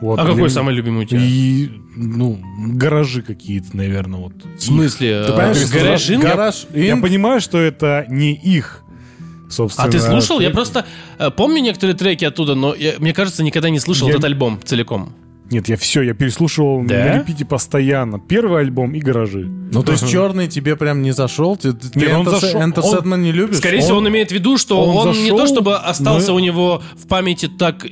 Вот, 0.00 0.18
А 0.18 0.22
какой 0.22 0.36
меня- 0.36 0.48
самый 0.50 0.74
любимый 0.74 1.04
у 1.04 1.06
тебя? 1.06 1.20
И, 1.22 1.70
ну, 1.96 2.38
гаражи 2.58 3.22
какие-то, 3.22 3.74
наверное, 3.76 4.20
вот. 4.20 4.32
В 4.58 4.60
смысле? 4.60 5.24
Ты 5.24 5.32
э, 5.32 5.36
понимаешь, 5.36 5.56
что 6.00 6.18
гараж 6.18 6.66
Я 6.74 6.96
понимаю, 6.96 7.40
что 7.40 7.58
это 7.58 8.04
не 8.08 8.34
их, 8.34 8.82
собственно. 9.50 9.88
А 9.88 9.90
ты 9.90 10.00
слушал? 10.00 10.40
Я 10.40 10.50
просто 10.50 10.84
э, 11.18 11.30
помню 11.30 11.60
некоторые 11.60 11.96
треки 11.96 12.24
оттуда, 12.24 12.54
но 12.54 12.74
я- 12.74 12.94
мне 12.98 13.12
кажется, 13.12 13.42
никогда 13.42 13.70
не 13.70 13.80
слышал 13.80 14.08
Я- 14.08 14.14
этот 14.14 14.24
альбом 14.24 14.60
целиком. 14.64 15.12
Нет, 15.50 15.68
я 15.68 15.76
все, 15.76 16.00
я 16.00 16.14
переслушивал 16.14 16.82
Да? 16.86 16.94
на 16.94 17.18
репите 17.18 17.44
постоянно. 17.44 18.18
Первый 18.18 18.62
альбом 18.62 18.94
и 18.94 19.00
гаражи. 19.00 19.44
Ну, 19.44 19.82
то 19.82 19.92
есть 19.92 20.08
черный 20.10 20.48
тебе 20.48 20.74
прям 20.74 21.02
не 21.02 21.10
зашел? 21.12 21.56
Ты, 21.56 21.74
ты 21.74 21.98
Нет, 22.00 22.14
он 22.16 22.24
зашел. 22.28 22.58
Он- 22.60 22.72
Sandman 22.72 23.18
не 23.18 23.30
любишь? 23.30 23.58
Скорее 23.58 23.80
всего, 23.80 23.98
он 23.98 24.08
имеет 24.08 24.30
в 24.30 24.32
виду, 24.32 24.56
что 24.56 24.82
он, 24.82 25.08
он 25.08 25.22
не 25.22 25.28
то 25.30 25.36
зашел, 25.36 25.54
чтобы 25.54 25.76
остался 25.76 26.28
но- 26.28 26.36
у 26.36 26.38
него 26.38 26.82
в 26.96 27.06
памяти 27.06 27.48
так 27.48 27.84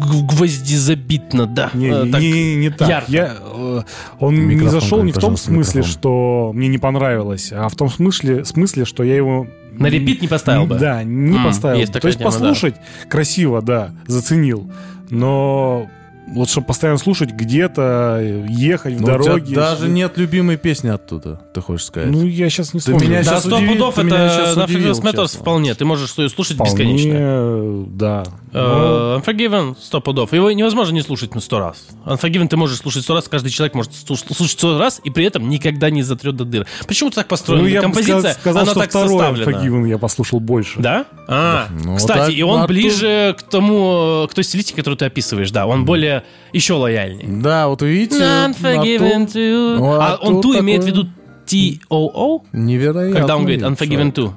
и 0.00 0.02
в 0.02 0.26
гвозди 0.26 0.76
забитно, 0.76 1.46
да. 1.46 1.70
Не, 1.74 1.88
э, 1.88 2.04
не, 2.04 2.12
так 2.12 2.20
не, 2.20 2.56
не 2.56 2.70
так. 2.70 2.88
ярко. 2.88 3.12
Я, 3.12 3.36
э, 3.40 3.82
он 4.20 4.34
не 4.34 4.54
Микрофон, 4.54 4.80
зашел 4.80 5.02
не 5.02 5.12
в 5.12 5.18
том 5.18 5.36
смысле, 5.36 5.80
микрофон. 5.80 6.00
что 6.00 6.52
мне 6.54 6.68
не 6.68 6.78
понравилось, 6.78 7.52
а 7.52 7.68
в 7.68 7.76
том 7.76 7.88
смысле, 7.90 8.44
смысле 8.44 8.84
что 8.84 9.02
я 9.02 9.16
его... 9.16 9.46
На 9.72 9.86
репит 9.86 10.20
не 10.20 10.28
поставил 10.28 10.66
бы. 10.66 10.78
Да, 10.78 11.02
не 11.02 11.36
М, 11.36 11.44
поставил. 11.44 11.78
есть 11.78 11.92
То 11.92 12.06
есть 12.06 12.18
тема, 12.18 12.30
послушать 12.30 12.74
красиво, 13.08 13.62
да, 13.62 13.92
заценил. 14.06 14.70
Но 15.08 15.88
вот 16.28 16.48
чтобы 16.48 16.66
постоянно 16.68 16.98
слушать 16.98 17.30
где-то, 17.32 18.18
э, 18.20 18.46
ехать 18.48 18.94
в 18.94 19.00
Ну, 19.00 19.04
у 19.04 19.06
тебя 19.08 19.18
дороге... 19.18 19.54
даже 19.54 19.88
нет 19.88 20.16
любимой 20.16 20.56
песни 20.56 20.88
оттуда, 20.88 21.40
ты 21.54 21.60
хочешь 21.60 21.86
сказать? 21.86 22.10
Ну, 22.10 22.26
я 22.26 22.48
сейчас 22.50 22.72
не 22.74 22.80
Ты 22.80 22.92
вспомню. 22.92 23.08
меня 23.08 23.18
Да, 23.24 23.30
щас 23.32 23.44
сто 23.44 23.60
пудов 23.60 23.98
это 23.98 24.54
на 24.56 24.64
Freelance 24.64 25.02
Matters 25.02 25.38
вполне. 25.38 25.74
Ты 25.74 25.84
можешь 25.84 26.14
ее 26.18 26.28
слушать 26.28 26.54
Вполне, 26.56 26.72
бесконечно. 26.74 27.84
да. 27.88 28.24
Э, 28.52 29.18
Unforgiven 29.18 29.76
100 29.80 30.00
пудов. 30.00 30.32
Его 30.32 30.50
невозможно 30.52 30.92
не 30.94 31.02
слушать 31.02 31.34
на 31.34 31.40
100 31.40 31.58
раз. 31.58 31.86
Unforgiven 32.06 32.48
ты 32.48 32.56
можешь 32.56 32.78
слушать 32.78 33.02
100 33.04 33.14
раз, 33.14 33.28
каждый 33.28 33.50
человек 33.50 33.74
может 33.74 33.92
слуш- 33.92 34.24
слушать 34.34 34.58
100 34.58 34.78
раз 34.78 35.00
и 35.04 35.10
при 35.10 35.24
этом 35.24 35.48
никогда 35.48 35.90
не 35.90 36.02
затрет 36.02 36.36
до 36.36 36.44
дыр. 36.44 36.66
Почему 36.86 37.10
так 37.10 37.28
построена 37.28 37.62
Ну, 37.62 37.68
я 37.68 37.80
композиция? 37.80 38.32
ска- 38.34 38.40
сказал, 38.40 38.62
она 38.62 38.70
что 38.72 38.80
так 38.80 38.90
второй 38.90 39.08
составлена. 39.08 39.50
Unforgiven 39.50 39.88
я 39.88 39.98
послушал 39.98 40.40
больше. 40.40 40.80
Да? 40.80 41.06
А, 41.28 41.68
Ну, 41.84 41.96
кстати, 41.96 42.18
так, 42.18 42.30
и 42.30 42.42
он 42.42 42.60
Артур- 42.60 42.68
ближе 42.68 43.36
к 43.38 43.42
тому, 43.42 44.26
к 44.30 44.34
той 44.34 44.44
стилистике, 44.44 44.76
которую 44.76 44.98
ты 44.98 45.06
описываешь, 45.06 45.50
да. 45.50 45.66
Он 45.66 45.84
более, 45.84 46.11
еще 46.52 46.74
лояльнее. 46.74 47.28
Да, 47.42 47.68
вот 47.68 47.82
видите, 47.82 48.20
Unforgiven 48.22 49.26
to... 49.26 49.76
Ну, 49.78 49.92
А 50.00 50.18
он 50.20 50.36
Артур 50.36 50.42
ту 50.42 50.58
имеет 50.60 50.82
в 50.82 50.86
такой- 50.86 51.00
виду 51.02 51.10
T-O-O? 51.46 52.44
Невероятно. 52.52 53.18
Когда 53.20 53.36
он 53.36 53.42
говорит 53.42 53.62
Unforgiven 53.62 54.12
человек. 54.12 54.14
to. 54.16 54.32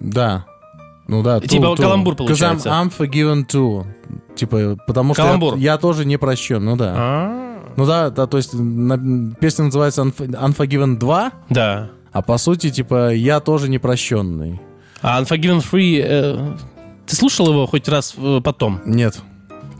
Да. 0.00 0.46
Ну 1.08 1.22
да, 1.22 1.40
Типа 1.40 1.64
too, 1.64 1.74
too. 1.74 1.82
каламбур 1.82 2.14
получается. 2.14 2.68
I'm, 2.68 2.88
I'm 2.88 2.92
forgiven 2.96 3.46
too. 3.46 3.84
Типа, 4.36 4.76
потому 4.86 5.14
что 5.14 5.22
Каламбур. 5.24 5.56
я, 5.56 5.72
я 5.72 5.78
тоже 5.78 6.04
не 6.04 6.16
прощен, 6.16 6.64
ну 6.64 6.76
да. 6.76 6.94
А, 6.96 7.62
Ну 7.76 7.84
да, 7.86 8.10
да, 8.10 8.26
то 8.26 8.36
есть 8.36 8.54
на- 8.54 9.34
песня 9.40 9.64
называется 9.66 10.02
Unf- 10.02 10.16
Unforgiven 10.28 10.98
2, 10.98 11.32
Да. 11.50 11.90
а 12.12 12.22
по 12.22 12.38
сути, 12.38 12.70
типа, 12.70 13.12
я 13.12 13.40
тоже 13.40 13.68
не 13.68 13.78
прощенный. 13.78 14.60
А 15.02 15.20
Unforgiven 15.20 15.64
Free... 15.68 16.00
э, 16.02 16.56
ты 17.06 17.16
слушал 17.16 17.48
его 17.48 17.66
хоть 17.66 17.88
раз 17.88 18.14
э, 18.16 18.40
потом? 18.42 18.80
Нет. 18.84 19.20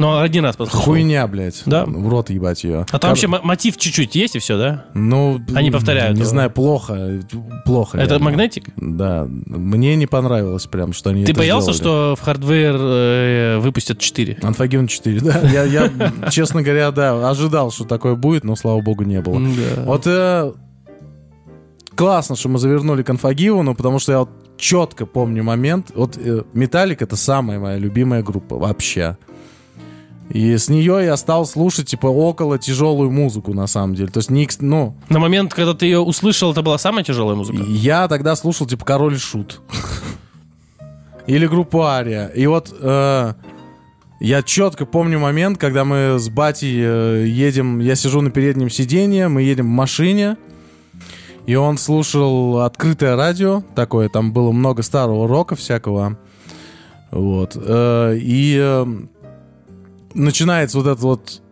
Но 0.01 0.19
один 0.21 0.45
раз 0.45 0.57
послушал. 0.57 0.81
Хуйня, 0.83 1.27
блядь. 1.29 1.63
Да? 1.67 1.85
В 1.85 2.09
рот 2.09 2.31
ебать 2.31 2.65
ее. 2.65 2.87
А 2.91 2.99
там 2.99 3.11
вообще 3.11 3.27
мо- 3.27 3.41
мотив 3.45 3.77
чуть-чуть 3.77 4.15
есть 4.15 4.35
и 4.35 4.39
все, 4.39 4.57
да? 4.57 4.87
Ну, 4.95 5.39
Они 5.55 5.71
повторяют 5.71 6.15
Не 6.17 6.23
его. 6.23 6.31
знаю, 6.31 6.51
плохо. 6.51 7.21
Плохо. 7.67 7.99
Это 7.99 8.15
реально. 8.15 8.25
Magnetic? 8.25 8.65
Да. 8.77 9.27
Мне 9.29 9.95
не 9.97 10.07
понравилось 10.07 10.67
прям, 10.67 10.93
что 10.95 11.11
они 11.11 11.25
Ты 11.27 11.35
боялся, 11.35 11.73
сделали. 11.75 12.15
что 12.15 12.17
в 12.19 12.25
Hardwired 12.25 12.77
э, 12.81 13.59
выпустят 13.59 13.99
4? 13.99 14.39
Unforgiven 14.43 14.87
4, 14.89 15.21
да. 15.21 15.41
Я, 15.53 15.65
я, 15.65 15.91
честно 16.31 16.63
говоря, 16.63 16.91
да, 16.93 17.29
ожидал, 17.29 17.71
что 17.71 17.85
такое 17.85 18.15
будет, 18.15 18.43
но, 18.43 18.57
слава 18.57 18.81
богу, 18.81 19.05
не 19.05 19.21
было. 19.21 19.39
Да. 19.39 19.83
Вот 19.85 20.07
э, 20.07 20.53
классно, 21.95 22.37
что 22.37 22.49
мы 22.49 22.59
завернули 22.59 23.03
к 23.03 23.11
Unforgiven, 23.11 23.75
потому 23.75 23.99
что 23.99 24.13
я 24.13 24.19
вот 24.21 24.31
четко 24.57 25.07
помню 25.07 25.43
момент. 25.43 25.91
Вот 25.95 26.19
Металлика 26.55 27.03
это 27.03 27.17
самая 27.17 27.59
моя 27.59 27.79
любимая 27.79 28.23
группа 28.23 28.57
вообще. 28.57 29.17
И 30.31 30.57
с 30.57 30.69
нее 30.69 31.01
я 31.05 31.17
стал 31.17 31.45
слушать, 31.45 31.89
типа, 31.89 32.07
около 32.07 32.57
тяжелую 32.57 33.11
музыку, 33.11 33.53
на 33.53 33.67
самом 33.67 33.97
деле. 33.97 34.11
То 34.11 34.19
есть, 34.19 34.31
не, 34.31 34.49
ну, 34.61 34.95
На 35.09 35.19
момент, 35.19 35.53
когда 35.53 35.75
ты 35.75 35.87
ее 35.87 35.99
услышал, 35.99 36.53
это 36.53 36.63
была 36.63 36.79
самая 36.79 37.05
тяжелая 37.05 37.37
музыка? 37.37 37.63
я 37.67 38.07
тогда 38.07 38.37
слушал, 38.37 38.67
типа, 38.67 38.85
Король 38.85 39.14
и 39.14 39.19
Шут. 39.19 39.61
Или 41.27 41.47
группу 41.47 41.83
Ария. 41.83 42.29
И 42.29 42.47
вот 42.47 42.73
э, 42.81 43.35
я 44.21 44.43
четко 44.43 44.87
помню 44.87 45.19
момент, 45.19 45.59
когда 45.59 45.85
мы 45.85 46.19
с 46.19 46.29
батей 46.29 46.79
э, 46.81 47.25
едем, 47.27 47.81
я 47.81 47.97
сижу 47.97 48.21
на 48.21 48.31
переднем 48.31 48.71
сиденье, 48.71 49.29
мы 49.29 49.43
едем 49.43 49.67
в 49.67 49.71
машине, 49.71 50.37
и 51.47 51.57
он 51.57 51.77
слушал 51.77 52.61
открытое 52.61 53.17
радио, 53.17 53.63
такое, 53.75 54.09
там 54.09 54.33
было 54.33 54.53
много 54.53 54.83
старого 54.83 55.27
рока 55.27 55.57
всякого. 55.57 56.17
Вот. 57.11 57.57
э, 57.57 58.17
и 58.21 58.57
э, 58.61 58.87
начинается 60.15 60.79
вот 60.79 60.87
этот 60.87 61.01
вот 61.03 61.43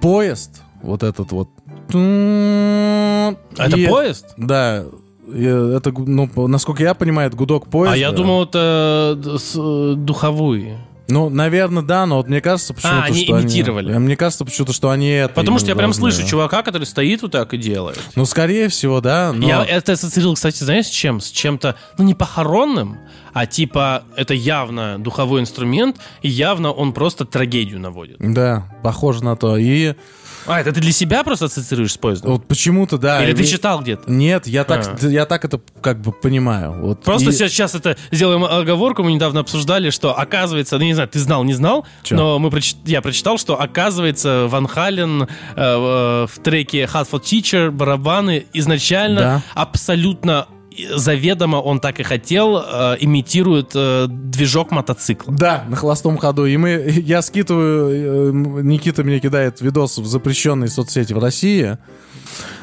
поезд, 0.00 0.62
вот 0.82 1.02
этот 1.02 1.32
вот. 1.32 1.48
А 1.92 3.34
это 3.56 3.76
И- 3.76 3.86
поезд? 3.86 4.34
да, 4.36 4.84
это, 5.32 5.92
ну, 5.96 6.28
насколько 6.48 6.82
я 6.82 6.94
понимаю, 6.94 7.28
это 7.28 7.36
гудок 7.36 7.68
поезда. 7.68 7.94
А 7.94 7.96
я 7.96 8.12
думал, 8.12 8.44
это 8.44 9.18
с- 9.38 9.56
э, 9.58 9.94
духовые. 9.96 10.78
Ну, 11.08 11.28
наверное, 11.28 11.82
да, 11.82 12.06
но 12.06 12.16
вот 12.16 12.28
мне 12.28 12.40
кажется 12.40 12.72
почему-то, 12.72 12.98
А, 13.02 13.04
они 13.04 13.24
что 13.24 13.40
имитировали. 13.40 13.90
Они, 13.90 13.98
мне 13.98 14.16
кажется 14.16 14.44
почему-то, 14.44 14.72
что 14.72 14.90
они 14.90 15.08
это 15.08 15.34
Потому 15.34 15.58
что 15.58 15.68
я 15.68 15.76
прям 15.76 15.90
должны. 15.90 16.12
слышу 16.12 16.28
чувака, 16.28 16.62
который 16.62 16.84
стоит 16.84 17.22
вот 17.22 17.32
так 17.32 17.52
и 17.52 17.58
делает. 17.58 18.00
Ну, 18.16 18.24
скорее 18.24 18.68
всего, 18.68 19.00
да, 19.00 19.32
но... 19.34 19.46
Я 19.46 19.64
это 19.64 19.92
ассоциировал, 19.92 20.34
кстати, 20.34 20.62
знаешь, 20.64 20.86
с 20.86 20.90
чем? 20.90 21.20
С 21.20 21.30
чем-то, 21.30 21.76
ну, 21.98 22.04
не 22.04 22.14
похоронным, 22.14 22.98
а 23.32 23.46
типа 23.46 24.04
это 24.16 24.32
явно 24.34 24.98
духовой 24.98 25.40
инструмент, 25.40 25.96
и 26.22 26.28
явно 26.28 26.72
он 26.72 26.92
просто 26.92 27.24
трагедию 27.24 27.80
наводит. 27.80 28.16
Да, 28.20 28.66
похоже 28.82 29.24
на 29.24 29.36
то. 29.36 29.56
И 29.56 29.94
А, 30.46 30.60
это 30.60 30.72
ты 30.72 30.80
для 30.80 30.92
себя 30.92 31.22
просто 31.24 31.46
ассоциируешь 31.46 31.92
с 31.92 31.96
поездом? 31.96 32.32
вот 32.32 32.46
почему-то, 32.46 32.98
да... 32.98 33.22
Или 33.24 33.32
ты 33.34 33.42
и- 33.42 33.46
читал 33.46 33.80
где-то? 33.80 34.10
Нет, 34.10 34.46
я 34.46 34.64
так, 34.64 34.98
А. 35.02 35.06
я 35.06 35.24
так 35.26 35.44
это 35.44 35.60
как 35.80 36.00
бы 36.00 36.12
понимаю. 36.12 36.72
Вот. 36.80 37.02
Просто 37.02 37.30
И- 37.30 37.32
сейчас 37.32 37.74
это 37.74 37.96
сделаем 38.10 38.44
оговорку. 38.44 39.02
Мы 39.02 39.12
недавно 39.12 39.40
обсуждали, 39.40 39.90
что 39.90 40.18
оказывается, 40.18 40.78
ну 40.78 40.84
не 40.84 40.94
знаю, 40.94 41.08
ты 41.08 41.18
знал, 41.18 41.44
не 41.44 41.54
знал, 41.54 41.86
Чё? 42.02 42.16
но 42.16 42.38
мы 42.38 42.50
прочит- 42.50 42.76
я 42.84 43.00
прочитал, 43.02 43.38
что 43.38 43.60
оказывается 43.60 44.46
Ван 44.48 44.66
Хален 44.66 45.22
э, 45.22 45.26
э, 45.56 46.26
в 46.30 46.38
треке 46.42 46.84
Hot 46.84 47.08
for 47.10 47.20
Teacher 47.22 47.70
барабаны 47.70 48.46
изначально 48.52 49.20
Да. 49.20 49.42
абсолютно 49.54 50.46
заведомо 50.94 51.56
он 51.56 51.80
так 51.80 52.00
и 52.00 52.02
хотел, 52.02 52.58
э, 52.58 52.96
имитирует 53.00 53.72
э, 53.74 54.06
движок 54.08 54.70
мотоцикла. 54.70 55.32
Да, 55.34 55.64
на 55.68 55.76
холостом 55.76 56.18
ходу. 56.18 56.46
И 56.46 56.56
мы, 56.56 56.84
я 57.04 57.22
скидываю, 57.22 58.30
э, 58.30 58.62
Никита 58.62 59.04
мне 59.04 59.20
кидает 59.20 59.60
видос 59.60 59.98
в 59.98 60.06
запрещенные 60.06 60.68
соцсети 60.68 61.12
в 61.12 61.18
России. 61.18 61.78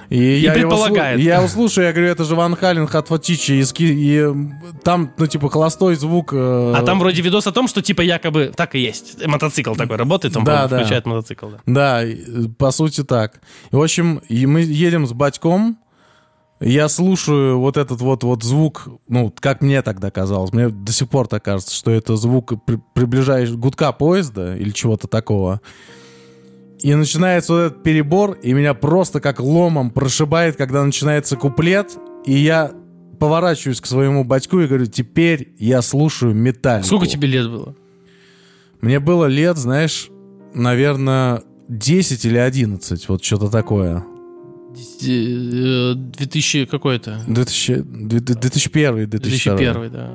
И, 0.09 0.17
я 0.39 0.53
его 0.55 0.69
предполагает. 0.69 1.19
слу- 1.19 1.23
я 1.23 1.37
его 1.37 1.47
слушаю, 1.47 1.85
я 1.87 1.93
говорю, 1.93 2.09
это 2.11 2.25
же 2.25 2.35
Ван 2.35 2.57
Хален, 2.57 2.85
Хатфатичи, 2.85 3.53
и, 3.53 3.63
и 3.79 4.27
там, 4.83 5.09
ну, 5.17 5.25
типа, 5.27 5.49
холостой 5.49 5.95
звук. 5.95 6.33
э, 6.33 6.73
А 6.75 6.83
там 6.83 6.99
вроде 6.99 7.21
видос 7.21 7.47
о 7.47 7.53
том, 7.53 7.69
что 7.69 7.81
типа 7.81 8.01
якобы 8.01 8.51
так 8.53 8.75
и 8.75 8.79
есть. 8.79 9.25
Мотоцикл 9.25 9.73
такой 9.73 9.95
работает, 9.95 10.35
он 10.35 10.43
Да, 10.43 10.67
да. 10.67 10.79
включает 10.79 11.05
мотоцикл. 11.05 11.47
Да. 11.47 11.57
Да, 11.65 12.03
и, 12.05 12.15
э, 12.15 12.47
по 12.57 12.71
сути 12.71 13.05
так. 13.05 13.39
И, 13.71 13.75
в 13.77 13.81
общем, 13.81 14.17
и 14.27 14.45
мы 14.45 14.59
едем 14.63 15.07
с 15.07 15.13
батьком, 15.13 15.77
я 16.61 16.89
слушаю 16.89 17.59
вот 17.59 17.75
этот 17.75 18.01
вот, 18.01 18.23
вот 18.23 18.43
звук, 18.43 18.87
ну, 19.07 19.33
как 19.39 19.61
мне 19.61 19.81
тогда 19.81 20.11
казалось, 20.11 20.53
мне 20.53 20.69
до 20.69 20.91
сих 20.91 21.09
пор 21.09 21.27
так 21.27 21.43
кажется, 21.43 21.73
что 21.73 21.89
это 21.89 22.15
звук 22.15 22.53
при, 22.65 22.79
приближающий 22.93 23.55
гудка 23.55 23.91
поезда 23.91 24.55
или 24.55 24.69
чего-то 24.69 25.07
такого. 25.07 25.59
И 26.79 26.93
начинается 26.93 27.53
вот 27.53 27.59
этот 27.59 27.83
перебор, 27.83 28.33
и 28.33 28.53
меня 28.53 28.75
просто 28.75 29.19
как 29.19 29.39
ломом 29.39 29.89
прошибает, 29.89 30.55
когда 30.55 30.83
начинается 30.83 31.35
куплет, 31.35 31.97
и 32.25 32.33
я 32.33 32.71
поворачиваюсь 33.19 33.81
к 33.81 33.87
своему 33.87 34.23
батьку 34.23 34.59
и 34.59 34.67
говорю, 34.67 34.85
теперь 34.85 35.53
я 35.57 35.81
слушаю 35.81 36.35
металл. 36.35 36.83
Сколько 36.83 37.07
тебе 37.07 37.27
лет 37.27 37.49
было? 37.49 37.75
Мне 38.81 38.99
было 38.99 39.25
лет, 39.25 39.57
знаешь, 39.57 40.09
наверное, 40.53 41.43
10 41.69 42.25
или 42.25 42.37
11, 42.37 43.09
вот 43.09 43.23
что-то 43.23 43.49
такое. 43.49 44.03
Э, 45.07 45.93
2000 45.95 46.65
какой-то? 46.65 47.19
2000, 47.27 47.81
2001, 47.83 49.09
2002. 49.09 49.55
2001, 49.57 49.91
да. 49.91 50.09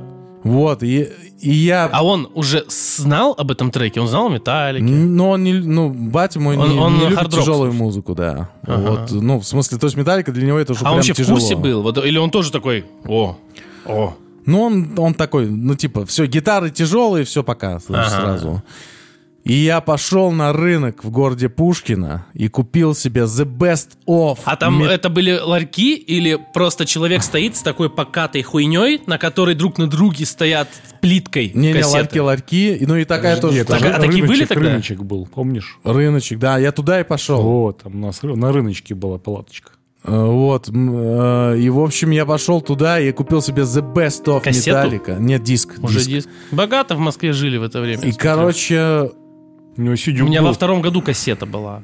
Вот, 0.45 0.83
и, 0.85 1.09
и 1.41 1.51
я... 1.51 1.87
А 1.93 2.05
он 2.05 2.29
уже 2.35 2.65
знал 2.69 3.35
об 3.37 3.51
этом 3.51 3.73
треке? 3.73 4.01
Он 4.01 4.07
знал 4.07 4.27
о 4.27 4.31
Металлике? 4.31 4.85
Но 4.85 5.31
он 5.31 5.43
не, 5.43 5.55
ну, 5.55 5.91
батя 5.91 6.39
мой 6.39 6.57
Он- 6.57 6.71
не, 6.71 6.79
он 6.79 6.99
не 6.99 7.09
любит 7.09 7.31
тяжелую 7.31 7.73
слушает. 7.73 7.75
музыку, 7.75 8.15
да. 8.15 8.51
Ага. 8.63 8.91
Вот, 8.91 9.11
ну, 9.11 9.41
в 9.41 9.45
смысле, 9.47 9.79
то 9.79 9.87
есть 9.87 9.97
металлика 9.97 10.31
для 10.31 10.47
него 10.47 10.59
это 10.59 10.73
уже 10.73 10.83
А 10.83 10.85
он 10.85 10.89
прям 10.91 10.97
вообще 10.99 11.15
в 11.15 11.17
тяжело. 11.17 11.39
курсе 11.39 11.57
был? 11.57 11.83
Вот, 11.83 11.99
или 12.05 12.17
он 12.19 12.31
тоже 12.31 12.53
такой, 12.53 12.85
о, 13.09 13.37
о. 13.87 14.15
Ну, 14.45 14.63
он, 14.63 14.95
он 14.97 15.15
такой, 15.15 15.49
ну, 15.51 15.75
типа, 15.75 16.07
все, 16.07 16.27
гитары 16.27 16.71
тяжелые, 16.71 17.25
все, 17.25 17.43
пока, 17.43 17.81
Ага. 17.89 18.09
сразу. 18.09 18.63
И 19.47 19.53
я 19.53 19.81
пошел 19.81 20.33
на 20.33 20.53
рынок 20.53 21.05
в 21.05 21.11
городе 21.11 21.49
Пушкино 21.49 22.27
и 22.35 22.49
купил 22.49 22.97
себе 22.97 23.23
The 23.23 23.45
Best 23.45 23.91
of. 24.09 24.41
А 24.45 24.57
там 24.57 24.83
Met- 24.83 24.89
это 24.89 25.09
были 25.09 25.39
ларьки 25.39 25.95
или 25.95 26.37
просто 26.53 26.85
человек 26.85 27.23
стоит 27.23 27.55
с 27.55 27.61
такой 27.63 27.89
покатой 27.89 28.43
хуйней, 28.43 29.01
на 29.07 29.19
которой 29.19 29.55
друг 29.55 29.79
на 29.79 29.87
друге 29.87 30.27
стоят 30.27 30.69
плиткой 31.01 31.53
Не, 31.55 31.69
не, 31.69 31.75
кассеты? 31.75 31.97
ларьки, 31.97 32.19
ларьки. 32.21 32.75
И, 32.75 32.87
Ну 32.87 32.97
и 32.97 33.05
такая 33.05 33.41
тоже. 33.41 33.59
Нет, 33.59 33.69
Так, 33.69 33.83
ры- 33.83 33.91
а 33.91 34.01
такие 34.01 34.23
были 34.25 34.33
рыночек, 34.33 34.49
тогда? 34.49 34.69
рыночек 34.71 35.01
был, 35.03 35.27
помнишь? 35.33 35.79
Рыночек, 35.85 36.41
да, 36.41 36.59
я 36.59 36.73
туда 36.73 37.01
и 37.01 37.05
пошел. 37.05 37.41
Вот, 37.41 37.85
там 37.85 37.95
у 37.95 37.99
нас 38.07 38.21
на 38.25 38.51
рыночке 38.53 38.97
была 38.97 39.19
палаточка. 39.19 39.71
Э, 40.03 40.25
Вот. 40.25 40.69
э, 40.69 41.57
И, 41.61 41.71
в 41.71 41.79
общем, 41.79 42.11
я 42.11 42.27
пошел 42.27 42.61
туда 42.61 42.99
и 42.99 43.13
купил 43.13 43.41
себе 43.43 43.63
The 43.63 43.95
Best 43.95 44.25
of 44.25 44.43
Кассету? 44.43 44.89
Metallica. 44.89 45.21
Нет, 45.21 45.45
диск. 45.45 45.75
Уже 45.83 45.99
диск. 45.99 46.09
диск. 46.11 46.29
Богато 46.51 46.97
в 46.97 46.99
Москве 46.99 47.33
жили 47.33 47.59
в 47.59 47.63
это 47.63 47.81
время. 47.81 48.03
И, 48.03 48.11
короче... 48.11 49.13
У 49.77 49.83
него 49.83 49.93
У 49.95 49.97
сидюк 49.97 50.29
меня 50.29 50.41
был. 50.41 50.49
во 50.49 50.55
втором 50.55 50.81
году 50.83 51.03
кассета 51.03 51.47
была. 51.47 51.83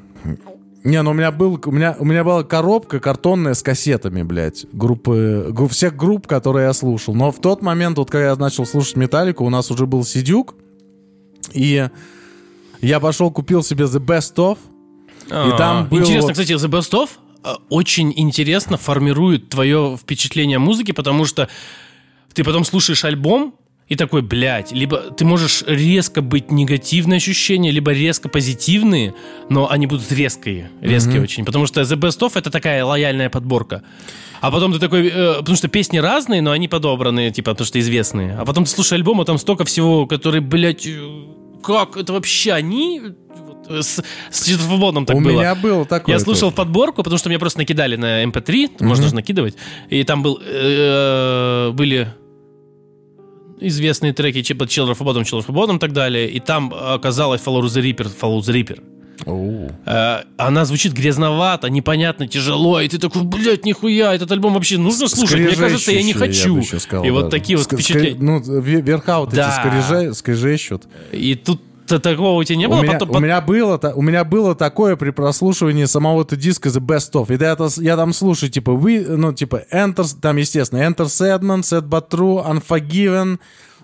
Не, 0.83 1.01
ну 1.01 1.11
у 1.11 1.13
меня 1.13 1.31
был, 1.31 1.59
у 1.65 1.71
меня, 1.71 1.95
у 1.97 2.03
меня 2.03 2.23
была 2.25 2.43
коробка 2.43 2.99
картонная 2.99 3.53
с 3.53 3.63
кассетами, 3.63 4.21
блядь, 4.23 4.65
группы, 4.73 5.47
гру- 5.51 5.69
всех 5.69 5.95
групп, 5.95 6.27
которые 6.27 6.65
я 6.67 6.73
слушал. 6.73 7.15
Но 7.15 7.31
в 7.31 7.39
тот 7.39 7.61
момент, 7.61 7.97
вот 7.97 8.11
когда 8.11 8.27
я 8.29 8.35
начал 8.35 8.65
слушать 8.65 8.97
Металлику, 8.97 9.45
у 9.45 9.49
нас 9.49 9.71
уже 9.71 9.85
был 9.85 10.03
Сидюк, 10.03 10.55
и 11.53 11.87
я 12.81 12.99
пошел, 12.99 13.31
купил 13.31 13.63
себе 13.63 13.85
The 13.85 13.99
Best 14.03 14.35
of, 14.35 14.57
А, 15.29 15.57
там 15.57 15.87
был 15.87 15.99
Интересно, 15.99 16.21
вот- 16.23 16.31
кстати, 16.33 16.51
The 16.51 16.67
Best 16.69 16.91
Of 16.91 17.09
э, 17.45 17.53
очень 17.69 18.11
интересно 18.17 18.75
формирует 18.77 19.47
твое 19.47 19.97
впечатление 20.01 20.57
о 20.57 20.59
музыке, 20.59 20.91
потому 20.93 21.23
что 21.23 21.47
ты 22.33 22.43
потом 22.43 22.65
слушаешь 22.65 23.05
альбом, 23.05 23.55
и 23.89 23.95
такой, 23.95 24.21
блядь, 24.21 24.71
либо 24.71 24.97
ты 24.97 25.25
можешь 25.25 25.63
резко 25.67 26.21
быть 26.21 26.51
негативные 26.51 27.17
ощущения, 27.17 27.69
либо 27.71 27.91
резко 27.91 28.29
позитивные, 28.29 29.13
но 29.49 29.69
они 29.69 29.87
будут 29.87 30.11
резкие, 30.11 30.69
резкие 30.81 31.21
очень. 31.21 31.45
Потому 31.45 31.67
что 31.67 31.81
The 31.81 31.95
Best 31.97 32.19
Of 32.19 32.31
это 32.35 32.49
такая 32.49 32.83
лояльная 32.85 33.29
подборка. 33.29 33.83
А 34.41 34.51
потом 34.51 34.73
ты 34.73 34.79
такой, 34.79 35.07
э, 35.07 35.35
потому 35.39 35.55
что 35.55 35.67
песни 35.67 35.99
разные, 35.99 36.41
но 36.41 36.51
они 36.51 36.67
подобраны, 36.67 37.31
типа, 37.31 37.51
потому 37.51 37.65
что 37.65 37.79
известные. 37.79 38.35
А 38.35 38.45
потом 38.45 38.65
ты 38.65 38.71
слушаешь 38.71 38.93
альбом, 38.99 39.21
а 39.21 39.25
там 39.25 39.37
столько 39.37 39.63
всего, 39.63 40.05
которые, 40.05 40.41
блядь, 40.41 40.85
э, 40.85 40.99
как 41.63 41.95
это 41.97 42.13
вообще 42.13 42.51
они? 42.53 43.01
Э, 43.69 43.81
С, 43.81 44.03
с 44.31 44.45
Четверфободом 44.45 45.05
так 45.05 45.15
у 45.15 45.21
было. 45.21 45.39
меня 45.39 45.55
было 45.55 45.85
такое. 45.85 46.15
Я 46.15 46.19
слушал 46.19 46.49
тоже. 46.49 46.55
подборку, 46.57 47.03
потому 47.03 47.17
что 47.17 47.29
мне 47.29 47.39
просто 47.39 47.59
накидали 47.59 47.95
на 47.95 48.23
MP3, 48.25 48.83
можно 48.83 49.07
же 49.07 49.15
накидывать, 49.15 49.55
и 49.89 50.03
там 50.03 50.21
был, 50.23 50.39
э, 50.43 51.71
были 51.73 52.09
известные 53.59 54.13
треки 54.13 54.41
типа 54.41 54.63
Children 54.63 54.97
of 54.97 54.99
Bodom, 54.99 55.23
Children 55.23 55.45
of 55.45 55.53
Bodom 55.53 55.75
и 55.75 55.79
так 55.79 55.93
далее, 55.93 56.29
и 56.29 56.39
там 56.39 56.73
оказалось 56.73 57.41
Follow 57.41 57.61
the 57.63 57.81
Reaper, 57.81 58.09
Follow 58.21 58.39
the 58.39 58.53
Reaper. 58.53 58.81
Э, 59.85 60.23
она 60.37 60.65
звучит 60.65 60.93
грязновато, 60.93 61.69
непонятно, 61.69 62.27
тяжело, 62.27 62.81
и 62.81 62.87
ты 62.87 62.97
такой, 62.97 63.23
блядь, 63.23 63.65
нихуя, 63.65 64.13
этот 64.13 64.31
альбом 64.31 64.53
вообще 64.53 64.77
нужно 64.77 65.07
слушать? 65.07 65.39
Мне 65.39 65.55
кажется, 65.55 65.91
я 65.91 66.03
не 66.03 66.13
хочу. 66.13 66.57
еще 66.57 66.79
сказал 66.79 67.05
и 67.05 67.09
вот 67.09 67.29
даже. 67.29 67.31
такие 67.31 67.57
вот 67.57 67.67
Ск- 67.67 67.75
впечатления. 67.75 68.19
Ну, 68.19 68.39
ве- 68.39 68.81
верха 68.81 69.19
вот 69.19 69.29
Да. 69.33 69.61
эти 69.87 70.11
скрежещут. 70.13 70.83
И 71.11 71.35
тут 71.35 71.61
такого 71.87 72.39
у 72.39 72.43
тебя 72.43 72.57
не 72.57 72.67
было? 72.67 72.79
у, 72.79 72.83
меня, 72.83 72.93
Потом- 72.93 73.15
у, 73.15 73.19
меня 73.19 73.41
было, 73.41 73.77
у 73.95 74.01
меня 74.01 74.23
было 74.23 74.55
такое 74.55 74.95
при 74.95 75.09
прослушивании 75.11 75.85
самого 75.85 76.21
этого 76.23 76.39
диска 76.39 76.69
The 76.69 76.79
Best 76.79 77.11
Of. 77.13 77.35
И 77.35 77.41
я, 77.41 77.51
это- 77.53 77.69
я 77.81 77.95
там 77.97 78.13
слушаю, 78.13 78.49
типа, 78.49 78.71
вы, 78.73 79.05
ну, 79.07 79.33
типа, 79.33 79.63
Enter, 79.71 80.05
там, 80.21 80.37
естественно, 80.37 80.79
Enter 80.79 81.05
Sadman, 81.05 81.61
Sad 81.61 81.87
But 81.89 82.09
True, 82.09 82.45
Unforgiven, 82.45 83.39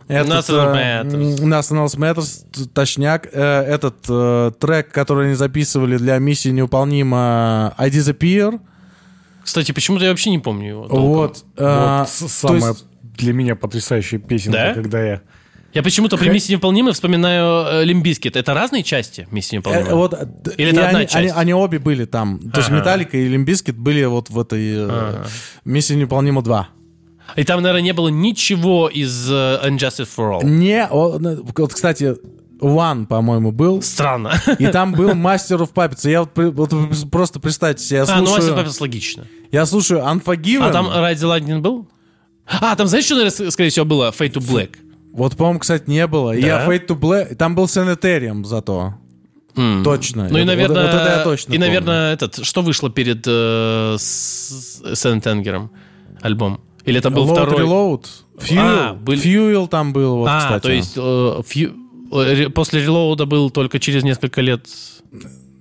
этот, 0.07 0.49
Nothing 0.49 0.75
э, 0.75 1.03
Matters. 1.03 1.39
Nothing 1.41 1.85
Else 1.85 1.97
Matters, 1.97 2.67
точняк. 2.73 3.27
Э, 3.31 3.61
этот 3.61 3.97
э, 4.09 4.51
трек, 4.59 4.91
который 4.91 5.27
они 5.27 5.35
записывали 5.35 5.97
для 5.97 6.17
миссии 6.17 6.49
неуполнима 6.49 7.73
I 7.77 7.89
Disappear. 7.89 8.59
Кстати, 9.43 9.71
почему-то 9.71 10.03
я 10.05 10.09
вообще 10.11 10.31
не 10.31 10.39
помню 10.39 10.69
его. 10.69 10.81
толком. 10.87 11.03
Вот. 11.05 11.45
э, 11.57 11.97
Вот 11.99 12.09
самая 12.09 12.69
есть- 12.71 12.85
для 13.17 13.33
меня 13.33 13.55
потрясающая 13.55 14.17
песенка, 14.19 14.57
Да? 14.57 14.73
когда 14.73 15.03
я... 15.03 15.21
Я 15.73 15.83
почему-то 15.83 16.17
при 16.17 16.29
«Миссии 16.29 16.53
невыполнимой» 16.53 16.93
вспоминаю 16.93 17.85
Limp 17.85 18.03
Bizkit. 18.03 18.35
Это 18.35 18.53
разные 18.53 18.81
части 18.83 19.27
«Миссии 19.31 19.55
Э, 19.55 19.59
невыполнимой»? 19.59 19.93
вот, 19.93 20.13
э, 20.13 20.27
Или 20.57 20.71
это 20.71 20.87
одна 20.87 20.99
они, 20.99 21.07
часть? 21.07 21.15
они- 21.15 21.29
они 21.29 21.53
обе 21.53 21.77
были 21.79 22.05
там. 22.05 22.39
То 22.51 22.59
есть. 22.59 22.71
Металлика 22.71 23.17
и 23.17 23.27
Limp 23.27 23.47
Bizkit 23.47 23.77
были 23.77 24.03
вот 24.05 24.29
в 24.29 24.39
этой 24.39 24.73
э, 24.89 25.23
миссии 25.65 25.93
невыполнима 25.93 26.41
2. 26.41 26.69
И 27.35 27.43
там, 27.43 27.61
наверное, 27.61 27.83
не 27.83 27.93
было 27.93 28.07
ничего 28.09 28.89
из 28.89 29.29
э, 29.31 29.59
And 29.63 29.76
Justice 29.76 30.07
for 30.17 30.39
All. 30.41 30.43
Не, 30.45 30.87
вот, 30.91 31.73
кстати, 31.73 32.15
One, 32.59 33.05
по-моему, 33.05 33.51
был. 33.51 33.81
Странно. 33.83 34.33
И 34.57 34.65
там 34.67 34.93
был 34.93 35.09
Master 35.13 35.59
of 35.59 35.71
Puppets. 35.73 36.09
Я 36.09 36.21
вот, 36.21 36.31
вот 36.35 36.71
просто 37.11 37.39
представьте 37.39 37.83
себе, 37.83 37.97
я 37.97 38.03
А, 38.03 38.17
ну 38.17 38.25
слушаю, 38.25 38.35
Мастер 38.37 38.55
Папес 38.55 38.81
логично. 38.81 39.27
я 39.51 39.65
слушаю 39.67 40.01
Unforgiven. 40.01 40.63
А 40.67 40.71
там 40.71 40.87
the 40.87 41.13
Lightning 41.21 41.59
был? 41.59 41.87
А, 42.47 42.75
там 42.75 42.87
знаешь, 42.87 43.05
что, 43.05 43.15
наверное, 43.15 43.51
скорее 43.51 43.69
всего, 43.69 43.85
было? 43.85 44.09
Fade 44.17 44.33
to 44.33 44.39
Black. 44.41 44.71
Вот, 45.13 45.35
по-моему, 45.35 45.59
кстати, 45.59 45.89
не 45.89 46.05
было. 46.07 46.35
И 46.35 46.41
Да? 46.41 46.47
я 46.47 46.67
Fade 46.67 46.87
to 46.87 46.99
Black... 46.99 47.35
Там 47.35 47.55
был 47.55 47.65
Sanitarium 47.65 48.43
зато. 48.45 48.93
М. 49.55 49.83
Точно. 49.83 50.27
Ну 50.29 50.37
и, 50.37 50.41
Вот- 50.41 50.47
наверное, 50.47 50.83
вот 50.85 50.93
это 50.95 51.15
я 51.17 51.23
точно 51.23 51.51
и, 51.53 51.55
помню. 51.57 51.67
наверное, 51.67 52.13
этот, 52.13 52.45
что 52.45 52.61
вышло 52.61 52.89
перед 52.89 53.23
э, 53.27 53.95
с 53.97 54.81
Сент-Энгером? 54.93 55.71
Альбом? 56.21 56.61
Или 56.85 56.99
это 56.99 57.09
был 57.09 57.25
Load 57.27 57.31
второй? 57.33 57.61
Reload. 57.61 58.05
Fuel. 58.37 58.57
А, 58.59 58.93
был- 58.93 59.13
Fuel 59.15 59.67
там 59.67 59.91
был, 59.93 60.17
вот, 60.17 60.29
а, 60.31 60.39
кстати. 60.39 60.63
то 60.63 60.71
есть 60.71 60.93
э, 60.95 60.99
фью- 60.99 61.73
э, 62.13 62.49
после 62.49 62.81
релоуда 62.83 63.25
был 63.25 63.49
только 63.49 63.79
через 63.79 64.03
несколько 64.03 64.41
лет 64.41 64.65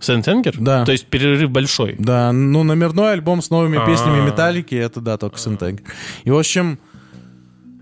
Сент-Энгер? 0.00 0.56
Да. 0.60 0.84
То 0.84 0.92
есть 0.92 1.06
перерыв 1.06 1.50
большой. 1.50 1.96
Да, 1.98 2.30
ну, 2.32 2.62
номерной 2.62 3.14
альбом 3.14 3.42
с 3.42 3.50
новыми 3.50 3.78
А. 3.82 3.86
песнями 3.86 4.20
Металлики, 4.24 4.74
это, 4.76 5.00
да, 5.00 5.16
только 5.16 5.38
Синтег. 5.38 5.82
И, 6.24 6.30
в 6.30 6.38
общем, 6.38 6.78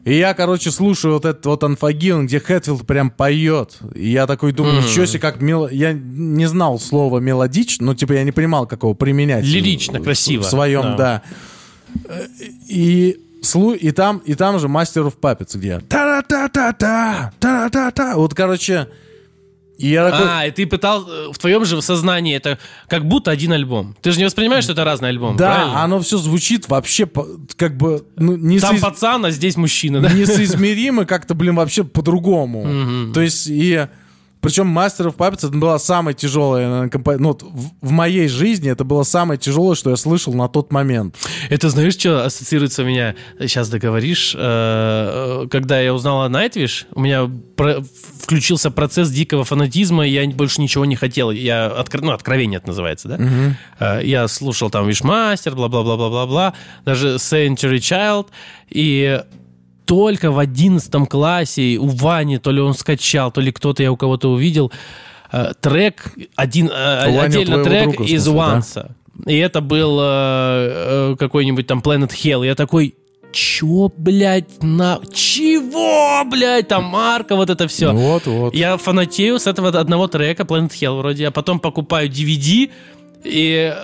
и 0.07 0.15
я, 0.17 0.33
короче, 0.35 0.71
слушаю 0.71 1.15
вот 1.15 1.25
этот 1.27 1.45
вот 1.47 1.63
Unforgiven, 1.63 2.25
где 2.25 2.41
Хэтфилд 2.41 2.87
прям 2.87 3.11
поет. 3.11 3.77
И 3.95 4.09
я 4.09 4.27
такой 4.27 4.53
думаю, 4.53 4.83
ничего 4.83 5.05
себе, 5.05 5.19
как 5.21 5.41
мело... 5.43 5.69
Я 5.69 5.93
не 5.93 6.47
знал 6.47 6.79
слова 6.81 7.19
мелодично, 7.19 7.87
ну, 7.87 7.95
типа, 7.95 8.13
я 8.15 8.25
не 8.25 8.33
понимал, 8.33 8.67
как 8.67 8.83
его 8.85 8.95
применять. 8.95 9.45
Лирично, 9.45 9.99
в- 10.01 10.05
красиво. 10.05 10.43
В 10.43 10.47
своем, 10.47 10.97
да. 10.97 11.23
Э, 12.09 12.27
И... 12.69 13.21
слу- 13.43 13.77
И 13.77 13.91
там, 13.91 14.19
и 14.25 14.35
там 14.35 14.59
же 14.59 14.67
of 14.69 15.15
Puppets, 15.21 15.57
где 15.59 15.81
та-та-та-та-та, 15.81 17.33
та-та-та. 17.39 18.17
Вот, 18.17 18.35
короче, 18.35 18.87
и 19.79 19.89
я 19.89 20.11
такой... 20.11 20.27
А, 20.29 20.47
и 20.47 20.51
ты 20.51 20.67
пытал 20.67 21.07
э, 21.09 21.33
в 21.33 21.39
твоем 21.39 21.65
же 21.65 21.81
сознании 21.83 22.35
это 22.35 22.59
как 22.89 23.07
будто 23.07 23.31
один 23.31 23.53
альбом. 23.53 23.97
Ты 24.03 24.13
же 24.13 24.19
не 24.19 24.25
воспринимаешь, 24.25 24.65
что 24.65 24.73
это 24.73 24.85
разный 24.85 25.09
альбом, 25.11 25.37
Да, 25.37 25.55
правильно? 25.55 25.83
оно 25.85 26.01
все 26.01 26.19
звучит 26.19 26.69
вообще 26.69 27.09
как 27.57 27.77
бы 27.77 28.05
ну, 28.17 28.37
не 28.37 28.59
Там 28.61 28.77
соиз- 28.77 28.81
пацан, 28.81 29.25
а 29.27 29.31
здесь 29.31 29.57
мужчина, 29.57 30.01
да? 30.01 30.11
несоизмеримо 30.13 31.05
как-то, 31.05 31.35
блин, 31.35 31.55
вообще 31.57 31.85
по-другому. 31.85 33.13
То 33.13 33.21
есть 33.21 33.47
и... 33.49 33.87
Причем 34.47 34.79
Master 34.79 35.07
of 35.09 35.17
Puppets 35.17 35.39
это 35.49 35.57
была 35.57 35.79
самая 35.79 36.15
тяжелая, 36.15 36.69
наверное, 36.69 36.89
компо- 36.89 37.17
ну, 37.19 37.33
в, 37.41 37.89
в 37.89 37.91
моей 37.91 38.29
жизни 38.29 38.71
это 38.71 38.85
было 38.85 39.03
самое 39.03 39.39
тяжелое, 39.41 39.75
что 39.75 39.91
я 39.91 39.97
слышал 39.97 40.33
на 40.35 40.47
тот 40.49 40.71
момент. 40.73 41.17
Это 41.51 41.69
знаешь, 41.69 41.95
что 41.95 42.25
ассоциируется 42.25 42.83
у 42.83 42.87
меня, 42.87 43.17
сейчас 43.41 43.69
договоришь, 43.69 44.35
э, 44.37 44.39
э, 45.45 45.49
когда 45.51 45.81
я 45.81 45.93
узнал 45.93 46.23
о 46.23 46.29
Nightwish, 46.29 46.87
у 46.93 47.01
меня 47.01 47.29
про- 47.57 47.83
включился 48.23 48.71
процесс 48.71 49.11
дикого 49.11 49.45
фанатизма, 49.45 50.07
и 50.07 50.11
я 50.11 50.27
больше 50.29 50.61
ничего 50.61 50.85
не 50.85 50.95
хотел. 50.97 51.31
Я 51.33 51.67
откро- 51.67 52.05
ну, 52.05 52.13
откровение 52.13 52.59
это 52.59 52.69
называется, 52.69 53.09
да? 53.09 53.19
Э, 53.81 54.01
Я 54.05 54.29
слушал 54.29 54.71
там 54.71 54.87
Wishmaster, 54.89 55.55
бла-бла-бла-бла-бла-бла, 55.57 56.53
даже 56.85 57.17
Century 57.17 57.79
Child, 57.79 58.29
и 58.71 59.21
только 59.87 60.31
в 60.31 60.39
одиннадцатом 60.39 61.07
классе 61.07 61.79
у 61.79 61.87
Вани, 61.87 62.39
то 62.39 62.51
ли 62.51 62.61
он 62.61 62.75
скачал, 62.75 63.31
то 63.31 63.41
ли 63.41 63.53
кто-то 63.53 63.83
я 63.83 63.91
у 63.91 63.97
кого-то 63.97 64.31
увидел, 64.31 64.71
э, 65.33 65.53
трек, 65.61 66.13
один, 66.35 66.69
э, 66.69 67.17
у 67.17 67.21
отдельно 67.21 67.65
трек 67.65 67.95
друга, 67.95 68.05
из 68.05 68.25
смысле, 68.25 68.63
да? 68.75 68.89
И 69.25 69.37
это 69.39 69.61
был 69.61 69.99
э, 70.01 70.05
э, 70.05 71.17
какой-нибудь 71.19 71.67
там 71.67 71.81
Planet 71.81 72.11
Hell. 72.11 72.45
Я 72.45 72.55
такой, 72.55 72.95
чё, 73.33 73.91
блядь, 73.97 74.63
на... 74.63 75.01
Чего, 75.13 76.23
блядь, 76.31 76.69
там 76.69 76.85
марка, 76.85 77.37
вот 77.37 77.51
это 77.51 77.67
все. 77.69 77.93
Вот, 77.93 78.27
вот. 78.27 78.55
Я 78.55 78.77
фанатею 78.77 79.39
с 79.39 79.47
этого 79.47 79.69
одного 79.69 80.09
трека, 80.09 80.43
Planet 80.43 80.71
Hell 80.71 80.99
вроде, 80.99 81.29
а 81.29 81.31
потом 81.31 81.61
покупаю 81.61 82.11
DVD, 82.11 82.71
и 83.25 83.75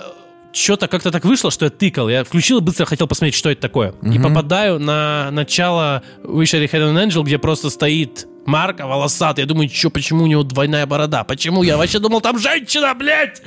что-то 0.53 0.87
как-то 0.87 1.11
так 1.11 1.25
вышло, 1.25 1.51
что 1.51 1.65
я 1.65 1.71
тыкал. 1.71 2.09
Я 2.09 2.23
включил 2.23 2.59
и 2.59 2.61
быстро 2.61 2.85
хотел 2.85 3.07
посмотреть, 3.07 3.35
что 3.35 3.49
это 3.49 3.61
такое. 3.61 3.93
И 4.03 4.19
попадаю 4.19 4.79
на 4.79 5.29
начало 5.31 6.03
Wish 6.23 6.57
I 6.57 6.65
Had 6.65 6.93
an 6.93 7.07
Angel, 7.07 7.23
где 7.23 7.37
просто 7.37 7.69
стоит 7.69 8.27
Марка 8.45 8.87
волосатый. 8.87 9.43
Я 9.43 9.47
думаю, 9.47 9.69
что, 9.69 9.89
почему 9.89 10.23
у 10.23 10.27
него 10.27 10.43
двойная 10.43 10.85
борода? 10.85 11.23
Почему? 11.23 11.63
Я 11.63 11.77
вообще 11.77 11.99
думал, 11.99 12.21
там 12.21 12.37
женщина, 12.37 12.93
блядь! 12.93 13.41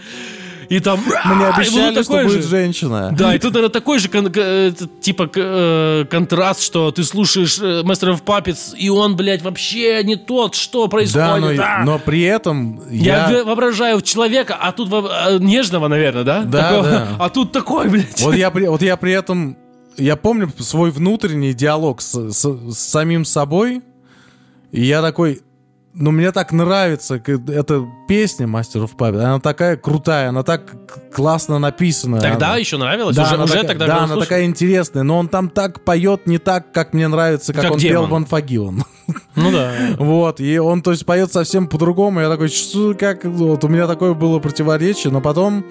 И 0.69 0.81
там... 0.81 1.01
Мне 1.25 1.47
обещали, 1.47 2.03
что 2.03 2.23
будет 2.23 2.43
же. 2.43 2.49
женщина. 2.49 3.15
Да, 3.17 3.35
и 3.35 3.39
тут, 3.39 3.53
наверное, 3.55 3.73
такой 3.73 3.99
же 3.99 4.09
э, 4.13 4.73
типа 5.01 5.31
э, 5.35 6.05
контраст, 6.11 6.63
что 6.63 6.91
ты 6.91 7.05
слушаешь 7.05 7.59
э, 7.59 7.83
Master 7.83 8.15
of 8.15 8.23
Puppets, 8.25 8.77
и 8.77 8.89
он, 8.89 9.17
блядь, 9.17 9.43
вообще 9.43 10.03
не 10.03 10.17
тот, 10.17 10.55
что 10.55 10.85
Да, 10.85 10.91
происходит. 10.91 11.57
но, 11.59 11.65
а? 11.65 11.83
но 11.85 11.99
при 11.99 12.23
этом 12.23 12.83
Я 12.91 13.45
воображаю 13.45 14.01
человека, 14.01 14.57
а 14.61 14.73
тут 14.73 14.91
нежного, 15.41 15.89
наверное, 15.89 16.25
да? 16.25 16.43
Да, 16.43 16.83
да. 16.83 17.09
А 17.19 17.29
тут 17.31 17.53
такой, 17.53 17.89
блядь. 17.89 18.21
Вот 18.21 18.35
я, 18.35 18.51
при, 18.51 18.67
вот 18.67 18.83
я 18.83 18.97
при 18.97 19.13
этом... 19.13 19.57
Я 19.97 20.17
помню 20.17 20.53
свой 20.59 20.91
внутренний 20.91 21.55
диалог 21.55 22.03
с 22.03 22.73
самим 22.73 23.25
собой, 23.25 23.83
и 24.73 24.83
я 24.83 25.03
такой... 25.03 25.43
Ну, 25.99 26.11
мне 26.11 26.31
так 26.31 26.53
нравится 26.53 27.19
к- 27.19 27.31
эта 27.31 27.87
песня 28.07 28.47
Master 28.47 28.85
of 28.85 28.91
Puppets. 28.99 29.19
Она 29.19 29.41
такая 29.41 29.79
крутая, 29.79 30.29
она 30.29 30.43
так 30.43 30.75
классно 31.11 31.59
написана. 31.59 32.21
Тогда 32.21 32.49
Она- 32.49 32.57
еще 32.59 32.77
нравилось? 32.77 33.17
Да, 33.17 33.23
уже 33.23 33.35
она 33.35 33.45
уже 33.45 33.53
такая, 33.55 33.69
тогда 33.69 33.87
да, 33.87 33.97
она 33.99 34.07
слушать? 34.09 34.29
такая 34.29 34.45
интересная, 34.45 35.05
но 35.05 35.17
он 35.19 35.29
там 35.29 35.49
так 35.49 35.85
поет 35.85 36.27
не 36.27 36.37
так, 36.37 36.71
как 36.73 36.93
мне 36.93 37.09
нравится, 37.09 37.55
как, 37.55 37.63
Как 37.63 37.73
он 37.73 37.79
демон. 37.79 38.09
пел 38.09 38.19
в 38.19 38.23
Unforgiven. 38.23 38.83
Ну 39.37 39.51
да. 39.53 39.73
Вот, 39.99 40.39
и 40.41 40.59
он, 40.59 40.83
то 40.83 40.91
есть, 40.91 41.07
поет 41.07 41.33
совсем 41.33 41.67
по-другому. 41.67 42.21
Я 42.21 42.29
такой, 42.29 42.49
что, 42.49 42.93
как, 42.95 43.25
вот 43.25 43.65
у 43.65 43.69
меня 43.69 43.87
такое 43.87 44.13
было 44.13 44.39
противоречие, 44.39 45.11
но 45.11 45.23
потом 45.23 45.65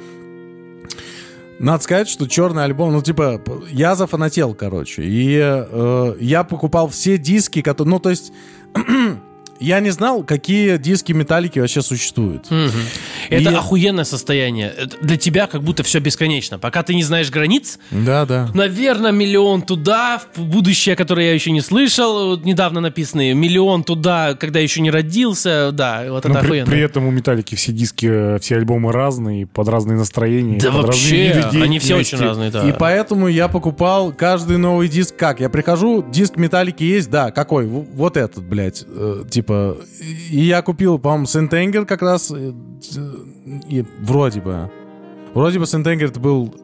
надо 1.60 1.84
сказать, 1.84 2.10
что 2.10 2.28
черный 2.28 2.64
альбом, 2.64 2.92
ну, 2.94 3.02
типа, 3.04 3.42
я 3.70 3.96
зафанател, 3.96 4.56
короче, 4.56 5.04
и 5.04 5.38
э, 5.40 6.16
я 6.20 6.44
покупал 6.44 6.88
все 6.90 7.18
диски, 7.20 7.62
которые, 7.62 7.92
ну, 7.92 8.00
то 8.00 8.10
есть, 8.10 8.32
я 9.60 9.80
не 9.80 9.90
знал, 9.92 10.24
какие 10.24 10.78
диски 10.78 11.12
Металлики 11.14 11.60
вообще 11.60 11.82
существуют. 11.82 12.50
Мгм. 12.52 12.72
Это 13.30 13.52
И- 13.52 13.54
охуенное 13.56 14.04
состояние. 14.04 14.74
Это 14.78 14.98
Для 15.02 15.18
тебя 15.18 15.48
как 15.48 15.64
будто 15.64 15.84
все 15.84 16.00
бесконечно. 16.00 16.60
Пока 16.60 16.84
ты 16.84 16.94
не 16.96 17.04
знаешь 17.04 17.30
границ, 17.32 17.80
Да, 17.92 18.26
да. 18.26 18.50
Наверное, 18.54 19.12
миллион 19.12 19.62
туда, 19.62 20.22
в 20.36 20.42
будущее, 20.44 20.96
которое 20.96 21.28
я 21.28 21.34
еще 21.34 21.52
не 21.52 21.62
слышал, 21.62 22.28
вот 22.30 22.46
недавно 22.46 22.82
написанные, 22.82 23.34
миллион 23.34 23.84
туда, 23.84 24.34
когда 24.36 24.60
еще 24.60 24.82
не 24.82 24.92
родился, 24.92 25.72
да, 25.72 26.06
вот 26.10 26.20
это 26.26 26.30
Но 26.30 26.40
при, 26.40 26.46
охуенно. 26.48 26.66
при 26.72 26.80
этом 26.82 27.06
у 27.08 27.12
Металлики 27.12 27.56
все 27.56 27.72
диски, 27.72 28.08
э, 28.36 28.40
все 28.40 28.56
альбомы 28.58 28.92
разные, 28.92 29.48
под 29.48 29.68
разные 29.68 29.98
настроения. 29.98 30.60
Да 30.60 30.72
вообще, 30.72 31.32
разные 31.44 31.64
они 31.64 31.80
все 31.80 31.96
очень 31.96 32.18
разные, 32.18 32.52
да. 32.52 32.68
И 32.68 32.74
поэтому 32.78 33.28
я 33.28 33.48
покупал 33.48 34.12
каждый 34.12 34.58
новый 34.58 34.88
диск 34.88 35.16
как? 35.16 35.40
Я 35.40 35.50
прихожу, 35.50 36.04
диск 36.12 36.36
Металлики 36.38 36.84
есть, 36.84 37.10
да, 37.10 37.32
какой? 37.32 37.66
Вот 37.68 38.18
этот, 38.18 38.44
блядь. 38.44 38.84
э, 38.88 39.24
типа, 39.46 39.78
и 40.32 40.42
я 40.42 40.62
купил, 40.62 41.00
по-моему, 41.00 41.26
St. 41.26 41.48
Anger 41.48 41.86
как 41.86 42.02
раз, 42.02 42.32
и 42.32 43.86
вроде 44.02 44.42
бы. 44.42 44.72
Вроде 45.34 45.60
бы 45.60 45.66
St. 45.66 45.82
Anger 45.82 46.10
это 46.10 46.20
был 46.20 46.56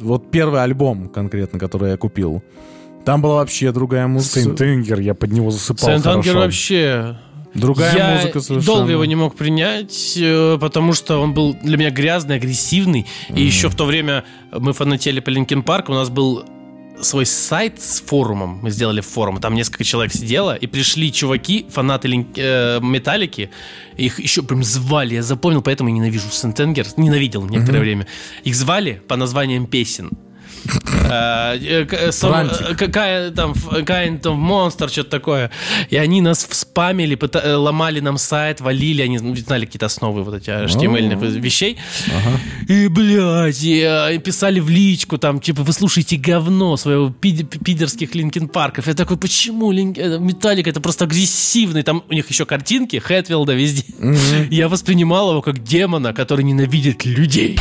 вот 0.00 0.30
первый 0.30 0.62
альбом 0.62 1.08
конкретно, 1.08 1.58
который 1.58 1.90
я 1.90 1.96
купил. 1.96 2.42
Там 3.04 3.22
была 3.22 3.36
вообще 3.36 3.72
другая 3.72 4.06
музыка. 4.06 4.40
St. 4.40 4.60
Anger, 4.60 5.00
я 5.00 5.14
под 5.14 5.32
него 5.32 5.50
засыпал 5.50 5.88
St. 5.88 6.05
Anger 6.05 6.32
хорошо. 6.32 6.38
вообще... 6.38 7.18
Другая 7.52 7.96
я 7.96 8.14
музыка 8.14 8.40
совершенно. 8.40 8.76
долго 8.76 8.92
его 8.92 9.04
не 9.04 9.16
мог 9.16 9.34
принять, 9.34 10.16
э, 10.16 10.56
потому 10.60 10.92
что 10.92 11.18
он 11.18 11.34
был 11.34 11.56
для 11.60 11.76
меня 11.76 11.90
грязный, 11.90 12.36
агрессивный. 12.36 13.06
И 13.34 13.42
еще 13.42 13.68
в 13.68 13.74
то 13.74 13.86
время 13.86 14.24
мы 14.52 14.72
фанатели 14.72 15.18
по 15.18 15.30
Linkin 15.30 15.64
Park, 15.64 15.88
у 15.88 15.92
нас 15.92 16.10
был 16.10 16.44
свой 17.02 17.26
сайт 17.26 17.80
с 17.80 18.00
форумом. 18.00 18.60
Мы 18.62 18.70
сделали 18.70 19.00
форум. 19.00 19.40
Там 19.40 19.54
несколько 19.54 19.84
человек 19.84 20.12
сидело, 20.12 20.54
и 20.54 20.66
пришли 20.66 21.12
чуваки, 21.12 21.66
фанаты 21.70 22.08
э, 22.36 22.80
Металлики. 22.80 23.50
Их 23.96 24.20
еще 24.20 24.42
прям 24.42 24.62
звали, 24.62 25.14
я 25.14 25.22
запомнил, 25.22 25.62
поэтому 25.62 25.88
я 25.90 25.94
ненавижу 25.94 26.30
St. 26.30 26.49
Anger. 26.49 26.86
Ненавидел 26.96 27.44
некоторое 27.46 27.80
время. 27.80 28.06
Их 28.44 28.54
звали 28.54 29.02
по 29.08 29.16
названиям 29.16 29.66
песен. 29.66 30.10
Э, 31.10 31.58
э, 31.60 31.86
э, 31.90 32.74
Какая 32.76 33.30
там, 33.30 33.52
kind 33.52 34.20
of 34.22 34.36
monster, 34.36 34.88
что-то 34.88 35.10
такое. 35.10 35.50
И 35.88 35.96
они 35.96 36.20
нас 36.20 36.46
вспамили, 36.48 37.18
ломали 37.56 38.00
нам 38.00 38.18
сайт, 38.18 38.60
валили, 38.60 39.02
они 39.02 39.18
ну, 39.18 39.34
знали 39.36 39.66
какие-то 39.66 39.86
основы 39.86 40.22
вот 40.22 40.34
эти 40.34 40.50
HTML 40.50 41.38
вещей. 41.40 41.78
И, 42.68 42.88
блядь, 42.88 43.60
писали 44.22 44.60
в 44.60 44.68
личку, 44.68 45.18
там, 45.18 45.40
типа, 45.40 45.62
вы 45.62 45.72
слушаете 45.72 46.16
говно 46.16 46.76
своего 46.76 47.08
пид- 47.08 47.58
пидерских 47.64 48.14
Linkin 48.14 48.48
Park 48.48 48.70
ов. 48.70 48.86
Я 48.86 48.94
такой, 48.94 49.16
почему 49.16 49.72
Металлика 49.72 50.68
это 50.68 50.80
просто 50.80 51.04
агрессивный? 51.04 51.82
Там 51.82 52.04
у 52.08 52.12
них 52.12 52.28
еще 52.30 52.46
картинки 52.46 52.98
Хэтфилда 52.98 53.54
везде. 53.54 53.84
Я 54.50 54.68
воспринимал 54.68 55.30
его 55.30 55.42
как 55.42 55.62
демона, 55.62 56.12
который 56.12 56.44
ненавидит 56.44 57.04
людей. 57.04 57.58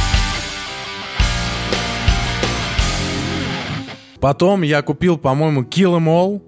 Потом 4.20 4.62
я 4.64 4.82
купил, 4.82 5.18
по-моему, 5.18 5.62
Kill 5.64 5.98
'Em 5.98 6.06
All. 6.08 6.42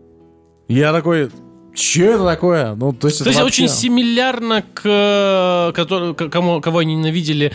Я 0.68 0.91
такой, 0.93 1.30
что 1.73 2.02
это 2.03 2.26
такое? 2.26 2.76
Ну, 2.76 2.91
то 2.93 3.07
есть, 3.07 3.19
То 3.19 3.23
это 3.23 3.30
есть 3.31 3.41
вообще- 3.41 3.64
очень 3.64 3.73
симилярно 3.73 4.61
к, 4.73 4.81
э, 4.85 5.72
который- 5.73 6.14
к- 6.15 6.30
кому, 6.30 6.60
кого 6.61 6.80
они 6.80 6.95
ненавидели 6.95 7.52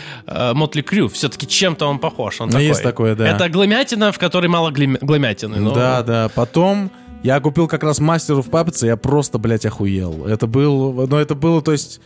Мотли 0.53 0.81
Крю. 0.81 1.07
Все-таки 1.09 1.47
чем-то 1.47 1.85
он 1.87 1.99
похож. 1.99 2.41
Он 2.41 2.47
Ну, 2.47 2.53
такой. 2.53 2.65
есть 2.67 2.83
такое, 2.83 3.15
да. 3.15 3.27
Это 3.27 3.49
гломятина, 3.49 4.11
в 4.11 4.17
которой 4.17 4.47
мало 4.47 4.71
глим- 4.71 4.97
гломятины. 5.01 5.57
но- 5.57 5.73
Да, 5.73 6.01
да. 6.03 6.29
Потом 6.33 6.89
я 7.23 7.39
купил 7.39 7.67
как 7.67 7.83
раз 7.83 7.99
of 8.39 8.49
Puppets, 8.49 8.83
и 8.83 8.87
я 8.87 8.97
просто, 8.97 9.37
блядь, 9.37 9.65
охуел. 9.65 10.25
Это 10.25 10.47
был, 10.47 11.07
ну, 11.07 11.17
это 11.17 11.35
было, 11.35 11.61
то 11.61 11.71
есть, 11.71 12.01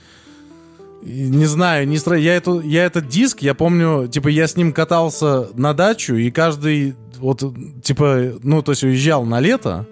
не 1.04 1.46
знаю, 1.46 1.88
не 1.88 1.98
стро... 1.98 2.16
я, 2.16 2.36
эту, 2.36 2.62
я 2.62 2.86
этот 2.86 3.08
диск, 3.08 3.42
я 3.42 3.54
помню, 3.54 4.08
типа, 4.08 4.28
я 4.28 4.48
с 4.48 4.56
ним 4.56 4.72
катался 4.74 5.48
на 5.56 5.74
дачу, 5.74 6.16
и 6.16 6.32
каждый, 6.32 6.96
вот, 7.18 7.44
типа, 7.82 8.34
ну, 8.44 8.62
то 8.62 8.72
есть, 8.72 8.84
уезжал 8.84 9.26
на 9.26 9.40
лето, 9.40 9.88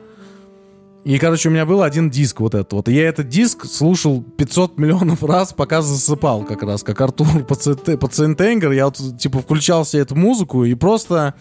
и, 1.05 1.17
короче, 1.17 1.49
у 1.49 1.51
меня 1.51 1.65
был 1.65 1.81
один 1.81 2.09
диск 2.09 2.41
вот 2.41 2.53
этот 2.53 2.73
вот. 2.73 2.89
И 2.89 2.93
я 2.93 3.07
этот 3.07 3.29
диск 3.29 3.65
слушал 3.65 4.21
500 4.21 4.77
миллионов 4.77 5.23
раз, 5.23 5.53
пока 5.53 5.81
засыпал 5.81 6.43
как 6.43 6.61
раз, 6.61 6.83
как 6.83 6.99
Артур 6.99 7.45
Пациентенгер. 7.45 8.71
Я 8.71 8.85
вот, 8.85 8.99
типа, 9.17 9.39
включал 9.39 9.85
себе 9.85 10.01
эту 10.03 10.15
музыку 10.15 10.65
и 10.65 10.75
просто... 10.75 11.35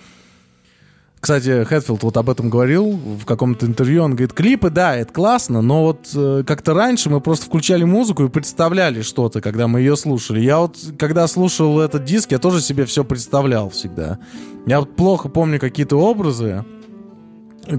Кстати, 1.20 1.64
Хэтфилд 1.64 2.02
вот 2.04 2.16
об 2.16 2.30
этом 2.30 2.48
говорил 2.48 2.90
в 2.92 3.24
каком-то 3.24 3.66
интервью. 3.66 4.04
Он 4.04 4.12
говорит, 4.12 4.32
клипы, 4.32 4.70
да, 4.70 4.96
это 4.96 5.12
классно, 5.12 5.62
но 5.62 5.82
вот 5.82 6.08
э, 6.14 6.44
как-то 6.46 6.74
раньше 6.74 7.10
мы 7.10 7.20
просто 7.20 7.46
включали 7.46 7.82
музыку 7.84 8.24
и 8.24 8.28
представляли 8.28 9.02
что-то, 9.02 9.40
когда 9.40 9.66
мы 9.66 9.80
ее 9.80 9.96
слушали. 9.96 10.40
Я 10.40 10.58
вот, 10.58 10.76
когда 10.98 11.26
слушал 11.26 11.80
этот 11.80 12.04
диск, 12.04 12.30
я 12.30 12.38
тоже 12.38 12.60
себе 12.60 12.84
все 12.84 13.04
представлял 13.04 13.68
всегда. 13.70 14.18
Я 14.66 14.80
вот 14.80 14.94
плохо 14.94 15.28
помню 15.28 15.58
какие-то 15.58 15.96
образы 15.96 16.64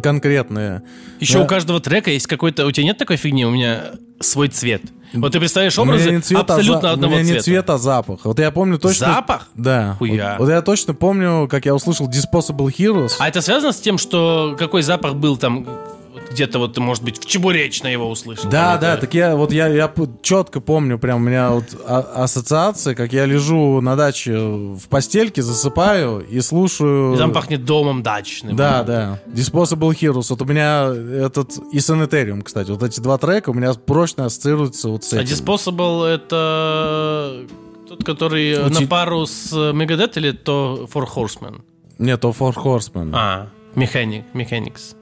конкретные. 0.04 0.84
Еще 1.20 1.36
Да. 1.40 1.44
у 1.44 1.48
каждого 1.48 1.80
трека 1.80 2.12
есть 2.12 2.28
какой-то... 2.28 2.66
У 2.66 2.72
тебя 2.72 2.86
нет 2.86 2.98
такой 2.98 3.18
фигни? 3.18 3.46
У 3.46 3.52
меня 3.52 3.92
свой 4.20 4.48
цвет. 4.50 4.82
Вот 5.14 5.32
ты 5.32 5.40
представляешь 5.40 5.78
образы 5.80 6.12
не 6.12 6.20
цвет, 6.22 6.48
а 6.50 6.56
абсолютно 6.56 6.82
за- 6.90 6.92
одного 6.92 7.14
У 7.14 7.18
меня 7.18 7.26
цвета. 7.26 7.38
не 7.40 7.44
цвет, 7.44 7.70
а 7.70 7.78
запах. 7.78 8.20
Вот 8.26 8.38
я 8.40 8.52
помню 8.52 8.78
точно... 8.78 9.08
Запах? 9.08 9.48
Да. 9.56 9.96
Хуя. 9.98 10.36
Вот, 10.38 10.46
вот 10.48 10.52
я 10.54 10.62
точно 10.62 10.94
помню, 10.94 11.48
как 11.50 11.66
я 11.66 11.74
услышал 11.74 12.08
Disposable 12.08 12.68
Heroes. 12.68 13.14
А 13.20 13.28
это 13.28 13.42
связано 13.42 13.72
с 13.74 13.80
тем, 13.80 13.98
что 13.98 14.56
какой 14.60 14.84
запах 14.84 15.16
был 15.16 15.36
там 15.38 15.66
вот 16.14 16.24
где-то 16.32 16.60
вот, 16.60 16.78
может 16.78 17.04
быть, 17.04 17.20
в 17.20 17.26
Чебуречно 17.26 17.88
его 17.88 18.10
услышал? 18.10 18.50
Да, 18.50 18.78
да, 18.78 18.94
это- 18.94 19.02
так 19.02 19.14
я 19.14 19.36
вот 19.36 19.52
я, 19.52 19.68
я 19.68 19.92
четко 20.22 20.60
помню, 20.62 20.98
прям 21.00 21.18
у 21.18 21.26
меня 21.26 21.52
вот 21.52 21.66
а- 21.86 22.24
ассоциация, 22.24 22.96
как 22.96 23.14
я 23.14 23.26
лежу 23.26 23.82
на 23.82 23.96
даче 23.96 24.38
в 24.38 24.88
постельке, 24.90 25.42
засыпаю 25.42 26.26
и 26.28 26.40
слушаю. 26.42 27.14
И 27.16 27.18
там 27.18 27.32
пахнет 27.34 27.66
домом 27.66 28.04
дачным. 28.04 28.56
Да, 28.56 28.84
да. 28.84 29.20
Disposable 29.28 29.92
Heroes. 29.92 30.28
Вот 30.30 30.42
у 30.42 30.46
меня 30.46 30.88
этот 31.26 31.58
и 31.72 31.78
Sanitarium, 31.78 32.42
кстати. 32.42 32.72
Вот 32.72 32.84
эти 32.84 33.00
два 33.00 33.18
трека 33.18 33.50
у 33.50 33.54
меня 33.54 33.74
прочно 33.74 34.26
ассоциируются 34.26 34.90
вот 34.90 35.04
с 35.04 35.14
А 35.14 35.22
этим. 35.22 35.34
Disposable 35.36 36.06
это 36.06 37.46
тот, 37.88 38.04
который 38.04 38.62
Вот 38.64 38.80
на 38.80 38.88
пару 38.88 39.26
с 39.26 39.52
Megadeth 39.54 40.14
или 40.18 40.32
то 40.32 40.88
Four 40.94 41.08
Horsemen? 41.16 41.62
Нет, 41.98 42.22
то 42.22 42.30
Four 42.30 42.54
Horsemen. 42.56 43.12
А, 43.14 43.48
Mechanic, 43.76 44.24
Mechanics. 44.34 44.96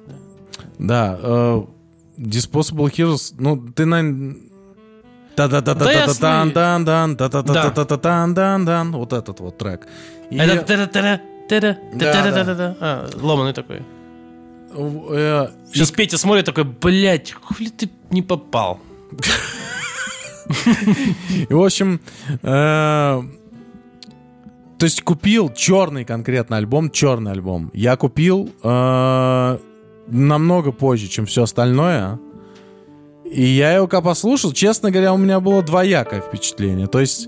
Да. 0.80 1.18
э, 1.20 1.64
Disposable 2.18 2.92
Heroes, 2.92 3.34
ну, 3.38 3.58
ты 3.58 3.86
на... 3.86 4.36
да 5.36 5.48
э, 30.08 30.12
э, 30.12 30.14
э, 30.14 30.16
намного 30.16 30.72
позже, 30.72 31.08
чем 31.08 31.26
все 31.26 31.44
остальное. 31.44 32.20
И 33.26 33.44
я 33.44 33.74
его 33.74 33.88
когда 33.88 34.02
послушал, 34.02 34.54
честно 34.54 34.90
говоря, 34.90 35.14
у 35.14 35.18
меня 35.18 35.40
было 35.40 35.62
двоякое 35.62 36.22
впечатление. 36.22 36.88
То 36.88 37.00
есть 37.00 37.28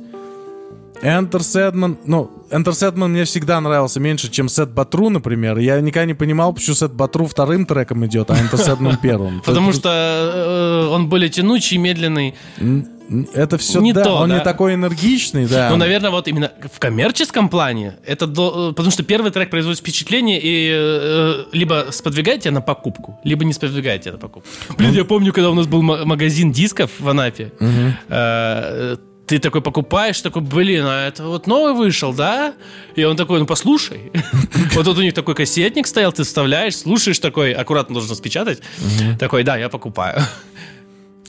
Enter 1.02 1.40
Sedman, 1.40 1.98
ну, 2.06 2.30
Enter 2.52 2.72
Sedman 2.72 3.08
мне 3.08 3.24
всегда 3.24 3.60
нравился 3.62 4.00
меньше, 4.00 4.30
чем 4.30 4.50
Сет 4.50 4.72
Батру, 4.72 5.10
например. 5.10 5.58
Я 5.58 5.80
никогда 5.82 6.06
не 6.06 6.14
понимал, 6.14 6.54
почему 6.54 6.76
Сет 6.76 6.94
Батру 6.94 7.26
вторым 7.26 7.66
треком 7.66 8.06
идет, 8.06 8.32
а 8.32 8.36
Enter 8.36 8.58
Sedman 8.58 8.98
первым. 9.02 9.42
Потому 9.46 9.72
что 9.74 9.90
э, 9.90 10.94
он 10.94 11.10
более 11.10 11.30
тянучий, 11.30 11.78
медленный. 11.78 12.36
Это 13.34 13.58
все, 13.58 13.82
Не 13.82 13.94
да, 13.94 14.04
то, 14.04 14.12
он 14.16 14.30
да. 14.30 14.38
не 14.38 14.44
такой 14.44 14.76
энергичный, 14.76 15.48
да. 15.48 15.70
Ну, 15.72 15.78
наверное, 15.78 16.12
вот 16.12 16.28
именно 16.28 16.52
в 16.72 16.80
коммерческом 16.80 17.50
плане 17.50 17.98
это 18.06 18.28
до- 18.28 18.70
э, 18.70 18.74
потому 18.74 18.92
что 18.92 19.04
первый 19.04 19.32
трек 19.32 19.50
производит 19.50 19.80
впечатление 19.80 20.40
и 20.42 20.70
э, 20.72 21.44
либо 21.52 21.88
сподвигает 21.92 22.42
тебя 22.42 22.52
на 22.54 22.62
покупку, 22.62 23.20
либо 23.24 23.44
не 23.46 23.54
сподвигает 23.54 24.02
тебя 24.02 24.14
на 24.14 24.20
покупку. 24.20 24.48
Блин, 24.78 24.92
я 24.94 25.06
помню, 25.06 25.34
когда 25.34 25.50
у 25.50 25.54
нас 25.56 25.66
был 25.68 25.82
ма- 25.82 26.06
магазин 26.06 26.52
дисков 26.52 26.92
в 27.00 27.10
Анапе. 27.10 27.52
э, 28.10 28.98
ты 29.28 29.38
такой 29.38 29.62
покупаешь, 29.62 30.20
такой, 30.22 30.42
блин, 30.42 30.86
а 30.88 31.08
это 31.08 31.24
вот 31.26 31.46
новый 31.46 31.74
вышел, 31.74 32.14
да? 32.14 32.54
И 32.96 33.04
он 33.04 33.16
такой, 33.16 33.40
ну 33.40 33.46
послушай. 33.46 34.12
Вот 34.74 34.86
тут 34.86 34.98
у 34.98 35.02
них 35.02 35.14
такой 35.14 35.36
кассетник 35.36 35.86
стоял, 35.88 36.12
ты 36.12 36.24
вставляешь, 36.24 36.76
слушаешь 36.78 37.20
такой, 37.20 37.54
аккуратно 37.54 37.96
нужно 37.96 38.12
распечатать. 38.14 38.62
Такой, 39.20 39.44
да, 39.44 39.56
я 39.58 39.70
покупаю. 39.70 40.22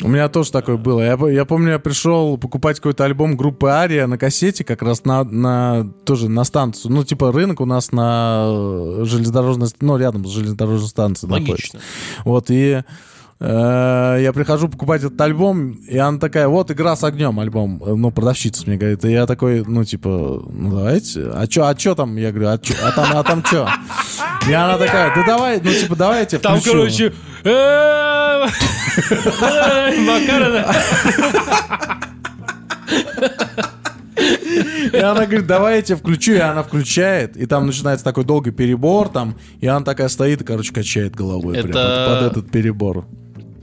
У 0.02 0.08
меня 0.08 0.28
тоже 0.28 0.50
такое 0.50 0.76
было. 0.76 1.00
Я, 1.00 1.18
я 1.30 1.44
помню, 1.44 1.72
я 1.72 1.78
пришел 1.78 2.38
покупать 2.38 2.76
какой-то 2.76 3.04
альбом 3.04 3.36
группы 3.36 3.68
Ария 3.68 4.06
на 4.06 4.18
кассете, 4.18 4.64
как 4.64 4.82
раз 4.82 5.04
на, 5.04 5.24
на 5.24 5.90
тоже 6.04 6.28
на 6.28 6.44
станцию. 6.44 6.92
Ну, 6.92 7.04
типа 7.04 7.32
рынок 7.32 7.60
у 7.60 7.66
нас 7.66 7.92
на 7.92 8.44
э, 8.46 9.04
железнодорожной, 9.04 9.68
ну, 9.80 9.96
рядом 9.96 10.26
с 10.26 10.30
железнодорожной 10.30 10.88
станцией 10.88 11.30
находится. 11.30 11.76
Логично. 11.76 11.80
Вот, 12.24 12.46
и 12.50 12.82
я 13.42 14.32
прихожу 14.34 14.68
покупать 14.68 15.02
этот 15.02 15.18
альбом, 15.20 15.70
и 15.88 15.96
она 15.96 16.18
такая, 16.18 16.46
вот 16.46 16.70
«Игра 16.70 16.94
с 16.94 17.02
огнем» 17.04 17.40
альбом, 17.40 17.82
э, 17.84 17.94
ну, 17.94 18.10
продавщица 18.10 18.64
мне 18.66 18.76
говорит, 18.76 19.02
и 19.06 19.12
я 19.12 19.24
такой, 19.26 19.64
ну, 19.66 19.82
типа, 19.82 20.42
ну, 20.46 20.76
давайте, 20.76 21.30
а 21.32 21.46
чё, 21.46 21.64
а 21.64 21.74
чё 21.74 21.94
там, 21.94 22.16
я 22.16 22.32
говорю, 22.32 22.48
а, 22.50 22.58
чё, 22.58 22.74
а 22.84 22.92
там, 22.92 23.06
а 23.16 23.22
там 23.22 23.42
чё? 23.42 23.66
И 24.46 24.52
она 24.52 24.76
такая, 24.76 25.14
да 25.14 25.24
давай, 25.24 25.58
ну, 25.64 25.72
типа, 25.72 25.96
давай 25.96 26.20
я 26.20 26.26
тебе 26.26 26.38
Там, 26.40 26.58
включу». 26.60 26.76
короче... 26.76 27.12
э, 27.44 28.46
Макарена. 30.00 30.74
И 34.92 34.96
она 34.96 35.24
говорит, 35.24 35.46
давай 35.46 35.76
я 35.76 35.82
тебе 35.82 35.96
включу, 35.96 36.32
и 36.32 36.38
она 36.38 36.62
включает, 36.62 37.36
и 37.36 37.46
там 37.46 37.66
начинается 37.66 38.04
такой 38.04 38.24
долгий 38.24 38.50
перебор, 38.50 39.08
там, 39.08 39.34
и 39.60 39.66
она 39.66 39.82
такая 39.84 40.08
стоит 40.08 40.42
и, 40.42 40.44
короче, 40.44 40.74
качает 40.74 41.14
головой 41.16 41.54
прям 41.54 41.70
Это- 41.70 42.06
под, 42.06 42.18
под 42.20 42.30
этот 42.32 42.50
перебор. 42.52 43.06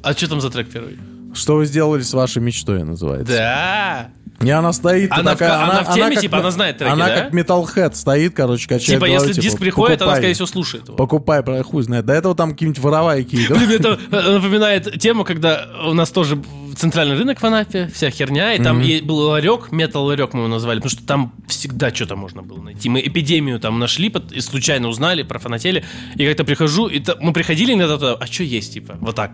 А 0.03 0.13
что 0.13 0.29
там 0.29 0.41
за 0.41 0.49
трек 0.49 0.69
первый? 0.69 0.97
Что 1.33 1.55
вы 1.55 1.65
сделали 1.65 2.01
с 2.01 2.13
вашей 2.13 2.41
мечтой, 2.41 2.83
называется. 2.83 3.33
Да. 3.33 4.11
И 4.39 4.49
она 4.51 4.71
стоит, 4.71 5.11
Она 5.11 5.31
в- 5.33 5.37
такая, 5.39 5.63
она 5.63 5.83
в 5.83 5.93
теме, 5.95 6.11
как 6.11 6.21
типа, 6.21 6.37
она 6.39 6.51
знает 6.51 6.77
треки, 6.77 6.91
Она 6.91 7.07
да? 7.07 7.15
как 7.23 7.33
Metalhead 7.33 7.95
стоит, 7.95 8.35
короче, 8.35 8.67
качает 8.67 8.85
Типа, 8.99 9.07
головой, 9.07 9.27
если 9.29 9.41
диск 9.41 9.57
приходит, 9.57 9.99
она, 10.01 10.11
покупай. 10.11 10.17
скорее 10.21 10.33
всего, 10.35 10.45
слушает 10.45 10.87
его. 10.87 10.95
Покупай, 10.95 11.41
про- 11.41 11.63
хуй 11.63 11.81
знает. 11.81 12.05
До 12.05 12.13
этого 12.13 12.35
там 12.35 12.51
какие-нибудь 12.51 12.79
воровайки 12.79 13.35
играли. 13.45 13.65
Блин, 13.65 13.79
это 13.79 13.99
э, 14.11 14.31
напоминает 14.33 14.99
тему, 14.99 15.23
когда 15.23 15.67
у 15.87 15.93
нас 15.93 16.11
тоже 16.11 16.39
центральный 16.75 17.17
рынок 17.17 17.39
в 17.39 17.43
Анапе, 17.43 17.89
вся 17.91 18.11
херня, 18.11 18.53
и 18.53 18.61
там 18.61 18.79
был 19.03 19.17
ларек, 19.17 19.71
метал-ларек 19.71 20.33
мы 20.33 20.41
его 20.41 20.47
назвали, 20.49 20.77
потому 20.79 20.91
что 20.91 21.03
там 21.07 21.33
всегда 21.47 21.91
что-то 21.93 22.15
можно 22.15 22.43
было 22.43 22.61
найти. 22.61 22.89
Мы 22.89 22.99
эпидемию 23.01 23.59
там 23.59 23.79
нашли, 23.79 24.09
пот- 24.09 24.31
и 24.31 24.39
случайно 24.41 24.87
узнали, 24.87 25.23
профанатели, 25.23 25.83
и 26.15 26.27
как-то 26.27 26.43
прихожу, 26.43 26.85
и 26.87 26.99
та- 26.99 27.15
мы 27.19 27.33
приходили 27.33 27.73
иногда 27.73 27.95
туда, 27.97 28.13
а 28.13 28.27
что 28.27 28.43
есть, 28.43 28.73
типа, 28.73 28.97
вот 29.01 29.15
так. 29.15 29.31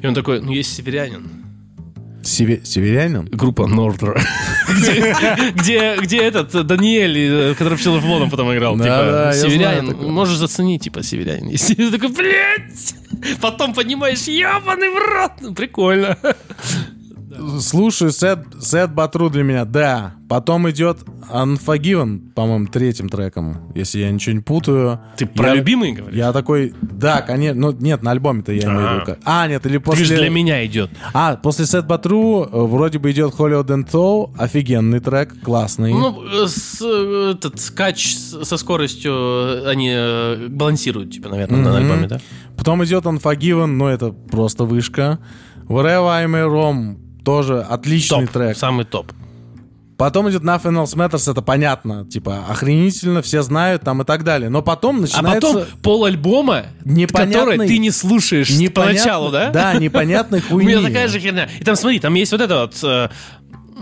И 0.00 0.06
он 0.06 0.14
такой, 0.14 0.40
ну, 0.40 0.52
есть 0.52 0.74
северянин. 0.74 1.44
Севе- 2.26 2.60
Северянин? 2.64 3.28
Группа 3.32 3.66
Нордер. 3.66 4.20
Где, 5.54 6.18
этот 6.18 6.54
э, 6.54 6.62
Даниэль, 6.62 7.18
э, 7.18 7.54
который 7.54 7.78
в 7.78 7.82
Челофлоном 7.82 8.30
потом 8.30 8.52
играл. 8.52 8.76
Типа, 8.76 9.32
северянин. 9.34 10.12
Можешь 10.12 10.36
заценить, 10.36 10.82
типа, 10.82 11.02
северянин. 11.02 11.48
И 11.50 11.56
ты 11.56 11.90
такой, 11.90 12.08
блядь! 12.08 12.94
Потом 13.40 13.74
понимаешь, 13.74 14.22
ебаный 14.22 14.88
в 14.90 14.96
рот. 14.96 15.32
Ну, 15.40 15.54
Слушай, 17.60 18.12
Сет, 18.12 18.40
Сет 18.60 18.92
Батру 18.92 19.30
для 19.30 19.42
меня, 19.42 19.64
да. 19.64 20.14
Потом 20.28 20.68
идет 20.70 20.98
Unforgiven, 21.32 22.32
по-моему, 22.34 22.66
третьим 22.66 23.08
треком, 23.08 23.70
если 23.74 24.00
я 24.00 24.10
ничего 24.10 24.34
не 24.34 24.40
путаю. 24.40 25.00
Ты 25.16 25.26
про 25.26 25.48
Я- 25.50 25.54
любимый 25.54 25.92
говоришь? 25.92 26.16
Я 26.18 26.32
такой, 26.32 26.74
да, 26.82 27.22
конечно, 27.22 27.60
ну 27.60 27.76
нет, 27.78 28.02
на 28.02 28.10
альбоме-то 28.10 28.52
я 28.52 28.64
имею 28.64 28.88
в 28.88 29.08
виду. 29.08 29.16
А. 29.24 29.42
А, 29.44 29.48
нет, 29.48 29.64
или 29.66 29.78
Ты 29.78 29.96
же 29.96 30.02
после... 30.02 30.16
для 30.16 30.30
меня 30.30 30.64
идет. 30.66 30.90
А, 31.14 31.36
после 31.36 31.66
Сет 31.66 31.86
Батру 31.86 32.42
э, 32.44 32.48
вроде 32.52 32.98
бы 32.98 33.10
идет 33.12 33.34
Hollywood 33.34 33.66
and 33.68 33.88
Soul, 33.90 34.32
офигенный 34.36 34.98
трек, 35.00 35.40
классный. 35.42 35.92
Ну, 35.92 36.24
э, 36.26 36.46
с, 36.48 36.80
э, 36.82 37.32
этот 37.36 37.60
скач 37.60 38.16
со 38.16 38.56
скоростью 38.56 39.68
они 39.68 40.48
балансируют, 40.48 41.12
типа, 41.12 41.28
наверное, 41.28 41.60
на 41.60 41.68
Мгм. 41.70 41.76
альбоме, 41.76 42.08
да? 42.08 42.20
Потом 42.56 42.84
идет 42.84 43.04
Unforgiven, 43.04 43.66
но 43.66 43.88
это 43.88 44.10
просто 44.10 44.64
вышка. 44.64 45.18
Wherever 45.68 46.08
I 46.08 46.26
May 46.26 46.46
Roam, 46.48 46.96
тоже 47.26 47.60
отличный 47.60 48.20
Топ, 48.24 48.30
трек. 48.32 48.56
самый 48.56 48.84
топ. 48.86 49.12
Потом 49.98 50.30
идет 50.30 50.42
Nothing 50.42 50.84
Else 50.84 50.94
Matters, 50.94 51.28
это 51.30 51.40
понятно, 51.42 52.06
типа, 52.06 52.44
охренительно, 52.48 53.20
все 53.22 53.42
знают 53.42 53.82
там 53.82 54.02
и 54.02 54.04
так 54.04 54.24
далее. 54.24 54.48
Но 54.50 54.62
потом 54.62 54.98
А 54.98 55.00
начинается... 55.00 55.52
потом 55.52 55.64
пол 55.82 56.04
альбома, 56.04 56.66
Непонятный- 56.84 57.32
который 57.32 57.66
ты 57.66 57.78
не 57.78 57.90
слушаешь 57.90 58.50
непонятно- 58.50 58.92
поначалу, 58.98 59.30
да? 59.32 59.50
Да, 59.50 59.74
непонятной 59.74 60.38
У 60.50 60.52
хуйни. 60.54 60.74
меня 60.74 60.86
такая 60.86 61.08
же 61.08 61.18
херня. 61.18 61.48
И 61.58 61.64
там, 61.64 61.74
смотри, 61.76 61.98
там 61.98 62.14
есть 62.14 62.30
вот 62.30 62.40
это 62.42 62.60
вот 62.60 62.74
э, 62.84 63.08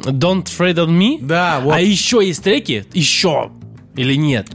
Don't 0.05 0.45
Trade 0.45 0.77
on 0.87 0.91
Me. 0.97 1.19
Да, 1.21 1.61
вот. 1.61 1.75
А 1.75 1.81
еще 1.81 2.25
есть 2.25 2.43
треки, 2.45 2.87
еще, 2.95 3.51
или 3.97 4.15
нет. 4.15 4.49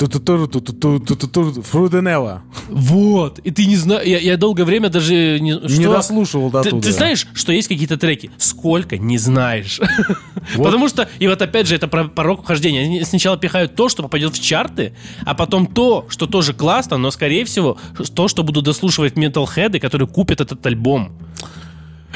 Never. 2.20 2.42
Вот. 2.68 3.40
И 3.40 3.52
ты 3.52 3.66
не 3.66 3.76
знаешь, 3.76 4.06
я, 4.06 4.20
я 4.20 4.38
долгое 4.38 4.66
время 4.66 4.90
даже 4.90 5.40
не... 5.40 5.54
Не 5.54 5.84
что? 5.84 5.94
дослушивал 5.94 6.50
до 6.50 6.62
Ты, 6.62 6.72
туда. 6.72 6.82
ты 6.84 6.92
знаешь, 6.92 7.28
что 7.34 7.52
есть 7.52 7.68
какие-то 7.68 7.98
треки? 7.98 8.32
Сколько? 8.38 8.98
Не 8.98 9.18
знаешь. 9.18 9.80
Потому 10.58 10.90
что, 10.90 11.10
и 11.20 11.28
вот 11.28 11.42
опять 11.42 11.68
же, 11.68 11.76
это 11.76 11.88
про 11.88 12.06
порог 12.06 12.44
вхождения. 12.44 12.84
Они 12.84 13.04
сначала 13.04 13.38
пихают 13.38 13.76
то, 13.76 13.90
что 13.90 14.04
попадет 14.04 14.36
в 14.36 14.42
чарты, 14.42 14.94
а 15.26 15.36
потом 15.36 15.68
то, 15.68 16.06
что 16.10 16.28
тоже 16.28 16.54
классно, 16.54 16.98
но, 16.98 17.12
скорее 17.12 17.46
всего, 17.46 17.78
то, 18.14 18.28
что 18.28 18.44
будут 18.44 18.66
дослушивать 18.66 19.16
металлхеды, 19.16 19.80
которые 19.80 20.08
купят 20.08 20.42
этот 20.42 20.66
альбом. 20.66 21.12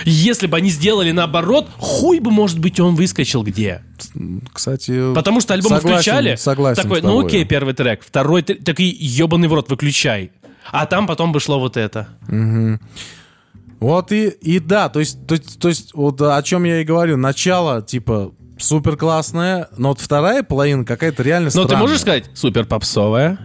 Если 0.06 0.48
бы 0.48 0.58
они 0.58 0.70
сделали 0.70 1.12
наоборот, 1.12 1.70
хуй 1.78 2.20
бы, 2.20 2.32
может 2.32 2.60
быть, 2.60 2.80
он 2.80 2.96
выскочил 2.96 3.44
где. 3.44 3.84
Кстати, 4.52 5.14
Потому 5.14 5.40
что 5.40 5.54
альбом 5.54 5.74
согласен, 5.74 5.98
включали, 5.98 6.36
Согласен 6.36 6.84
такой, 6.84 7.02
ну 7.02 7.26
окей, 7.26 7.46
первый 7.46 7.74
трек, 7.74 8.04
второй 8.04 8.42
трек, 8.42 8.64
такой, 8.64 8.86
ебаный 8.86 9.48
в 9.48 9.54
рот, 9.54 9.70
выключай. 9.70 10.32
А 10.72 10.86
там 10.86 11.08
потом 11.08 11.32
бы 11.32 11.40
шло 11.40 11.60
вот 11.60 11.78
это. 11.78 12.08
Вот 13.80 14.12
и, 14.14 14.30
и 14.30 14.60
да, 14.60 14.88
то 14.88 15.00
есть, 15.00 15.28
то, 15.28 15.38
то 15.38 15.68
есть 15.68 15.94
вот 15.94 16.22
о 16.22 16.42
чем 16.42 16.64
я 16.64 16.80
и 16.82 16.86
говорю. 16.86 17.18
Начало, 17.18 17.82
типа, 17.82 18.32
супер 18.58 18.96
классное, 18.96 19.68
но 19.78 19.90
вот 19.90 20.00
вторая 20.00 20.42
половина 20.44 20.86
какая-то 20.86 21.22
реально 21.22 21.48
Но 21.48 21.50
странная. 21.52 21.70
ты 21.70 21.78
можешь 21.78 22.00
сказать, 22.00 22.26
супер 22.34 22.66
попсовая. 22.66 23.40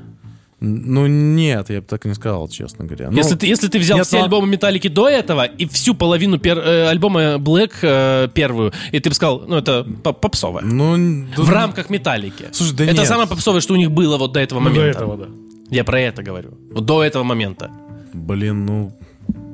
Ну 0.61 1.07
нет, 1.07 1.71
я 1.71 1.81
бы 1.81 1.87
так 1.87 2.05
не 2.05 2.15
сказал, 2.15 2.49
честно 2.49 2.85
говоря. 2.85 3.11
Ну, 3.11 3.17
если, 3.17 3.37
ты, 3.37 3.47
если 3.47 3.69
ты 3.69 3.79
взял 3.79 3.99
нет, 3.99 4.07
все 4.09 4.19
ну, 4.19 4.25
альбомы 4.25 4.49
Металлики 4.49 4.89
до 4.89 5.09
этого 5.09 5.45
и 5.45 5.67
всю 5.67 5.95
половину 5.95 6.37
пер- 6.39 6.59
э, 6.61 6.89
альбома 6.89 7.37
Black 7.37 7.75
э, 7.83 8.29
первую, 8.35 8.73
и 8.91 8.99
ты 8.99 9.09
бы 9.09 9.15
сказал, 9.15 9.45
ну 9.47 9.57
это 9.57 9.85
по- 10.03 10.13
попсовая. 10.13 10.65
Ну, 10.65 11.27
В 11.37 11.49
рамках 11.51 11.91
Металлики. 11.91 12.47
Слушай, 12.51 12.75
да 12.77 12.85
это 12.85 12.95
нет. 12.95 13.07
самое 13.07 13.29
попсовое, 13.29 13.61
что 13.61 13.75
у 13.75 13.77
них 13.77 13.93
было 13.93 14.19
вот 14.19 14.33
до 14.33 14.41
этого 14.41 14.59
Ну, 14.59 14.71
до 14.71 14.75
момента. 14.75 14.99
этого, 14.99 15.17
да. 15.17 15.27
Я 15.71 15.85
про 15.85 16.01
это 16.01 16.25
говорю. 16.25 16.51
Вот 16.73 16.85
до 16.85 17.05
этого 17.05 17.23
момента. 17.23 17.71
Блин, 18.13 18.67
ну... 18.67 18.93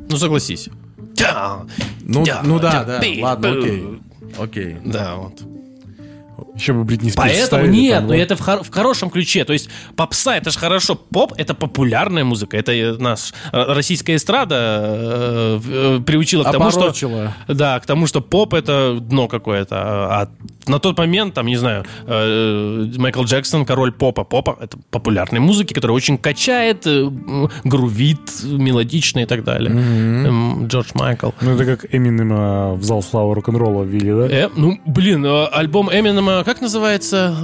Ну 0.09 0.17
согласись. 0.17 0.69
Ну, 2.03 2.25
Да, 2.25 2.43
ну 2.45 2.59
да, 2.59 2.85
да, 2.85 2.99
да, 2.99 3.07
ладно, 3.21 3.51
окей. 3.51 3.85
Окей. 4.39 4.77
Да, 4.85 5.17
вот. 5.17 5.43
Еще 6.55 6.73
бы 6.73 6.85
Бритни 6.85 7.11
Спирс 7.11 7.49
Поэтому 7.51 7.67
нет, 7.67 7.99
там, 7.99 8.07
но 8.07 8.11
да. 8.11 8.17
это 8.17 8.37
в, 8.37 8.41
хор- 8.41 8.63
в 8.63 8.71
хорошем 8.71 9.11
ключе. 9.11 9.45
То 9.45 9.53
есть 9.53 9.69
попса 9.97 10.37
это 10.37 10.51
же 10.51 10.59
хорошо. 10.59 10.95
Поп 10.95 11.33
это 11.37 11.55
популярная 11.55 12.25
музыка. 12.25 12.57
Это 12.57 12.73
э, 12.73 12.97
наш 12.97 13.33
э, 13.53 13.73
российская 13.73 14.15
эстрада 14.17 14.57
э, 14.57 15.61
э, 15.67 16.01
приучила 16.07 16.45
к 16.45 16.53
тому, 16.53 16.71
что 16.71 16.95
да, 17.49 17.81
к 17.81 17.87
тому, 17.87 18.07
что 18.07 18.21
поп 18.21 18.55
это 18.55 18.99
дно 19.01 19.27
какое-то. 19.27 19.77
А 19.77 20.29
на 20.67 20.79
тот 20.79 20.97
момент, 20.97 21.35
там, 21.35 21.47
не 21.47 21.57
знаю, 21.57 21.85
э, 22.07 22.87
Майкл 22.97 23.25
Джексон, 23.25 23.67
король 23.67 23.93
попа. 23.93 24.25
Попа 24.25 24.57
это 24.61 24.79
популярной 24.91 25.41
музыки, 25.41 25.75
которая 25.75 25.97
очень 25.97 26.19
качает, 26.19 26.87
э, 26.87 27.11
грувит, 27.65 28.21
мелодично 28.45 29.21
и 29.21 29.27
так 29.27 29.45
далее. 29.45 29.73
Эм, 29.73 30.69
Джордж 30.69 30.91
Майкл. 30.95 31.31
Ну, 31.41 31.55
это 31.55 31.65
как 31.65 31.93
Эминема 31.93 32.75
в 32.75 32.83
зал 32.85 33.03
славы 33.03 33.35
рок-н-ролла 33.35 33.83
ввели, 33.83 34.13
да? 34.13 34.29
Э, 34.29 34.49
ну, 34.57 34.79
блин, 34.87 35.25
э, 35.25 35.47
альбом 35.47 35.91
Эминема, 35.91 36.44
как 36.45 36.61
называется? 36.61 37.35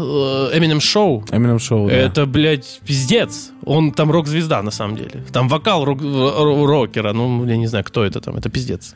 Эминем 0.54 0.80
Шоу. 0.80 1.24
Eminem 1.30 1.56
Show, 1.56 1.88
да. 1.88 1.94
Это, 1.94 2.26
блядь, 2.26 2.80
пиздец. 2.86 3.50
Он 3.64 3.92
там 3.92 4.10
рок-звезда, 4.10 4.62
на 4.62 4.70
самом 4.70 4.96
деле. 4.96 5.24
Там 5.32 5.48
вокал 5.48 5.84
рок- 5.84 6.00
ро- 6.02 6.66
рокера. 6.66 7.12
Ну, 7.12 7.44
я 7.46 7.56
не 7.56 7.66
знаю, 7.66 7.84
кто 7.84 8.04
это 8.04 8.20
там. 8.20 8.36
Это 8.36 8.48
пиздец. 8.50 8.94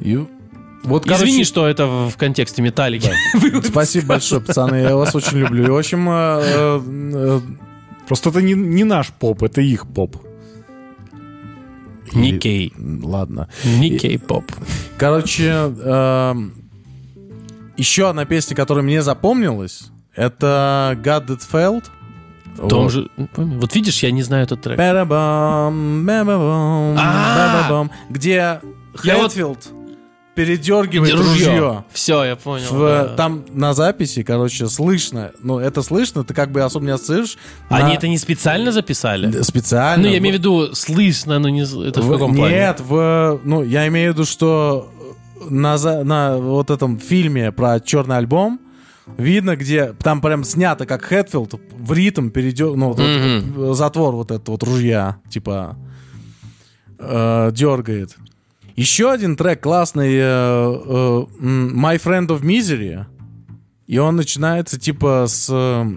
И- 0.00 0.16
Вот, 0.84 1.06
Извини, 1.06 1.32
короче, 1.32 1.44
что 1.44 1.66
это 1.68 1.86
в 1.86 2.16
контексте 2.16 2.62
металлики. 2.62 3.10
Спасибо 3.64 4.06
большое, 4.06 4.40
пацаны, 4.40 4.76
я 4.76 4.96
вас 4.96 5.14
очень 5.14 5.38
люблю. 5.38 5.64
И, 5.64 5.68
в 5.70 5.76
общем, 5.76 6.08
э, 6.10 6.40
э, 6.42 7.40
Просто 8.08 8.30
это 8.30 8.42
не, 8.42 8.54
не 8.54 8.84
наш 8.84 9.08
поп, 9.10 9.42
это 9.44 9.60
их 9.60 9.86
поп. 9.86 10.16
э, 12.12 12.18
Никей. 12.18 12.72
Ладно. 13.02 13.48
Никей 13.64 14.18
поп. 14.18 14.44
Короче, 14.98 15.72
еще 17.76 18.08
одна 18.08 18.24
песня, 18.24 18.54
которая 18.56 18.84
мне 18.84 19.02
запомнилась, 19.02 19.90
это 20.14 20.98
God 21.02 21.26
That 21.26 21.40
Failed. 21.50 21.84
В 22.56 22.68
том 22.68 22.82
Вот. 22.84 22.92
же... 22.92 23.08
помню. 23.34 23.58
Вот 23.58 23.74
видишь, 23.74 24.02
я 24.02 24.10
не 24.10 24.22
знаю 24.22 24.44
этот 24.44 24.60
трек. 24.60 24.76
Ба-ба-бам, 24.76 26.04
ба-ба-бам, 26.06 26.94
ба-ба-бам, 26.96 27.90
где 28.10 28.34
Я 28.34 28.60
вот- 29.16 29.32
Хэтфилд 29.32 29.58
передергивает 30.34 31.14
ружье. 31.14 31.84
Все, 31.92 32.24
я 32.24 32.36
понял. 32.36 32.66
В- 32.70 32.78
да. 33.08 33.08
Там 33.16 33.44
на 33.52 33.74
записи, 33.74 34.22
короче, 34.22 34.66
слышно. 34.68 35.30
Ну, 35.42 35.58
это 35.58 35.82
слышно, 35.82 36.24
ты 36.24 36.32
как 36.32 36.50
бы 36.52 36.62
особо 36.62 36.86
не 36.86 36.90
ассоциируешь. 36.92 37.36
Они 37.68 37.92
на- 37.92 37.96
это 37.96 38.08
не 38.08 38.16
специально 38.18 38.72
записали? 38.72 39.42
специально. 39.42 40.04
Ну, 40.06 40.10
я 40.10 40.18
имею 40.18 40.34
в 40.36 40.38
виду, 40.38 40.74
слышно, 40.74 41.38
но 41.38 41.48
не... 41.50 41.62
Это 41.62 42.00
в, 42.00 42.06
В- 42.06 42.12
каком 42.12 42.34
плане? 42.34 42.54
Нет, 42.54 42.80
в, 42.80 43.40
ну, 43.44 43.62
я 43.62 43.86
имею 43.88 44.12
в 44.12 44.14
виду, 44.14 44.24
что 44.26 44.90
на, 45.50 45.76
на 46.04 46.38
вот 46.38 46.70
этом 46.70 46.98
фильме 46.98 47.52
про 47.52 47.80
черный 47.80 48.18
альбом 48.18 48.60
видно, 49.16 49.56
где 49.56 49.92
там 49.92 50.20
прям 50.20 50.44
снято, 50.44 50.86
как 50.86 51.02
Хэтфилд 51.02 51.60
в 51.72 51.92
ритм 51.92 52.30
перейдет, 52.30 52.76
ну, 52.76 52.88
вот 52.88 53.00
этот 53.00 53.56
вот, 53.56 53.76
затвор 53.76 54.14
вот 54.14 54.30
этот 54.30 54.48
вот 54.48 54.62
ружья, 54.62 55.18
типа, 55.28 55.76
э, 56.98 57.50
дергает. 57.52 58.16
Еще 58.76 59.10
один 59.10 59.36
трек 59.36 59.62
классный, 59.62 60.14
э, 60.14 60.20
э, 60.20 61.24
My 61.40 62.00
Friend 62.02 62.26
of 62.28 62.42
Misery, 62.42 63.04
и 63.86 63.98
он 63.98 64.16
начинается 64.16 64.78
типа 64.78 65.26
с 65.28 65.48
э, 65.50 65.90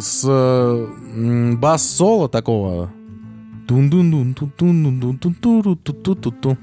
с 0.00 0.24
м, 0.26 1.58
бас-соло 1.60 2.28
такого. 2.28 2.90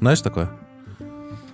Знаешь 0.01 0.21
такое? 0.21 0.49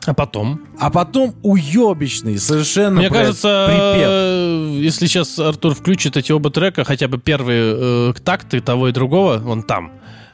А 0.06 0.14
потом? 0.14 0.62
А 0.80 0.90
потом 0.92 1.36
уебищный, 1.42 2.38
совершенно 2.38 3.00
Мне 3.00 3.10
блядь, 3.10 3.22
кажется, 3.24 3.66
припев. 3.68 4.08
э, 4.08 4.80
если 4.82 5.08
сейчас 5.08 5.40
Артур 5.40 5.74
включит 5.74 6.16
эти 6.18 6.32
оба 6.32 6.52
трека, 6.52 6.84
хотя 6.84 7.08
бы 7.08 7.18
первые 7.18 8.10
э, 8.10 8.14
такты 8.24 8.62
того 8.62 8.90
и 8.90 8.92
другого, 8.92 9.38
вон 9.38 9.64
там, 9.64 9.92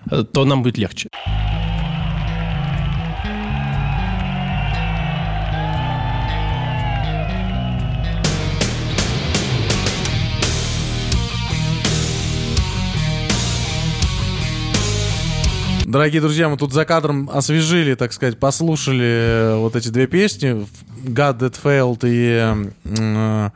э, 0.10 0.24
то 0.24 0.44
нам 0.46 0.62
будет 0.64 0.78
легче. 0.78 1.08
Дорогие 15.92 16.22
друзья, 16.22 16.48
мы 16.48 16.56
тут 16.56 16.72
за 16.72 16.86
кадром 16.86 17.30
освежили, 17.34 17.96
так 17.96 18.14
сказать, 18.14 18.40
послушали 18.40 19.04
э, 19.04 19.56
вот 19.58 19.76
эти 19.76 19.90
две 19.90 20.08
песни 20.08 20.66
God 21.04 21.40
That 21.40 21.56
Failed 21.62 22.00
и 22.04 22.72
э, 22.86 23.50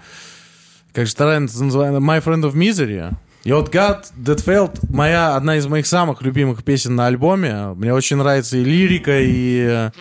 как 0.92 1.06
же 1.06 1.12
вторая 1.14 1.40
называется 1.40 2.02
My 2.02 2.22
Friend 2.22 2.42
of 2.42 2.54
Misery. 2.54 3.14
И 3.46 3.54
вот 3.54 3.74
God 3.74 4.04
That 4.22 4.44
Failed 4.44 4.80
моя, 4.94 5.38
одна 5.38 5.56
из 5.56 5.66
моих 5.68 5.88
самых 5.88 6.24
любимых 6.24 6.66
песен 6.66 6.96
на 6.96 7.08
альбоме. 7.08 7.74
Мне 7.74 7.94
очень 7.94 8.18
нравится 8.18 8.58
и 8.58 8.66
лирика, 8.66 9.18
и, 9.18 9.92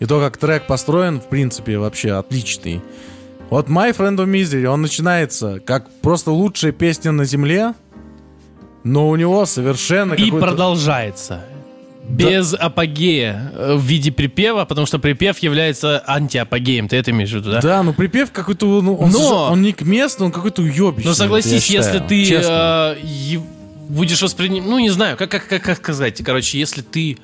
и 0.00 0.04
то, 0.04 0.20
как 0.20 0.36
трек 0.36 0.66
построен, 0.66 1.18
в 1.18 1.30
принципе, 1.30 1.78
вообще 1.78 2.12
отличный. 2.12 2.82
Вот 3.48 3.68
My 3.68 3.96
Friend 3.96 4.18
of 4.18 4.30
Misery, 4.30 4.66
он 4.66 4.82
начинается 4.82 5.60
как 5.60 5.88
просто 6.02 6.30
лучшая 6.30 6.72
песня 6.72 7.12
на 7.12 7.24
земле, 7.24 7.72
но 8.82 9.08
у 9.08 9.16
него 9.16 9.46
совершенно 9.46 10.12
И 10.12 10.30
продолжается. 10.30 11.42
Без 12.08 12.54
апогея 12.54 13.50
э, 13.54 13.74
в 13.74 13.82
виде 13.82 14.12
припева, 14.12 14.64
потому 14.66 14.86
что 14.86 14.98
припев 14.98 15.38
является 15.38 16.02
антиапогеем. 16.06 16.86
Ты 16.88 16.96
это 16.96 17.10
имеешь 17.10 17.30
в 17.30 17.34
виду, 17.34 17.50
да? 17.50 17.60
Да, 17.60 17.82
ну 17.82 17.92
припев 17.94 18.30
какой-то, 18.30 18.82
ну, 18.82 18.94
он, 18.96 19.10
Но- 19.10 19.18
же- 19.18 19.34
он 19.52 19.62
не 19.62 19.72
к 19.72 19.82
месту, 19.82 20.24
он 20.26 20.32
какой-то 20.32 20.62
уебищный. 20.62 21.04
Но 21.04 21.14
согласись, 21.14 21.70
я 21.70 21.80
если 21.80 21.98
ты 22.00 22.22
э, 22.30 22.96
е- 23.02 23.40
будешь 23.88 24.20
воспринимать... 24.22 24.68
Ну, 24.68 24.78
не 24.78 24.90
знаю, 24.90 25.16
как, 25.16 25.30
как, 25.30 25.48
как, 25.48 25.62
как 25.62 25.76
сказать. 25.78 26.22
Короче, 26.22 26.58
если 26.58 26.82
ты 26.82 27.18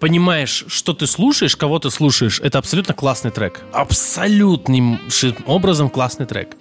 понимаешь, 0.00 0.64
что 0.68 0.92
ты 0.92 1.06
слушаешь, 1.06 1.56
кого 1.56 1.78
ты 1.78 1.90
слушаешь, 1.90 2.40
это 2.40 2.58
абсолютно 2.58 2.94
классный 2.94 3.30
трек. 3.30 3.60
Абсолютным 3.72 5.00
образом 5.46 5.88
классный 5.90 6.26
трек. 6.26 6.56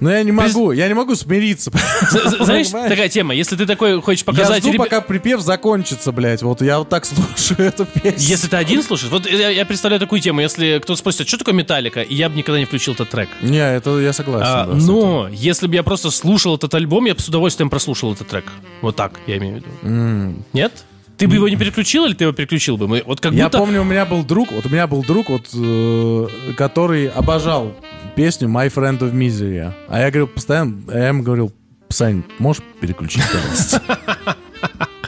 Но 0.00 0.10
я 0.10 0.22
не 0.22 0.32
могу, 0.32 0.72
я 0.72 0.88
не 0.88 0.94
могу 0.94 1.14
смириться. 1.14 1.70
Знаешь, 2.40 2.68
такая 2.68 3.08
тема, 3.08 3.34
если 3.34 3.56
ты 3.56 3.66
такой 3.66 4.00
хочешь 4.00 4.24
Я 4.26 4.32
показать... 4.32 4.62
жду, 4.62 4.72
ребя- 4.72 4.78
пока 4.78 5.00
припев 5.00 5.40
закончится, 5.40 6.12
блядь. 6.12 6.42
Вот 6.42 6.62
я 6.62 6.78
вот 6.78 6.88
так 6.88 7.04
слушаю 7.04 7.68
эту 7.68 7.86
песню. 7.86 8.12
Если 8.18 8.48
ты 8.48 8.56
один 8.56 8.82
слушаешь, 8.82 9.10
вот 9.12 9.26
я, 9.30 9.50
я 9.50 9.64
представляю 9.66 10.00
такую 10.00 10.20
тему, 10.20 10.40
если 10.40 10.78
кто-то 10.78 10.96
спросит, 10.98 11.22
а 11.22 11.24
что 11.26 11.38
такое 11.38 11.54
металлика, 11.54 12.02
я 12.02 12.28
бы 12.28 12.36
никогда 12.36 12.58
не 12.58 12.64
включил 12.64 12.94
этот 12.94 13.10
трек. 13.10 13.28
Не, 13.42 13.58
это 13.58 13.98
я 14.00 14.12
согласен. 14.12 14.46
А, 14.46 14.66
но 14.66 15.28
если 15.30 15.66
бы 15.66 15.74
я 15.74 15.82
просто 15.82 16.10
слушал 16.10 16.56
этот 16.56 16.74
альбом, 16.74 17.06
я 17.06 17.14
бы 17.14 17.20
с 17.20 17.28
удовольствием 17.28 17.70
прослушал 17.70 18.12
этот 18.12 18.28
трек. 18.28 18.44
Вот 18.82 18.96
так, 18.96 19.20
я 19.26 19.38
имею 19.38 19.54
в 19.54 19.84
виду. 19.84 20.44
Нет? 20.52 20.72
Ты 21.18 21.26
бы 21.26 21.34
его 21.34 21.48
не 21.48 21.56
переключил 21.56 22.06
или 22.06 22.14
ты 22.14 22.24
его 22.24 22.32
переключил 22.32 22.76
бы? 22.76 22.86
Мы, 22.86 23.02
вот 23.04 23.20
как 23.20 23.32
Я 23.32 23.46
будто... 23.46 23.58
помню, 23.58 23.80
у 23.80 23.84
меня 23.84 24.06
был 24.06 24.22
друг, 24.22 24.52
вот 24.52 24.66
у 24.66 24.68
меня 24.68 24.86
был 24.86 25.02
друг, 25.02 25.30
вот, 25.30 25.48
э, 25.52 26.28
который 26.56 27.08
обожал 27.08 27.72
песню 28.18 28.48
My 28.48 28.68
Friend 28.68 28.98
of 28.98 29.12
Misery. 29.12 29.72
А 29.88 30.00
я 30.00 30.10
говорил 30.10 30.26
постоянно, 30.26 30.82
я 30.92 31.08
ему 31.08 31.22
говорил, 31.22 31.52
Сань, 31.88 32.24
можешь 32.40 32.64
переключить, 32.80 33.22
пожалуйста? 33.32 33.80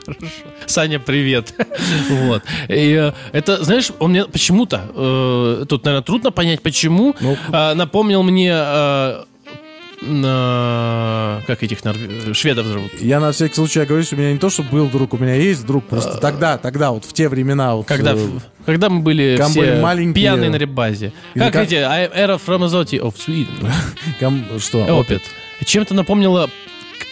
Саня, 0.66 1.00
привет. 1.00 1.52
вот. 2.08 2.44
И, 2.68 2.92
э, 2.92 3.12
это, 3.32 3.64
знаешь, 3.64 3.90
он 3.98 4.12
мне 4.12 4.26
почему-то, 4.26 4.82
э, 4.94 5.64
тут, 5.68 5.84
наверное, 5.84 6.04
трудно 6.04 6.30
понять, 6.30 6.62
почему, 6.62 7.16
Ну. 7.20 7.36
э, 7.52 7.74
напомнил 7.74 8.22
мне... 8.22 8.52
э, 8.54 9.24
на- 10.02 11.42
как 11.46 11.62
этих 11.62 11.84
норве- 11.84 12.34
шведов 12.34 12.66
зовут? 12.66 12.92
Я 13.00 13.20
на 13.20 13.32
всякий 13.32 13.54
случай 13.54 13.84
говорю, 13.84 14.04
что 14.04 14.16
у 14.16 14.18
меня 14.18 14.32
не 14.32 14.38
то, 14.38 14.50
что 14.50 14.62
был 14.62 14.86
друг, 14.88 15.14
у 15.14 15.18
меня 15.18 15.34
есть 15.34 15.64
друг. 15.66 15.86
Просто 15.86 16.18
тогда, 16.18 16.58
тогда, 16.58 16.90
вот 16.90 17.04
в 17.04 17.12
те 17.12 17.28
времена. 17.28 17.76
Вот, 17.76 17.86
Когда, 17.86 18.12
э, 18.14 18.28
когда 18.66 18.88
мы 18.88 19.00
были 19.00 19.38
все 19.48 19.60
были 19.60 19.80
маленькие. 19.80 20.14
пьяные 20.14 20.50
на 20.50 20.56
ребазе. 20.56 21.12
Или 21.34 21.44
Как 21.44 21.52
как- 21.52 21.66
эти 21.66 21.74
I- 21.76 22.08
Era 22.08 22.40
from 22.44 22.66
Azote 22.66 22.98
of 23.00 23.14
Sweden. 23.16 23.70
ком- 24.20 24.44
что? 24.58 24.84
Опит. 24.86 25.22
Чем-то 25.64 25.94
напомнило 25.94 26.48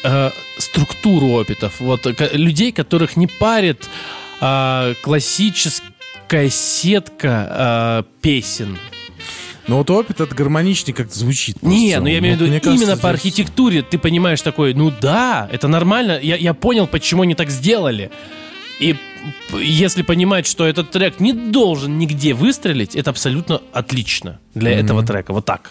э, 0.04 0.30
структуру 0.58 1.38
опитов. 1.40 1.80
Вот 1.80 2.06
э, 2.06 2.14
людей, 2.32 2.72
которых 2.72 3.16
не 3.16 3.26
парит 3.26 3.88
а, 4.40 4.94
классическая 5.02 6.48
сетка 6.50 7.46
а, 7.50 8.04
песен. 8.22 8.78
Ну 9.68 9.76
вот 9.76 9.90
опыт 9.90 10.20
это 10.20 10.34
гармоничнее 10.34 10.94
как-то 10.94 11.16
звучит. 11.16 11.60
просто 11.60 11.76
Не, 11.76 12.00
ну 12.00 12.06
я 12.06 12.18
имею 12.18 12.36
в 12.36 12.40
виду 12.40 12.50
кажется, 12.60 12.72
именно 12.72 12.96
по 12.96 13.10
архитектуре 13.10 13.82
ты 13.82 13.98
понимаешь 13.98 14.40
такой, 14.40 14.72
ну 14.72 14.90
да, 14.90 15.48
это 15.52 15.68
нормально, 15.68 16.18
я, 16.20 16.36
я 16.36 16.54
понял, 16.54 16.86
почему 16.86 17.22
они 17.22 17.34
так 17.34 17.50
сделали. 17.50 18.10
И 18.80 18.96
если 19.52 20.02
понимать, 20.02 20.46
что 20.46 20.66
этот 20.66 20.90
трек 20.90 21.20
не 21.20 21.32
должен 21.32 21.98
нигде 21.98 22.32
выстрелить, 22.32 22.96
это 22.96 23.10
абсолютно 23.10 23.60
отлично 23.72 24.40
для 24.54 24.70
этого 24.70 25.04
трека. 25.04 25.32
Вот 25.32 25.44
так. 25.44 25.70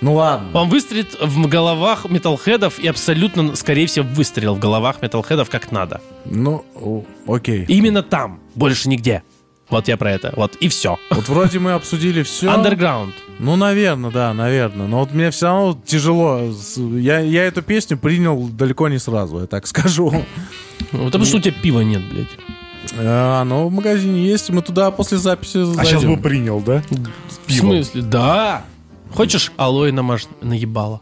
Ну 0.00 0.14
ладно. 0.14 0.48
Он 0.54 0.68
выстрелит 0.68 1.16
в 1.20 1.46
головах 1.46 2.06
металлхедов 2.10 2.80
и 2.80 2.88
абсолютно, 2.88 3.54
скорее 3.54 3.86
всего, 3.86 4.04
выстрелил 4.04 4.56
в 4.56 4.58
головах 4.58 5.00
металлхедов 5.00 5.48
как 5.48 5.70
надо. 5.70 6.00
Ну, 6.24 7.06
окей. 7.28 7.66
Именно 7.68 8.02
там, 8.02 8.40
больше 8.56 8.88
нигде. 8.88 9.22
Вот 9.72 9.88
я 9.88 9.96
про 9.96 10.12
это. 10.12 10.34
Вот, 10.36 10.54
и 10.56 10.68
все. 10.68 10.98
Вот 11.10 11.28
вроде 11.28 11.58
мы 11.58 11.72
обсудили 11.72 12.22
все. 12.22 12.46
Underground. 12.46 13.12
Ну, 13.38 13.56
наверное, 13.56 14.10
да, 14.10 14.34
наверное. 14.34 14.86
Но 14.86 15.00
вот 15.00 15.12
мне 15.14 15.30
все 15.30 15.46
равно 15.46 15.80
тяжело. 15.86 16.52
Я, 16.98 17.20
я 17.20 17.44
эту 17.44 17.62
песню 17.62 17.96
принял 17.96 18.48
далеко 18.48 18.88
не 18.88 18.98
сразу, 18.98 19.40
я 19.40 19.46
так 19.46 19.66
скажу. 19.72 20.12
Ну, 20.92 21.04
Потому 21.06 21.24
что 21.24 21.38
у 21.38 21.40
тебя 21.40 21.54
пива 21.62 21.80
нет, 21.80 22.02
блядь. 22.10 22.28
А, 22.98 23.40
Оно 23.40 23.68
в 23.68 23.72
магазине 23.72 24.26
есть, 24.26 24.50
мы 24.50 24.60
туда 24.60 24.90
после 24.90 25.16
записи 25.16 25.58
А 25.58 25.84
сейчас 25.84 26.02
бы 26.02 26.08
зайдем. 26.08 26.22
принял, 26.22 26.60
да? 26.60 26.82
В 27.46 27.52
смысле? 27.52 28.02
Да. 28.02 28.64
Хочешь 29.14 29.52
алоэ 29.56 29.90
намаж... 29.90 30.26
наебало? 30.42 31.00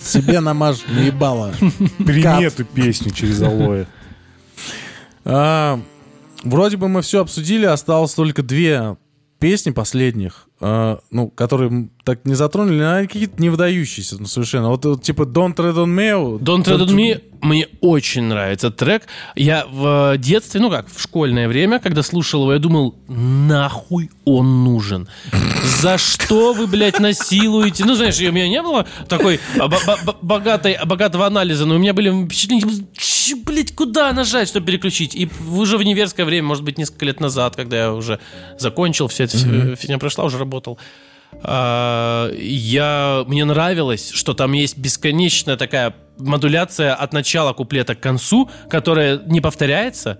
Себе 0.00 0.38
намажь, 0.38 0.84
наебало. 0.88 1.52
Прими 1.98 2.44
эту 2.44 2.64
песню 2.64 3.10
через 3.10 3.42
алоэ. 3.42 3.86
А, 6.44 6.48
Вроде 6.48 6.76
бы 6.76 6.88
мы 6.88 7.02
все 7.02 7.20
обсудили, 7.20 7.66
осталось 7.66 8.14
только 8.14 8.42
две 8.42 8.96
песни 9.38 9.70
последних, 9.70 10.46
а, 10.60 11.00
ну, 11.10 11.28
которые 11.28 11.88
так 12.04 12.24
не 12.24 12.34
затронули, 12.34 12.80
они 12.82 13.08
какие-то 13.08 13.42
не 13.42 13.50
выдающиеся 13.50 14.16
ну, 14.20 14.26
совершенно. 14.26 14.68
Вот, 14.68 14.84
вот 14.84 15.02
типа 15.02 15.22
Don't 15.22 15.56
Tread 15.56 15.74
on 15.74 15.86
Me. 15.86 16.38
Don't 16.38 16.64
Tread 16.64 16.78
on 16.86 16.94
Me 16.94 17.20
мне 17.42 17.66
очень 17.80 18.22
нравится 18.22 18.70
трек. 18.70 19.02
Я 19.34 19.66
в 19.68 20.16
детстве, 20.16 20.60
ну 20.60 20.70
как, 20.70 20.86
в 20.88 21.02
школьное 21.02 21.48
время, 21.48 21.80
когда 21.80 22.04
слушал 22.04 22.42
его, 22.42 22.52
я 22.52 22.60
думал, 22.60 22.94
нахуй 23.08 24.10
он 24.24 24.62
нужен? 24.62 25.08
За 25.80 25.98
что 25.98 26.52
вы, 26.52 26.68
блядь, 26.68 27.00
насилуете? 27.00 27.84
Ну, 27.84 27.96
знаешь, 27.96 28.20
у 28.20 28.30
меня 28.32 28.48
не 28.48 28.62
было 28.62 28.86
такой 29.08 29.40
а, 29.58 29.66
бо- 29.66 29.80
бо- 30.04 30.16
богатой, 30.22 30.78
богатого 30.86 31.26
анализа, 31.26 31.66
но 31.66 31.74
у 31.74 31.78
меня 31.78 31.94
были 31.94 32.26
впечатления, 32.26 32.86
«Ч, 33.22 33.36
блядь, 33.36 33.74
куда 33.74 34.12
нажать, 34.12 34.48
чтобы 34.48 34.66
переключить? 34.66 35.14
И 35.14 35.28
уже 35.54 35.76
в 35.76 35.80
универское 35.80 36.24
время, 36.24 36.48
может 36.48 36.64
быть, 36.64 36.78
несколько 36.78 37.04
лет 37.04 37.20
назад, 37.20 37.54
когда 37.56 37.76
я 37.76 37.92
уже 37.92 38.18
закончил, 38.58 39.06
вся 39.06 39.24
эта 39.24 39.38
фи- 39.38 39.76
фигня 39.76 39.98
прошла, 39.98 40.24
уже 40.24 40.38
работал, 40.38 40.78
а, 41.42 42.30
я, 42.36 43.24
мне 43.26 43.44
нравилось, 43.44 44.10
что 44.10 44.34
там 44.34 44.52
есть 44.52 44.76
бесконечная 44.76 45.56
такая 45.56 45.94
модуляция 46.18 46.94
от 46.94 47.12
начала 47.12 47.52
куплета 47.52 47.94
к 47.94 48.00
концу, 48.00 48.50
которая 48.68 49.20
не 49.26 49.40
повторяется, 49.40 50.18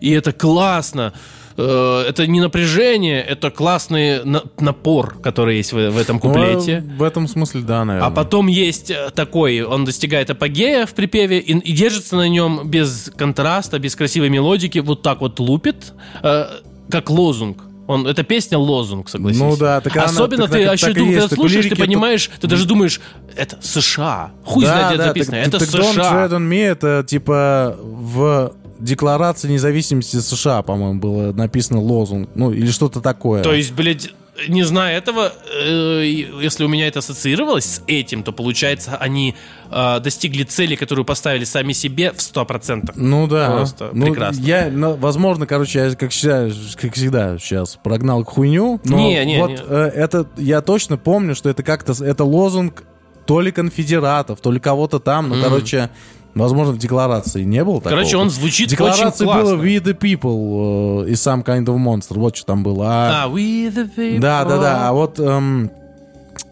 и 0.00 0.10
это 0.10 0.32
классно. 0.32 1.12
Э, 1.56 2.04
Это 2.08 2.26
не 2.26 2.40
напряжение, 2.40 3.22
это 3.22 3.50
классный 3.50 4.24
на- 4.24 4.42
напор, 4.58 5.16
который 5.22 5.56
есть 5.58 5.72
в, 5.72 5.90
в 5.90 5.96
этом 5.98 6.16
Ну, 6.16 6.20
куплете. 6.20 6.84
в 6.98 7.02
этом 7.02 7.28
смысле, 7.28 7.60
да, 7.62 7.84
наверное. 7.84 8.08
А 8.08 8.10
потом 8.10 8.48
есть 8.48 8.90
э, 8.90 9.10
такой, 9.14 9.62
он 9.62 9.84
достигает 9.84 10.30
апогея 10.30 10.84
в 10.86 10.94
припеве 10.94 11.38
и, 11.38 11.52
и 11.56 11.72
держится 11.72 12.16
на 12.16 12.28
нем 12.28 12.68
без 12.68 13.10
контраста, 13.16 13.78
без 13.78 13.94
красивой 13.94 14.30
мелодики, 14.30 14.80
вот 14.80 15.02
так 15.02 15.20
вот 15.20 15.38
лупит, 15.38 15.92
э, 16.22 16.46
как 16.90 17.08
лозунг. 17.10 17.62
Он, 17.86 18.06
эта 18.06 18.22
песня 18.22 18.56
лозунг, 18.56 19.10
согласись. 19.10 19.38
Ну 19.40 19.56
да, 19.58 19.80
так 19.82 19.94
она- 19.94 20.06
Особенно 20.06 20.44
так- 20.48 20.52
ты 20.56 20.64
так- 20.64 20.72
еще 20.74 20.86
так 20.86 20.96
и 20.96 20.98
думаешь, 20.98 21.14
когда 21.16 21.28
Так 21.28 21.36
слушаешь, 21.36 21.52
ты 21.64 21.68
лирики 21.68 21.74
это- 21.74 21.82
понимаешь, 21.86 22.30
ты 22.40 22.46
даже 22.48 22.66
думаешь, 22.66 23.00
это 23.36 23.58
США. 23.60 24.30
Хуй 24.44 24.64
знает, 24.64 24.86
где 24.86 24.94
это 24.94 25.04
записано. 25.04 25.36
так- 25.36 25.46
это 25.48 25.58
так 25.58 25.68
Don't 25.68 25.92
США. 25.92 26.12
Tread 26.26 26.30
on 26.30 26.48
Me 26.48 26.64
это 26.66 27.04
типа 27.06 27.76
в 27.80 28.52
Декларации 28.78 29.48
независимости 29.48 30.16
США, 30.16 30.62
по-моему, 30.62 31.00
было 31.00 31.32
написано 31.32 31.80
лозунг. 31.80 32.30
Ну, 32.34 32.52
или 32.52 32.70
что-то 32.70 33.00
такое. 33.00 33.42
То 33.42 33.52
есть, 33.52 33.72
блядь, 33.72 34.10
не 34.48 34.64
зная 34.64 34.98
этого, 34.98 35.32
э, 35.62 36.04
если 36.42 36.64
у 36.64 36.68
меня 36.68 36.88
это 36.88 36.98
ассоциировалось 36.98 37.64
с 37.64 37.82
этим, 37.86 38.22
то 38.22 38.32
получается, 38.32 38.96
они 38.96 39.34
э, 39.70 40.00
достигли 40.00 40.42
цели, 40.42 40.74
которую 40.74 41.04
поставили 41.04 41.44
сами 41.44 41.72
себе 41.72 42.10
в 42.12 42.16
100%. 42.16 42.92
Ну 42.96 43.26
да. 43.26 43.50
Просто 43.50 43.90
ну, 43.92 44.06
прекрасно. 44.06 44.42
Я, 44.42 44.70
ну, 44.70 44.96
возможно, 44.96 45.46
короче, 45.46 45.78
я 45.78 45.94
как, 45.94 46.10
ща- 46.10 46.50
как 46.80 46.94
всегда 46.94 47.38
сейчас 47.38 47.78
прогнал 47.82 48.24
хуйню. 48.24 48.80
Но 48.84 48.96
Не, 48.96 49.24
не, 49.24 49.38
вот 49.38 49.50
не. 49.50 49.56
э, 49.56 49.90
это 49.94 50.26
я 50.36 50.60
точно 50.62 50.96
помню, 50.96 51.34
что 51.34 51.48
это 51.48 51.62
как-то 51.62 51.92
это 52.04 52.24
лозунг 52.24 52.82
то 53.26 53.40
ли 53.40 53.52
конфедератов, 53.52 54.40
то 54.40 54.50
ли 54.50 54.60
кого-то 54.60 54.98
там. 54.98 55.28
Ну, 55.28 55.42
короче, 55.42 55.90
возможно, 56.34 56.72
в 56.72 56.78
декларации 56.78 57.42
не 57.44 57.62
было 57.64 57.80
такого. 57.80 57.90
Короче, 57.98 58.16
он 58.16 58.30
звучит 58.30 58.68
В 58.68 58.70
декларации 58.70 59.24
очень 59.24 59.32
классно. 59.32 59.56
было 59.56 59.62
We 59.64 59.80
the 59.82 59.98
People 59.98 61.04
э, 61.06 61.10
и 61.10 61.12
Some 61.12 61.44
Kind 61.44 61.66
of 61.66 61.76
Monster. 61.78 62.18
Вот 62.18 62.36
что 62.36 62.46
там 62.46 62.62
было. 62.62 62.86
А, 62.88 63.24
А, 63.24 63.28
we 63.28 63.72
the 63.74 63.90
people. 63.96 64.18
да, 64.20 64.44
да, 64.44 64.58
да. 64.58 64.88
А 64.88 64.92
вот 64.92 65.18
эм, 65.18 65.70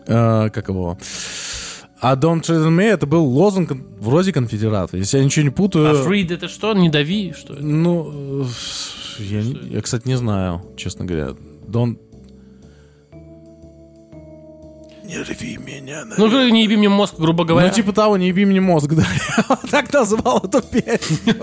э, 0.07 0.51
как 0.51 0.69
его? 0.69 0.99
А 2.01 2.17
Don't 2.17 2.41
Tread 2.43 2.67
on 2.67 2.77
Me 2.77 2.83
это 2.85 3.07
был 3.07 3.25
лозунг 3.25 3.71
вроде 4.01 4.33
конфедерата. 4.33 4.97
Если 4.97 5.19
я 5.19 5.25
ничего 5.25 5.45
не 5.45 5.51
путаю... 5.51 5.89
А 5.91 5.93
Freed 6.05 6.35
это 6.35 6.49
что? 6.49 6.75
Не 6.75 6.89
дави? 6.89 7.33
Что 7.33 7.55
это? 7.55 7.63
Ну, 7.63 8.43
э, 8.43 8.45
я, 9.21 9.43
не- 9.43 9.69
я, 9.71 9.81
кстати, 9.81 10.09
не 10.09 10.17
знаю, 10.17 10.63
честно 10.77 11.05
говоря. 11.05 11.35
Don't... 11.69 11.99
Не 15.17 15.23
рви 15.23 15.57
меня. 15.59 16.05
Ну, 16.17 16.31
как 16.31 16.51
не 16.51 16.65
еби 16.65 16.77
мне 16.77 16.89
мозг, 16.89 17.15
грубо 17.19 17.45
говоря. 17.45 17.69
Ну, 17.69 17.73
типа 17.75 17.93
того, 17.93 18.17
не 18.17 18.29
еби 18.29 18.45
мне 18.45 18.61
мозг, 18.61 18.91
да. 18.93 19.05
Я 19.49 19.57
так 19.71 19.93
назвал 19.93 20.39
эту 20.39 20.63
песню. 20.63 21.35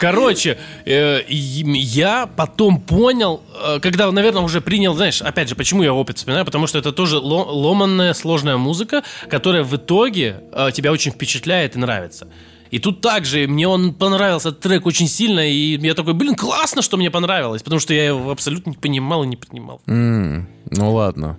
Короче, 0.00 0.58
э, 0.84 1.20
я 1.28 2.26
потом 2.26 2.80
понял, 2.80 3.42
э, 3.64 3.78
когда, 3.80 4.10
наверное, 4.10 4.42
уже 4.42 4.60
принял, 4.60 4.94
знаешь, 4.94 5.22
опять 5.22 5.48
же, 5.48 5.54
почему 5.54 5.82
я 5.82 5.92
опыт 5.94 6.18
вспоминаю, 6.18 6.44
потому 6.44 6.66
что 6.66 6.78
это 6.78 6.92
тоже 6.92 7.18
ло- 7.18 7.44
ломанная, 7.50 8.14
сложная 8.14 8.56
музыка, 8.56 9.02
которая 9.30 9.62
в 9.62 9.74
итоге 9.76 10.40
э, 10.52 10.70
тебя 10.72 10.90
очень 10.92 11.12
впечатляет 11.12 11.76
и 11.76 11.78
нравится. 11.78 12.26
И 12.70 12.78
тут 12.78 13.02
также 13.02 13.46
мне 13.46 13.68
он 13.68 13.92
понравился 13.92 14.50
трек 14.50 14.86
очень 14.86 15.06
сильно, 15.06 15.40
и 15.46 15.78
я 15.78 15.94
такой, 15.94 16.14
блин, 16.14 16.34
классно, 16.34 16.80
что 16.80 16.96
мне 16.96 17.10
понравилось, 17.10 17.62
потому 17.62 17.80
что 17.80 17.92
я 17.92 18.06
его 18.06 18.30
абсолютно 18.30 18.70
не 18.70 18.76
понимал 18.76 19.24
и 19.24 19.26
не 19.26 19.36
принимал. 19.36 19.80
М, 19.86 20.48
Ну, 20.70 20.92
ладно. 20.94 21.36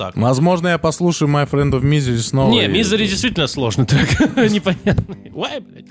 Вот 0.00 0.14
так. 0.14 0.16
Возможно, 0.16 0.68
я 0.68 0.78
послушаю 0.78 1.30
My 1.30 1.48
Friend 1.48 1.70
of 1.72 1.82
Misery 1.82 2.18
снова. 2.18 2.50
Не, 2.50 2.64
и- 2.64 2.68
Мизери 2.68 3.06
действительно 3.06 3.46
сложный 3.46 3.86
трек, 3.86 4.08
непонятный. 4.36 5.30
Блядь? 5.30 5.86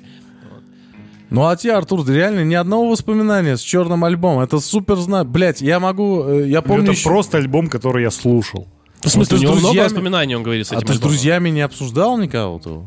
Ну, 1.30 1.46
а 1.46 1.56
тебе, 1.56 1.74
Артур, 1.74 2.08
реально 2.10 2.44
ни 2.44 2.56
одного 2.56 2.90
воспоминания 2.90 3.56
с 3.56 3.62
черным 3.62 4.04
альбомом. 4.04 4.40
Это 4.42 4.60
супер 4.60 4.96
знак. 4.96 5.28
Блять, 5.30 5.62
я 5.62 5.80
могу... 5.80 6.24
э, 6.28 6.48
Я 6.48 6.62
помню 6.64 6.86
это 6.86 6.94
еще- 6.94 7.08
просто 7.08 7.38
альбом, 7.38 7.68
который 7.68 8.02
я 8.04 8.10
слушал. 8.10 8.68
В 9.02 9.10
смысле, 9.10 9.38
ты 9.38 9.44
у 9.44 9.44
него 9.44 9.52
много 9.54 9.68
друзьями- 9.74 9.84
воспоминаний, 9.86 10.36
он 10.36 10.42
говорит, 10.44 10.66
с 10.68 10.72
А 10.72 10.76
этим 10.78 10.88
ты 10.88 10.94
с 10.96 11.00
друзьями 11.00 11.50
не 11.50 11.62
обсуждал 11.62 12.18
никого-то? 12.18 12.86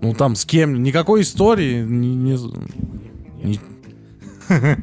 Ну, 0.00 0.14
там, 0.14 0.34
с 0.34 0.44
кем? 0.46 0.82
Никакой 0.82 1.20
истории? 1.22 1.82
не- 1.82 2.38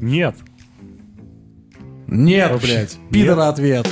Нет. 0.00 0.34
Нет, 2.06 2.60
блядь. 2.62 2.96
Пидор 3.10 3.40
ответ. 3.40 3.86